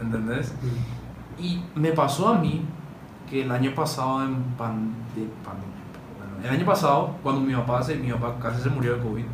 ¿Entendés? 0.00 0.52
Mm. 0.52 1.42
Y 1.42 1.64
me 1.74 1.92
pasó 1.92 2.28
a 2.28 2.38
mí 2.38 2.62
que 3.28 3.42
el 3.42 3.50
año 3.50 3.74
pasado 3.74 4.24
en 4.24 4.42
pan, 4.56 4.92
de 5.16 5.26
pandemia, 5.44 5.74
bueno, 6.18 6.46
el 6.46 6.50
año 6.50 6.66
pasado, 6.66 7.16
cuando 7.22 7.40
mi 7.40 7.54
papá, 7.54 7.82
se, 7.82 7.96
mi 7.96 8.12
papá 8.12 8.36
casi 8.40 8.62
se 8.62 8.68
murió 8.68 8.96
de 8.96 9.02
COVID, 9.02 9.24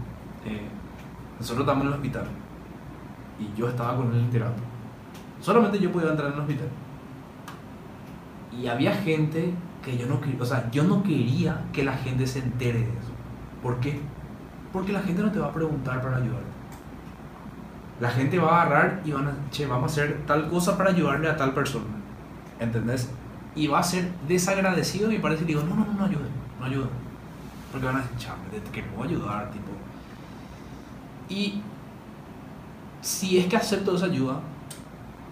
eh, 0.47 0.69
nosotros 1.39 1.61
estábamos 1.61 1.87
en 1.87 1.89
el 1.89 1.95
hospital 1.95 2.27
y 3.41 3.59
yo 3.59 3.69
estaba 3.69 3.97
con 3.97 4.15
él 4.15 4.29
terapia. 4.31 4.63
Solamente 5.41 5.79
yo 5.79 5.91
podía 5.91 6.11
entrar 6.11 6.29
en 6.29 6.35
el 6.35 6.41
hospital. 6.41 6.69
Y 8.61 8.67
había 8.67 8.95
gente 8.95 9.55
que 9.83 9.97
yo 9.97 10.07
no 10.07 10.21
quería, 10.21 10.43
o 10.43 10.45
sea, 10.45 10.71
yo 10.71 10.85
no 10.85 11.03
quería 11.03 11.65
que 11.73 11.83
la 11.83 11.95
gente 11.95 12.27
se 12.27 12.41
entere 12.41 12.81
de 12.81 12.85
eso. 12.85 13.13
¿Por 13.63 13.81
qué? 13.81 14.01
Porque 14.73 14.93
la 14.93 15.01
gente 15.01 15.23
no 15.23 15.33
te 15.33 15.39
va 15.39 15.47
a 15.47 15.53
preguntar 15.53 16.03
para 16.03 16.17
ayudarte. 16.17 16.51
La 18.01 18.11
gente 18.11 18.39
va 18.39 18.59
a 18.59 18.63
agarrar 18.63 19.01
y 19.05 19.13
van 19.13 19.29
a, 19.29 19.33
che, 19.51 19.67
vamos 19.67 19.91
a 19.91 19.93
hacer 19.93 20.23
tal 20.27 20.49
cosa 20.49 20.77
para 20.77 20.91
ayudarle 20.91 21.29
a 21.29 21.37
tal 21.37 21.53
persona. 21.53 21.87
¿Entendés? 22.59 23.11
Y 23.55 23.67
va 23.67 23.81
a 23.81 23.83
ser 23.83 24.11
desagradecido, 24.29 25.09
me 25.09 25.19
parece, 25.19 25.45
y 25.45 25.49
digo, 25.49 25.63
no, 25.63 25.75
no, 25.75 25.85
no, 25.85 25.93
no 25.93 26.05
ayude, 26.05 26.29
no 26.59 26.67
ayude. 26.67 26.89
Porque 27.73 27.87
van 27.87 27.97
a 27.97 28.01
decir, 28.01 28.17
chame, 28.19 28.43
que 28.73 28.85
voy 28.97 29.07
a 29.07 29.11
ayudar, 29.11 29.51
tipo. 29.51 29.71
Y 31.29 31.63
si 33.01 33.39
es 33.39 33.47
que 33.47 33.57
acepto 33.57 33.97
esa 33.97 34.07
ayuda 34.07 34.41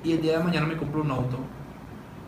y 0.05 0.13
el 0.13 0.23
día 0.23 0.39
de 0.39 0.45
mañana 0.45 0.67
me 0.67 0.77
compro 0.77 1.03
un 1.03 1.11
auto, 1.11 1.39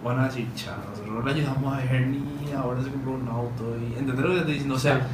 van 0.05 0.19
a 0.19 0.25
decir, 0.25 0.49
chao, 0.55 0.77
nosotros 0.91 1.25
le 1.25 1.31
ayudamos 1.33 1.75
a 1.75 1.85
Ernie, 1.85 2.53
ahora 2.57 2.83
se 2.83 2.91
compró 2.91 3.13
un 3.13 3.29
auto. 3.29 3.77
Y, 3.79 3.99
¿Entendés 3.99 4.25
lo 4.25 4.33
que 4.33 4.39
estoy 4.39 4.53
diciendo? 4.55 4.75
O 4.75 4.79
sea, 4.79 5.07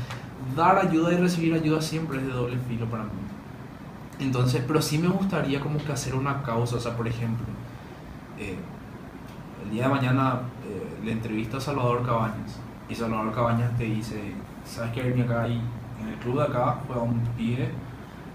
dar 0.57 0.79
ayuda 0.79 1.13
y 1.13 1.17
recibir 1.17 1.55
ayuda 1.55 1.81
siempre 1.81 2.19
es 2.19 2.27
de 2.27 2.33
doble 2.33 2.59
filo 2.69 2.87
para 2.87 3.05
mí. 3.05 3.11
Entonces, 4.19 4.63
pero 4.67 4.81
sí 4.81 4.99
me 4.99 5.09
gustaría 5.09 5.61
como 5.61 5.79
que 5.79 5.93
hacer 5.93 6.15
una 6.15 6.43
causa, 6.43 6.77
o 6.77 6.81
sea, 6.81 6.97
por 6.97 7.07
ejemplo, 7.07 7.47
eh, 8.39 8.57
el 9.65 9.71
día 9.71 9.85
de 9.85 9.89
mañana 9.89 10.41
eh, 10.67 11.05
le 11.05 11.13
entrevisto 11.13 11.59
a 11.59 11.61
Salvador 11.61 12.05
Cabañas 12.05 12.59
y 12.89 12.95
Salvador 12.95 13.35
Cabañas 13.35 13.77
te 13.77 13.85
dice, 13.85 14.33
¿sabes 14.65 14.93
qué, 14.93 15.07
Ernie 15.07 15.25
acá 15.25 15.43
hay 15.43 15.61
en 16.01 16.09
el 16.09 16.15
club 16.17 16.39
de 16.39 16.45
acá 16.45 16.79
juega 16.87 17.03
un 17.03 17.21
pibe 17.37 17.71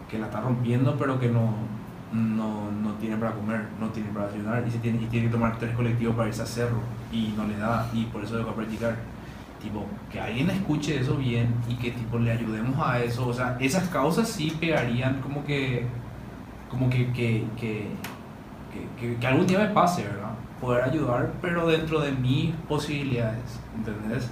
que 0.09 0.19
la 0.19 0.25
está 0.25 0.41
rompiendo 0.41 0.95
pero 0.97 1.19
que 1.19 1.29
no, 1.29 1.53
no, 2.11 2.71
no 2.71 2.93
tiene 2.95 3.17
para 3.17 3.33
comer, 3.33 3.65
no 3.79 3.89
tiene 3.89 4.09
para 4.09 4.27
desayunar 4.27 4.63
y, 4.67 4.71
se 4.71 4.79
tiene, 4.79 5.01
y 5.01 5.05
tiene 5.05 5.27
que 5.27 5.31
tomar 5.31 5.57
tres 5.57 5.75
colectivos 5.75 6.15
para 6.15 6.27
irse 6.27 6.41
a 6.41 6.45
cerro 6.45 6.81
y 7.11 7.33
no 7.37 7.45
le 7.45 7.57
da 7.57 7.89
y 7.93 8.05
por 8.05 8.23
eso 8.23 8.37
dejó 8.37 8.53
practicar. 8.53 8.95
Tipo, 9.61 9.85
que 10.11 10.19
alguien 10.19 10.49
escuche 10.49 10.99
eso 10.99 11.15
bien 11.17 11.53
y 11.69 11.75
que 11.75 11.91
tipo 11.91 12.17
le 12.17 12.31
ayudemos 12.31 12.75
a 12.79 12.99
eso. 12.99 13.27
O 13.27 13.33
sea, 13.33 13.57
esas 13.59 13.87
causas 13.89 14.27
sí 14.27 14.57
pegarían 14.59 15.21
como 15.21 15.45
que, 15.45 15.85
como 16.69 16.89
que, 16.89 17.11
que, 17.13 17.45
que, 17.59 17.87
que, 18.99 19.17
que 19.17 19.27
algún 19.27 19.45
día 19.45 19.59
me 19.59 19.67
pase, 19.67 20.03
¿verdad? 20.03 20.31
Poder 20.59 20.83
ayudar, 20.83 21.31
pero 21.41 21.67
dentro 21.67 21.99
de 21.99 22.11
mis 22.11 22.55
posibilidades, 22.67 23.59
¿entendés? 23.75 24.31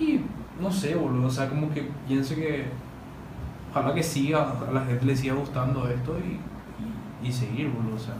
Y 0.00 0.20
no 0.60 0.72
sé, 0.72 0.94
boludo, 0.94 1.26
o 1.26 1.30
sea, 1.30 1.48
como 1.48 1.70
que 1.70 1.86
pienso 2.08 2.34
que 2.34 2.64
ojalá 3.70 3.92
que 3.92 4.02
siga, 4.02 4.54
a 4.66 4.72
la 4.72 4.84
gente 4.84 5.04
le 5.04 5.16
siga 5.16 5.34
gustando 5.34 5.88
esto 5.88 6.16
y 6.18 6.38
y 7.24 7.32
seguir, 7.32 7.68
boludo. 7.70 7.96
O 7.96 7.98
sea, 7.98 8.14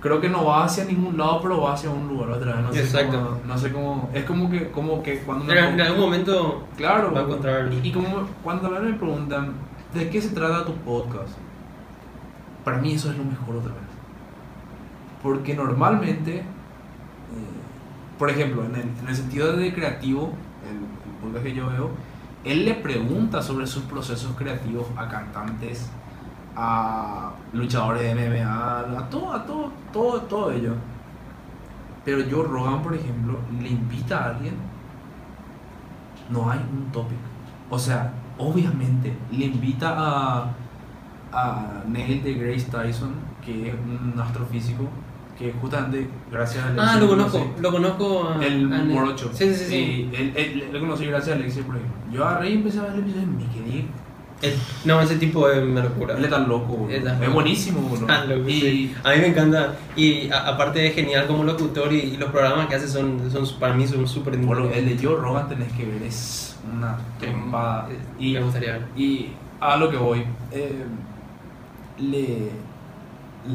creo 0.00 0.20
que 0.20 0.28
no 0.28 0.44
va 0.44 0.64
hacia 0.64 0.84
ningún 0.84 1.16
lado, 1.16 1.40
pero 1.42 1.62
va 1.62 1.72
hacia 1.72 1.90
un 1.90 2.08
lugar 2.08 2.30
otra 2.30 2.56
vez. 2.56 2.64
No 2.64 2.72
sé 2.72 2.80
Exacto. 2.80 3.16
Cómo, 3.16 3.40
no 3.46 3.58
sé 3.58 3.72
cómo. 3.72 4.10
Es 4.12 4.24
como 4.24 4.50
que, 4.50 4.70
como 4.70 5.02
que 5.02 5.20
cuando. 5.20 5.50
En, 5.52 5.58
en 5.58 5.80
algún 5.80 6.00
momento 6.00 6.66
claro, 6.76 7.12
va 7.12 7.20
a 7.20 7.22
encontrar. 7.24 7.72
Y, 7.72 7.88
y 7.88 7.92
como 7.92 8.26
cuando 8.42 8.70
me 8.70 8.92
preguntan, 8.92 9.54
¿de 9.94 10.10
qué 10.10 10.20
se 10.20 10.30
trata 10.30 10.64
tu 10.64 10.74
podcast? 10.74 11.34
Para 12.64 12.78
mí 12.78 12.92
eso 12.92 13.10
es 13.10 13.18
lo 13.18 13.24
mejor 13.24 13.56
otra 13.56 13.72
vez. 13.72 13.82
Porque 15.22 15.54
normalmente, 15.54 16.36
eh, 16.36 16.44
por 18.18 18.30
ejemplo, 18.30 18.64
en 18.64 18.74
el, 18.74 18.82
en 18.82 19.08
el, 19.08 19.16
sentido 19.16 19.56
de 19.56 19.72
creativo, 19.72 20.32
el, 20.68 20.76
el 20.76 21.18
podcast 21.22 21.44
que 21.44 21.54
yo 21.54 21.66
veo, 21.68 21.90
él 22.44 22.66
le 22.66 22.74
pregunta 22.74 23.42
sobre 23.42 23.66
sus 23.66 23.84
procesos 23.84 24.36
creativos 24.36 24.86
a 24.96 25.08
cantantes, 25.08 25.90
a 26.56 27.32
luchadores 27.52 28.02
de 28.02 28.14
MMA, 28.14 28.80
a 28.98 29.08
todo, 29.10 29.32
a 29.32 29.44
todo, 29.44 29.72
todo, 29.92 30.20
todo 30.22 30.50
ello. 30.52 30.74
Pero 32.04 32.20
yo 32.20 32.42
Rogan, 32.42 32.82
por 32.82 32.94
ejemplo, 32.94 33.38
le 33.60 33.68
invita 33.68 34.18
a 34.18 34.30
alguien, 34.30 34.54
no 36.30 36.50
hay 36.50 36.58
un 36.58 36.92
tópico. 36.92 37.20
O 37.70 37.78
sea, 37.78 38.12
obviamente, 38.38 39.16
le 39.32 39.46
invita 39.46 39.94
a, 39.96 40.50
a 41.32 41.82
Neil 41.88 42.22
de 42.22 42.34
Grace 42.34 42.70
Tyson, 42.70 43.14
que 43.44 43.68
es 43.68 43.74
un 43.74 44.20
astrofísico, 44.20 44.88
que 45.38 45.52
justamente 45.52 46.08
gracias 46.30 46.64
a 46.64 46.68
Alexis, 46.68 46.90
Ah, 46.90 47.00
lo 47.00 47.08
conozco, 47.08 47.54
lo 47.60 47.72
conozco 47.72 48.28
a, 48.28 48.44
El 48.44 48.72
a 48.72 48.84
morocho. 48.84 49.30
Sí, 49.32 49.46
sí, 49.46 49.54
sí. 49.54 49.64
sí. 49.64 50.10
Él, 50.12 50.32
él, 50.36 50.68
lo 50.72 50.80
conocí 50.80 51.06
gracias 51.06 51.36
a 51.36 51.40
Alexis, 51.40 51.64
por 51.64 51.76
ejemplo. 51.76 51.96
Yo 52.12 52.24
agarré 52.24 52.50
y 52.50 52.54
empecé 52.54 52.78
a 52.78 52.82
ver 52.82 52.92
el 52.94 53.00
episodio 53.00 53.22
y 53.22 53.26
me 53.26 53.46
quedé 53.46 53.86
el, 54.42 54.54
no, 54.84 55.00
ese 55.00 55.16
tipo 55.16 55.48
es 55.48 55.62
una 55.62 55.82
locura. 55.82 56.16
Él 56.16 56.24
es 56.24 56.30
tan 56.30 56.48
loco, 56.48 56.86
es, 56.90 57.04
es, 57.04 57.32
buenísimo, 57.32 57.80
bro. 57.88 58.06
Ah, 58.08 58.24
loco, 58.24 58.48
y, 58.48 58.60
sí. 58.60 58.94
A 59.02 59.12
mí 59.12 59.18
me 59.18 59.28
encanta. 59.28 59.74
Y 59.96 60.30
a, 60.30 60.48
aparte 60.48 60.86
es 60.86 60.94
genial 60.94 61.26
como 61.26 61.44
locutor 61.44 61.92
y, 61.92 62.00
y, 62.00 62.16
los 62.16 62.30
programas 62.30 62.66
que 62.66 62.74
hace 62.74 62.88
son, 62.88 63.30
son 63.30 63.46
para 63.58 63.74
mí 63.74 63.86
son 63.86 64.06
súper 64.06 64.36
Bueno, 64.38 64.68
el 64.70 64.86
de 64.86 65.04
Joe 65.04 65.16
Rogan 65.16 65.48
tenés 65.48 65.72
que 65.72 65.86
ver, 65.86 66.02
es 66.02 66.56
una 66.72 66.98
trompada. 67.18 67.88
Y, 68.18 68.34
me 68.34 68.42
gustaría 68.42 68.72
ver. 68.72 68.86
Y 68.96 69.30
a 69.60 69.76
lo 69.76 69.90
que 69.90 69.96
voy, 69.96 70.24
eh, 70.52 70.84
le, 71.98 72.50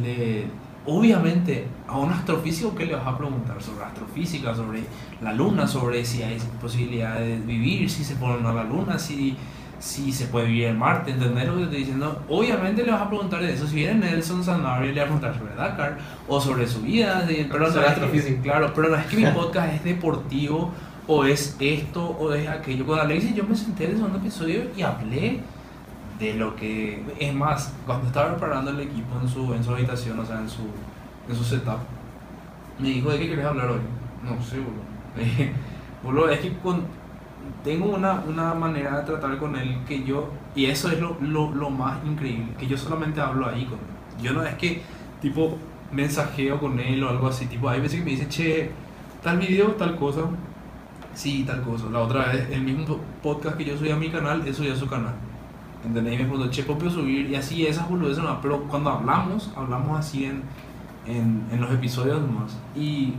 le. 0.02 0.48
Obviamente, 0.86 1.68
a 1.88 1.98
un 1.98 2.12
astrofísico, 2.12 2.74
¿qué 2.74 2.86
le 2.86 2.96
vas 2.96 3.06
a 3.06 3.16
preguntar? 3.16 3.62
Sobre 3.62 3.84
astrofísica, 3.84 4.56
sobre 4.56 4.84
la 5.22 5.34
luna, 5.34 5.68
sobre 5.68 6.04
si 6.04 6.24
hay 6.24 6.38
posibilidad 6.60 7.20
de 7.20 7.38
vivir, 7.38 7.90
si 7.90 8.04
se 8.04 8.16
pone 8.16 8.48
a 8.48 8.54
la 8.54 8.64
luna, 8.64 8.98
si 8.98 9.36
si 9.80 10.12
se 10.12 10.26
puede 10.28 10.48
vivir 10.48 10.66
en 10.66 10.78
Marte, 10.78 11.12
¿entendés 11.12 11.48
lo 11.48 11.54
que 11.54 11.60
te 11.60 11.64
estoy 11.66 11.80
diciendo? 11.80 12.24
Obviamente 12.28 12.84
le 12.84 12.92
vas 12.92 13.02
a 13.02 13.08
preguntar 13.08 13.42
de 13.42 13.54
eso, 13.54 13.66
si 13.66 13.76
viene 13.76 13.96
Nelson 13.96 14.44
Sanabria 14.44 14.92
le 14.92 15.00
vas 15.00 15.10
a 15.10 15.14
preguntar 15.14 15.38
sobre 15.38 15.56
Dakar 15.56 15.98
o 16.28 16.42
sobre 16.42 16.68
su 16.68 16.82
vida, 16.82 17.22
de, 17.22 17.48
pero 17.50 17.72
sobre 17.72 17.88
astrofísica. 17.88 18.42
Claro, 18.42 18.72
pero 18.76 18.90
no 18.90 18.96
es 18.98 19.06
que 19.06 19.18
mi 19.18 19.26
podcast 19.34 19.74
es 19.74 19.84
deportivo 19.84 20.72
o 21.08 21.24
es 21.24 21.56
esto 21.60 22.06
o 22.06 22.34
es 22.34 22.48
aquello. 22.48 22.86
Con 22.86 23.00
Alexis 23.00 23.34
yo 23.34 23.44
me 23.46 23.56
senté 23.56 23.86
en 23.86 23.92
el 23.92 23.98
segundo 23.98 24.20
episodio 24.20 24.64
y 24.76 24.82
hablé 24.82 25.40
de 26.20 26.34
lo 26.34 26.56
que... 26.56 27.02
Es 27.18 27.34
más, 27.34 27.74
cuando 27.86 28.08
estaba 28.08 28.32
preparando 28.32 28.72
el 28.72 28.82
equipo 28.82 29.20
en 29.22 29.30
su, 29.30 29.54
en 29.54 29.64
su 29.64 29.72
habitación, 29.72 30.20
o 30.20 30.26
sea, 30.26 30.40
en 30.40 30.50
su, 30.50 30.64
en 31.30 31.36
su 31.36 31.44
setup, 31.44 31.80
me 32.78 32.90
dijo, 32.90 33.10
¿de 33.12 33.20
qué 33.20 33.30
querés 33.30 33.46
hablar 33.46 33.70
hoy? 33.70 33.80
No 34.24 34.42
sé, 34.44 34.58
boludo. 34.58 34.84
boludo, 36.04 36.30
es 36.30 36.40
que 36.42 36.54
con 36.58 36.84
tengo 37.64 37.95
una, 37.95 38.24
una, 38.28 38.54
manera 38.54 39.00
de 39.00 39.06
tratar 39.06 39.38
con 39.38 39.56
él 39.56 39.80
que 39.88 40.04
yo, 40.04 40.30
y 40.56 40.66
eso 40.66 40.89
es 40.89 41.00
lo, 41.00 41.18
lo, 41.22 41.52
lo, 41.52 41.70
más 41.70 41.97
increíble, 42.06 42.54
que 42.58 42.68
yo 42.68 42.78
solamente 42.78 43.22
hablo 43.22 43.47
ahí 43.47 43.66
con 43.66 43.80
él. 43.80 44.24
Yo 44.24 44.34
no 44.34 44.43
es 44.43 44.56
que, 44.56 44.82
tipo, 45.22 45.58
mensajeo 45.91 46.60
con 46.60 46.80
él 46.80 47.04
o 47.04 47.10
algo 47.10 47.28
así, 47.28 47.45
tipo, 47.45 47.70
hay 47.70 47.82
veces 47.82 48.00
que 48.00 48.06
me 48.06 48.12
dice, 48.12 48.28
che, 48.28 48.72
tal 49.24 49.38
video, 49.38 49.68
tal 49.74 49.95
cosa, 49.95 50.22
sí, 51.14 51.43
tal 51.45 51.62
cosa. 51.62 51.89
La 51.91 52.00
otra 52.00 52.28
vez, 52.28 52.50
el 52.52 52.62
mismo 52.62 52.97
podcast 53.22 53.58
que 53.58 53.66
yo 53.66 53.78
subí 53.78 53.91
a 53.91 53.95
mi 53.95 54.10
canal, 54.10 54.45
él 54.45 54.54
subió 54.54 54.74
a 54.74 54.76
su 54.76 54.88
canal. 54.88 55.14
¿Entendés? 55.86 56.14
Y 56.14 56.18
me 56.18 56.26
preguntó, 56.26 56.52
che, 56.52 56.64
¿puedo 56.64 56.89
subir? 56.89 57.30
Y 57.30 57.36
así, 57.36 57.66
esas 57.66 57.88
boludeces 57.89 58.24
no, 58.24 58.41
pero 58.41 58.64
cuando 58.64 58.89
hablamos, 58.89 59.52
hablamos 59.56 60.00
así 60.00 60.26
en, 60.26 60.43
en, 61.06 61.45
en 61.52 61.62
los 61.62 61.72
episodios 61.72 62.20
más. 62.22 62.58
Y 62.76 63.14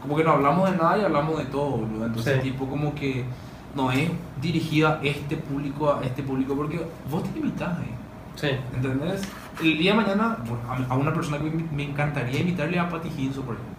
como 0.00 0.16
que 0.16 0.24
no 0.24 0.32
hablamos 0.32 0.70
de 0.70 0.76
nada 0.76 0.98
y 0.98 1.02
hablamos 1.02 1.38
de 1.38 1.44
todo, 1.46 1.70
boludo. 1.70 2.06
Entonces, 2.06 2.40
sí. 2.42 2.50
tipo, 2.50 2.66
como 2.66 2.94
que 2.94 3.24
no 3.78 3.92
es 3.92 4.10
dirigida 4.42 4.98
a 5.00 5.04
este 5.04 5.36
público, 5.36 5.92
a 5.92 6.04
este 6.04 6.22
público, 6.24 6.56
porque 6.56 6.84
vos 7.10 7.22
te 7.22 7.38
limitás, 7.38 7.78
¿eh? 7.78 7.94
Sí. 8.34 8.48
¿Entendés? 8.74 9.22
El 9.62 9.78
día 9.78 9.92
de 9.92 9.96
mañana, 9.98 10.36
a 10.88 10.96
una 10.96 11.14
persona 11.14 11.38
que 11.38 11.50
me 11.72 11.84
encantaría 11.84 12.40
invitarle 12.40 12.78
a 12.78 12.88
Patty 12.88 13.08
Hinson, 13.16 13.44
por 13.44 13.54
ejemplo. 13.54 13.76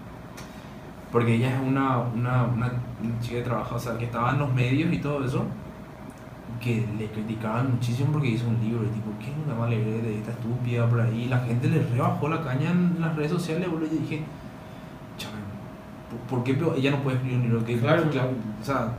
Porque 1.12 1.36
ella 1.36 1.56
es 1.56 1.62
una, 1.62 1.98
una, 2.00 2.44
una 2.46 2.72
chica 3.22 3.38
de 3.38 3.44
trabajo, 3.44 3.76
o 3.76 3.80
sea, 3.80 3.98
que 3.98 4.06
estaba 4.06 4.32
en 4.32 4.40
los 4.40 4.54
medios 4.54 4.94
y 4.94 5.00
todo 5.00 5.26
eso, 5.26 5.44
que 6.62 6.86
le 6.98 7.08
criticaban 7.08 7.72
muchísimo 7.72 8.12
porque 8.12 8.30
hizo 8.30 8.48
un 8.48 8.60
libro, 8.62 8.84
y 8.86 8.90
tipo, 8.90 9.12
¿qué 9.20 9.34
una 9.46 9.56
mala 9.56 9.72
leer 9.72 10.02
de 10.02 10.20
esta 10.20 10.32
estúpida 10.32 10.88
por 10.88 11.02
ahí? 11.02 11.28
La 11.28 11.40
gente 11.40 11.68
le 11.68 11.84
rebajó 11.84 12.30
la 12.30 12.42
caña 12.42 12.72
en 12.72 12.98
las 13.00 13.16
redes 13.16 13.32
sociales, 13.32 13.70
boludo, 13.70 13.94
y 13.94 14.00
dije, 14.00 14.22
chaval, 15.18 15.40
¿por 16.30 16.44
qué 16.44 16.52
ella 16.78 16.92
no 16.92 17.04
puede 17.04 17.18
escribir 17.18 17.40
un 17.40 17.44
libro? 17.44 17.66
Que, 17.66 17.80
claro, 17.80 18.10
claro. 18.10 18.32
O 18.62 18.66
sea, 18.66 18.94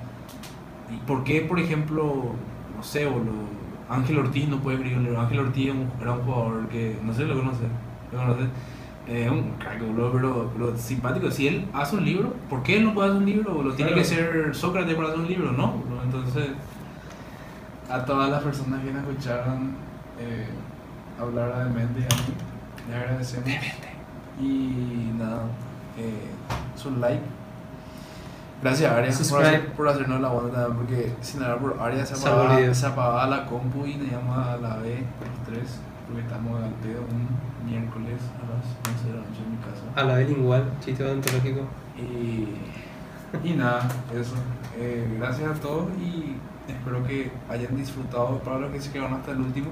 ¿Y 0.93 0.97
por 1.07 1.25
qué, 1.25 1.43
por 1.43 1.59
ejemplo, 1.61 2.33
no 2.77 2.83
sé, 2.83 3.07
boludo, 3.07 3.49
Ángel 3.89 4.19
Ortiz 4.19 4.49
no 4.49 4.59
puede 4.61 4.79
un 4.79 5.05
libro? 5.05 5.21
Ángel 5.21 5.41
Ortiz 5.41 5.73
era 6.01 6.13
un 6.13 6.23
jugador 6.23 6.69
que, 6.69 6.97
no 7.03 7.13
sé, 7.13 7.25
lo 7.25 7.35
conoce, 7.37 7.65
lo 8.13 8.19
conoce. 8.19 8.43
Es 9.07 9.27
eh, 9.27 9.31
un 9.31 9.51
crack, 9.59 9.81
boludo, 9.81 10.13
pero, 10.13 10.51
pero, 10.57 10.77
simpático. 10.77 11.31
Si 11.31 11.49
él 11.49 11.67
hace 11.73 11.97
un 11.97 12.05
libro, 12.05 12.35
¿por 12.49 12.63
qué 12.63 12.77
él 12.77 12.85
no 12.85 12.95
puede 12.95 13.09
hacer 13.09 13.21
un 13.21 13.27
libro? 13.27 13.55
Boludo? 13.55 13.75
Tiene 13.75 13.93
Claro. 13.93 14.03
que 14.03 14.09
ser 14.09 14.55
Sócrates 14.55 14.95
para 14.95 15.09
hacer 15.09 15.21
un 15.21 15.27
libro, 15.29 15.53
¿no? 15.53 15.73
boludo? 15.73 16.03
Entonces, 16.05 16.49
a 17.91 18.05
todas 18.05 18.31
las 18.31 18.43
personas 18.43 18.85
que 18.85 18.93
nos 18.93 19.03
escucharon 19.03 19.73
eh, 20.21 20.47
hablar 21.21 21.51
a 21.53 21.65
Demente 21.65 22.01
y 22.01 22.05
a 22.05 22.07
mí, 22.07 22.35
le 22.89 22.95
agradecemos. 22.97 23.49
Y 24.41 25.11
nada, 25.19 25.43
eh, 25.99 26.31
su 26.77 26.91
like. 26.97 27.21
Gracias, 28.63 28.93
Aria, 28.93 29.11
por, 29.31 29.43
hacer- 29.45 29.73
por 29.73 29.89
hacernos 29.89 30.21
la 30.21 30.31
onda 30.31 30.53
también, 30.67 30.77
porque 30.77 31.13
si 31.23 31.39
no 31.39 31.47
era 31.47 31.57
por 31.57 31.79
Aria 31.81 32.05
se 32.05 32.15
apagaba, 32.15 32.75
se 32.75 32.87
apagaba 32.87 33.27
la 33.27 33.47
compu 33.47 33.87
y 33.87 33.95
teníamos 33.95 34.37
a 34.37 34.57
la 34.59 34.77
B, 34.77 34.97
los 34.99 35.47
tres, 35.49 35.79
porque 36.07 36.23
estamos 36.23 36.63
al 36.63 36.71
pedo 36.75 37.01
un 37.11 37.67
miércoles 37.71 38.21
a 38.37 38.57
las 38.57 38.95
11 38.97 39.09
de 39.09 39.15
la 39.15 39.21
noche 39.21 39.41
en 39.45 39.51
mi 39.53 39.57
casa. 39.59 39.83
A 39.97 40.05
la 40.05 40.15
vez 40.17 40.31
igual, 40.31 40.65
chiste 40.85 41.03
odontológico. 41.05 41.61
Y 41.97 42.49
Y 43.49 43.53
nada, 43.55 43.89
eso. 44.15 44.35
Eh, 44.79 45.09
gracias 45.19 45.51
a 45.51 45.55
todos 45.61 45.87
y 45.99 46.37
espero 46.69 47.03
que 47.07 47.31
hayan 47.49 47.77
disfrutado. 47.77 48.39
Para 48.41 48.59
los 48.59 48.73
que 48.73 48.81
se 48.81 48.91
quedaron 48.93 49.15
hasta 49.15 49.31
el 49.33 49.41
último 49.41 49.69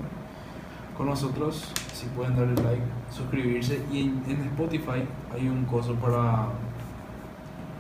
con 0.97 1.07
nosotros, 1.07 1.73
si 1.93 2.07
pueden 2.07 2.37
darle 2.37 2.55
like, 2.63 2.83
suscribirse. 3.11 3.83
Y 3.93 4.03
en, 4.03 4.23
en 4.29 4.41
Spotify 4.47 5.05
hay 5.35 5.49
un 5.49 5.65
coso 5.65 5.95
para, 5.97 6.47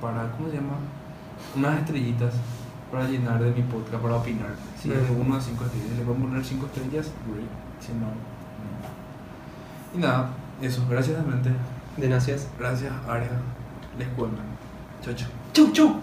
para, 0.01 0.31
¿cómo 0.33 0.49
se 0.51 0.57
llama? 0.57 0.77
Unas 1.57 1.79
estrellitas 1.81 2.35
para 2.91 3.07
llenar 3.09 3.43
de 3.43 3.51
mi 3.51 3.63
podcast, 3.63 4.03
para 4.03 4.17
opinar. 4.17 4.51
Si 4.81 4.91
es 4.91 4.97
de 5.09 5.15
Mm. 5.15 5.21
1 5.21 5.37
a 5.37 5.41
5 5.41 5.65
estrellas, 5.65 5.99
le 5.99 6.05
pueden 6.05 6.23
poner 6.23 6.45
5 6.45 6.67
estrellas, 6.67 7.07
great. 7.27 7.49
Si 7.81 7.93
no, 7.93 8.07
no. 8.07 9.95
Y 9.95 9.99
nada, 9.99 10.31
eso. 10.61 10.85
Gracias, 10.89 11.25
mente. 11.27 11.51
De 11.97 12.09
gracias. 12.09 12.49
Gracias, 12.59 12.93
Aria. 13.09 13.29
Les 13.99 14.09
cuento. 14.09 14.41
Chao, 15.03 15.15
chao. 15.15 15.29
Chau, 15.53 15.73
chau. 15.73 16.01